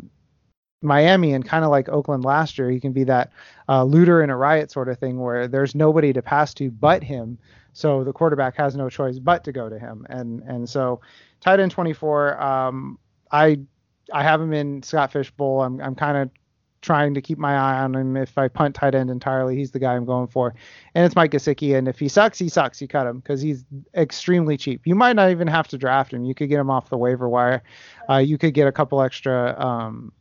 Miami 0.82 1.34
and 1.34 1.46
kind 1.46 1.64
of 1.64 1.72
like 1.72 1.90
Oakland 1.90 2.26
last 2.26 2.58
year. 2.58 2.70
He 2.70 2.80
can 2.80 2.94
be 2.94 3.04
that 3.06 3.32
uh, 3.70 3.84
looter 3.84 4.22
in 4.24 4.30
a 4.30 4.38
riot 4.38 4.72
sort 4.72 4.90
of 4.90 5.00
thing 5.00 5.20
where 5.20 5.48
there's 5.48 5.76
nobody 5.76 6.14
to 6.14 6.22
pass 6.22 6.54
to 6.56 6.70
but 6.70 7.04
him, 7.04 7.38
so 7.74 8.04
the 8.04 8.14
quarterback 8.14 8.56
has 8.58 8.76
no 8.76 8.90
choice 8.90 9.20
but 9.20 9.44
to 9.46 9.52
go 9.52 9.70
to 9.70 9.80
him. 9.80 10.06
And 10.10 10.42
and 10.44 10.70
so 10.70 11.02
tight 11.42 11.60
end 11.60 11.72
24, 11.72 12.42
um, 12.42 13.00
I 13.32 13.60
I 14.14 14.24
have 14.24 14.42
him 14.42 14.54
in 14.54 14.84
Scott 14.84 15.12
Fish 15.12 15.32
Bowl. 15.32 15.62
I'm 15.62 15.82
I'm 15.82 15.96
kind 15.96 16.18
of 16.18 16.30
trying 16.88 17.14
to 17.14 17.22
keep 17.22 17.38
my 17.38 17.54
eye 17.54 17.80
on 17.84 17.94
him. 17.94 18.16
If 18.16 18.38
I 18.38 18.48
punt 18.48 18.74
tight 18.74 18.96
end 18.96 19.10
entirely, 19.10 19.58
he's 19.58 19.72
the 19.72 19.80
guy 19.80 19.94
I'm 19.94 20.06
going 20.06 20.28
for. 20.28 20.56
And 20.96 21.06
it's 21.06 21.18
Mike 21.18 21.32
Gesicki. 21.32 21.78
And 21.78 21.86
if 21.88 22.00
he 22.00 22.08
sucks, 22.08 22.40
he 22.40 22.48
sucks. 22.48 22.82
You 22.82 22.88
cut 22.88 23.06
him 23.06 23.20
because 23.20 23.42
he's 23.42 23.66
extremely 23.94 24.56
cheap. 24.56 24.88
You 24.88 24.96
might 24.96 25.18
not 25.18 25.30
even 25.30 25.48
have 25.50 25.68
to 25.68 25.78
draft 25.78 26.14
him. 26.14 26.24
You 26.24 26.34
could 26.34 26.48
get 26.48 26.60
him 26.60 26.70
off 26.70 26.90
the 26.90 26.98
waiver 26.98 27.28
wire. 27.28 27.62
Uh, 28.10 28.18
you 28.18 28.38
could 28.38 28.54
get 28.54 28.68
a 28.68 28.72
couple 28.72 29.02
extra 29.02 29.54
um, 29.60 30.14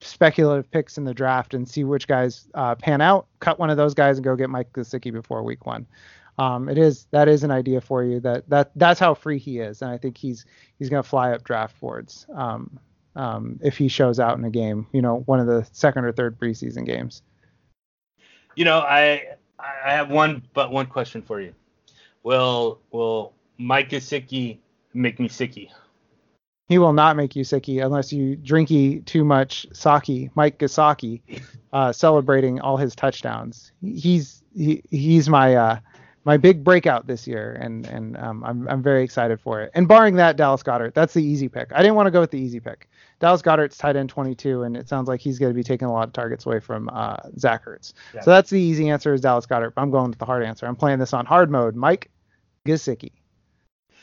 speculative 0.00 0.70
picks 0.70 0.98
in 0.98 1.04
the 1.04 1.12
draft 1.12 1.52
and 1.52 1.68
see 1.68 1.82
which 1.82 2.06
guys 2.06 2.48
uh, 2.54 2.76
pan 2.76 3.00
out. 3.00 3.26
Cut 3.40 3.58
one 3.58 3.68
of 3.68 3.76
those 3.76 3.92
guys 3.92 4.18
and 4.18 4.24
go 4.24 4.36
get 4.36 4.48
Mike 4.48 4.72
Gesicki 4.72 5.12
before 5.12 5.42
week 5.42 5.66
one. 5.66 5.84
Um, 6.38 6.68
it 6.68 6.78
is 6.78 7.08
that 7.10 7.26
is 7.26 7.42
an 7.42 7.50
idea 7.50 7.80
for 7.80 8.04
you. 8.04 8.20
That 8.20 8.48
that 8.48 8.70
that's 8.76 9.00
how 9.00 9.14
free 9.14 9.38
he 9.38 9.58
is, 9.58 9.82
and 9.82 9.90
I 9.90 9.98
think 9.98 10.16
he's 10.16 10.46
he's 10.78 10.88
going 10.88 11.02
to 11.02 11.08
fly 11.08 11.32
up 11.32 11.42
draft 11.42 11.80
boards. 11.80 12.26
Um, 12.32 12.78
um, 13.18 13.58
if 13.62 13.76
he 13.76 13.88
shows 13.88 14.20
out 14.20 14.38
in 14.38 14.44
a 14.44 14.50
game, 14.50 14.86
you 14.92 15.02
know, 15.02 15.22
one 15.26 15.40
of 15.40 15.46
the 15.46 15.66
second 15.72 16.04
or 16.04 16.12
third 16.12 16.38
preseason 16.38 16.86
games. 16.86 17.22
You 18.54 18.64
know, 18.64 18.78
I 18.78 19.36
I 19.58 19.90
have 19.90 20.08
one 20.08 20.42
but 20.54 20.70
one 20.70 20.86
question 20.86 21.20
for 21.20 21.40
you. 21.40 21.52
Will 22.22 22.78
will 22.92 23.34
Mike 23.58 23.90
Gesicki 23.90 24.58
make 24.94 25.18
me 25.18 25.28
sicky? 25.28 25.70
He 26.68 26.78
will 26.78 26.92
not 26.92 27.16
make 27.16 27.34
you 27.34 27.44
sicky 27.44 27.84
unless 27.84 28.12
you 28.12 28.36
drinky 28.36 29.04
too 29.04 29.24
much 29.24 29.66
sake. 29.72 30.30
Mike 30.36 30.58
Gesicki, 30.58 31.20
uh, 31.72 31.92
celebrating 31.92 32.60
all 32.60 32.76
his 32.76 32.94
touchdowns. 32.94 33.72
He's 33.82 34.42
he, 34.54 34.82
he's 34.90 35.28
my 35.28 35.56
uh, 35.56 35.78
my 36.24 36.36
big 36.36 36.62
breakout 36.62 37.06
this 37.06 37.26
year, 37.26 37.56
and 37.60 37.86
and 37.86 38.16
um, 38.18 38.44
I'm 38.44 38.68
I'm 38.68 38.82
very 38.82 39.02
excited 39.02 39.40
for 39.40 39.62
it. 39.62 39.72
And 39.74 39.88
barring 39.88 40.16
that, 40.16 40.36
Dallas 40.36 40.62
Goedert, 40.62 40.94
that's 40.94 41.14
the 41.14 41.24
easy 41.24 41.48
pick. 41.48 41.72
I 41.72 41.78
didn't 41.78 41.96
want 41.96 42.06
to 42.06 42.10
go 42.10 42.20
with 42.20 42.30
the 42.30 42.38
easy 42.38 42.60
pick. 42.60 42.87
Dallas 43.20 43.42
Goedert's 43.42 43.76
tight 43.76 43.96
end 43.96 44.08
22, 44.08 44.62
and 44.62 44.76
it 44.76 44.88
sounds 44.88 45.08
like 45.08 45.20
he's 45.20 45.38
going 45.38 45.50
to 45.50 45.54
be 45.54 45.64
taking 45.64 45.88
a 45.88 45.92
lot 45.92 46.06
of 46.06 46.12
targets 46.12 46.46
away 46.46 46.60
from 46.60 46.88
uh, 46.92 47.16
Zach 47.38 47.64
Ertz. 47.64 47.92
Yeah. 48.14 48.20
So 48.20 48.30
that's 48.30 48.50
the 48.50 48.60
easy 48.60 48.90
answer 48.90 49.12
is 49.12 49.20
Dallas 49.20 49.46
Goedert. 49.46 49.74
But 49.74 49.82
I'm 49.82 49.90
going 49.90 50.10
with 50.10 50.18
the 50.18 50.24
hard 50.24 50.44
answer. 50.44 50.66
I'm 50.66 50.76
playing 50.76 50.98
this 50.98 51.12
on 51.12 51.26
hard 51.26 51.50
mode. 51.50 51.74
Mike 51.74 52.10
Gesicki. 52.66 53.12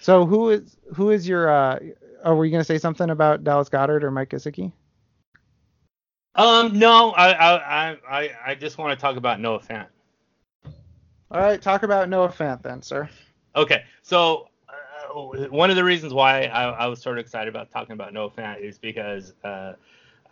So 0.01 0.25
who 0.25 0.49
is 0.49 0.77
who 0.93 1.11
is 1.11 1.27
your? 1.27 1.49
Uh, 1.49 1.79
oh, 2.23 2.35
were 2.35 2.45
you 2.45 2.51
going 2.51 2.61
to 2.61 2.65
say 2.65 2.77
something 2.77 3.09
about 3.09 3.43
Dallas 3.43 3.69
Goedert 3.69 4.03
or 4.03 4.11
Mike 4.11 4.29
Gesicki? 4.29 4.71
Um, 6.35 6.77
no, 6.77 7.11
I 7.11 7.31
I 7.31 7.97
I 8.07 8.31
I 8.47 8.55
just 8.55 8.77
want 8.77 8.97
to 8.97 9.01
talk 9.01 9.15
about 9.15 9.39
Noah 9.39 9.59
Fant. 9.59 9.87
All 11.31 11.41
right, 11.41 11.61
talk 11.61 11.83
about 11.83 12.09
Noah 12.09 12.29
Fant 12.29 12.61
then, 12.61 12.81
sir. 12.81 13.09
Okay, 13.55 13.83
so 14.01 14.49
one 15.23 15.69
of 15.69 15.75
the 15.75 15.83
reasons 15.83 16.13
why 16.13 16.45
I, 16.45 16.63
I, 16.69 16.87
was 16.87 17.01
sort 17.01 17.17
of 17.17 17.25
excited 17.25 17.47
about 17.47 17.71
talking 17.71 17.93
about 17.93 18.13
Noah 18.13 18.29
Fant 18.29 18.59
is 18.59 18.77
because 18.77 19.33
uh, 19.43 19.73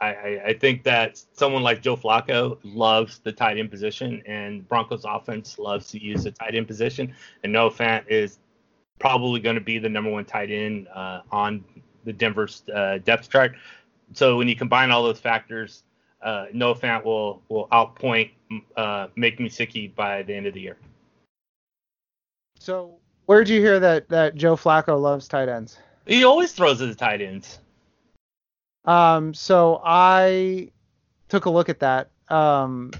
I, 0.01 0.41
I, 0.47 0.57
think 0.59 0.83
that 0.83 1.21
someone 1.33 1.63
like 1.63 1.81
Joe 1.81 1.95
Flacco 1.95 2.57
loves 2.63 3.19
the 3.19 3.31
tight 3.31 3.57
end 3.57 3.71
position, 3.71 4.21
and 4.25 4.67
Broncos 4.67 5.05
offense 5.05 5.57
loves 5.57 5.89
to 5.91 6.01
use 6.01 6.25
the 6.25 6.31
tight 6.31 6.55
end 6.55 6.67
position, 6.67 7.13
and 7.43 7.53
Noah 7.53 7.71
Fant 7.71 8.03
is 8.07 8.39
probably 8.99 9.39
going 9.39 9.55
to 9.55 9.61
be 9.61 9.79
the 9.79 9.89
number 9.89 10.09
one 10.09 10.25
tight 10.25 10.51
end 10.51 10.87
uh, 10.93 11.21
on 11.31 11.63
the 12.03 12.13
Denver's 12.13 12.63
uh, 12.73 12.99
depth 13.03 13.29
chart. 13.29 13.55
So 14.13 14.37
when 14.37 14.47
you 14.47 14.55
combine 14.55 14.91
all 14.91 15.03
those 15.03 15.19
factors, 15.19 15.83
uh, 16.21 16.45
Noah 16.53 16.75
Fant 16.75 17.05
will 17.05 17.41
will 17.47 17.67
outpoint 17.69 18.31
uh, 18.75 19.07
Make 19.15 19.39
Me 19.39 19.49
Sicky 19.49 19.93
by 19.95 20.23
the 20.23 20.33
end 20.33 20.47
of 20.47 20.53
the 20.53 20.61
year. 20.61 20.77
So 22.59 22.99
Where'd 23.25 23.49
you 23.49 23.59
hear 23.61 23.79
that 23.79 24.09
that 24.09 24.35
Joe 24.35 24.55
Flacco 24.55 24.99
loves 24.99 25.27
tight 25.27 25.49
ends? 25.49 25.77
He 26.05 26.23
always 26.23 26.51
throws 26.51 26.79
his 26.79 26.95
tight 26.95 27.21
ends. 27.21 27.59
Um, 28.85 29.33
so 29.33 29.81
I 29.83 30.71
took 31.29 31.45
a 31.45 31.49
look 31.49 31.69
at 31.69 31.79
that. 31.79 32.09
Um, 32.27 32.91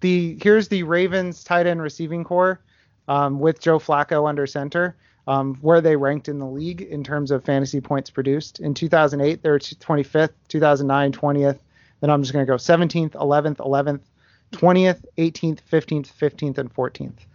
the 0.00 0.38
here's 0.42 0.68
the 0.68 0.82
Ravens 0.82 1.44
tight 1.44 1.66
end 1.66 1.80
receiving 1.80 2.24
corps 2.24 2.60
um, 3.06 3.38
with 3.38 3.60
Joe 3.60 3.78
Flacco 3.78 4.28
under 4.28 4.46
center. 4.46 4.96
Um, 5.28 5.56
where 5.56 5.82
they 5.82 5.94
ranked 5.94 6.30
in 6.30 6.38
the 6.38 6.46
league 6.46 6.80
in 6.80 7.04
terms 7.04 7.30
of 7.30 7.44
fantasy 7.44 7.82
points 7.82 8.08
produced. 8.08 8.60
In 8.60 8.72
2008, 8.72 9.42
they 9.42 9.50
were 9.50 9.58
25th, 9.58 10.32
2009, 10.48 11.12
20th. 11.12 11.58
Then 12.00 12.08
I'm 12.08 12.22
just 12.22 12.32
going 12.32 12.46
to 12.46 12.50
go 12.50 12.56
17th, 12.56 13.10
11th, 13.10 13.56
11th, 13.56 14.00
20th, 14.52 15.04
18th, 15.18 15.58
15th, 15.70 16.10
15th, 16.18 16.56
and 16.56 16.74
14th. 16.74 17.26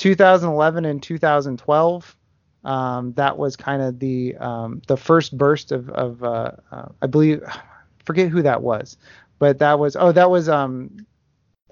2011 0.00 0.86
and 0.86 1.02
2012. 1.02 2.16
Um, 2.64 3.12
that 3.12 3.38
was 3.38 3.56
kind 3.56 3.82
of 3.82 3.98
the 3.98 4.36
um, 4.36 4.82
the 4.86 4.96
first 4.96 5.36
burst 5.36 5.72
of, 5.72 5.88
of 5.90 6.24
uh, 6.24 6.52
uh, 6.72 6.88
I 7.00 7.06
believe 7.06 7.42
forget 8.04 8.28
who 8.28 8.42
that 8.42 8.62
was, 8.62 8.96
but 9.38 9.58
that 9.58 9.78
was 9.78 9.96
oh 9.96 10.12
that 10.12 10.30
was 10.30 10.48
um, 10.48 11.06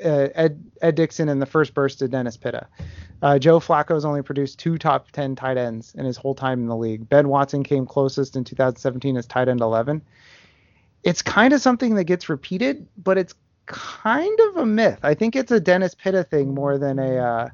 uh, 0.04 0.28
Ed 0.34 0.62
Ed 0.82 0.94
Dickson 0.94 1.28
in 1.28 1.38
the 1.38 1.46
first 1.46 1.74
burst 1.74 2.02
of 2.02 2.10
Dennis 2.10 2.36
Pitta. 2.36 2.68
Uh, 3.22 3.38
Joe 3.38 3.60
Flacco's 3.60 4.04
only 4.04 4.22
produced 4.22 4.58
two 4.58 4.78
top 4.78 5.10
10 5.10 5.34
tight 5.34 5.56
ends 5.56 5.94
in 5.96 6.04
his 6.04 6.16
whole 6.16 6.34
time 6.34 6.60
in 6.60 6.66
the 6.68 6.76
league. 6.76 7.08
Ben 7.08 7.28
Watson 7.28 7.64
came 7.64 7.84
closest 7.84 8.36
in 8.36 8.44
2017 8.44 9.16
as 9.16 9.26
tight 9.26 9.48
end 9.48 9.60
11. 9.60 10.02
It's 11.02 11.20
kind 11.22 11.52
of 11.52 11.60
something 11.60 11.96
that 11.96 12.04
gets 12.04 12.28
repeated, 12.28 12.86
but 12.96 13.18
it's 13.18 13.34
kind 13.66 14.38
of 14.40 14.58
a 14.58 14.66
myth. 14.66 15.00
I 15.02 15.14
think 15.14 15.34
it's 15.34 15.50
a 15.50 15.58
Dennis 15.58 15.96
Pitta 15.96 16.22
thing 16.22 16.54
more 16.54 16.78
than 16.78 17.00
a 17.00 17.16
uh, 17.16 17.48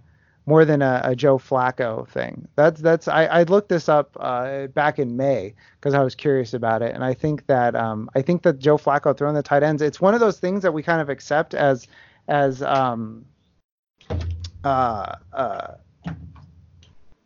more 0.47 0.65
than 0.65 0.83
a, 0.83 1.01
a, 1.05 1.17
Joe 1.17 1.39
Flacco 1.39 2.07
thing. 2.09 2.47
That's 2.55 2.81
that's 2.81 3.09
I, 3.09 3.25
I 3.25 3.43
looked 3.45 3.69
this 3.69 3.89
up 3.89 4.17
uh, 4.21 4.67
back 4.69 4.99
in 4.99 5.17
May 5.17 5.55
because 5.81 5.95
I 5.95 6.03
was 6.03 6.15
curious 6.15 6.53
about 6.55 6.83
it, 6.83 6.95
and 6.95 7.03
I 7.03 7.15
think 7.15 7.47
that 7.47 7.75
um, 7.75 8.11
I 8.15 8.23
think 8.23 8.43
that 8.43 8.59
Joe 8.59 8.77
Flacco 8.77 9.17
throwing 9.17 9.35
the 9.35 9.43
tight 9.43 9.63
ends, 9.63 9.81
it's 9.81 10.01
one 10.01 10.15
of 10.15 10.21
those 10.21 10.39
things 10.39 10.63
that 10.63 10.73
we 10.73 10.83
kind 10.83 11.01
of 11.01 11.09
accept 11.09 11.55
as 11.55 11.87
as 12.29 12.63
um, 12.63 13.25
uh, 14.65 15.17
uh, 15.33 15.75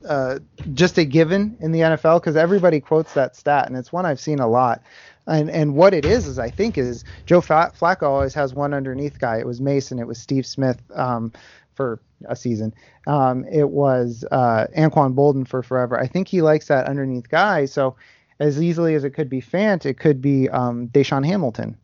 uh, 0.06 0.38
just 0.74 0.98
a 0.98 1.04
given 1.04 1.56
in 1.60 1.72
the 1.72 1.80
NFL 1.80 2.20
because 2.20 2.36
everybody 2.36 2.80
quotes 2.80 3.14
that 3.14 3.34
stat, 3.34 3.66
and 3.66 3.76
it's 3.76 3.92
one 3.92 4.06
I've 4.06 4.20
seen 4.20 4.38
a 4.38 4.48
lot. 4.48 4.82
And 5.26 5.50
and 5.50 5.74
what 5.74 5.92
it 5.92 6.04
is 6.04 6.26
is 6.26 6.38
I 6.38 6.50
think 6.50 6.78
is 6.78 7.04
Joe 7.26 7.40
Flacco 7.40 8.04
always 8.04 8.32
has 8.34 8.54
one 8.54 8.72
underneath 8.72 9.18
guy. 9.18 9.38
It 9.38 9.46
was 9.46 9.60
Mason. 9.60 9.98
It 9.98 10.06
was 10.06 10.18
Steve 10.18 10.46
Smith 10.46 10.80
um, 10.94 11.32
for 11.78 12.00
a 12.26 12.34
season. 12.34 12.74
Um, 13.06 13.44
it 13.44 13.70
was 13.70 14.24
uh, 14.32 14.66
Anquan 14.76 15.14
Boldin 15.14 15.46
for 15.46 15.62
forever. 15.62 15.96
I 15.96 16.08
think 16.08 16.26
he 16.26 16.42
likes 16.42 16.66
that 16.66 16.88
underneath 16.88 17.28
guy. 17.28 17.66
So 17.66 17.94
as 18.40 18.60
easily 18.60 18.96
as 18.96 19.04
it 19.04 19.10
could 19.10 19.30
be 19.30 19.40
Fant, 19.40 19.86
it 19.86 19.94
could 19.94 20.20
be 20.20 20.48
um, 20.48 20.88
DaeSean 20.88 21.24
Hamilton 21.24 21.78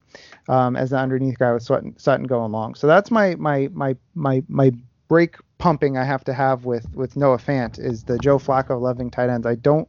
um, 0.49 0.75
as 0.75 0.91
the 0.91 0.99
underneath 0.99 1.39
guy 1.39 1.53
with 1.53 1.63
Sutton, 1.63 1.97
Sutton 1.97 2.27
going 2.27 2.51
long. 2.51 2.75
So 2.75 2.89
that's 2.89 3.13
my 3.13 3.37
my 3.37 3.69
my 3.73 3.97
my 4.17 4.43
my 4.49 4.73
break 5.07 5.37
pumping 5.59 5.97
I 5.97 6.03
have 6.03 6.25
to 6.25 6.35
have 6.35 6.65
with 6.65 6.93
with 6.97 7.17
Noah 7.17 7.39
Fant 7.39 7.79
is 7.79 8.03
the 8.03 8.19
Joe 8.19 8.39
Flacco 8.39 8.81
loving 8.81 9.13
tight 9.13 9.31
ends. 9.31 9.47
I 9.47 9.55
don't 9.55 9.89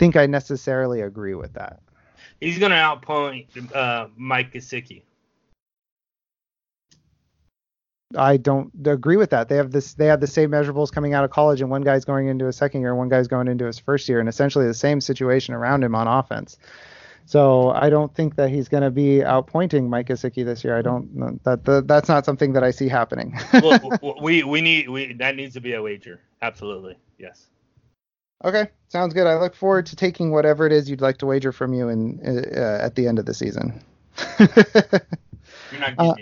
think 0.00 0.16
I 0.16 0.26
necessarily 0.26 1.02
agree 1.02 1.34
with 1.34 1.52
that. 1.54 1.78
He's 2.40 2.58
going 2.58 2.72
to 2.72 2.76
outpoint 2.76 3.74
uh, 3.74 4.08
Mike 4.16 4.52
Gesicki. 4.52 5.02
I 8.16 8.36
don't 8.36 8.70
agree 8.86 9.16
with 9.16 9.30
that. 9.30 9.48
They 9.48 9.56
have 9.56 9.72
this. 9.72 9.94
They 9.94 10.06
have 10.06 10.20
the 10.20 10.26
same 10.26 10.50
measurables 10.50 10.92
coming 10.92 11.14
out 11.14 11.24
of 11.24 11.30
college, 11.30 11.60
and 11.60 11.70
one 11.70 11.82
guy's 11.82 12.04
going 12.04 12.28
into 12.28 12.46
his 12.46 12.56
second 12.56 12.82
year, 12.82 12.94
one 12.94 13.08
guy's 13.08 13.28
going 13.28 13.48
into 13.48 13.64
his 13.64 13.78
first 13.78 14.08
year, 14.08 14.20
and 14.20 14.28
essentially 14.28 14.66
the 14.66 14.74
same 14.74 15.00
situation 15.00 15.54
around 15.54 15.82
him 15.82 15.94
on 15.94 16.06
offense. 16.06 16.56
So 17.26 17.70
I 17.70 17.88
don't 17.88 18.14
think 18.14 18.36
that 18.36 18.50
he's 18.50 18.68
going 18.68 18.82
to 18.82 18.90
be 18.90 19.18
outpointing 19.18 19.88
Mike 19.88 20.08
Gesicki 20.08 20.44
this 20.44 20.62
year. 20.62 20.76
I 20.76 20.82
don't. 20.82 21.42
That, 21.44 21.64
that 21.64 21.88
that's 21.88 22.08
not 22.08 22.24
something 22.24 22.52
that 22.52 22.62
I 22.62 22.70
see 22.70 22.88
happening. 22.88 23.38
well, 23.54 24.18
we 24.22 24.44
we 24.44 24.60
need 24.60 24.88
we 24.90 25.14
that 25.14 25.36
needs 25.36 25.54
to 25.54 25.60
be 25.60 25.72
a 25.74 25.82
wager. 25.82 26.20
Absolutely, 26.42 26.96
yes. 27.18 27.46
Okay, 28.44 28.68
sounds 28.88 29.14
good. 29.14 29.26
I 29.26 29.36
look 29.36 29.54
forward 29.54 29.86
to 29.86 29.96
taking 29.96 30.30
whatever 30.30 30.66
it 30.66 30.72
is 30.72 30.90
you'd 30.90 31.00
like 31.00 31.16
to 31.18 31.26
wager 31.26 31.50
from 31.50 31.72
you 31.72 31.88
in 31.88 32.20
uh, 32.54 32.78
at 32.82 32.94
the 32.94 33.08
end 33.08 33.18
of 33.18 33.24
the 33.24 33.32
season. 33.32 33.82
You're 34.38 35.80
not 35.80 35.94
uh, 35.98 36.14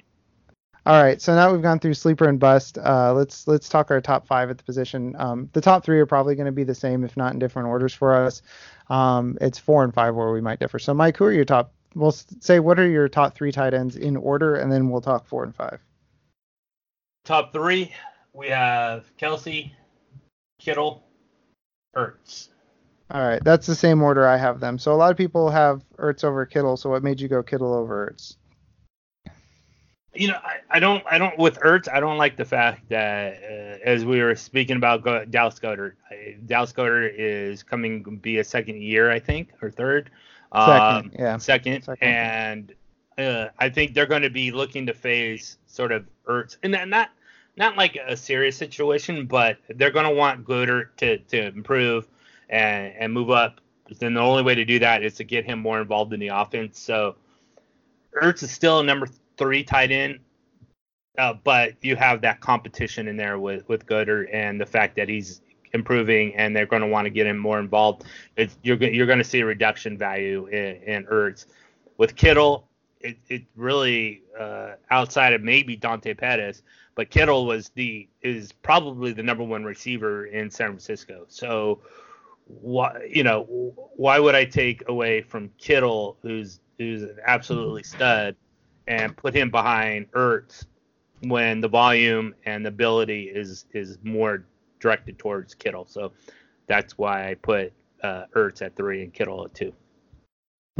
all 0.85 1.01
right, 1.01 1.23
so 1.23 1.35
now 1.35 1.53
we've 1.53 1.63
gone 1.63 1.79
through 1.79 1.95
sleeper 1.95 2.29
and 2.29 2.41
bust. 2.41 2.77
Uh, 2.77 3.13
let's 3.15 3.47
let's 3.47 3.69
talk 3.69 3.93
our 3.93 4.01
top 4.01 4.27
five 4.27 4.51
at 4.51 4.59
the 4.59 4.65
position. 4.65 5.15
Um, 5.17 5.49
the 5.53 5.61
top 5.61 5.85
three 5.85 6.01
are 6.01 6.07
probably 6.07 6.35
going 6.35 6.47
to 6.47 6.53
be 6.53 6.65
the 6.65 6.75
same, 6.75 7.05
if 7.05 7.17
not 7.17 7.33
in 7.33 7.39
different 7.39 7.69
orders 7.69 7.95
for 7.95 8.15
us. 8.15 8.43
Um, 8.91 9.39
it's 9.41 9.59
four 9.59 9.85
and 9.85 9.95
five 9.95 10.17
where 10.17 10.33
we 10.33 10.41
might 10.41 10.59
differ. 10.59 10.81
So, 10.81 10.93
Mike, 10.93 11.17
who 11.17 11.25
are 11.25 11.33
your 11.33 11.45
top? 11.45 11.73
We'll 11.95 12.11
say 12.11 12.59
what 12.59 12.81
are 12.81 12.89
your 12.89 13.09
top 13.09 13.35
three 13.35 13.53
tight 13.53 13.75
ends 13.75 13.97
in 13.97 14.17
order, 14.17 14.57
and 14.57 14.73
then 14.73 14.91
we'll 14.91 15.01
talk 15.01 15.27
four 15.27 15.45
and 15.45 15.55
five. 15.55 15.79
Top 17.25 17.53
three, 17.53 17.93
we 18.33 18.49
have 18.49 19.05
Kelce, 19.17 19.71
Kittle, 20.59 21.05
Ertz. 21.97 22.49
All 23.13 23.21
right, 23.21 23.45
that's 23.45 23.67
the 23.67 23.75
same 23.77 24.03
order 24.03 24.27
I 24.27 24.37
have 24.37 24.59
them. 24.59 24.79
So 24.79 24.93
a 24.93 24.97
lot 24.97 25.13
of 25.13 25.17
people 25.17 25.51
have 25.51 25.85
Ertz 25.99 26.25
over 26.25 26.45
Kittle. 26.45 26.77
So 26.77 26.91
what 26.91 27.05
made 27.05 27.21
you 27.21 27.29
go 27.29 27.43
Kittle 27.43 27.73
over 27.73 28.11
Ertz? 28.11 28.37
You 30.15 30.29
know, 30.29 30.39
I, 30.43 30.57
I, 30.71 30.81
don't, 30.81 31.03
I 31.11 31.19
don't 31.19 31.39
with 31.39 31.59
Ertz, 31.61 31.89
I 31.91 32.01
don't 32.01 32.19
like 32.19 32.37
the 32.37 32.45
fact 32.45 32.89
that 32.91 33.35
uh, 33.43 33.79
as 33.85 34.05
we 34.05 34.21
were 34.23 34.35
speaking 34.35 34.77
about 34.77 35.03
Go, 35.03 35.25
Dallas 35.25 35.59
Goedert, 35.59 35.95
Dallas 36.47 36.73
Goedert 36.73 37.15
is 37.17 37.63
coming 37.63 38.03
be 38.21 38.39
a 38.39 38.45
second 38.45 38.83
year, 38.83 39.11
I 39.11 39.19
think, 39.19 39.51
or 39.63 39.71
third. 39.71 40.11
Second, 40.55 40.77
um, 40.77 41.13
yeah. 41.19 41.37
Second, 41.39 41.83
second. 41.83 42.07
and 42.07 42.75
uh, 43.17 43.49
I 43.59 43.71
think 43.71 43.95
they're 43.95 44.07
going 44.07 44.23
to 44.23 44.31
be 44.31 44.51
looking 44.51 44.87
to 44.87 44.95
phase 44.95 45.57
sort 45.67 45.93
of 45.93 46.05
Ertz, 46.27 46.57
and 46.63 46.73
not 46.91 47.11
not 47.57 47.77
like 47.77 47.97
a 47.97 48.17
serious 48.17 48.57
situation, 48.57 49.27
but 49.27 49.59
they're 49.69 49.91
going 49.91 50.07
to 50.07 50.15
want 50.15 50.45
Goedert 50.45 50.97
to 50.99 51.19
to 51.19 51.47
improve 51.47 52.07
and 52.51 52.93
and 52.99 53.13
move 53.13 53.31
up. 53.31 53.61
Then 53.99 54.15
the 54.15 54.21
only 54.21 54.43
way 54.43 54.55
to 54.55 54.65
do 54.65 54.79
that 54.79 55.03
is 55.03 55.15
to 55.15 55.25
get 55.25 55.45
him 55.45 55.59
more 55.59 55.81
involved 55.81 56.13
in 56.13 56.21
the 56.21 56.29
offense. 56.29 56.79
So 56.79 57.17
Ertz 58.21 58.43
is 58.43 58.51
still 58.51 58.83
number 58.83 59.09
three 59.37 59.65
tight 59.65 59.91
end, 59.91 60.21
uh, 61.19 61.35
but 61.45 61.75
you 61.83 61.97
have 61.97 62.21
that 62.23 62.41
competition 62.41 63.09
in 63.09 63.17
there 63.17 63.39
with 63.39 63.69
with 63.69 63.87
Goedert 63.87 64.29
and 64.33 64.61
the 64.61 64.67
fact 64.67 64.97
that 64.97 65.09
he's 65.09 65.41
improving 65.75 66.35
and 66.37 66.55
they're 66.55 66.67
going 66.67 66.83
to 66.83 66.89
want 66.89 67.07
to 67.07 67.11
get 67.11 67.27
him 67.27 67.39
more 67.39 67.59
involved. 67.59 68.05
It's, 68.37 68.59
you're 68.63 68.77
you're 68.77 69.07
going 69.07 69.19
to 69.19 69.25
see 69.25 69.41
a 69.41 69.47
reduction 69.47 69.97
value 69.97 70.47
in, 70.47 70.77
in 70.83 71.05
Ertz. 71.07 71.47
With 71.99 72.17
Kittle, 72.17 72.69
it, 73.01 73.17
it 73.29 73.43
really 73.57 74.23
uh, 74.39 74.73
outside 74.91 75.33
of 75.33 75.43
maybe 75.43 75.77
Dante 75.77 76.15
Pettis, 76.15 76.63
but 76.95 77.11
Kittle 77.11 77.47
was 77.47 77.71
the 77.71 78.09
is 78.23 78.53
probably 78.53 79.13
the 79.13 79.23
number 79.23 79.45
one 79.45 79.65
receiver 79.65 80.27
in 80.27 80.51
San 80.51 80.69
Francisco. 80.69 81.25
So 81.29 81.81
why 82.47 83.09
you 83.11 83.23
know 83.23 83.75
why 83.97 84.19
would 84.19 84.35
I 84.35 84.45
take 84.45 84.89
away 84.89 85.23
from 85.23 85.51
Kittle, 85.59 86.17
who's 86.23 86.61
who's 86.79 87.03
an 87.03 87.17
absolutely 87.27 87.83
stud, 87.83 88.37
and 88.87 89.17
put 89.17 89.35
him 89.35 89.51
behind 89.51 90.11
Ertz 90.13 90.65
when 91.25 91.61
the 91.61 91.69
volume 91.69 92.35
and 92.45 92.65
the 92.65 92.69
ability 92.69 93.25
is 93.25 93.67
is 93.73 93.99
more 94.03 94.45
directed 94.81 95.19
towards 95.19 95.55
Kittle. 95.55 95.87
So 95.87 96.13
that's 96.67 96.99
why 96.99 97.31
I 97.31 97.35
put 97.35 97.73
uh, 98.03 98.25
Ertz 98.35 98.63
at 98.63 98.77
three 98.77 99.03
and 99.03 99.13
Kittle 99.13 99.45
at 99.45 99.55
two. 99.55 99.73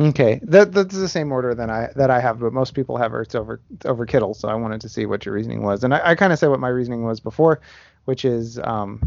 Okay, 0.01 0.41
that 0.45 0.73
that's 0.73 0.97
the 0.97 1.09
same 1.09 1.33
order 1.33 1.55
that 1.55 1.69
I 1.69 1.91
that 1.97 2.11
I 2.11 2.19
have, 2.21 2.41
but 2.41 2.53
most 2.53 2.75
people 2.75 2.97
have 2.97 3.13
Ertz 3.13 3.35
over 3.35 3.61
over 3.85 4.07
Kittle. 4.07 4.35
So 4.35 4.49
I 4.49 4.55
wanted 4.55 4.81
to 4.81 4.89
see 4.89 5.07
what 5.07 5.27
your 5.27 5.35
reasoning 5.35 5.63
was, 5.63 5.85
and 5.85 5.95
I, 5.95 6.11
I 6.11 6.15
kind 6.15 6.33
of 6.33 6.39
said 6.39 6.49
what 6.49 6.61
my 6.61 6.69
reasoning 6.69 7.05
was 7.05 7.21
before, 7.21 7.61
which 8.07 8.25
is 8.25 8.59
um, 8.65 9.01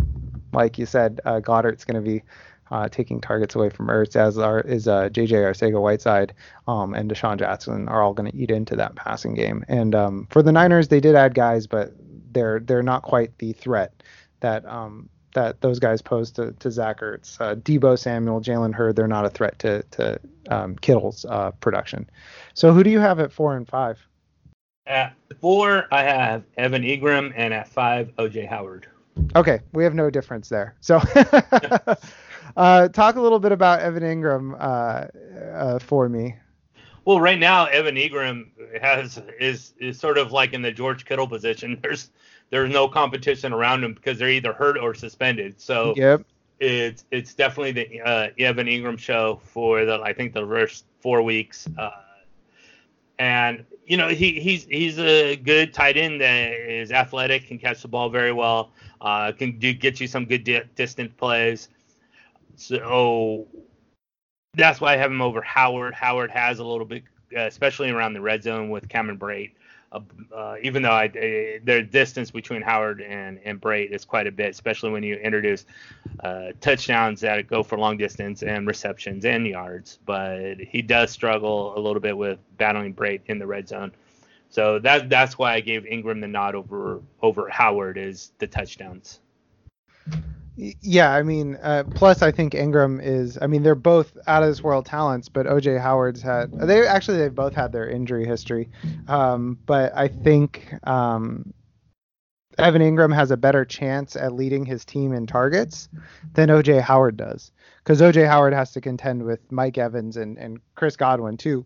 like 0.53 0.77
you 0.77 0.85
said, 0.85 1.21
uh, 1.25 1.39
Goedert's 1.39 1.85
going 1.85 1.95
to 1.95 2.07
be 2.07 2.23
uh, 2.71 2.89
taking 2.89 3.21
targets 3.21 3.55
away 3.55 3.69
from 3.69 3.87
Ertz, 3.87 4.15
as 4.15 4.37
are, 4.37 4.61
is 4.61 4.87
uh, 4.87 5.09
J.J. 5.09 5.35
Arcega-Whiteside 5.35 6.33
um, 6.67 6.93
and 6.93 7.09
DeSean 7.09 7.37
Jackson 7.37 7.87
are 7.87 8.01
all 8.01 8.13
going 8.13 8.31
to 8.31 8.37
eat 8.37 8.51
into 8.51 8.75
that 8.75 8.95
passing 8.95 9.33
game. 9.35 9.63
And 9.67 9.93
um, 9.93 10.27
for 10.31 10.41
the 10.41 10.51
Niners, 10.51 10.87
they 10.87 10.99
did 10.99 11.15
add 11.15 11.35
guys, 11.35 11.67
but 11.67 11.93
they're 12.31 12.59
they're 12.59 12.83
not 12.83 13.03
quite 13.03 13.37
the 13.37 13.53
threat 13.53 14.03
that 14.41 14.65
um, 14.65 15.09
that 15.33 15.61
those 15.61 15.79
guys 15.79 16.01
pose 16.01 16.31
to, 16.31 16.51
to 16.53 16.71
Zach 16.71 17.01
Ertz. 17.01 17.39
Uh, 17.39 17.55
Deebo 17.55 17.97
Samuel, 17.97 18.41
Jalen 18.41 18.73
Hurd, 18.73 18.95
they're 18.95 19.07
not 19.07 19.25
a 19.25 19.29
threat 19.29 19.57
to 19.59 19.83
to 19.91 20.19
um, 20.49 20.75
Kittle's 20.77 21.25
uh, 21.25 21.51
production. 21.51 22.09
So 22.53 22.73
who 22.73 22.83
do 22.83 22.89
you 22.89 22.99
have 22.99 23.19
at 23.19 23.31
four 23.31 23.55
and 23.55 23.67
five? 23.67 23.99
At 24.87 25.15
four, 25.41 25.87
I 25.91 26.03
have 26.03 26.43
Evan 26.57 26.83
Engram, 26.83 27.33
and 27.35 27.53
at 27.53 27.67
five, 27.67 28.11
OJ 28.17 28.47
Howard. 28.47 28.87
Okay, 29.35 29.59
we 29.73 29.83
have 29.83 29.95
no 29.95 30.09
difference 30.09 30.49
there. 30.49 30.75
So 30.81 30.99
Uh, 32.55 32.87
talk 32.87 33.15
a 33.15 33.21
little 33.21 33.39
bit 33.39 33.51
about 33.51 33.79
Evan 33.81 34.03
Engram 34.03 34.55
uh, 34.59 35.07
uh, 35.55 35.79
for 35.79 36.09
me. 36.09 36.35
Well, 37.05 37.19
right 37.19 37.37
now 37.37 37.65
Evan 37.65 37.95
Engram 37.95 38.47
has 38.81 39.21
is 39.39 39.73
is 39.79 39.99
sort 39.99 40.17
of 40.17 40.31
like 40.31 40.53
in 40.53 40.61
the 40.61 40.71
George 40.71 41.05
Kittle 41.05 41.27
position. 41.27 41.79
There's 41.83 42.09
there's 42.51 42.71
no 42.71 42.87
competition 42.87 43.53
around 43.53 43.83
him 43.83 43.93
because 43.93 44.19
they're 44.19 44.29
either 44.29 44.53
hurt 44.53 44.77
or 44.77 44.93
suspended. 44.93 45.59
So 45.59 45.93
yep. 45.97 46.23
it's 46.59 47.05
it's 47.11 47.33
definitely 47.33 47.71
the 47.71 48.01
uh, 48.01 48.27
Evan 48.39 48.67
Engram 48.67 48.97
show 48.97 49.41
for 49.43 49.85
the 49.85 50.01
I 50.01 50.13
think 50.13 50.33
the 50.33 50.45
first 50.45 50.85
four 50.99 51.21
weeks. 51.21 51.67
Uh, 51.77 51.91
and 53.19 53.65
you 53.85 53.97
know 53.97 54.09
he 54.09 54.39
he's 54.39 54.65
he's 54.65 54.99
a 54.99 55.35
good 55.35 55.73
tight 55.73 55.97
end 55.97 56.21
that 56.21 56.51
is 56.53 56.91
athletic, 56.91 57.47
can 57.47 57.57
catch 57.57 57.81
the 57.81 57.87
ball 57.87 58.09
very 58.09 58.31
well, 58.31 58.71
uh, 59.01 59.31
can 59.31 59.57
do 59.59 59.73
get 59.73 59.99
you 59.99 60.07
some 60.07 60.25
good 60.25 60.43
di- 60.43 60.63
distant 60.75 61.15
plays. 61.17 61.69
So 62.57 63.47
that's 64.53 64.81
why 64.81 64.93
I 64.93 64.97
have 64.97 65.11
him 65.11 65.21
over 65.21 65.41
Howard. 65.41 65.93
Howard 65.93 66.31
has 66.31 66.59
a 66.59 66.63
little 66.63 66.85
bit, 66.85 67.03
uh, 67.35 67.41
especially 67.41 67.89
around 67.91 68.13
the 68.13 68.21
red 68.21 68.43
zone 68.43 68.69
with 68.69 68.87
Cameron 68.89 69.17
Brate. 69.17 69.51
Uh, 69.91 69.99
uh, 70.35 70.55
even 70.61 70.81
though 70.81 70.91
I, 70.91 71.05
uh, 71.05 71.59
the 71.63 71.87
distance 71.89 72.31
between 72.31 72.61
Howard 72.61 73.01
and, 73.01 73.39
and 73.45 73.61
Brate 73.61 73.91
is 73.91 74.03
quite 74.03 74.27
a 74.27 74.31
bit, 74.31 74.49
especially 74.49 74.91
when 74.91 75.03
you 75.03 75.15
introduce 75.15 75.65
uh, 76.21 76.49
touchdowns 76.59 77.21
that 77.21 77.47
go 77.47 77.63
for 77.63 77.77
long 77.77 77.97
distance 77.97 78.43
and 78.43 78.67
receptions 78.67 79.25
and 79.25 79.47
yards. 79.47 79.99
But 80.05 80.59
he 80.59 80.81
does 80.81 81.11
struggle 81.11 81.77
a 81.77 81.79
little 81.79 82.01
bit 82.01 82.17
with 82.17 82.39
battling 82.57 82.93
Brate 82.93 83.21
in 83.27 83.39
the 83.39 83.47
red 83.47 83.67
zone. 83.67 83.91
So 84.49 84.79
that 84.79 85.09
that's 85.09 85.37
why 85.37 85.53
I 85.53 85.59
gave 85.59 85.83
Engram 85.83 86.21
the 86.21 86.27
nod 86.27 86.55
over 86.55 87.01
over 87.21 87.49
Howard 87.49 87.97
is 87.97 88.31
the 88.39 88.47
touchdowns. 88.47 89.19
Yeah, 90.57 91.11
I 91.11 91.21
mean, 91.21 91.57
uh, 91.61 91.83
plus 91.95 92.21
I 92.21 92.31
think 92.31 92.53
Engram 92.53 93.01
is. 93.03 93.37
I 93.41 93.47
mean, 93.47 93.61
they're 93.61 93.75
both 93.75 94.17
out 94.25 94.41
of 94.41 94.47
this 94.47 94.63
world 94.63 94.85
talents, 94.85 95.27
but 95.27 95.45
OJ 95.45 95.81
Howard's 95.81 96.21
had. 96.21 96.51
They 96.53 96.87
actually 96.87 97.17
they've 97.17 97.35
both 97.35 97.53
had 97.53 97.73
their 97.73 97.89
injury 97.89 98.25
history, 98.25 98.69
um, 99.09 99.59
but 99.65 99.95
I 99.95 100.07
think 100.07 100.73
um, 100.87 101.53
Evan 102.57 102.81
Engram 102.81 103.13
has 103.13 103.31
a 103.31 103.37
better 103.37 103.65
chance 103.65 104.15
at 104.15 104.33
leading 104.33 104.65
his 104.65 104.85
team 104.85 105.11
in 105.11 105.27
targets 105.27 105.89
than 106.35 106.47
OJ 106.47 106.79
Howard 106.79 107.17
does, 107.17 107.51
because 107.83 107.99
OJ 107.99 108.25
Howard 108.25 108.53
has 108.53 108.71
to 108.71 108.81
contend 108.81 109.23
with 109.23 109.51
Mike 109.51 109.77
Evans 109.77 110.15
and 110.15 110.37
and 110.37 110.61
Chris 110.75 110.95
Godwin 110.95 111.35
too, 111.35 111.65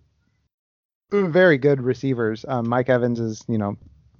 very 1.12 1.60
good 1.60 1.80
receivers. 1.80 2.44
Um, 2.48 2.68
Mike 2.68 2.90
Evans 2.90 3.20
is 3.20 3.44
you 3.48 3.60
know 3.60 3.78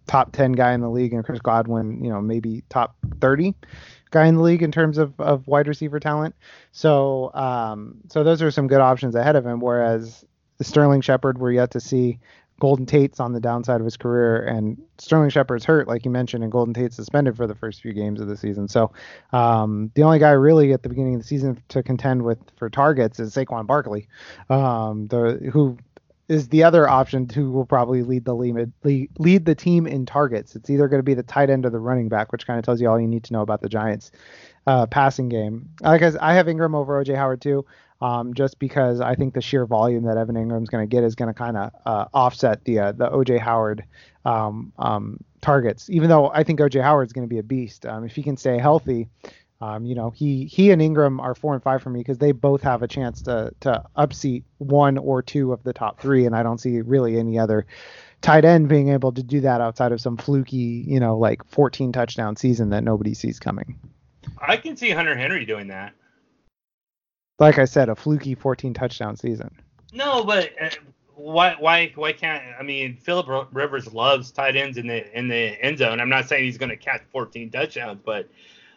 top 0.10 0.32
10 0.32 0.54
guy 0.54 0.74
in 0.74 0.82
the 0.82 0.90
league, 0.90 1.14
and 1.14 1.24
Chris 1.24 1.40
Godwin, 1.40 2.04
you 2.04 2.10
know, 2.10 2.20
maybe 2.20 2.64
top 2.70 2.96
30 3.22 3.54
guy 4.12 4.28
in 4.28 4.36
the 4.36 4.42
league 4.42 4.64
in 4.64 4.72
terms 4.72 4.98
of, 4.98 5.20
of 5.20 5.48
wide 5.48 5.68
receiver 5.68 6.00
talent. 6.00 6.36
So 6.72 7.34
um, 7.34 7.98
so 8.10 8.24
those 8.24 8.42
are 8.42 8.52
some 8.52 8.68
good 8.68 8.82
options 8.82 9.16
ahead 9.16 9.36
of 9.36 9.46
him. 9.46 9.60
Whereas 9.60 10.26
Sterling 10.62 11.02
Shepard, 11.02 11.38
we're 11.38 11.54
yet 11.54 11.72
to 11.72 11.80
see. 11.80 12.20
Golden 12.60 12.86
Tate's 12.86 13.22
on 13.22 13.32
the 13.32 13.40
downside 13.40 13.80
of 13.80 13.86
his 13.86 13.96
career, 13.96 14.44
and 14.44 14.78
Sterling 14.98 15.30
Shepard's 15.30 15.64
hurt, 15.64 15.88
like 15.88 16.04
you 16.04 16.12
mentioned, 16.12 16.44
and 16.44 16.52
Golden 16.52 16.74
Tate's 16.74 16.98
suspended 16.98 17.38
for 17.38 17.48
the 17.48 17.56
first 17.56 17.82
few 17.82 17.94
games 17.94 18.20
of 18.20 18.28
the 18.28 18.36
season. 18.36 18.68
So 18.68 18.92
um, 19.32 19.92
the 19.96 20.04
only 20.04 20.20
guy 20.20 20.32
really 20.32 20.74
at 20.74 20.84
the 20.84 20.90
beginning 20.90 21.16
of 21.16 21.22
the 21.22 21.28
season 21.28 21.64
to 21.70 21.82
contend 21.82 22.22
with 22.22 22.38
for 22.58 22.70
targets 22.70 23.18
is 23.18 23.34
Saquon 23.34 23.66
Barkley, 23.66 24.10
um, 24.50 25.08
the 25.08 25.50
who 25.54 25.78
is 26.30 26.48
the 26.48 26.64
other 26.64 26.88
option 26.88 27.28
who 27.28 27.52
will 27.52 27.66
probably 27.66 28.04
lead 28.04 28.24
the 28.24 28.36
lead, 28.36 28.72
lead 28.84 29.46
the 29.46 29.56
team 29.56 29.86
in 29.86 30.06
targets. 30.06 30.56
It's 30.56 30.70
either 30.70 30.88
going 30.88 31.00
to 31.00 31.04
be 31.04 31.16
the 31.16 31.24
tight 31.24 31.50
end 31.50 31.66
or 31.66 31.70
the 31.70 31.80
running 31.80 32.08
back, 32.08 32.32
which 32.32 32.48
kind 32.48 32.58
of 32.58 32.64
tells 32.64 32.80
you 32.80 32.90
all 32.90 33.00
you 33.00 33.08
need 33.08 33.26
to 33.26 33.34
know 33.34 33.42
about 33.42 33.62
the 33.62 33.70
Giants' 33.70 34.12
uh, 34.68 34.86
passing 34.86 35.28
game. 35.28 35.70
Like 35.82 36.02
I 36.04 36.36
have 36.36 36.46
Engram 36.46 36.76
over 36.76 37.04
OJ 37.04 37.16
Howard 37.16 37.42
too 37.42 37.66
um, 38.02 38.34
just 38.34 38.60
because 38.60 39.02
I 39.02 39.16
think 39.16 39.34
the 39.34 39.42
sheer 39.42 39.66
volume 39.66 40.04
that 40.04 40.18
Evan 40.18 40.36
Engram's 40.36 40.70
going 40.70 40.88
to 40.88 40.96
get 40.96 41.04
is 41.04 41.16
going 41.16 41.28
to 41.28 41.38
kind 41.38 41.58
of 41.58 41.72
uh, 41.86 42.06
offset 42.14 42.64
the 42.64 42.80
uh, 42.80 42.92
the 42.94 43.10
OJ 43.10 43.40
Howard 43.40 43.84
um, 44.26 44.72
um, 44.80 45.20
targets. 45.42 45.90
Even 45.90 46.10
though 46.10 46.30
I 46.30 46.44
think 46.44 46.60
OJ 46.60 46.82
Howard's 46.82 47.14
going 47.14 47.28
to 47.28 47.34
be 47.34 47.40
a 47.40 47.44
beast 47.44 47.86
um, 47.86 48.06
if 48.06 48.16
he 48.16 48.24
can 48.24 48.38
stay 48.38 48.58
healthy. 48.58 49.08
Um, 49.62 49.86
you 49.86 49.94
know, 49.94 50.10
he 50.10 50.46
he 50.46 50.72
and 50.72 50.82
Engram 50.82 51.22
are 51.22 51.36
four 51.36 51.54
and 51.54 51.62
five 51.62 51.82
for 51.82 51.90
me 51.90 52.00
because 52.00 52.18
they 52.18 52.32
both 52.32 52.62
have 52.62 52.82
a 52.82 52.88
chance 52.88 53.22
to 53.24 53.54
to 53.62 53.84
upseat 53.98 54.44
one 54.58 54.98
or 54.98 55.22
two 55.22 55.52
of 55.52 55.64
the 55.64 55.74
top 55.74 56.00
three, 56.00 56.26
and 56.26 56.36
I 56.36 56.44
don't 56.44 56.60
see 56.60 56.80
really 56.82 57.20
any 57.20 57.38
other 57.38 57.66
tight 58.22 58.46
end 58.46 58.70
being 58.70 58.90
able 58.90 59.12
to 59.12 59.24
do 59.24 59.42
that 59.42 59.60
outside 59.62 59.92
of 59.92 60.00
some 60.00 60.18
fluky, 60.18 60.86
you 60.88 61.00
know, 61.00 61.18
like 61.18 61.44
14 61.46 61.92
touchdown 61.92 62.36
season 62.36 62.70
that 62.70 62.84
nobody 62.84 63.14
sees 63.14 63.40
coming. 63.40 63.78
I 64.38 64.58
can 64.58 64.78
see 64.78 64.92
Hunter 64.92 65.16
Henry 65.16 65.46
doing 65.46 65.68
that 65.68 65.94
like 67.40 67.58
I 67.58 67.66
said, 67.66 67.90
a 67.90 67.96
fluky 67.96 68.36
14 68.36 68.74
touchdown 68.74 69.16
season. 69.16 69.50
No, 69.94 70.24
but 70.24 70.52
uh, 70.62 70.70
why 71.16 71.56
why 71.58 71.92
why 71.96 72.14
can't 72.14 72.44
I 72.60 72.64
mean 72.64 72.98
Philip 72.98 73.50
Rivers 73.52 73.92
loves 73.94 74.32
tight 74.32 74.56
ends 74.56 74.78
in 74.78 74.88
the 74.88 75.18
in 75.18 75.28
the 75.28 75.62
end 75.64 75.80
zone. 75.80 76.00
I'm 76.00 76.10
not 76.10 76.28
saying 76.28 76.44
he's 76.44 76.58
going 76.58 76.70
to 76.70 76.78
catch 76.78 77.02
14 77.12 77.50
touchdowns, 77.50 78.02
but 78.06 78.30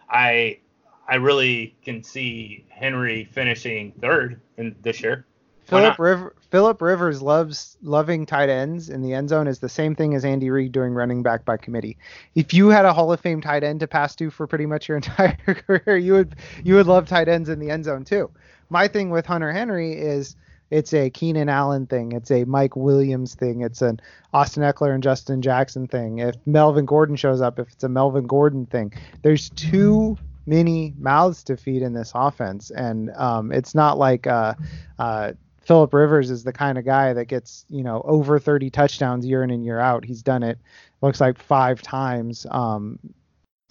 I 0.08 0.58
I 1.08 1.16
really 1.16 1.76
can 1.84 2.02
see 2.02 2.64
Henry 2.68 3.28
finishing 3.32 3.92
third 4.00 4.40
in 4.56 4.76
this 4.82 5.02
year. 5.02 5.26
Philip 5.64 5.98
River, 5.98 6.34
Philip 6.50 6.82
Rivers 6.82 7.22
loves 7.22 7.78
loving 7.82 8.26
tight 8.26 8.48
ends 8.48 8.90
in 8.90 9.00
the 9.00 9.14
end 9.14 9.28
zone 9.28 9.46
is 9.46 9.60
the 9.60 9.68
same 9.68 9.94
thing 9.94 10.14
as 10.14 10.24
Andy 10.24 10.50
Reid 10.50 10.72
doing 10.72 10.92
running 10.92 11.22
back 11.22 11.44
by 11.44 11.56
committee. 11.56 11.96
If 12.34 12.52
you 12.52 12.68
had 12.68 12.84
a 12.84 12.92
Hall 12.92 13.12
of 13.12 13.20
Fame 13.20 13.40
tight 13.40 13.62
end 13.62 13.80
to 13.80 13.86
pass 13.86 14.14
to 14.16 14.30
for 14.30 14.46
pretty 14.46 14.66
much 14.66 14.88
your 14.88 14.96
entire 14.98 15.36
career, 15.36 15.96
you 15.96 16.12
would 16.14 16.36
you 16.64 16.74
would 16.74 16.86
love 16.86 17.06
tight 17.06 17.28
ends 17.28 17.48
in 17.48 17.58
the 17.58 17.70
end 17.70 17.84
zone 17.84 18.04
too 18.04 18.30
my 18.72 18.88
thing 18.88 19.10
with 19.10 19.26
Hunter 19.26 19.52
Henry 19.52 19.92
is 19.92 20.34
it's 20.70 20.94
a 20.94 21.10
Keenan 21.10 21.50
Allen 21.50 21.86
thing, 21.86 22.12
it's 22.12 22.30
a 22.30 22.44
Mike 22.44 22.74
Williams 22.74 23.34
thing, 23.34 23.60
it's 23.60 23.82
an 23.82 24.00
Austin 24.32 24.62
Ekeler 24.62 24.94
and 24.94 25.02
Justin 25.02 25.42
Jackson 25.42 25.86
thing. 25.86 26.18
If 26.18 26.36
Melvin 26.46 26.86
Gordon 26.86 27.16
shows 27.16 27.42
up, 27.42 27.58
if 27.58 27.70
it's 27.70 27.84
a 27.84 27.90
Melvin 27.90 28.26
Gordon 28.26 28.64
thing, 28.64 28.94
there's 29.20 29.50
too 29.50 30.16
many 30.46 30.94
mouths 30.98 31.44
to 31.44 31.56
feed 31.56 31.82
in 31.82 31.92
this 31.92 32.12
offense, 32.14 32.70
and 32.70 33.10
um, 33.16 33.52
it's 33.52 33.74
not 33.74 33.98
like 33.98 34.26
uh, 34.26 34.54
uh, 34.98 35.32
Philip 35.60 35.92
Rivers 35.94 36.30
is 36.30 36.44
the 36.44 36.52
kind 36.52 36.78
of 36.78 36.84
guy 36.84 37.12
that 37.12 37.26
gets 37.26 37.64
you 37.68 37.82
know 37.82 38.02
over 38.04 38.38
30 38.38 38.70
touchdowns 38.70 39.26
year 39.26 39.42
in 39.42 39.50
and 39.50 39.64
year 39.64 39.78
out. 39.78 40.04
He's 40.04 40.22
done 40.22 40.42
it 40.42 40.58
looks 41.00 41.20
like 41.20 41.38
five 41.38 41.82
times. 41.82 42.46
Um, 42.50 42.98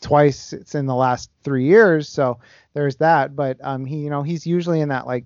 twice 0.02 0.52
it's 0.52 0.74
in 0.76 0.88
the 0.88 0.96
last 0.96 1.30
three 1.44 1.66
years 1.66 2.10
so 2.10 2.40
there's 2.74 2.96
that 2.96 3.36
but 3.36 3.58
um 3.62 3.86
he 3.86 3.98
you 3.98 4.10
know 4.10 4.24
he's 4.24 4.48
usually 4.48 4.82
in 4.82 4.90
that 4.90 5.06
like 5.06 5.26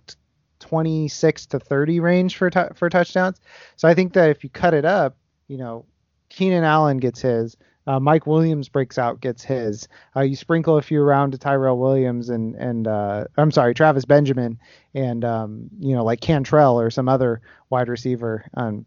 26 0.59 1.45
to 1.47 1.59
30 1.59 1.99
range 2.01 2.35
for 2.35 2.49
t- 2.49 2.59
for 2.75 2.89
touchdowns 2.89 3.39
so 3.77 3.87
i 3.87 3.93
think 3.93 4.13
that 4.13 4.29
if 4.29 4.43
you 4.43 4.49
cut 4.49 4.73
it 4.73 4.83
up 4.83 5.15
you 5.47 5.57
know 5.57 5.85
keenan 6.27 6.65
allen 6.65 6.97
gets 6.97 7.21
his 7.21 7.55
uh, 7.87 7.99
Mike 7.99 8.25
Williams 8.25 8.69
breaks 8.69 8.97
out, 8.97 9.21
gets 9.21 9.43
his. 9.43 9.87
Uh, 10.15 10.21
you 10.21 10.35
sprinkle 10.35 10.77
a 10.77 10.81
few 10.81 11.01
around 11.01 11.31
to 11.31 11.37
Tyrell 11.37 11.77
Williams 11.77 12.29
and 12.29 12.55
and 12.55 12.87
uh, 12.87 13.25
I'm 13.37 13.51
sorry, 13.51 13.73
Travis 13.73 14.05
Benjamin 14.05 14.59
and 14.93 15.23
um, 15.23 15.69
you 15.79 15.95
know 15.95 16.03
like 16.03 16.21
Cantrell 16.21 16.79
or 16.79 16.89
some 16.89 17.07
other 17.07 17.41
wide 17.69 17.89
receiver. 17.89 18.45
Um, 18.55 18.85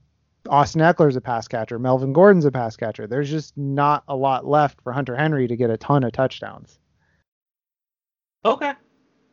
Austin 0.49 0.81
Ekeler's 0.81 1.17
a 1.17 1.21
pass 1.21 1.47
catcher. 1.47 1.79
Melvin 1.79 2.13
Gordon's 2.13 2.45
a 2.45 2.51
pass 2.51 2.77
catcher. 2.77 3.07
There's 3.07 3.31
just 3.31 3.57
not 3.57 4.03
a 4.09 4.17
lot 4.17 4.47
left 4.47 4.81
for 4.81 4.93
Hunter 4.93 5.17
Henry 5.17 5.47
to 5.47 5.57
get 5.57 5.71
a 5.71 5.77
ton 5.77 6.05
of 6.05 6.13
touchdowns. 6.13 6.79
Okay, 8.45 8.73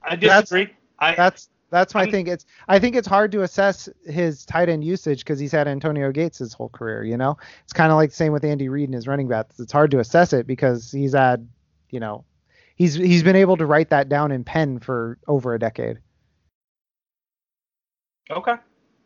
I 0.04 0.16
disagree. 0.16 0.66
That's, 0.66 0.76
I, 1.00 1.16
that's 1.16 1.50
that's 1.70 1.94
my 1.94 2.04
I'm, 2.04 2.12
thing. 2.12 2.28
It's 2.28 2.46
I 2.68 2.80
think 2.80 2.96
it's 2.96 3.08
hard 3.08 3.32
to 3.34 3.42
assess 3.42 3.90
his 4.06 4.46
tight 4.46 4.70
end 4.70 4.84
usage 4.84 5.20
because 5.20 5.40
he's 5.40 5.52
had 5.52 5.68
Antonio 5.68 6.12
Gates 6.12 6.38
his 6.38 6.54
whole 6.54 6.70
career. 6.70 7.04
You 7.04 7.18
know, 7.18 7.38
it's 7.64 7.74
kind 7.74 7.92
of 7.92 7.98
like 7.98 8.12
the 8.12 8.16
same 8.16 8.32
with 8.32 8.46
Andy 8.46 8.70
Reid 8.70 8.90
and 8.90 8.96
his 8.96 9.08
running 9.08 9.28
backs. 9.28 9.60
It's 9.60 9.74
hard 9.74 9.92
to 9.92 10.00
assess 10.00 10.34
it 10.34 10.48
because 10.48 10.92
he's 10.92 11.14
had, 11.14 11.48
you 11.90 12.00
know, 12.00 12.26
he's 12.76 12.96
he's 12.96 13.24
been 13.24 13.36
able 13.36 13.58
to 13.58 13.66
write 13.66 13.90
that 13.90 14.10
down 14.10 14.32
in 14.32 14.44
pen 14.44 14.80
for 14.80 15.18
over 15.28 15.54
a 15.54 15.60
decade. 15.60 16.00
Okay 18.30 18.56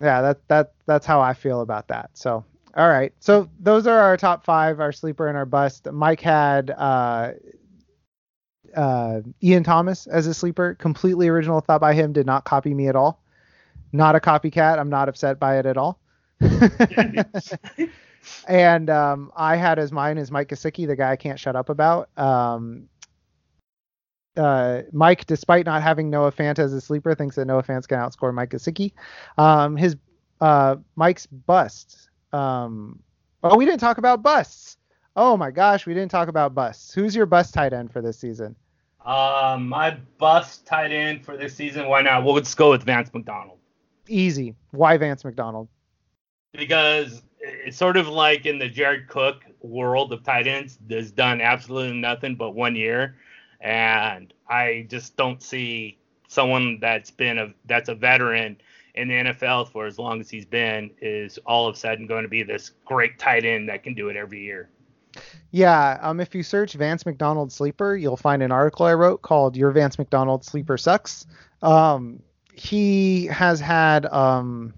yeah, 0.02 0.22
that 0.22 0.48
that 0.48 0.74
that's 0.86 1.06
how 1.06 1.22
I 1.22 1.34
feel 1.34 1.62
about 1.62 1.88
that. 1.90 2.12
So, 2.14 2.44
all 2.76 2.88
right. 2.88 3.14
So 3.20 3.50
those 3.60 3.88
are 3.88 4.00
our 4.00 4.18
top 4.18 4.46
five, 4.46 4.80
our 4.80 4.92
sleeper 4.92 5.28
and 5.28 5.38
our 5.38 5.46
bust. 5.46 5.92
Mike 5.92 6.22
had 6.22 6.72
uh, 6.72 7.32
uh, 8.76 9.22
Ian 9.44 9.64
Thomas 9.64 10.08
as 10.08 10.28
a 10.28 10.34
sleeper, 10.34 10.76
completely 10.76 11.28
original 11.28 11.62
thought 11.62 11.82
by 11.82 11.94
him. 11.94 12.14
Did 12.14 12.26
not 12.26 12.46
copy 12.46 12.74
me 12.74 12.88
at 12.88 12.96
all. 12.96 13.22
Not 13.92 14.16
a 14.16 14.20
copycat. 14.20 14.80
I'm 14.80 14.90
not 14.90 15.10
upset 15.10 15.40
by 15.40 15.60
it 15.60 15.66
at 15.66 15.78
all. 15.78 16.00
and 18.48 18.90
um, 18.90 19.32
I 19.36 19.56
had 19.56 19.80
as 19.80 19.92
mine 19.92 20.18
as 20.18 20.32
Mike 20.32 20.50
Gesicki, 20.50 20.88
the 20.88 20.96
guy 20.96 21.12
I 21.12 21.16
can't 21.16 21.40
shut 21.40 21.56
up 21.56 21.70
about. 21.70 22.10
Um, 22.18 22.88
uh, 24.38 24.84
Mike, 24.92 25.26
despite 25.26 25.66
not 25.66 25.82
having 25.82 26.10
Noah 26.10 26.32
Fant 26.32 26.60
as 26.60 26.74
a 26.74 26.82
sleeper, 26.82 27.14
thinks 27.16 27.36
that 27.36 27.46
Noah 27.46 27.64
Fant's 27.64 27.88
going 27.88 28.02
to 28.02 28.08
outscore 28.08 28.34
Mike 28.34 28.52
Gesicki. 28.52 28.94
Um, 29.38 29.76
his 29.76 29.96
uh, 30.40 30.78
Mike's 30.96 31.26
bust. 31.26 32.10
Um, 32.32 33.00
oh, 33.44 33.58
we 33.58 33.66
didn't 33.66 33.80
talk 33.80 33.98
about 33.98 34.24
busts. 34.24 34.78
Oh 35.16 35.36
my 35.38 35.52
gosh, 35.52 35.86
we 35.86 35.94
didn't 35.94 36.12
talk 36.12 36.28
about 36.28 36.56
busts. 36.56 36.94
Who's 36.94 37.16
your 37.16 37.26
bust 37.26 37.54
tight 37.54 37.74
end 37.74 37.92
for 37.92 38.02
this 38.02 38.18
season? 38.18 38.56
Um, 39.06 39.68
my 39.68 39.98
bust 40.18 40.66
tight 40.66 40.92
end 40.92 41.24
for 41.24 41.36
this 41.36 41.56
season. 41.56 41.88
Why 41.88 42.02
not? 42.02 42.24
We'll 42.24 42.38
just 42.40 42.58
go 42.58 42.72
with 42.72 42.84
Vance 42.84 43.14
McDonald. 43.14 43.58
Easy. 44.08 44.56
Why 44.72 44.98
Vance 44.98 45.24
McDonald? 45.24 45.68
Because 46.54 47.22
it's 47.40 47.78
sort 47.78 47.98
of 47.98 48.08
like 48.08 48.46
in 48.46 48.60
the 48.60 48.68
Jared 48.68 49.08
Cook 49.08 49.46
world 49.62 50.14
of 50.14 50.24
tight 50.24 50.48
ends. 50.48 50.78
Has 50.90 51.12
done 51.12 51.42
absolutely 51.42 51.98
nothing 51.98 52.36
but 52.36 52.52
one 52.52 52.76
year 52.76 53.16
and 53.62 54.34
I 54.48 54.86
just 54.90 55.18
don't 55.18 55.42
see 55.42 55.98
someone 56.28 56.80
that's 56.80 57.12
been 57.12 57.38
a 57.38 57.54
that's 57.66 57.90
a 57.90 57.96
veteran 57.96 58.58
in 58.96 59.08
the 59.08 59.14
NFL 59.16 59.72
for 59.72 59.86
as 59.86 60.00
long 60.00 60.20
as 60.20 60.30
he's 60.30 60.46
been 60.46 60.92
is 61.02 61.38
all 61.46 61.68
of 61.68 61.76
a 61.76 61.78
sudden 61.78 62.08
going 62.08 62.24
to 62.24 62.30
be 62.30 62.44
this 62.44 62.72
great 62.86 63.20
tight 63.20 63.46
end 63.46 63.70
that 63.70 63.84
can 63.84 63.94
do 63.94 64.10
it 64.10 64.16
every 64.16 64.42
year. 64.42 64.70
Yeah, 65.52 65.98
um, 66.02 66.20
if 66.20 66.36
you 66.36 66.44
search 66.44 66.74
Vance 66.74 67.06
McDonald 67.06 67.52
sleeper, 67.52 67.96
you'll 67.96 68.18
find 68.18 68.44
an 68.44 68.52
article 68.52 68.86
I 68.86 68.94
wrote 68.94 69.22
called 69.22 69.56
"Your 69.56 69.72
Vance 69.72 69.98
McDonald 69.98 70.46
Sleeper 70.46 70.78
Sucks." 70.78 71.26
Um, 71.62 72.22
he 72.54 73.26
has 73.28 73.60
had 73.60 74.06
um, 74.08 74.74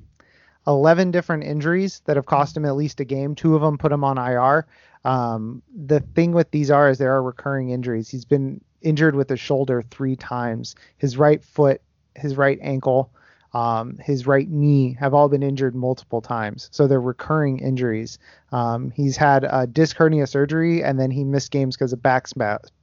11 0.67 1.11
different 1.11 1.43
injuries 1.43 2.01
that 2.05 2.15
have 2.15 2.25
cost 2.25 2.55
him 2.55 2.65
at 2.65 2.75
least 2.75 2.99
a 2.99 3.05
game. 3.05 3.35
Two 3.35 3.55
of 3.55 3.61
them 3.61 3.77
put 3.77 3.91
him 3.91 4.03
on 4.03 4.17
IR. 4.17 4.65
Um, 5.03 5.61
the 5.75 5.99
thing 5.99 6.31
with 6.31 6.51
these 6.51 6.69
are 6.69 6.89
is 6.89 6.97
there 6.97 7.13
are 7.13 7.23
recurring 7.23 7.71
injuries. 7.71 8.09
He's 8.09 8.25
been 8.25 8.61
injured 8.81 9.15
with 9.15 9.29
his 9.29 9.39
shoulder 9.39 9.81
three 9.81 10.15
times. 10.15 10.75
His 10.97 11.17
right 11.17 11.43
foot, 11.43 11.81
his 12.15 12.37
right 12.37 12.59
ankle, 12.61 13.11
um, 13.53 13.97
his 13.97 14.25
right 14.25 14.49
knee 14.49 14.95
have 14.99 15.13
all 15.13 15.27
been 15.27 15.43
injured 15.43 15.75
multiple 15.75 16.21
times. 16.21 16.69
So 16.71 16.87
they're 16.87 17.01
recurring 17.01 17.59
injuries. 17.59 18.17
Um, 18.51 18.91
he's 18.91 19.17
had 19.17 19.43
a 19.43 19.67
disc 19.67 19.95
hernia 19.97 20.27
surgery 20.27 20.83
and 20.83 20.99
then 20.99 21.11
he 21.11 21.23
missed 21.23 21.51
games 21.51 21.75
because 21.75 21.93
of 21.93 22.01
back 22.01 22.27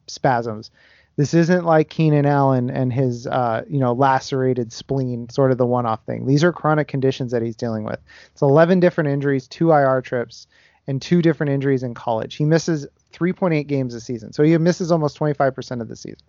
spasms. 0.06 0.70
This 1.16 1.34
isn't 1.34 1.64
like 1.64 1.88
Keenan 1.88 2.26
Allen 2.26 2.70
and 2.70 2.92
his, 2.92 3.26
uh, 3.26 3.64
you 3.68 3.80
know, 3.80 3.92
lacerated 3.92 4.72
spleen, 4.72 5.28
sort 5.30 5.50
of 5.50 5.58
the 5.58 5.66
one-off 5.66 6.04
thing. 6.04 6.26
These 6.26 6.44
are 6.44 6.52
chronic 6.52 6.86
conditions 6.86 7.32
that 7.32 7.42
he's 7.42 7.56
dealing 7.56 7.82
with. 7.82 7.98
It's 8.30 8.42
11 8.42 8.78
different 8.78 9.10
injuries, 9.10 9.48
two 9.48 9.72
IR 9.72 10.00
trips, 10.00 10.46
and 10.86 11.02
two 11.02 11.20
different 11.20 11.50
injuries 11.50 11.82
in 11.82 11.94
college. 11.94 12.36
He 12.36 12.44
misses 12.44 12.86
3.8 13.12 13.66
games 13.66 13.94
a 13.94 14.00
season. 14.00 14.32
So 14.32 14.44
he 14.44 14.56
misses 14.58 14.92
almost 14.92 15.18
25% 15.18 15.80
of 15.80 15.88
the 15.88 15.96
season. 15.96 16.20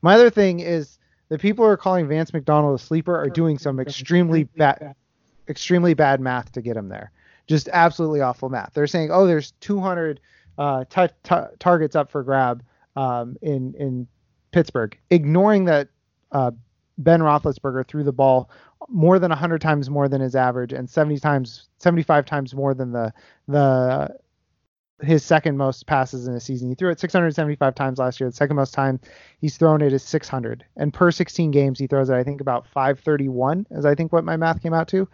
My 0.00 0.14
other 0.14 0.30
thing 0.30 0.60
is 0.60 0.98
the 1.30 1.38
people 1.38 1.64
who 1.64 1.70
are 1.70 1.76
calling 1.76 2.06
Vance 2.06 2.32
McDonald 2.34 2.78
a 2.78 2.82
sleeper 2.82 3.16
are 3.16 3.30
doing 3.30 3.56
some 3.56 3.80
extremely 3.80 4.44
bad 4.44 4.94
extremely 5.48 5.94
bad 5.94 6.20
math 6.20 6.52
to 6.52 6.60
get 6.60 6.76
him 6.76 6.88
there. 6.88 7.10
Just 7.46 7.68
absolutely 7.72 8.20
awful 8.20 8.48
math. 8.50 8.72
They're 8.74 8.86
saying, 8.86 9.10
oh, 9.10 9.26
there's 9.26 9.52
200 9.60 10.20
uh, 10.58 10.84
t- 10.90 11.06
t- 11.24 11.34
targets 11.58 11.96
up 11.96 12.10
for 12.10 12.22
grab 12.22 12.62
um, 12.96 13.36
in 13.40 13.74
in 13.74 14.06
Pittsburgh, 14.52 14.98
ignoring 15.10 15.64
that 15.64 15.88
uh, 16.32 16.50
Ben 16.98 17.20
Roethlisberger 17.20 17.86
threw 17.86 18.04
the 18.04 18.12
ball 18.12 18.50
more 18.88 19.18
than 19.18 19.30
100 19.30 19.60
times 19.60 19.88
more 19.88 20.08
than 20.08 20.20
his 20.20 20.34
average 20.34 20.72
and 20.72 20.90
70 20.90 21.20
times 21.20 21.68
75 21.78 22.26
times 22.26 22.54
more 22.54 22.74
than 22.74 22.92
the 22.92 23.12
the 23.46 24.16
his 25.02 25.24
second 25.24 25.56
most 25.56 25.86
passes 25.86 26.26
in 26.26 26.34
a 26.34 26.40
season. 26.40 26.68
He 26.68 26.74
threw 26.74 26.90
it 26.90 27.00
675 27.00 27.74
times 27.74 27.98
last 27.98 28.20
year. 28.20 28.28
The 28.28 28.36
second 28.36 28.56
most 28.56 28.74
time 28.74 29.00
he's 29.40 29.56
thrown 29.56 29.82
it 29.82 29.92
is 29.92 30.02
600. 30.02 30.64
And 30.76 30.92
per 30.92 31.10
16 31.10 31.50
games, 31.50 31.78
he 31.78 31.86
throws 31.86 32.10
it, 32.10 32.14
I 32.14 32.24
think, 32.24 32.40
about 32.40 32.66
531, 32.68 33.66
as 33.70 33.86
I 33.86 33.94
think 33.94 34.12
what 34.12 34.24
my 34.24 34.36
math 34.36 34.62
came 34.62 34.74
out 34.74 34.88
to. 34.88 35.08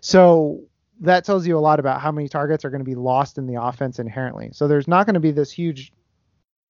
So 0.00 0.60
that 1.00 1.24
tells 1.24 1.46
you 1.46 1.58
a 1.58 1.60
lot 1.60 1.80
about 1.80 2.00
how 2.00 2.10
many 2.10 2.28
targets 2.28 2.64
are 2.64 2.70
going 2.70 2.80
to 2.80 2.84
be 2.84 2.94
lost 2.94 3.38
in 3.38 3.46
the 3.46 3.60
offense 3.60 3.98
inherently. 3.98 4.50
So 4.52 4.66
there's 4.66 4.88
not 4.88 5.06
going 5.06 5.14
to 5.14 5.20
be 5.20 5.30
this 5.30 5.50
huge 5.50 5.92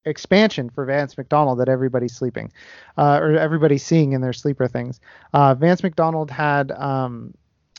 expansion 0.05 0.71
for 0.71 0.85
Vance 0.85 1.17
McDonald 1.17 1.59
that 1.59 1.69
everybody's 1.69 2.15
sleeping 2.15 2.53
uh, 2.97 3.19
or 3.21 3.37
everybody's 3.37 3.85
seeing 3.85 4.13
in 4.13 4.21
their 4.21 4.33
sleeper 4.33 4.69
things. 4.69 5.01
Uh, 5.33 5.55
Vance 5.55 5.83
McDonald 5.83 6.31
had 6.31 6.73
um, 6.73 7.35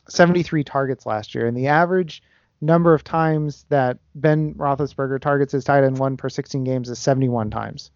73 0.09 0.63
targets 0.63 1.05
last 1.05 1.35
year, 1.35 1.47
and 1.47 1.55
the 1.55 1.67
average 1.67 2.21
number 2.61 2.93
of 2.93 3.03
times 3.03 3.65
that 3.69 3.99
Ben 4.15 4.53
Roethlisberger 4.55 5.19
targets 5.19 5.53
his 5.53 5.63
tight 5.63 5.83
end 5.83 5.97
one 5.97 6.17
per 6.17 6.29
16 6.29 6.63
games 6.63 6.89
is 6.89 6.99
71 6.99 7.49
times. 7.49 7.91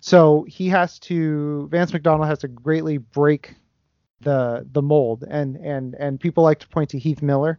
So 0.00 0.44
he 0.48 0.68
has 0.68 0.98
to 1.00 1.68
Vance 1.70 1.92
McDonald 1.92 2.28
has 2.28 2.40
to 2.40 2.48
greatly 2.48 2.98
break 2.98 3.54
the 4.20 4.66
the 4.72 4.82
mold, 4.82 5.24
and 5.28 5.56
and 5.56 5.94
and 5.94 6.18
people 6.18 6.42
like 6.42 6.58
to 6.60 6.68
point 6.68 6.90
to 6.90 6.98
Heath 6.98 7.22
Miller. 7.22 7.58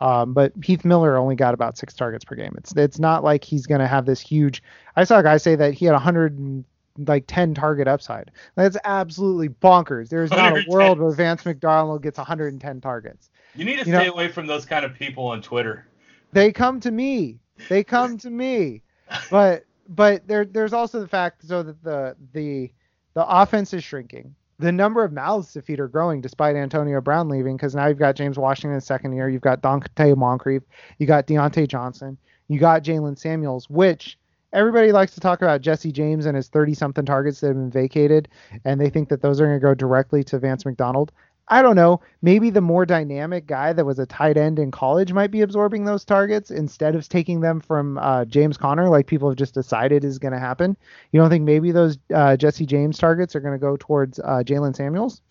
Um, 0.00 0.32
but 0.32 0.52
Heath 0.64 0.84
Miller 0.84 1.16
only 1.16 1.34
got 1.34 1.52
about 1.52 1.76
six 1.76 1.92
targets 1.94 2.24
per 2.24 2.34
game. 2.34 2.54
It's 2.56 2.72
it's 2.76 2.98
not 2.98 3.22
like 3.24 3.44
he's 3.44 3.66
going 3.66 3.80
to 3.80 3.86
have 3.86 4.06
this 4.06 4.20
huge. 4.20 4.62
I 4.96 5.04
saw 5.04 5.18
a 5.18 5.22
guy 5.22 5.36
say 5.36 5.56
that 5.56 5.74
he 5.74 5.84
had 5.84 5.92
100 5.92 6.64
like 7.06 7.24
10 7.26 7.54
target 7.54 7.88
upside. 7.88 8.30
That's 8.54 8.76
absolutely 8.84 9.48
bonkers. 9.48 10.08
There's 10.08 10.30
not 10.30 10.56
a 10.56 10.64
world 10.68 10.98
where 11.00 11.12
Vance 11.12 11.44
McDonald 11.44 12.02
gets 12.02 12.18
110 12.18 12.80
targets. 12.80 13.30
You 13.54 13.64
need 13.64 13.78
to 13.78 13.78
you 13.78 13.94
stay 13.94 14.06
know, 14.06 14.12
away 14.12 14.28
from 14.28 14.46
those 14.46 14.64
kind 14.64 14.84
of 14.84 14.94
people 14.94 15.26
on 15.26 15.42
Twitter. 15.42 15.86
They 16.32 16.52
come 16.52 16.80
to 16.80 16.90
me. 16.90 17.40
They 17.68 17.84
come 17.84 18.18
to 18.18 18.30
me. 18.30 18.82
But 19.30 19.64
but 19.88 20.26
there 20.26 20.44
there's 20.44 20.72
also 20.72 21.00
the 21.00 21.08
fact 21.08 21.46
so 21.46 21.62
that 21.62 21.82
the 21.82 22.16
the 22.32 22.70
the 23.14 23.26
offense 23.26 23.74
is 23.74 23.82
shrinking 23.82 24.34
the 24.60 24.70
number 24.70 25.02
of 25.02 25.12
mouths 25.12 25.52
to 25.54 25.62
feed 25.62 25.80
are 25.80 25.88
growing 25.88 26.20
despite 26.20 26.54
Antonio 26.54 27.00
Brown 27.00 27.28
leaving 27.28 27.56
because 27.56 27.74
now 27.74 27.86
you've 27.86 27.98
got 27.98 28.14
James 28.14 28.38
Washington 28.38 28.74
in 28.74 28.80
second 28.80 29.14
year, 29.14 29.28
you've 29.28 29.40
got 29.40 29.62
Donte 29.62 30.16
Moncrief, 30.16 30.62
you 30.98 31.06
got 31.06 31.26
Diontae 31.26 31.66
Johnson, 31.66 32.18
you 32.48 32.60
got 32.60 32.84
Jaylen 32.84 33.18
Samuels, 33.18 33.70
which 33.70 34.18
everybody 34.52 34.92
likes 34.92 35.14
to 35.14 35.20
talk 35.20 35.40
about 35.40 35.62
Jesse 35.62 35.92
James 35.92 36.26
and 36.26 36.36
his 36.36 36.48
30 36.48 36.74
something 36.74 37.06
targets 37.06 37.40
that 37.40 37.48
have 37.48 37.56
been 37.56 37.70
vacated, 37.70 38.28
and 38.64 38.78
they 38.78 38.90
think 38.90 39.08
that 39.08 39.22
those 39.22 39.40
are 39.40 39.46
going 39.46 39.58
to 39.58 39.64
go 39.64 39.74
directly 39.74 40.22
to 40.24 40.38
Vance 40.38 40.66
McDonald. 40.66 41.10
I 41.52 41.62
don't 41.62 41.74
know. 41.74 42.00
Maybe 42.22 42.50
the 42.50 42.60
more 42.60 42.86
dynamic 42.86 43.46
guy 43.46 43.72
that 43.72 43.84
was 43.84 43.98
a 43.98 44.06
tight 44.06 44.36
end 44.36 44.60
in 44.60 44.70
college 44.70 45.12
might 45.12 45.32
be 45.32 45.40
absorbing 45.40 45.84
those 45.84 46.04
targets 46.04 46.52
instead 46.52 46.94
of 46.94 47.08
taking 47.08 47.40
them 47.40 47.60
from 47.60 47.98
uh, 47.98 48.24
James 48.24 48.56
Conner, 48.56 48.88
like 48.88 49.08
people 49.08 49.28
have 49.28 49.36
just 49.36 49.54
decided 49.54 50.04
is 50.04 50.20
going 50.20 50.32
to 50.32 50.38
happen. 50.38 50.76
You 51.10 51.20
don't 51.20 51.28
think 51.28 51.44
maybe 51.44 51.72
those 51.72 51.98
uh, 52.14 52.36
Jesse 52.36 52.66
James 52.66 52.98
targets 52.98 53.34
are 53.34 53.40
going 53.40 53.54
to 53.54 53.58
go 53.58 53.76
towards 53.76 54.20
uh, 54.20 54.44
Jaylen 54.46 54.76
Samuels? 54.76 55.22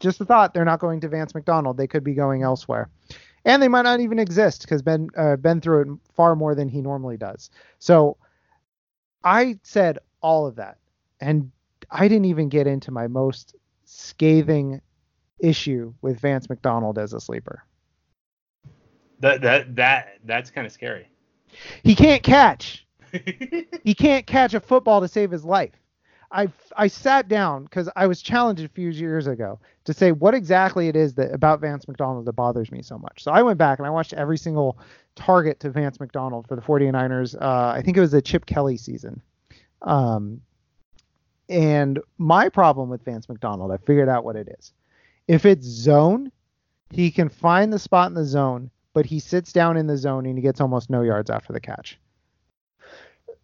Just 0.00 0.22
a 0.22 0.24
thought. 0.24 0.54
They're 0.54 0.64
not 0.64 0.80
going 0.80 1.00
to 1.02 1.08
Vance 1.08 1.34
McDonald. 1.34 1.76
They 1.76 1.86
could 1.86 2.04
be 2.04 2.14
going 2.14 2.42
elsewhere, 2.42 2.88
and 3.44 3.62
they 3.62 3.68
might 3.68 3.82
not 3.82 4.00
even 4.00 4.18
exist 4.18 4.62
because 4.62 4.80
Ben 4.80 5.08
uh, 5.16 5.36
Ben 5.36 5.60
threw 5.60 5.82
it 5.82 5.88
far 6.14 6.34
more 6.34 6.54
than 6.54 6.68
he 6.68 6.80
normally 6.80 7.18
does. 7.18 7.50
So 7.78 8.16
I 9.24 9.58
said 9.64 9.98
all 10.22 10.46
of 10.46 10.54
that, 10.56 10.78
and 11.20 11.50
I 11.90 12.08
didn't 12.08 12.26
even 12.26 12.48
get 12.48 12.66
into 12.66 12.90
my 12.90 13.08
most 13.08 13.54
scathing 13.84 14.80
issue 15.40 15.92
with 16.02 16.20
Vance 16.20 16.48
McDonald 16.48 16.98
as 16.98 17.12
a 17.12 17.20
sleeper. 17.20 17.64
That 19.20 19.40
that 19.42 19.76
that 19.76 20.18
that's 20.24 20.50
kind 20.50 20.66
of 20.66 20.72
scary. 20.72 21.08
He 21.82 21.94
can't 21.94 22.22
catch. 22.22 22.86
he 23.82 23.94
can't 23.94 24.26
catch 24.26 24.54
a 24.54 24.60
football 24.60 25.00
to 25.00 25.08
save 25.08 25.30
his 25.30 25.44
life. 25.44 25.72
I 26.30 26.48
I 26.76 26.88
sat 26.88 27.28
down 27.28 27.64
because 27.64 27.88
I 27.96 28.06
was 28.06 28.20
challenged 28.20 28.62
a 28.62 28.68
few 28.68 28.90
years 28.90 29.26
ago 29.26 29.58
to 29.84 29.94
say 29.94 30.12
what 30.12 30.34
exactly 30.34 30.88
it 30.88 30.96
is 30.96 31.14
that 31.14 31.32
about 31.32 31.60
Vance 31.60 31.88
McDonald 31.88 32.26
that 32.26 32.34
bothers 32.34 32.70
me 32.70 32.82
so 32.82 32.98
much. 32.98 33.22
So 33.22 33.32
I 33.32 33.42
went 33.42 33.58
back 33.58 33.78
and 33.78 33.86
I 33.86 33.90
watched 33.90 34.12
every 34.12 34.36
single 34.36 34.78
target 35.16 35.58
to 35.60 35.70
Vance 35.70 35.98
McDonald 35.98 36.46
for 36.46 36.54
the 36.54 36.62
49ers. 36.62 37.34
Uh, 37.40 37.72
I 37.74 37.82
think 37.82 37.96
it 37.96 38.00
was 38.00 38.10
the 38.10 38.22
Chip 38.22 38.44
Kelly 38.44 38.76
season. 38.76 39.22
Um, 39.82 40.42
and 41.48 41.98
my 42.18 42.50
problem 42.50 42.90
with 42.90 43.02
Vance 43.04 43.28
McDonald, 43.28 43.72
I 43.72 43.78
figured 43.78 44.08
out 44.08 44.24
what 44.24 44.36
it 44.36 44.54
is. 44.58 44.72
If 45.28 45.44
it's 45.44 45.66
zone, 45.66 46.32
he 46.90 47.10
can 47.10 47.28
find 47.28 47.70
the 47.72 47.78
spot 47.78 48.08
in 48.08 48.14
the 48.14 48.24
zone, 48.24 48.70
but 48.94 49.06
he 49.06 49.20
sits 49.20 49.52
down 49.52 49.76
in 49.76 49.86
the 49.86 49.98
zone 49.98 50.24
and 50.24 50.36
he 50.36 50.42
gets 50.42 50.60
almost 50.60 50.88
no 50.88 51.02
yards 51.02 51.30
after 51.30 51.52
the 51.52 51.60
catch. 51.60 51.98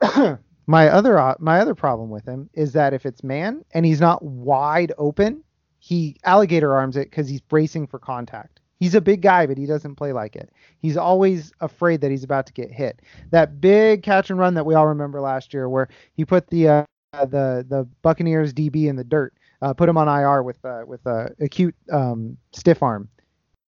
my 0.66 0.88
other 0.88 1.18
uh, 1.18 1.34
my 1.38 1.60
other 1.60 1.74
problem 1.74 2.08
with 2.08 2.24
him 2.24 2.48
is 2.54 2.72
that 2.72 2.94
if 2.94 3.04
it's 3.04 3.22
man 3.22 3.64
and 3.72 3.84
he's 3.84 4.00
not 4.00 4.24
wide 4.24 4.92
open, 4.96 5.44
he 5.78 6.16
alligator 6.24 6.74
arms 6.74 6.96
it 6.96 7.10
because 7.10 7.28
he's 7.28 7.42
bracing 7.42 7.86
for 7.86 7.98
contact. 7.98 8.60
He's 8.80 8.94
a 8.94 9.00
big 9.00 9.20
guy, 9.20 9.46
but 9.46 9.58
he 9.58 9.66
doesn't 9.66 9.94
play 9.94 10.12
like 10.12 10.36
it. 10.36 10.50
He's 10.78 10.96
always 10.96 11.52
afraid 11.60 12.00
that 12.00 12.10
he's 12.10 12.24
about 12.24 12.46
to 12.46 12.52
get 12.52 12.72
hit. 12.72 13.00
That 13.30 13.60
big 13.60 14.02
catch 14.02 14.30
and 14.30 14.38
run 14.38 14.54
that 14.54 14.66
we 14.66 14.74
all 14.74 14.86
remember 14.86 15.20
last 15.20 15.54
year, 15.54 15.68
where 15.68 15.88
he 16.14 16.24
put 16.24 16.48
the 16.48 16.68
uh, 16.68 16.84
the 17.12 17.64
the 17.68 17.86
Buccaneers 18.02 18.52
DB 18.54 18.86
in 18.86 18.96
the 18.96 19.04
dirt 19.04 19.34
put 19.72 19.88
him 19.88 19.96
on 19.96 20.08
IR 20.08 20.42
with 20.42 20.62
uh, 20.64 20.82
with 20.86 21.04
a 21.06 21.30
acute 21.40 21.74
um, 21.90 22.36
stiff 22.52 22.82
arm. 22.82 23.08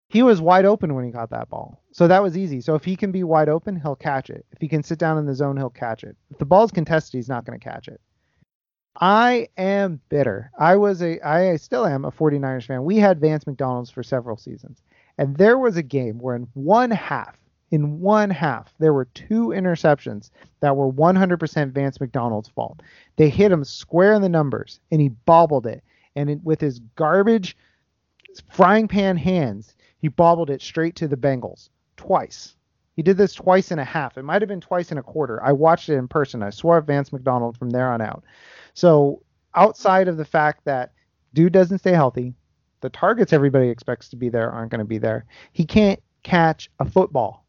He 0.10 0.22
was 0.24 0.42
wide 0.42 0.66
open 0.66 0.94
when 0.94 1.06
he 1.06 1.12
caught 1.12 1.30
that 1.32 1.50
ball, 1.50 1.82
so 1.92 2.08
that 2.08 2.22
was 2.22 2.38
easy. 2.38 2.62
So 2.62 2.76
if 2.76 2.84
he 2.84 2.96
can 2.96 3.12
be 3.12 3.24
wide 3.24 3.50
open, 3.50 3.80
he'll 3.80 3.96
catch 3.96 4.30
it. 4.30 4.46
If 4.52 4.60
he 4.62 4.68
can 4.68 4.84
sit 4.84 5.00
down 5.00 5.18
in 5.18 5.26
the 5.26 5.36
zone, 5.36 5.58
he'll 5.58 5.70
catch 5.70 6.04
it. 6.04 6.16
If 6.32 6.38
the 6.38 6.46
ball's 6.46 6.72
contested, 6.72 7.18
he's 7.18 7.30
not 7.30 7.46
going 7.46 7.60
to 7.60 7.64
catch 7.64 7.88
it. 7.88 8.00
I 9.00 9.50
am 9.58 10.00
bitter. 10.10 10.52
I 10.58 10.78
was 10.78 11.02
a 11.02 11.20
I 11.28 11.58
still 11.58 11.86
am 11.86 12.06
a 12.06 12.12
49ers 12.12 12.66
fan. 12.66 12.84
We 12.84 12.98
had 12.98 13.20
Vance 13.20 13.46
McDonald's 13.46 13.90
for 13.90 14.04
several 14.04 14.38
seasons. 14.38 14.82
And 15.18 15.36
there 15.38 15.58
was 15.58 15.78
a 15.78 15.84
game 15.84 16.20
where 16.20 16.36
in 16.36 16.48
one 16.54 16.92
half 16.92 17.38
in 17.72 18.00
one 18.00 18.30
half, 18.30 18.74
there 18.80 18.94
were 18.94 19.06
two 19.06 19.48
interceptions 19.48 20.30
that 20.60 20.76
were 20.76 20.92
100% 20.92 21.72
Vance 21.72 22.00
McDonald's 22.00 22.50
fault. 22.50 22.82
They 23.16 23.30
hit 23.30 23.52
him 23.52 23.64
square 23.64 24.14
in 24.14 24.22
the 24.22 24.30
numbers, 24.30 24.80
and 24.92 25.02
he 25.02 25.10
bobbled 25.10 25.66
it. 25.66 25.84
And 26.16 26.30
it, 26.30 26.40
with 26.44 26.62
his 26.62 26.80
garbage 26.96 27.58
frying 28.52 28.88
pan 28.88 29.18
hands, 29.18 29.76
he 29.98 30.08
bobbled 30.08 30.50
it 30.50 30.62
straight 30.62 30.96
to 30.98 31.08
the 31.08 31.18
Bengals 31.18 31.70
twice. 31.98 32.56
He 32.96 33.02
did 33.02 33.18
this 33.18 33.34
twice 33.34 33.72
and 33.72 33.82
a 33.82 33.86
half. 33.86 34.18
It 34.18 34.24
might 34.24 34.42
have 34.42 34.50
been 34.50 34.62
twice 34.62 34.90
and 34.90 35.00
a 35.00 35.04
quarter. 35.04 35.44
I 35.44 35.52
watched 35.52 35.90
it 35.90 35.96
in 35.96 36.08
person. 36.08 36.42
I 36.42 36.50
swore 36.50 36.78
at 36.78 36.88
Vance 36.88 37.12
McDonald 37.12 37.58
from 37.58 37.70
there 37.70 37.92
on 37.92 38.02
out. 38.02 38.24
So 38.74 39.22
outside 39.54 40.08
of 40.08 40.18
the 40.18 40.26
fact 40.26 40.64
that 40.66 40.94
dude 41.34 41.52
doesn't 41.52 41.80
stay 41.80 41.92
healthy, 41.92 42.34
the 42.82 42.90
targets 42.90 43.34
everybody 43.34 43.70
expects 43.70 44.10
to 44.10 44.16
be 44.16 44.30
there 44.30 44.52
aren't 44.52 44.72
going 44.72 44.80
to 44.80 44.86
be 44.86 44.98
there. 44.98 45.26
He 45.52 45.66
can't 45.66 46.02
catch 46.24 46.70
a 46.80 46.86
football. 46.90 47.45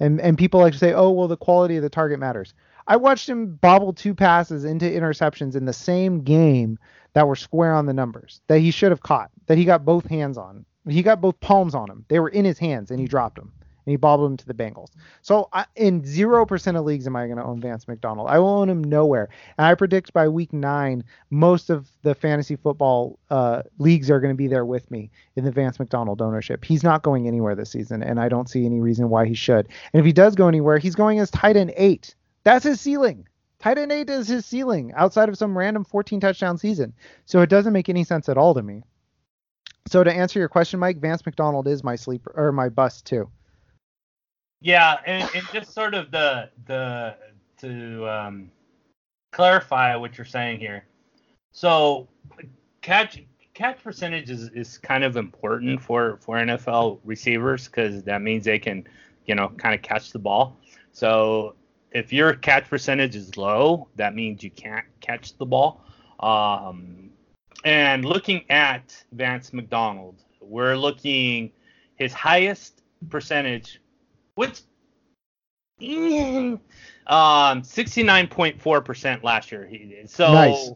And 0.00 0.20
and 0.20 0.36
people 0.36 0.60
like 0.60 0.72
to 0.72 0.78
say, 0.78 0.92
oh 0.92 1.10
well, 1.10 1.28
the 1.28 1.36
quality 1.36 1.76
of 1.76 1.82
the 1.82 1.90
target 1.90 2.18
matters. 2.18 2.54
I 2.86 2.96
watched 2.96 3.28
him 3.28 3.54
bobble 3.56 3.92
two 3.92 4.14
passes 4.14 4.64
into 4.64 4.84
interceptions 4.84 5.56
in 5.56 5.64
the 5.64 5.72
same 5.72 6.22
game 6.22 6.78
that 7.14 7.26
were 7.26 7.36
square 7.36 7.72
on 7.72 7.86
the 7.86 7.94
numbers 7.94 8.42
that 8.48 8.58
he 8.58 8.70
should 8.70 8.90
have 8.90 9.02
caught, 9.02 9.30
that 9.46 9.56
he 9.56 9.64
got 9.64 9.84
both 9.84 10.06
hands 10.06 10.36
on. 10.36 10.66
He 10.86 11.02
got 11.02 11.20
both 11.22 11.40
palms 11.40 11.74
on 11.74 11.88
them. 11.88 12.04
They 12.08 12.20
were 12.20 12.28
in 12.28 12.44
his 12.44 12.58
hands 12.58 12.90
and 12.90 13.00
he 13.00 13.06
dropped 13.06 13.36
them 13.36 13.52
and 13.86 13.92
he 13.92 13.96
bobbled 13.96 14.30
him 14.30 14.36
to 14.36 14.46
the 14.46 14.54
Bengals. 14.54 14.90
So 15.22 15.48
I, 15.52 15.66
in 15.76 16.04
zero 16.04 16.46
percent 16.46 16.76
of 16.76 16.84
leagues 16.84 17.06
am 17.06 17.16
I 17.16 17.26
going 17.26 17.38
to 17.38 17.44
own 17.44 17.60
Vance 17.60 17.86
McDonald. 17.86 18.28
I 18.28 18.38
will 18.38 18.48
own 18.48 18.68
him 18.68 18.82
nowhere. 18.82 19.28
And 19.58 19.66
I 19.66 19.74
predict 19.74 20.12
by 20.12 20.28
week 20.28 20.52
nine, 20.52 21.04
most 21.30 21.70
of 21.70 21.88
the 22.02 22.14
fantasy 22.14 22.56
football 22.56 23.18
uh, 23.30 23.62
leagues 23.78 24.10
are 24.10 24.20
going 24.20 24.32
to 24.32 24.36
be 24.36 24.48
there 24.48 24.64
with 24.64 24.90
me 24.90 25.10
in 25.36 25.44
the 25.44 25.52
Vance 25.52 25.78
McDonald 25.78 26.22
ownership. 26.22 26.64
He's 26.64 26.82
not 26.82 27.02
going 27.02 27.26
anywhere 27.26 27.54
this 27.54 27.70
season, 27.70 28.02
and 28.02 28.18
I 28.18 28.28
don't 28.28 28.48
see 28.48 28.64
any 28.64 28.80
reason 28.80 29.10
why 29.10 29.26
he 29.26 29.34
should. 29.34 29.68
And 29.92 30.00
if 30.00 30.06
he 30.06 30.12
does 30.12 30.34
go 30.34 30.48
anywhere, 30.48 30.78
he's 30.78 30.94
going 30.94 31.18
as 31.18 31.30
tight 31.30 31.56
end 31.56 31.72
eight. 31.76 32.14
That's 32.44 32.64
his 32.64 32.80
ceiling. 32.80 33.26
Tight 33.58 33.78
end 33.78 33.92
eight 33.92 34.10
is 34.10 34.28
his 34.28 34.44
ceiling 34.44 34.92
outside 34.94 35.28
of 35.28 35.38
some 35.38 35.56
random 35.56 35.84
14 35.84 36.20
touchdown 36.20 36.58
season. 36.58 36.92
So 37.24 37.40
it 37.40 37.48
doesn't 37.48 37.72
make 37.72 37.88
any 37.88 38.04
sense 38.04 38.28
at 38.28 38.36
all 38.36 38.54
to 38.54 38.62
me. 38.62 38.82
So 39.86 40.02
to 40.02 40.12
answer 40.12 40.38
your 40.38 40.48
question, 40.48 40.80
Mike, 40.80 40.98
Vance 40.98 41.24
McDonald 41.24 41.68
is 41.68 41.84
my 41.84 41.96
sleeper 41.96 42.32
or 42.34 42.52
my 42.52 42.68
bust 42.68 43.06
too. 43.06 43.28
Yeah, 44.64 44.96
and, 45.06 45.28
and 45.34 45.46
just 45.52 45.72
sort 45.72 45.94
of 45.94 46.10
the 46.10 46.50
the 46.66 47.16
to 47.58 48.08
um, 48.08 48.50
clarify 49.32 49.94
what 49.94 50.18
you're 50.18 50.24
saying 50.24 50.58
here. 50.58 50.84
So 51.52 52.08
catch 52.80 53.22
catch 53.52 53.82
percentage 53.84 54.30
is, 54.30 54.48
is 54.48 54.78
kind 54.78 55.04
of 55.04 55.16
important 55.16 55.80
for 55.80 56.18
for 56.20 56.36
NFL 56.38 56.98
receivers 57.04 57.66
because 57.66 58.02
that 58.02 58.22
means 58.22 58.44
they 58.44 58.58
can 58.58 58.84
you 59.26 59.34
know, 59.34 59.48
kind 59.56 59.74
of 59.74 59.82
catch 59.82 60.12
the 60.12 60.18
ball. 60.18 60.56
So 60.92 61.54
if 61.92 62.12
your 62.12 62.34
catch 62.34 62.68
percentage 62.68 63.16
is 63.16 63.36
low, 63.36 63.88
that 63.96 64.14
means 64.14 64.42
you 64.42 64.50
can't 64.50 64.86
catch 65.00 65.36
the 65.38 65.46
ball. 65.46 65.84
Um, 66.20 67.10
and 67.64 68.04
looking 68.04 68.44
at 68.50 69.04
Vance 69.12 69.52
McDonald, 69.52 70.16
we're 70.40 70.76
looking 70.76 71.50
his 71.96 72.12
highest 72.12 72.82
percentage, 73.08 73.80
which 74.34 74.62
um 77.06 77.62
69.4% 77.62 79.22
last 79.22 79.52
year 79.52 79.66
he 79.66 79.78
did. 79.78 80.08
So 80.08 80.32
Nice. 80.32 80.72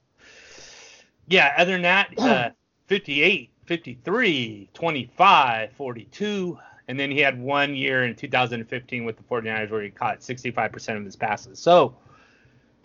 yeah, 1.28 1.54
other 1.56 1.72
than 1.72 1.82
that, 1.82 2.18
uh, 2.18 2.50
58, 2.86 3.50
53, 3.66 4.70
25, 4.72 5.72
42, 5.72 6.58
and 6.88 6.98
then 6.98 7.10
he 7.10 7.20
had 7.20 7.40
one 7.40 7.74
year 7.74 8.04
in 8.04 8.14
2015 8.14 9.04
with 9.04 9.16
the 9.16 9.22
49ers 9.22 9.70
where 9.70 9.82
he 9.82 9.90
caught 9.90 10.20
65% 10.20 10.96
of 10.96 11.04
his 11.04 11.16
passes. 11.16 11.58
So 11.58 11.96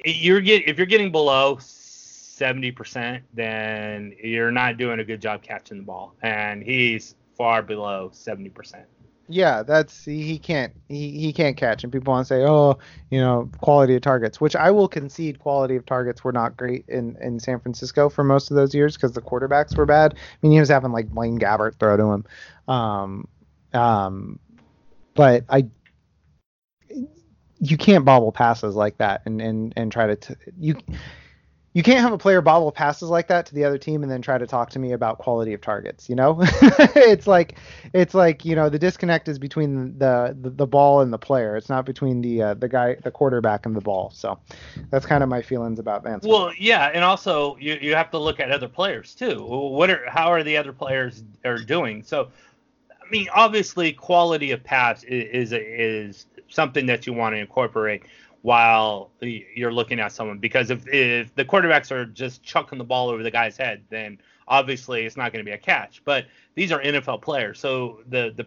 you're 0.06 0.42
get 0.42 0.68
if 0.68 0.78
you're 0.78 0.86
getting 0.88 1.12
below 1.12 1.58
70%, 1.58 3.22
then 3.34 4.14
you're 4.22 4.52
not 4.52 4.78
doing 4.78 5.00
a 5.00 5.04
good 5.04 5.22
job 5.22 5.42
catching 5.42 5.78
the 5.78 5.84
ball, 5.84 6.16
and 6.22 6.62
he's 6.64 7.16
far 7.38 7.62
below 7.62 8.12
70%. 8.14 8.84
Yeah, 9.30 9.64
that's 9.64 10.04
he, 10.04 10.22
he 10.24 10.38
can't 10.38 10.74
he, 10.90 11.12
he 11.18 11.32
can't 11.32 11.56
catch, 11.56 11.84
and 11.84 11.94
people 11.94 12.12
want 12.12 12.28
to 12.28 12.34
say, 12.34 12.44
oh, 12.44 12.78
you 13.10 13.22
know, 13.22 13.50
quality 13.62 13.96
of 13.96 14.02
targets, 14.02 14.42
which 14.42 14.56
I 14.56 14.70
will 14.70 14.90
concede 14.90 15.40
quality 15.40 15.78
of 15.78 15.86
targets 15.86 16.26
were 16.26 16.34
not 16.34 16.58
great 16.58 16.84
in 16.90 17.16
in 17.22 17.40
San 17.40 17.60
Francisco 17.62 18.10
for 18.10 18.26
most 18.26 18.52
of 18.52 18.56
those 18.58 18.76
years 18.76 18.96
because 18.98 19.14
the 19.14 19.22
quarterbacks 19.22 19.78
were 19.78 19.86
bad. 19.86 20.16
I 20.16 20.18
mean, 20.42 20.52
he 20.52 20.60
was 20.60 20.68
having 20.68 20.92
like 20.92 21.10
Blaine 21.10 21.40
Gabbert 21.40 21.80
throw 21.80 21.96
to 21.96 22.04
him, 22.04 22.26
um, 22.68 23.28
um, 23.74 24.40
but 25.16 25.46
I 25.50 25.68
you 27.60 27.78
can't 27.78 28.04
bobble 28.04 28.34
passes 28.34 28.76
like 28.76 28.98
that 28.98 29.22
and 29.26 29.42
and 29.42 29.74
and 29.78 29.90
try 29.90 30.08
to 30.08 30.16
t- 30.18 30.36
you 30.60 30.76
you 31.74 31.84
can't 31.84 32.00
have 32.00 32.14
a 32.14 32.18
player 32.18 32.42
bobble 32.42 32.72
passes 32.72 33.10
like 33.10 33.28
that 33.28 33.46
to 33.48 33.56
the 33.56 33.64
other 33.64 33.78
team 33.78 34.04
and 34.04 34.12
then 34.12 34.22
try 34.22 34.38
to 34.38 34.48
talk 34.48 34.70
to 34.70 34.80
me 34.80 34.92
about 34.92 35.18
quality 35.18 35.54
of 35.54 35.62
targets 35.62 36.10
you 36.10 36.16
know? 36.16 36.42
It's 36.96 37.28
like 37.28 37.58
it's 37.94 38.14
like 38.14 38.46
you 38.46 38.56
know 38.56 38.70
the 38.70 38.80
disconnect 38.80 39.28
is 39.28 39.40
between 39.40 39.98
the 39.98 40.36
the, 40.40 40.50
the 40.50 40.68
ball 40.68 41.02
and 41.02 41.12
the 41.12 41.18
player. 41.18 41.56
It's 41.56 41.70
not 41.70 41.86
between 41.86 42.22
the 42.22 42.42
uh, 42.42 42.54
the 42.54 42.68
guy 42.68 42.96
the 42.96 43.12
quarterback 43.12 43.66
and 43.66 43.76
the 43.76 43.82
ball. 43.82 44.12
So 44.12 44.40
that's 44.90 45.06
kind 45.06 45.24
of 45.24 45.30
my 45.30 45.42
feelings 45.42 45.80
about 45.80 46.04
Vance. 46.04 46.26
Well, 46.26 46.52
yeah, 46.58 46.92
and 46.94 47.04
also 47.04 47.58
you, 47.58 47.78
you 47.82 47.96
have 47.96 48.12
to 48.12 48.18
look 48.18 48.40
at 48.40 48.52
other 48.52 48.68
players 48.68 49.16
too. 49.16 49.44
What 49.44 49.90
are 49.90 50.10
how 50.10 50.32
are 50.32 50.44
the 50.44 50.58
other 50.58 50.74
players 50.74 51.24
are 51.46 51.58
doing? 51.58 52.04
So, 52.04 52.30
I 52.90 53.10
mean, 53.10 53.28
obviously, 53.34 53.94
quality 53.94 54.52
of 54.52 54.64
pass 54.64 55.04
is 55.04 55.52
is, 55.52 55.54
is 55.54 56.26
something 56.50 56.86
that 56.88 57.06
you 57.08 57.14
want 57.14 57.36
to 57.36 57.40
incorporate 57.40 58.04
while 58.44 59.10
you're 59.22 59.72
looking 59.72 60.02
at 60.02 60.12
someone 60.12 60.38
because 60.38 60.70
if 60.70 60.86
if 60.88 61.34
the 61.36 61.46
quarterbacks 61.46 61.92
are 61.92 62.06
just 62.06 62.44
chucking 62.44 62.78
the 62.78 62.84
ball 62.84 63.10
over 63.10 63.24
the 63.24 63.32
guy's 63.32 63.58
head, 63.58 63.82
then 63.90 64.20
obviously 64.50 65.06
it's 65.06 65.16
not 65.16 65.32
going 65.32 65.44
to 65.44 65.50
be 65.50 65.56
a 65.56 65.58
catch. 65.58 66.02
But 66.04 66.26
these 66.54 66.72
are 66.72 66.82
NFL 66.82 67.22
players, 67.22 67.60
so 67.60 68.02
the 68.10 68.34
the 68.36 68.46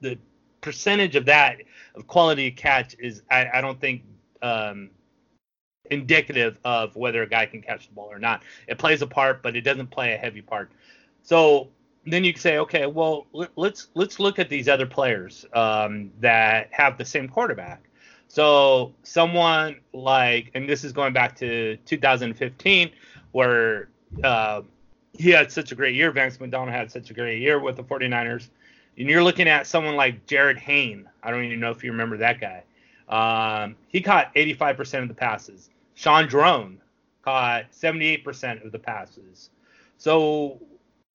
the 0.00 0.18
percentage 0.60 1.14
of 1.14 1.24
that 1.26 1.58
of 1.94 2.08
quality 2.08 2.50
catch 2.50 2.96
is 2.98 3.22
I, 3.30 3.48
I 3.54 3.60
don't 3.60 3.80
think 3.80 4.02
um, 4.42 4.90
indicative 5.92 6.58
of 6.64 6.96
whether 6.96 7.22
a 7.22 7.28
guy 7.28 7.46
can 7.46 7.62
catch 7.62 7.86
the 7.86 7.94
ball 7.94 8.10
or 8.10 8.18
not. 8.18 8.42
It 8.66 8.78
plays 8.78 9.00
a 9.00 9.06
part, 9.06 9.44
but 9.44 9.54
it 9.54 9.60
doesn't 9.60 9.92
play 9.92 10.12
a 10.12 10.16
heavy 10.16 10.42
part. 10.42 10.72
So 11.22 11.68
then 12.04 12.24
you 12.24 12.32
can 12.32 12.42
say, 12.42 12.58
okay, 12.58 12.86
well 12.86 13.28
let, 13.32 13.50
let's 13.54 13.88
let's 13.94 14.18
look 14.18 14.40
at 14.40 14.48
these 14.48 14.68
other 14.68 14.86
players 14.86 15.46
um, 15.52 16.10
that 16.18 16.68
have 16.72 16.98
the 16.98 17.04
same 17.04 17.28
quarterback. 17.28 17.84
So 18.28 18.92
someone 19.02 19.76
like, 19.92 20.50
and 20.54 20.68
this 20.68 20.84
is 20.84 20.92
going 20.92 21.12
back 21.12 21.36
to 21.36 21.76
2015, 21.86 22.90
where 23.32 23.88
uh, 24.22 24.62
he 25.12 25.30
had 25.30 25.50
such 25.50 25.72
a 25.72 25.74
great 25.74 25.94
year. 25.94 26.10
Vance 26.10 26.38
McDonald 26.40 26.70
had 26.70 26.90
such 26.90 27.10
a 27.10 27.14
great 27.14 27.40
year 27.40 27.58
with 27.58 27.76
the 27.76 27.84
49ers. 27.84 28.48
And 28.98 29.08
you're 29.08 29.22
looking 29.22 29.48
at 29.48 29.66
someone 29.66 29.96
like 29.96 30.26
Jarryd 30.26 30.58
Hayne. 30.58 31.08
I 31.22 31.30
don't 31.30 31.44
even 31.44 31.60
know 31.60 31.70
if 31.70 31.84
you 31.84 31.90
remember 31.92 32.16
that 32.18 32.40
guy. 32.40 32.62
Um, 33.08 33.76
he 33.88 34.00
caught 34.00 34.34
85% 34.34 35.02
of 35.02 35.08
the 35.08 35.14
passes. 35.14 35.70
Shaun 35.94 36.26
Draughn 36.26 36.80
caught 37.22 37.70
78% 37.72 38.64
of 38.64 38.72
the 38.72 38.78
passes. 38.78 39.50
So, 39.98 40.60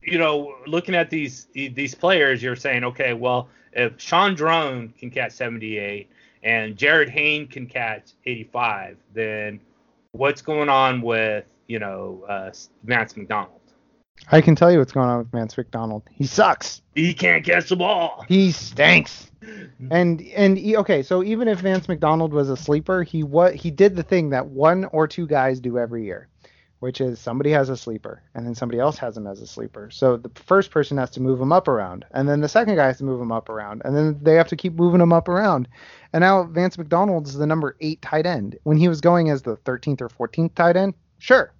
you 0.02 0.18
know, 0.18 0.56
looking 0.66 0.96
at 0.96 1.10
these 1.10 1.48
these 1.54 1.94
players, 1.94 2.42
you're 2.42 2.56
saying, 2.56 2.84
okay, 2.84 3.14
well, 3.14 3.50
if 3.74 4.00
Shaun 4.00 4.36
Draughn 4.36 4.94
can 4.98 5.12
catch 5.12 5.34
78 5.34 6.10
and 6.44 6.76
Jarryd 6.76 7.10
Hayne 7.10 7.48
can 7.48 7.68
catch 7.68 8.12
85, 8.26 8.98
then 9.14 9.60
what's 10.12 10.42
going 10.42 10.70
on 10.70 11.02
with 11.02 11.46
you 11.68 11.80
know 11.80 12.24
uh, 12.28 12.52
Vance 12.84 13.16
McDonald? 13.16 13.62
I 14.32 14.42
can 14.42 14.56
tell 14.56 14.72
you 14.72 14.80
what's 14.80 14.92
going 14.92 15.10
on 15.10 15.20
with 15.20 15.32
Vance 15.32 15.58
McDonald. 15.58 16.04
He 16.12 16.26
sucks. 16.26 16.82
He 16.94 17.14
can't 17.14 17.44
catch 17.44 17.70
the 17.70 17.76
ball. 17.76 18.26
He 18.28 18.52
stinks. 18.52 19.28
And 19.90 20.22
and 20.36 20.56
he, 20.56 20.78
okay, 20.78 21.02
so 21.02 21.24
even 21.24 21.48
if 21.48 21.62
Vance 21.62 21.88
McDonald 21.88 22.32
was 22.32 22.52
a 22.52 22.56
sleeper, 22.56 23.02
he 23.02 23.24
what 23.24 23.56
he 23.56 23.72
did 23.72 23.96
the 23.96 24.04
thing 24.04 24.30
that 24.30 24.46
one 24.46 24.86
or 24.86 25.08
two 25.08 25.26
guys 25.26 25.60
do 25.60 25.80
every 25.80 26.06
year, 26.06 26.28
which 26.82 27.00
is 27.00 27.20
somebody 27.20 27.52
has 27.52 27.70
a 27.70 27.78
sleeper 27.78 28.24
and 28.34 28.44
then 28.44 28.56
somebody 28.56 28.80
else 28.80 28.98
has 28.98 29.16
him 29.16 29.28
as 29.28 29.40
a 29.40 29.46
sleeper. 29.46 29.92
So 29.92 30.18
the 30.18 30.32
first 30.34 30.72
person 30.72 30.98
has 30.98 31.12
to 31.12 31.22
move 31.22 31.40
him 31.40 31.52
up 31.52 31.68
around, 31.68 32.06
and 32.12 32.28
then 32.28 32.42
the 32.42 32.50
second 32.50 32.76
guy 32.76 32.88
has 32.88 32.98
to 32.98 33.04
move 33.04 33.22
him 33.22 33.32
up 33.32 33.50
around, 33.50 33.84
and 33.86 33.96
then 33.96 34.18
they 34.20 34.34
have 34.34 34.48
to 34.48 34.56
keep 34.56 34.74
moving 34.74 35.00
him 35.00 35.14
up 35.14 35.30
around. 35.30 35.68
And 36.12 36.22
now 36.22 36.44
Vance 36.44 36.80
McDonald 36.80 37.28
is 37.28 37.36
the 37.36 37.46
number 37.46 37.78
eight 37.82 38.02
tight 38.02 38.26
end. 38.26 38.58
When 38.64 38.78
he 38.78 38.88
was 38.88 39.00
going 39.00 39.30
as 39.30 39.44
the 39.44 39.58
13th 39.58 40.02
or 40.02 40.10
14th 40.10 40.56
tight 40.56 40.76
end, 40.76 40.96
sure, 41.20 41.54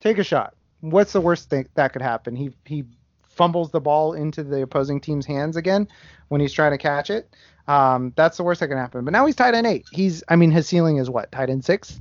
take 0.00 0.18
a 0.18 0.24
shot. 0.24 0.54
What's 0.80 1.12
the 1.12 1.20
worst 1.20 1.48
thing 1.48 1.68
that 1.76 1.92
could 1.92 2.02
happen? 2.02 2.34
He 2.34 2.50
he 2.64 2.84
fumbles 3.28 3.70
the 3.70 3.80
ball 3.80 4.12
into 4.14 4.42
the 4.42 4.62
opposing 4.62 5.00
team's 5.00 5.24
hands 5.24 5.56
again 5.56 5.86
when 6.28 6.40
he's 6.40 6.52
trying 6.52 6.72
to 6.72 6.78
catch 6.78 7.10
it. 7.10 7.32
Um, 7.68 8.12
that's 8.16 8.38
the 8.38 8.42
worst 8.42 8.58
that 8.58 8.66
can 8.66 8.76
happen. 8.76 9.04
But 9.04 9.12
now 9.12 9.24
he's 9.24 9.36
tight 9.36 9.54
end 9.54 9.68
eight. 9.68 9.86
He's, 9.92 10.24
I 10.28 10.34
mean, 10.34 10.50
his 10.50 10.66
ceiling 10.66 10.96
is 10.96 11.08
what 11.08 11.30
tight 11.30 11.48
end 11.48 11.64
six. 11.64 12.00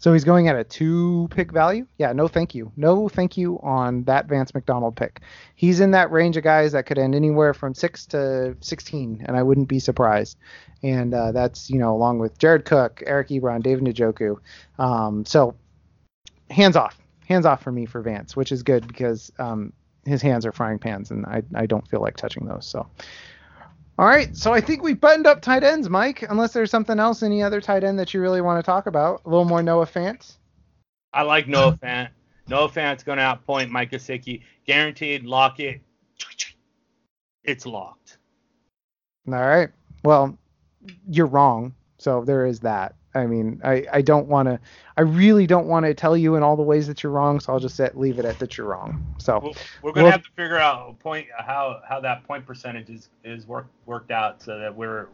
So 0.00 0.14
he's 0.14 0.24
going 0.24 0.48
at 0.48 0.56
a 0.56 0.64
two 0.64 1.28
pick 1.30 1.52
value. 1.52 1.86
Yeah, 1.98 2.12
no 2.12 2.26
thank 2.26 2.54
you. 2.54 2.72
No 2.74 3.06
thank 3.08 3.36
you 3.36 3.60
on 3.62 4.02
that 4.04 4.26
Vance 4.26 4.54
McDonald 4.54 4.96
pick. 4.96 5.20
He's 5.54 5.78
in 5.78 5.90
that 5.90 6.10
range 6.10 6.38
of 6.38 6.42
guys 6.42 6.72
that 6.72 6.86
could 6.86 6.98
end 6.98 7.14
anywhere 7.14 7.52
from 7.52 7.74
six 7.74 8.06
to 8.06 8.56
16, 8.60 9.24
and 9.26 9.36
I 9.36 9.42
wouldn't 9.42 9.68
be 9.68 9.78
surprised. 9.78 10.38
And 10.82 11.12
uh, 11.12 11.32
that's, 11.32 11.68
you 11.68 11.78
know, 11.78 11.94
along 11.94 12.18
with 12.18 12.38
Jared 12.38 12.64
Cook, 12.64 13.02
Eric 13.06 13.28
Ebron, 13.28 13.62
David 13.62 13.84
Njoku. 13.84 14.38
Um, 14.78 15.26
so 15.26 15.54
hands 16.48 16.76
off. 16.76 16.98
Hands 17.28 17.44
off 17.44 17.62
for 17.62 17.70
me 17.70 17.84
for 17.84 18.00
Vance, 18.00 18.34
which 18.34 18.52
is 18.52 18.62
good 18.62 18.88
because 18.88 19.30
um, 19.38 19.70
his 20.06 20.22
hands 20.22 20.46
are 20.46 20.52
frying 20.52 20.78
pans, 20.78 21.10
and 21.10 21.26
I, 21.26 21.42
I 21.54 21.66
don't 21.66 21.86
feel 21.86 22.00
like 22.00 22.16
touching 22.16 22.46
those. 22.46 22.66
So, 22.66 22.86
all 24.00 24.06
right. 24.06 24.34
So 24.34 24.54
I 24.54 24.62
think 24.62 24.82
we 24.82 24.94
buttoned 24.94 25.26
up 25.26 25.42
tight 25.42 25.62
ends, 25.62 25.90
Mike. 25.90 26.22
Unless 26.22 26.54
there's 26.54 26.70
something 26.70 26.98
else, 26.98 27.22
any 27.22 27.42
other 27.42 27.60
tight 27.60 27.84
end 27.84 27.98
that 27.98 28.14
you 28.14 28.22
really 28.22 28.40
want 28.40 28.58
to 28.58 28.62
talk 28.66 28.86
about? 28.86 29.20
A 29.26 29.28
little 29.28 29.44
more 29.44 29.62
Noah 29.62 29.84
Fant. 29.84 30.38
I 31.12 31.20
like 31.20 31.46
Noah 31.46 31.78
Fant. 31.82 32.08
Noah 32.48 32.70
Fant's 32.70 33.02
going 33.02 33.18
to 33.18 33.24
outpoint 33.24 33.68
Mike 33.68 33.90
Gesicki. 33.90 34.40
Guaranteed, 34.66 35.24
lock 35.24 35.60
it. 35.60 35.82
It's 37.44 37.66
locked. 37.66 38.16
All 39.26 39.34
right. 39.34 39.68
Well, 40.02 40.38
you're 41.06 41.26
wrong. 41.26 41.74
So 41.98 42.24
there 42.24 42.46
is 42.46 42.60
that. 42.60 42.94
I 43.14 43.26
mean, 43.26 43.60
I, 43.64 43.84
I 43.92 44.02
don't 44.02 44.28
want 44.28 44.46
to, 44.48 44.60
I 44.96 45.00
really 45.02 45.46
don't 45.46 45.66
want 45.66 45.84
to 45.86 45.94
tell 45.94 46.16
you 46.16 46.36
in 46.36 46.42
all 46.42 46.56
the 46.56 46.62
ways 46.62 46.86
that 46.86 47.02
you're 47.02 47.12
wrong. 47.12 47.40
So 47.40 47.52
I'll 47.52 47.58
just 47.58 47.74
set, 47.76 47.98
leave 47.98 48.18
it 48.18 48.24
at 48.24 48.38
that 48.38 48.56
you're 48.56 48.68
wrong. 48.68 49.04
So 49.18 49.40
We're, 49.42 49.50
we're 49.82 49.92
going 49.92 49.94
to 49.94 50.02
Well- 50.04 50.12
have 50.12 50.22
to 50.22 50.30
figure 50.36 50.58
out 50.58 50.90
a 50.90 50.92
point 50.94 51.26
how 51.38 51.80
how 51.88 52.00
that 52.00 52.24
point 52.24 52.46
percentage 52.46 52.88
is 52.88 53.08
is 53.24 53.46
worked 53.46 53.70
worked 53.86 54.10
out 54.10 54.42
so 54.42 54.58
that 54.58 54.74
we're 54.74 55.08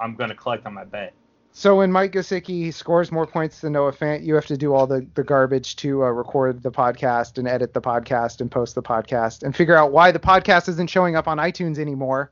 I'm 0.00 0.14
going 0.16 0.30
to 0.30 0.36
collect 0.36 0.66
on 0.66 0.74
my 0.74 0.84
bet. 0.84 1.12
So 1.52 1.76
when 1.78 1.90
Mike 1.90 2.12
Gesicki 2.12 2.72
scores 2.72 3.10
more 3.10 3.26
points 3.26 3.60
than 3.62 3.72
Noah 3.72 3.92
Fant, 3.92 4.22
you 4.22 4.34
have 4.34 4.46
to 4.46 4.56
do 4.56 4.74
all 4.74 4.86
the, 4.86 5.04
the 5.14 5.24
garbage 5.24 5.74
to 5.76 6.04
uh, 6.04 6.08
record 6.08 6.62
the 6.62 6.70
podcast 6.70 7.36
and 7.38 7.48
edit 7.48 7.72
the 7.74 7.80
podcast 7.80 8.40
and 8.40 8.48
post 8.50 8.74
the 8.76 8.82
podcast 8.82 9.42
and 9.42 9.56
figure 9.56 9.74
out 9.74 9.90
why 9.90 10.12
the 10.12 10.20
podcast 10.20 10.68
isn't 10.68 10.88
showing 10.88 11.16
up 11.16 11.26
on 11.26 11.38
iTunes 11.38 11.78
anymore. 11.78 12.30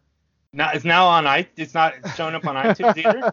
Now 0.53 0.71
it's 0.73 0.85
now 0.85 1.07
on 1.07 1.27
i 1.27 1.47
it's 1.57 1.75
not 1.75 1.95
showing 2.17 2.35
up 2.35 2.47
on 2.47 2.55
iTunes 2.57 2.97
either. 2.97 3.33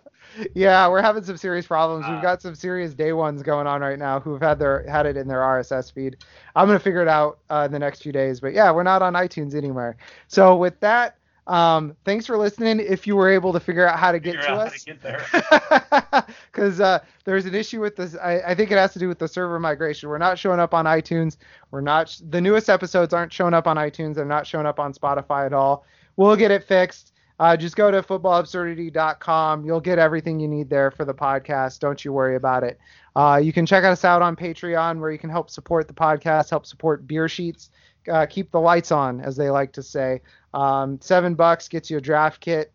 yeah, 0.56 0.88
we're 0.90 1.02
having 1.02 1.23
some 1.23 1.38
serious 1.38 1.65
problems. 1.65 2.06
We've 2.07 2.18
Ah. 2.18 2.22
got 2.22 2.41
some 2.41 2.56
serious 2.56 2.94
day 2.94 3.14
ones 3.14 3.41
going 3.44 3.65
on 3.68 3.81
right 3.81 3.99
now 3.99 4.19
who've 4.19 4.41
had 4.41 4.60
their 4.60 4.85
had 4.90 5.06
it 5.06 5.15
in 5.15 5.27
their 5.27 5.40
RSS 5.41 5.91
feed. 5.94 6.18
I'm 6.56 6.68
gonna 6.68 6.80
figure 6.80 7.02
it 7.02 7.07
out 7.07 7.40
uh, 7.49 7.64
in 7.65 7.72
the 7.72 7.80
next 7.80 8.02
few 8.03 8.11
days. 8.11 8.40
But 8.40 8.53
yeah, 8.53 8.72
we're 8.72 8.84
not 8.84 9.02
on 9.02 9.14
iTunes 9.14 9.56
anywhere. 9.56 9.95
So 10.27 10.56
with 10.57 10.77
that, 10.81 11.18
um, 11.48 11.95
thanks 12.06 12.26
for 12.26 12.38
listening. 12.38 12.80
If 12.80 13.06
you 13.06 13.15
were 13.15 13.30
able 13.30 13.53
to 13.53 13.60
figure 13.60 13.88
out 13.88 13.99
how 13.99 14.11
to 14.11 14.19
get 14.19 14.34
to 14.41 14.52
us. 14.52 14.72
how 14.72 14.77
to 14.77 14.85
get 14.85 15.02
there. 15.02 16.26
because 16.52 16.80
uh, 16.80 16.99
there's 17.26 17.45
an 17.45 17.56
issue 17.56 17.81
with 17.81 17.95
this. 17.95 18.15
I, 18.15 18.40
I 18.48 18.56
think 18.56 18.72
it 18.72 18.77
has 18.77 18.94
to 18.94 18.99
do 18.99 19.07
with 19.07 19.19
the 19.19 19.27
server 19.27 19.60
migration. 19.60 20.10
We're 20.10 20.18
not 20.18 20.40
showing 20.40 20.60
up 20.60 20.73
on 20.73 20.85
iTunes. 20.85 21.38
We're 21.72 21.81
not. 21.81 22.18
The 22.30 22.41
newest 22.41 22.69
episodes 22.69 23.14
aren't 23.14 23.31
showing 23.34 23.53
up 23.53 23.68
on 23.68 23.77
iTunes. 23.77 24.15
They're 24.15 24.26
not 24.26 24.48
showing 24.48 24.65
up 24.65 24.80
on 24.80 24.94
Spotify 24.94 25.45
at 25.45 25.53
all. 25.53 25.85
We'll 26.15 26.35
get 26.35 26.52
it 26.52 26.64
fixed. 26.64 27.14
uh, 27.40 27.57
just 27.57 27.76
go 27.76 27.90
to 27.91 28.02
footballabsurdity.com. 28.02 29.65
You'll 29.65 29.81
get 29.81 29.99
everything 29.99 30.40
you 30.40 30.48
need 30.48 30.69
there 30.69 30.91
for 30.91 31.03
the 31.06 31.14
podcast. 31.14 31.80
Don't 31.80 32.03
you 32.06 32.14
worry 32.14 32.35
about 32.35 32.64
it. 32.64 32.77
Uh, 33.15 33.40
you 33.44 33.52
can 33.52 33.65
check 33.65 33.84
us 33.84 34.06
out 34.06 34.22
on 34.22 34.35
Patreon, 34.35 34.99
where 34.99 35.11
you 35.11 35.18
can 35.18 35.30
help 35.30 35.49
support 35.49 35.88
the 35.88 35.94
podcast, 35.94 36.49
help 36.49 36.65
support 36.65 37.06
Beer 37.07 37.27
Sheets, 37.27 37.69
uh, 38.11 38.26
keep 38.27 38.52
the 38.52 38.60
lights 38.60 38.91
on, 38.91 39.19
as 39.22 39.35
they 39.35 39.49
like 39.49 39.73
to 39.73 39.84
say. 39.84 40.22
Um, 40.53 40.99
seven 41.02 41.35
bucks 41.35 41.68
gets 41.68 41.90
you 41.90 41.98
a 41.98 42.02
draft 42.02 42.40
kit 42.40 42.72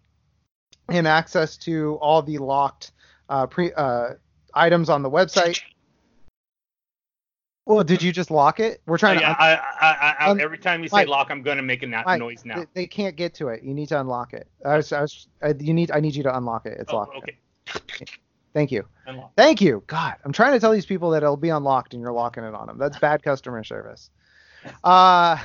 and 0.88 1.06
access 1.06 1.56
to 1.58 1.96
all 2.00 2.22
the 2.22 2.38
locked 2.38 2.92
uh, 3.28 3.46
pre 3.46 3.72
uh, 3.72 4.14
items 4.54 4.88
on 4.88 5.02
the 5.02 5.10
website. 5.10 5.60
Well, 7.68 7.84
did 7.84 8.02
you 8.02 8.12
just 8.12 8.30
lock 8.30 8.60
it? 8.60 8.80
We're 8.86 8.96
trying 8.98 9.18
Uh, 9.18 9.20
yeah, 9.20 9.34
to. 9.34 9.40
I, 9.42 9.52
I, 9.54 10.16
I, 10.20 10.30
un- 10.30 10.40
every 10.40 10.56
time 10.58 10.82
you 10.82 10.88
say 10.88 10.96
Mike, 10.96 11.08
lock, 11.08 11.30
I'm 11.30 11.42
gonna 11.42 11.60
make 11.62 11.82
a 11.82 11.86
na- 11.86 12.02
Mike, 12.06 12.18
noise 12.18 12.42
now. 12.44 12.56
They, 12.60 12.66
they 12.72 12.86
can't 12.86 13.14
get 13.14 13.34
to 13.34 13.48
it. 13.48 13.62
You 13.62 13.74
need 13.74 13.88
to 13.90 14.00
unlock 14.00 14.32
it. 14.32 14.48
I 14.64 14.76
was, 14.78 14.90
I 14.92 15.02
was, 15.02 15.28
I, 15.42 15.54
you 15.60 15.74
need, 15.74 15.90
I 15.90 16.00
need 16.00 16.14
you 16.16 16.22
to 16.22 16.36
unlock 16.36 16.64
it. 16.66 16.78
It's 16.80 16.92
Oh, 16.92 16.96
locked. 16.96 17.16
okay. 17.18 17.36
Thank 18.54 18.72
you. 18.72 18.86
Unlock. 19.06 19.32
Thank 19.36 19.60
you. 19.60 19.82
God, 19.86 20.14
I'm 20.24 20.32
trying 20.32 20.52
to 20.54 20.60
tell 20.60 20.72
these 20.72 20.86
people 20.86 21.10
that 21.10 21.22
it'll 21.22 21.36
be 21.36 21.50
unlocked 21.50 21.92
and 21.92 22.02
you're 22.02 22.12
locking 22.12 22.42
it 22.44 22.54
on 22.54 22.66
them. 22.68 22.78
That's 22.78 22.98
bad 22.98 23.22
customer 23.22 23.62
service. 23.62 24.08
Uh, 24.82 25.36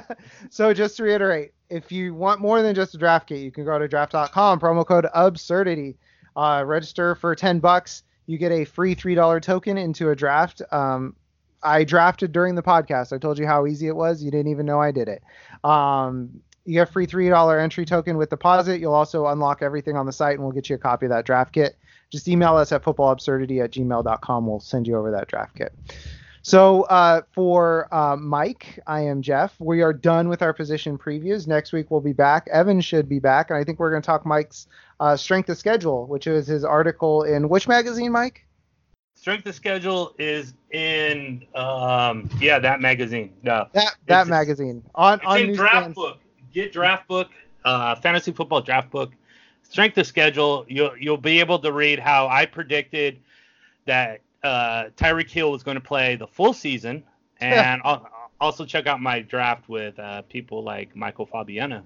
so 0.50 0.74
just 0.74 0.96
to 0.96 1.04
reiterate, 1.04 1.52
if 1.70 1.92
you 1.92 2.14
want 2.14 2.40
more 2.40 2.60
than 2.62 2.74
just 2.74 2.94
a 2.94 2.98
draft 2.98 3.28
kit, 3.28 3.38
you 3.38 3.52
can 3.52 3.64
go 3.64 3.78
to 3.78 3.86
draft.com, 3.86 4.58
promo 4.60 4.84
code 4.84 5.06
absurdity. 5.14 5.96
Uh, 6.34 6.64
register 6.66 7.14
for 7.14 7.34
10 7.34 7.60
bucks. 7.60 8.02
You 8.26 8.36
get 8.38 8.52
a 8.52 8.64
free 8.64 8.94
$3 8.96 9.40
token 9.40 9.78
into 9.78 10.10
a 10.10 10.16
draft. 10.16 10.60
Um, 10.72 11.14
I 11.62 11.84
drafted 11.84 12.32
during 12.32 12.54
the 12.54 12.62
podcast. 12.62 13.12
I 13.12 13.18
told 13.18 13.38
you 13.38 13.46
how 13.46 13.66
easy 13.66 13.88
it 13.88 13.96
was. 13.96 14.22
You 14.22 14.30
didn't 14.30 14.50
even 14.50 14.66
know 14.66 14.80
I 14.80 14.92
did 14.92 15.08
it. 15.08 15.22
Um, 15.64 16.40
you 16.64 16.74
get 16.74 16.92
free 16.92 17.06
$3 17.06 17.62
entry 17.62 17.84
token 17.84 18.16
with 18.16 18.30
deposit. 18.30 18.78
You'll 18.78 18.94
also 18.94 19.26
unlock 19.26 19.62
everything 19.62 19.96
on 19.96 20.06
the 20.06 20.12
site 20.12 20.34
and 20.34 20.42
we'll 20.42 20.52
get 20.52 20.68
you 20.68 20.76
a 20.76 20.78
copy 20.78 21.06
of 21.06 21.10
that 21.10 21.24
draft 21.24 21.52
kit 21.52 21.76
just 22.10 22.28
email 22.28 22.56
us 22.56 22.72
at 22.72 22.82
footballabsurdity 22.82 23.62
at 23.62 23.72
gmail.com. 23.72 24.46
We'll 24.46 24.60
send 24.60 24.86
you 24.86 24.96
over 24.96 25.10
that 25.10 25.28
draft 25.28 25.56
kit. 25.56 25.74
So 26.42 26.82
uh, 26.84 27.22
for 27.32 27.92
uh, 27.92 28.16
Mike, 28.16 28.78
I 28.86 29.02
am 29.02 29.20
Jeff. 29.20 29.54
We 29.58 29.82
are 29.82 29.92
done 29.92 30.28
with 30.28 30.40
our 30.40 30.54
position 30.54 30.96
previews. 30.96 31.46
Next 31.46 31.72
week 31.72 31.90
we'll 31.90 32.00
be 32.00 32.12
back. 32.12 32.48
Evan 32.50 32.80
should 32.80 33.08
be 33.08 33.18
back, 33.18 33.50
and 33.50 33.58
I 33.58 33.64
think 33.64 33.78
we're 33.78 33.90
going 33.90 34.02
to 34.02 34.06
talk 34.06 34.24
Mike's 34.24 34.66
uh, 35.00 35.16
strength 35.16 35.50
of 35.50 35.58
schedule, 35.58 36.06
which 36.06 36.26
is 36.26 36.46
his 36.46 36.64
article 36.64 37.24
in 37.24 37.48
which 37.48 37.68
magazine, 37.68 38.12
Mike? 38.12 38.46
Strength 39.20 39.46
of 39.46 39.54
schedule 39.54 40.14
is 40.18 40.54
in 40.70 41.44
um 41.54 42.30
yeah 42.40 42.58
that 42.58 42.80
magazine. 42.80 43.32
No, 43.42 43.66
That 43.72 43.96
that 44.06 44.20
It's- 44.22 44.28
magazine 44.28 44.84
on 44.94 45.20
on 45.26 45.40
in 45.40 45.54
draft 45.54 45.74
newsstands. 45.88 45.94
book. 45.96 46.18
Get 46.52 46.72
draft 46.72 47.06
book, 47.08 47.28
uh, 47.64 47.94
fantasy 47.96 48.32
football 48.32 48.60
draft 48.62 48.90
book. 48.90 49.12
Strength 49.62 49.98
of 49.98 50.06
schedule. 50.06 50.64
You'll 50.68 50.96
you'll 50.98 51.16
be 51.18 51.40
able 51.40 51.58
to 51.58 51.72
read 51.72 51.98
how 51.98 52.28
I 52.28 52.46
predicted 52.46 53.18
that 53.86 54.20
uh, 54.42 54.84
Tyreek 54.96 55.28
Hill 55.30 55.50
was 55.50 55.62
going 55.62 55.74
to 55.76 55.80
play 55.82 56.14
the 56.16 56.26
full 56.26 56.52
season, 56.54 57.02
and 57.40 57.82
al- 57.84 58.08
also 58.40 58.64
check 58.64 58.86
out 58.86 59.00
my 59.00 59.20
draft 59.20 59.68
with 59.68 59.98
uh, 59.98 60.22
people 60.22 60.62
like 60.62 60.94
Michael 60.96 61.26
Fabiano. 61.26 61.82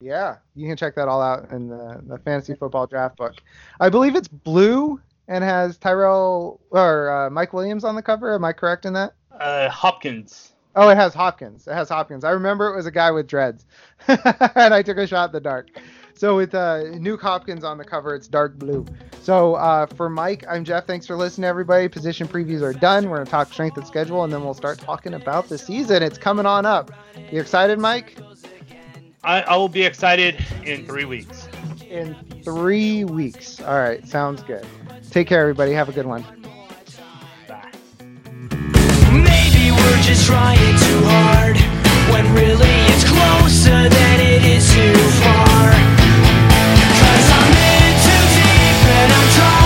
Yeah, 0.00 0.36
you 0.54 0.66
can 0.66 0.76
check 0.76 0.94
that 0.96 1.08
all 1.08 1.20
out 1.22 1.50
in 1.52 1.68
the, 1.68 2.00
the 2.06 2.18
fantasy 2.18 2.54
football 2.54 2.86
draft 2.86 3.16
book. 3.16 3.34
I 3.80 3.90
believe 3.90 4.16
it's 4.16 4.28
blue 4.28 5.00
and 5.28 5.42
has 5.44 5.76
Tyrell 5.78 6.60
or 6.70 7.10
uh, 7.10 7.30
Mike 7.30 7.52
Williams 7.52 7.84
on 7.84 7.94
the 7.94 8.02
cover. 8.02 8.34
Am 8.34 8.44
I 8.44 8.52
correct 8.52 8.84
in 8.84 8.92
that? 8.94 9.14
Uh, 9.38 9.68
Hopkins. 9.68 10.52
Oh, 10.76 10.88
it 10.88 10.96
has 10.96 11.14
Hopkins. 11.14 11.66
It 11.66 11.74
has 11.74 11.88
Hopkins. 11.88 12.24
I 12.24 12.30
remember 12.30 12.72
it 12.72 12.76
was 12.76 12.86
a 12.86 12.90
guy 12.90 13.10
with 13.10 13.28
dreads, 13.28 13.64
and 14.08 14.74
I 14.74 14.82
took 14.82 14.98
a 14.98 15.06
shot 15.06 15.30
in 15.30 15.32
the 15.32 15.40
dark. 15.40 15.68
So 16.16 16.36
with 16.36 16.54
uh, 16.54 16.84
Nuke 16.94 17.20
Hopkins 17.20 17.64
on 17.64 17.76
the 17.76 17.84
cover, 17.84 18.14
it's 18.14 18.28
dark 18.28 18.56
blue. 18.58 18.86
So 19.20 19.54
uh, 19.54 19.86
for 19.86 20.08
Mike, 20.08 20.44
I'm 20.48 20.64
Jeff. 20.64 20.86
Thanks 20.86 21.06
for 21.06 21.16
listening, 21.16 21.44
everybody. 21.44 21.88
Position 21.88 22.28
previews 22.28 22.62
are 22.62 22.72
done. 22.72 23.08
We're 23.08 23.18
gonna 23.18 23.30
talk 23.30 23.52
strength 23.52 23.76
and 23.76 23.86
schedule, 23.86 24.22
and 24.24 24.32
then 24.32 24.42
we'll 24.44 24.54
start 24.54 24.78
talking 24.78 25.14
about 25.14 25.48
the 25.48 25.58
season. 25.58 26.02
It's 26.02 26.18
coming 26.18 26.46
on 26.46 26.66
up. 26.66 26.90
You 27.32 27.40
excited, 27.40 27.78
Mike? 27.78 28.16
I, 29.24 29.42
I 29.42 29.56
will 29.56 29.68
be 29.68 29.82
excited 29.82 30.44
in 30.64 30.86
three 30.86 31.04
weeks 31.04 31.48
in 31.94 32.14
three 32.42 33.04
weeks. 33.04 33.60
All 33.60 33.78
right, 33.78 34.06
sounds 34.06 34.42
good. 34.42 34.66
Take 35.10 35.28
care, 35.28 35.40
everybody. 35.40 35.72
Have 35.72 35.88
a 35.88 35.92
good 35.92 36.06
one. 36.06 36.22
Bye. 37.48 37.70
Maybe 39.12 39.70
we're 39.70 40.02
just 40.02 40.26
trying 40.26 40.58
too 40.58 41.00
hard 41.06 41.56
when 42.10 42.24
really 42.34 42.74
it's 42.90 43.04
closer 43.04 43.88
than 43.88 44.20
it 44.20 44.42
is 44.44 44.68
too 44.74 44.94
far. 45.22 45.70
Cause 47.00 47.28
I'm 47.38 47.54
in 47.54 47.94
too 48.02 48.24
deep 48.34 48.78
and 48.90 49.12
I'm 49.12 49.28
trying. 49.36 49.63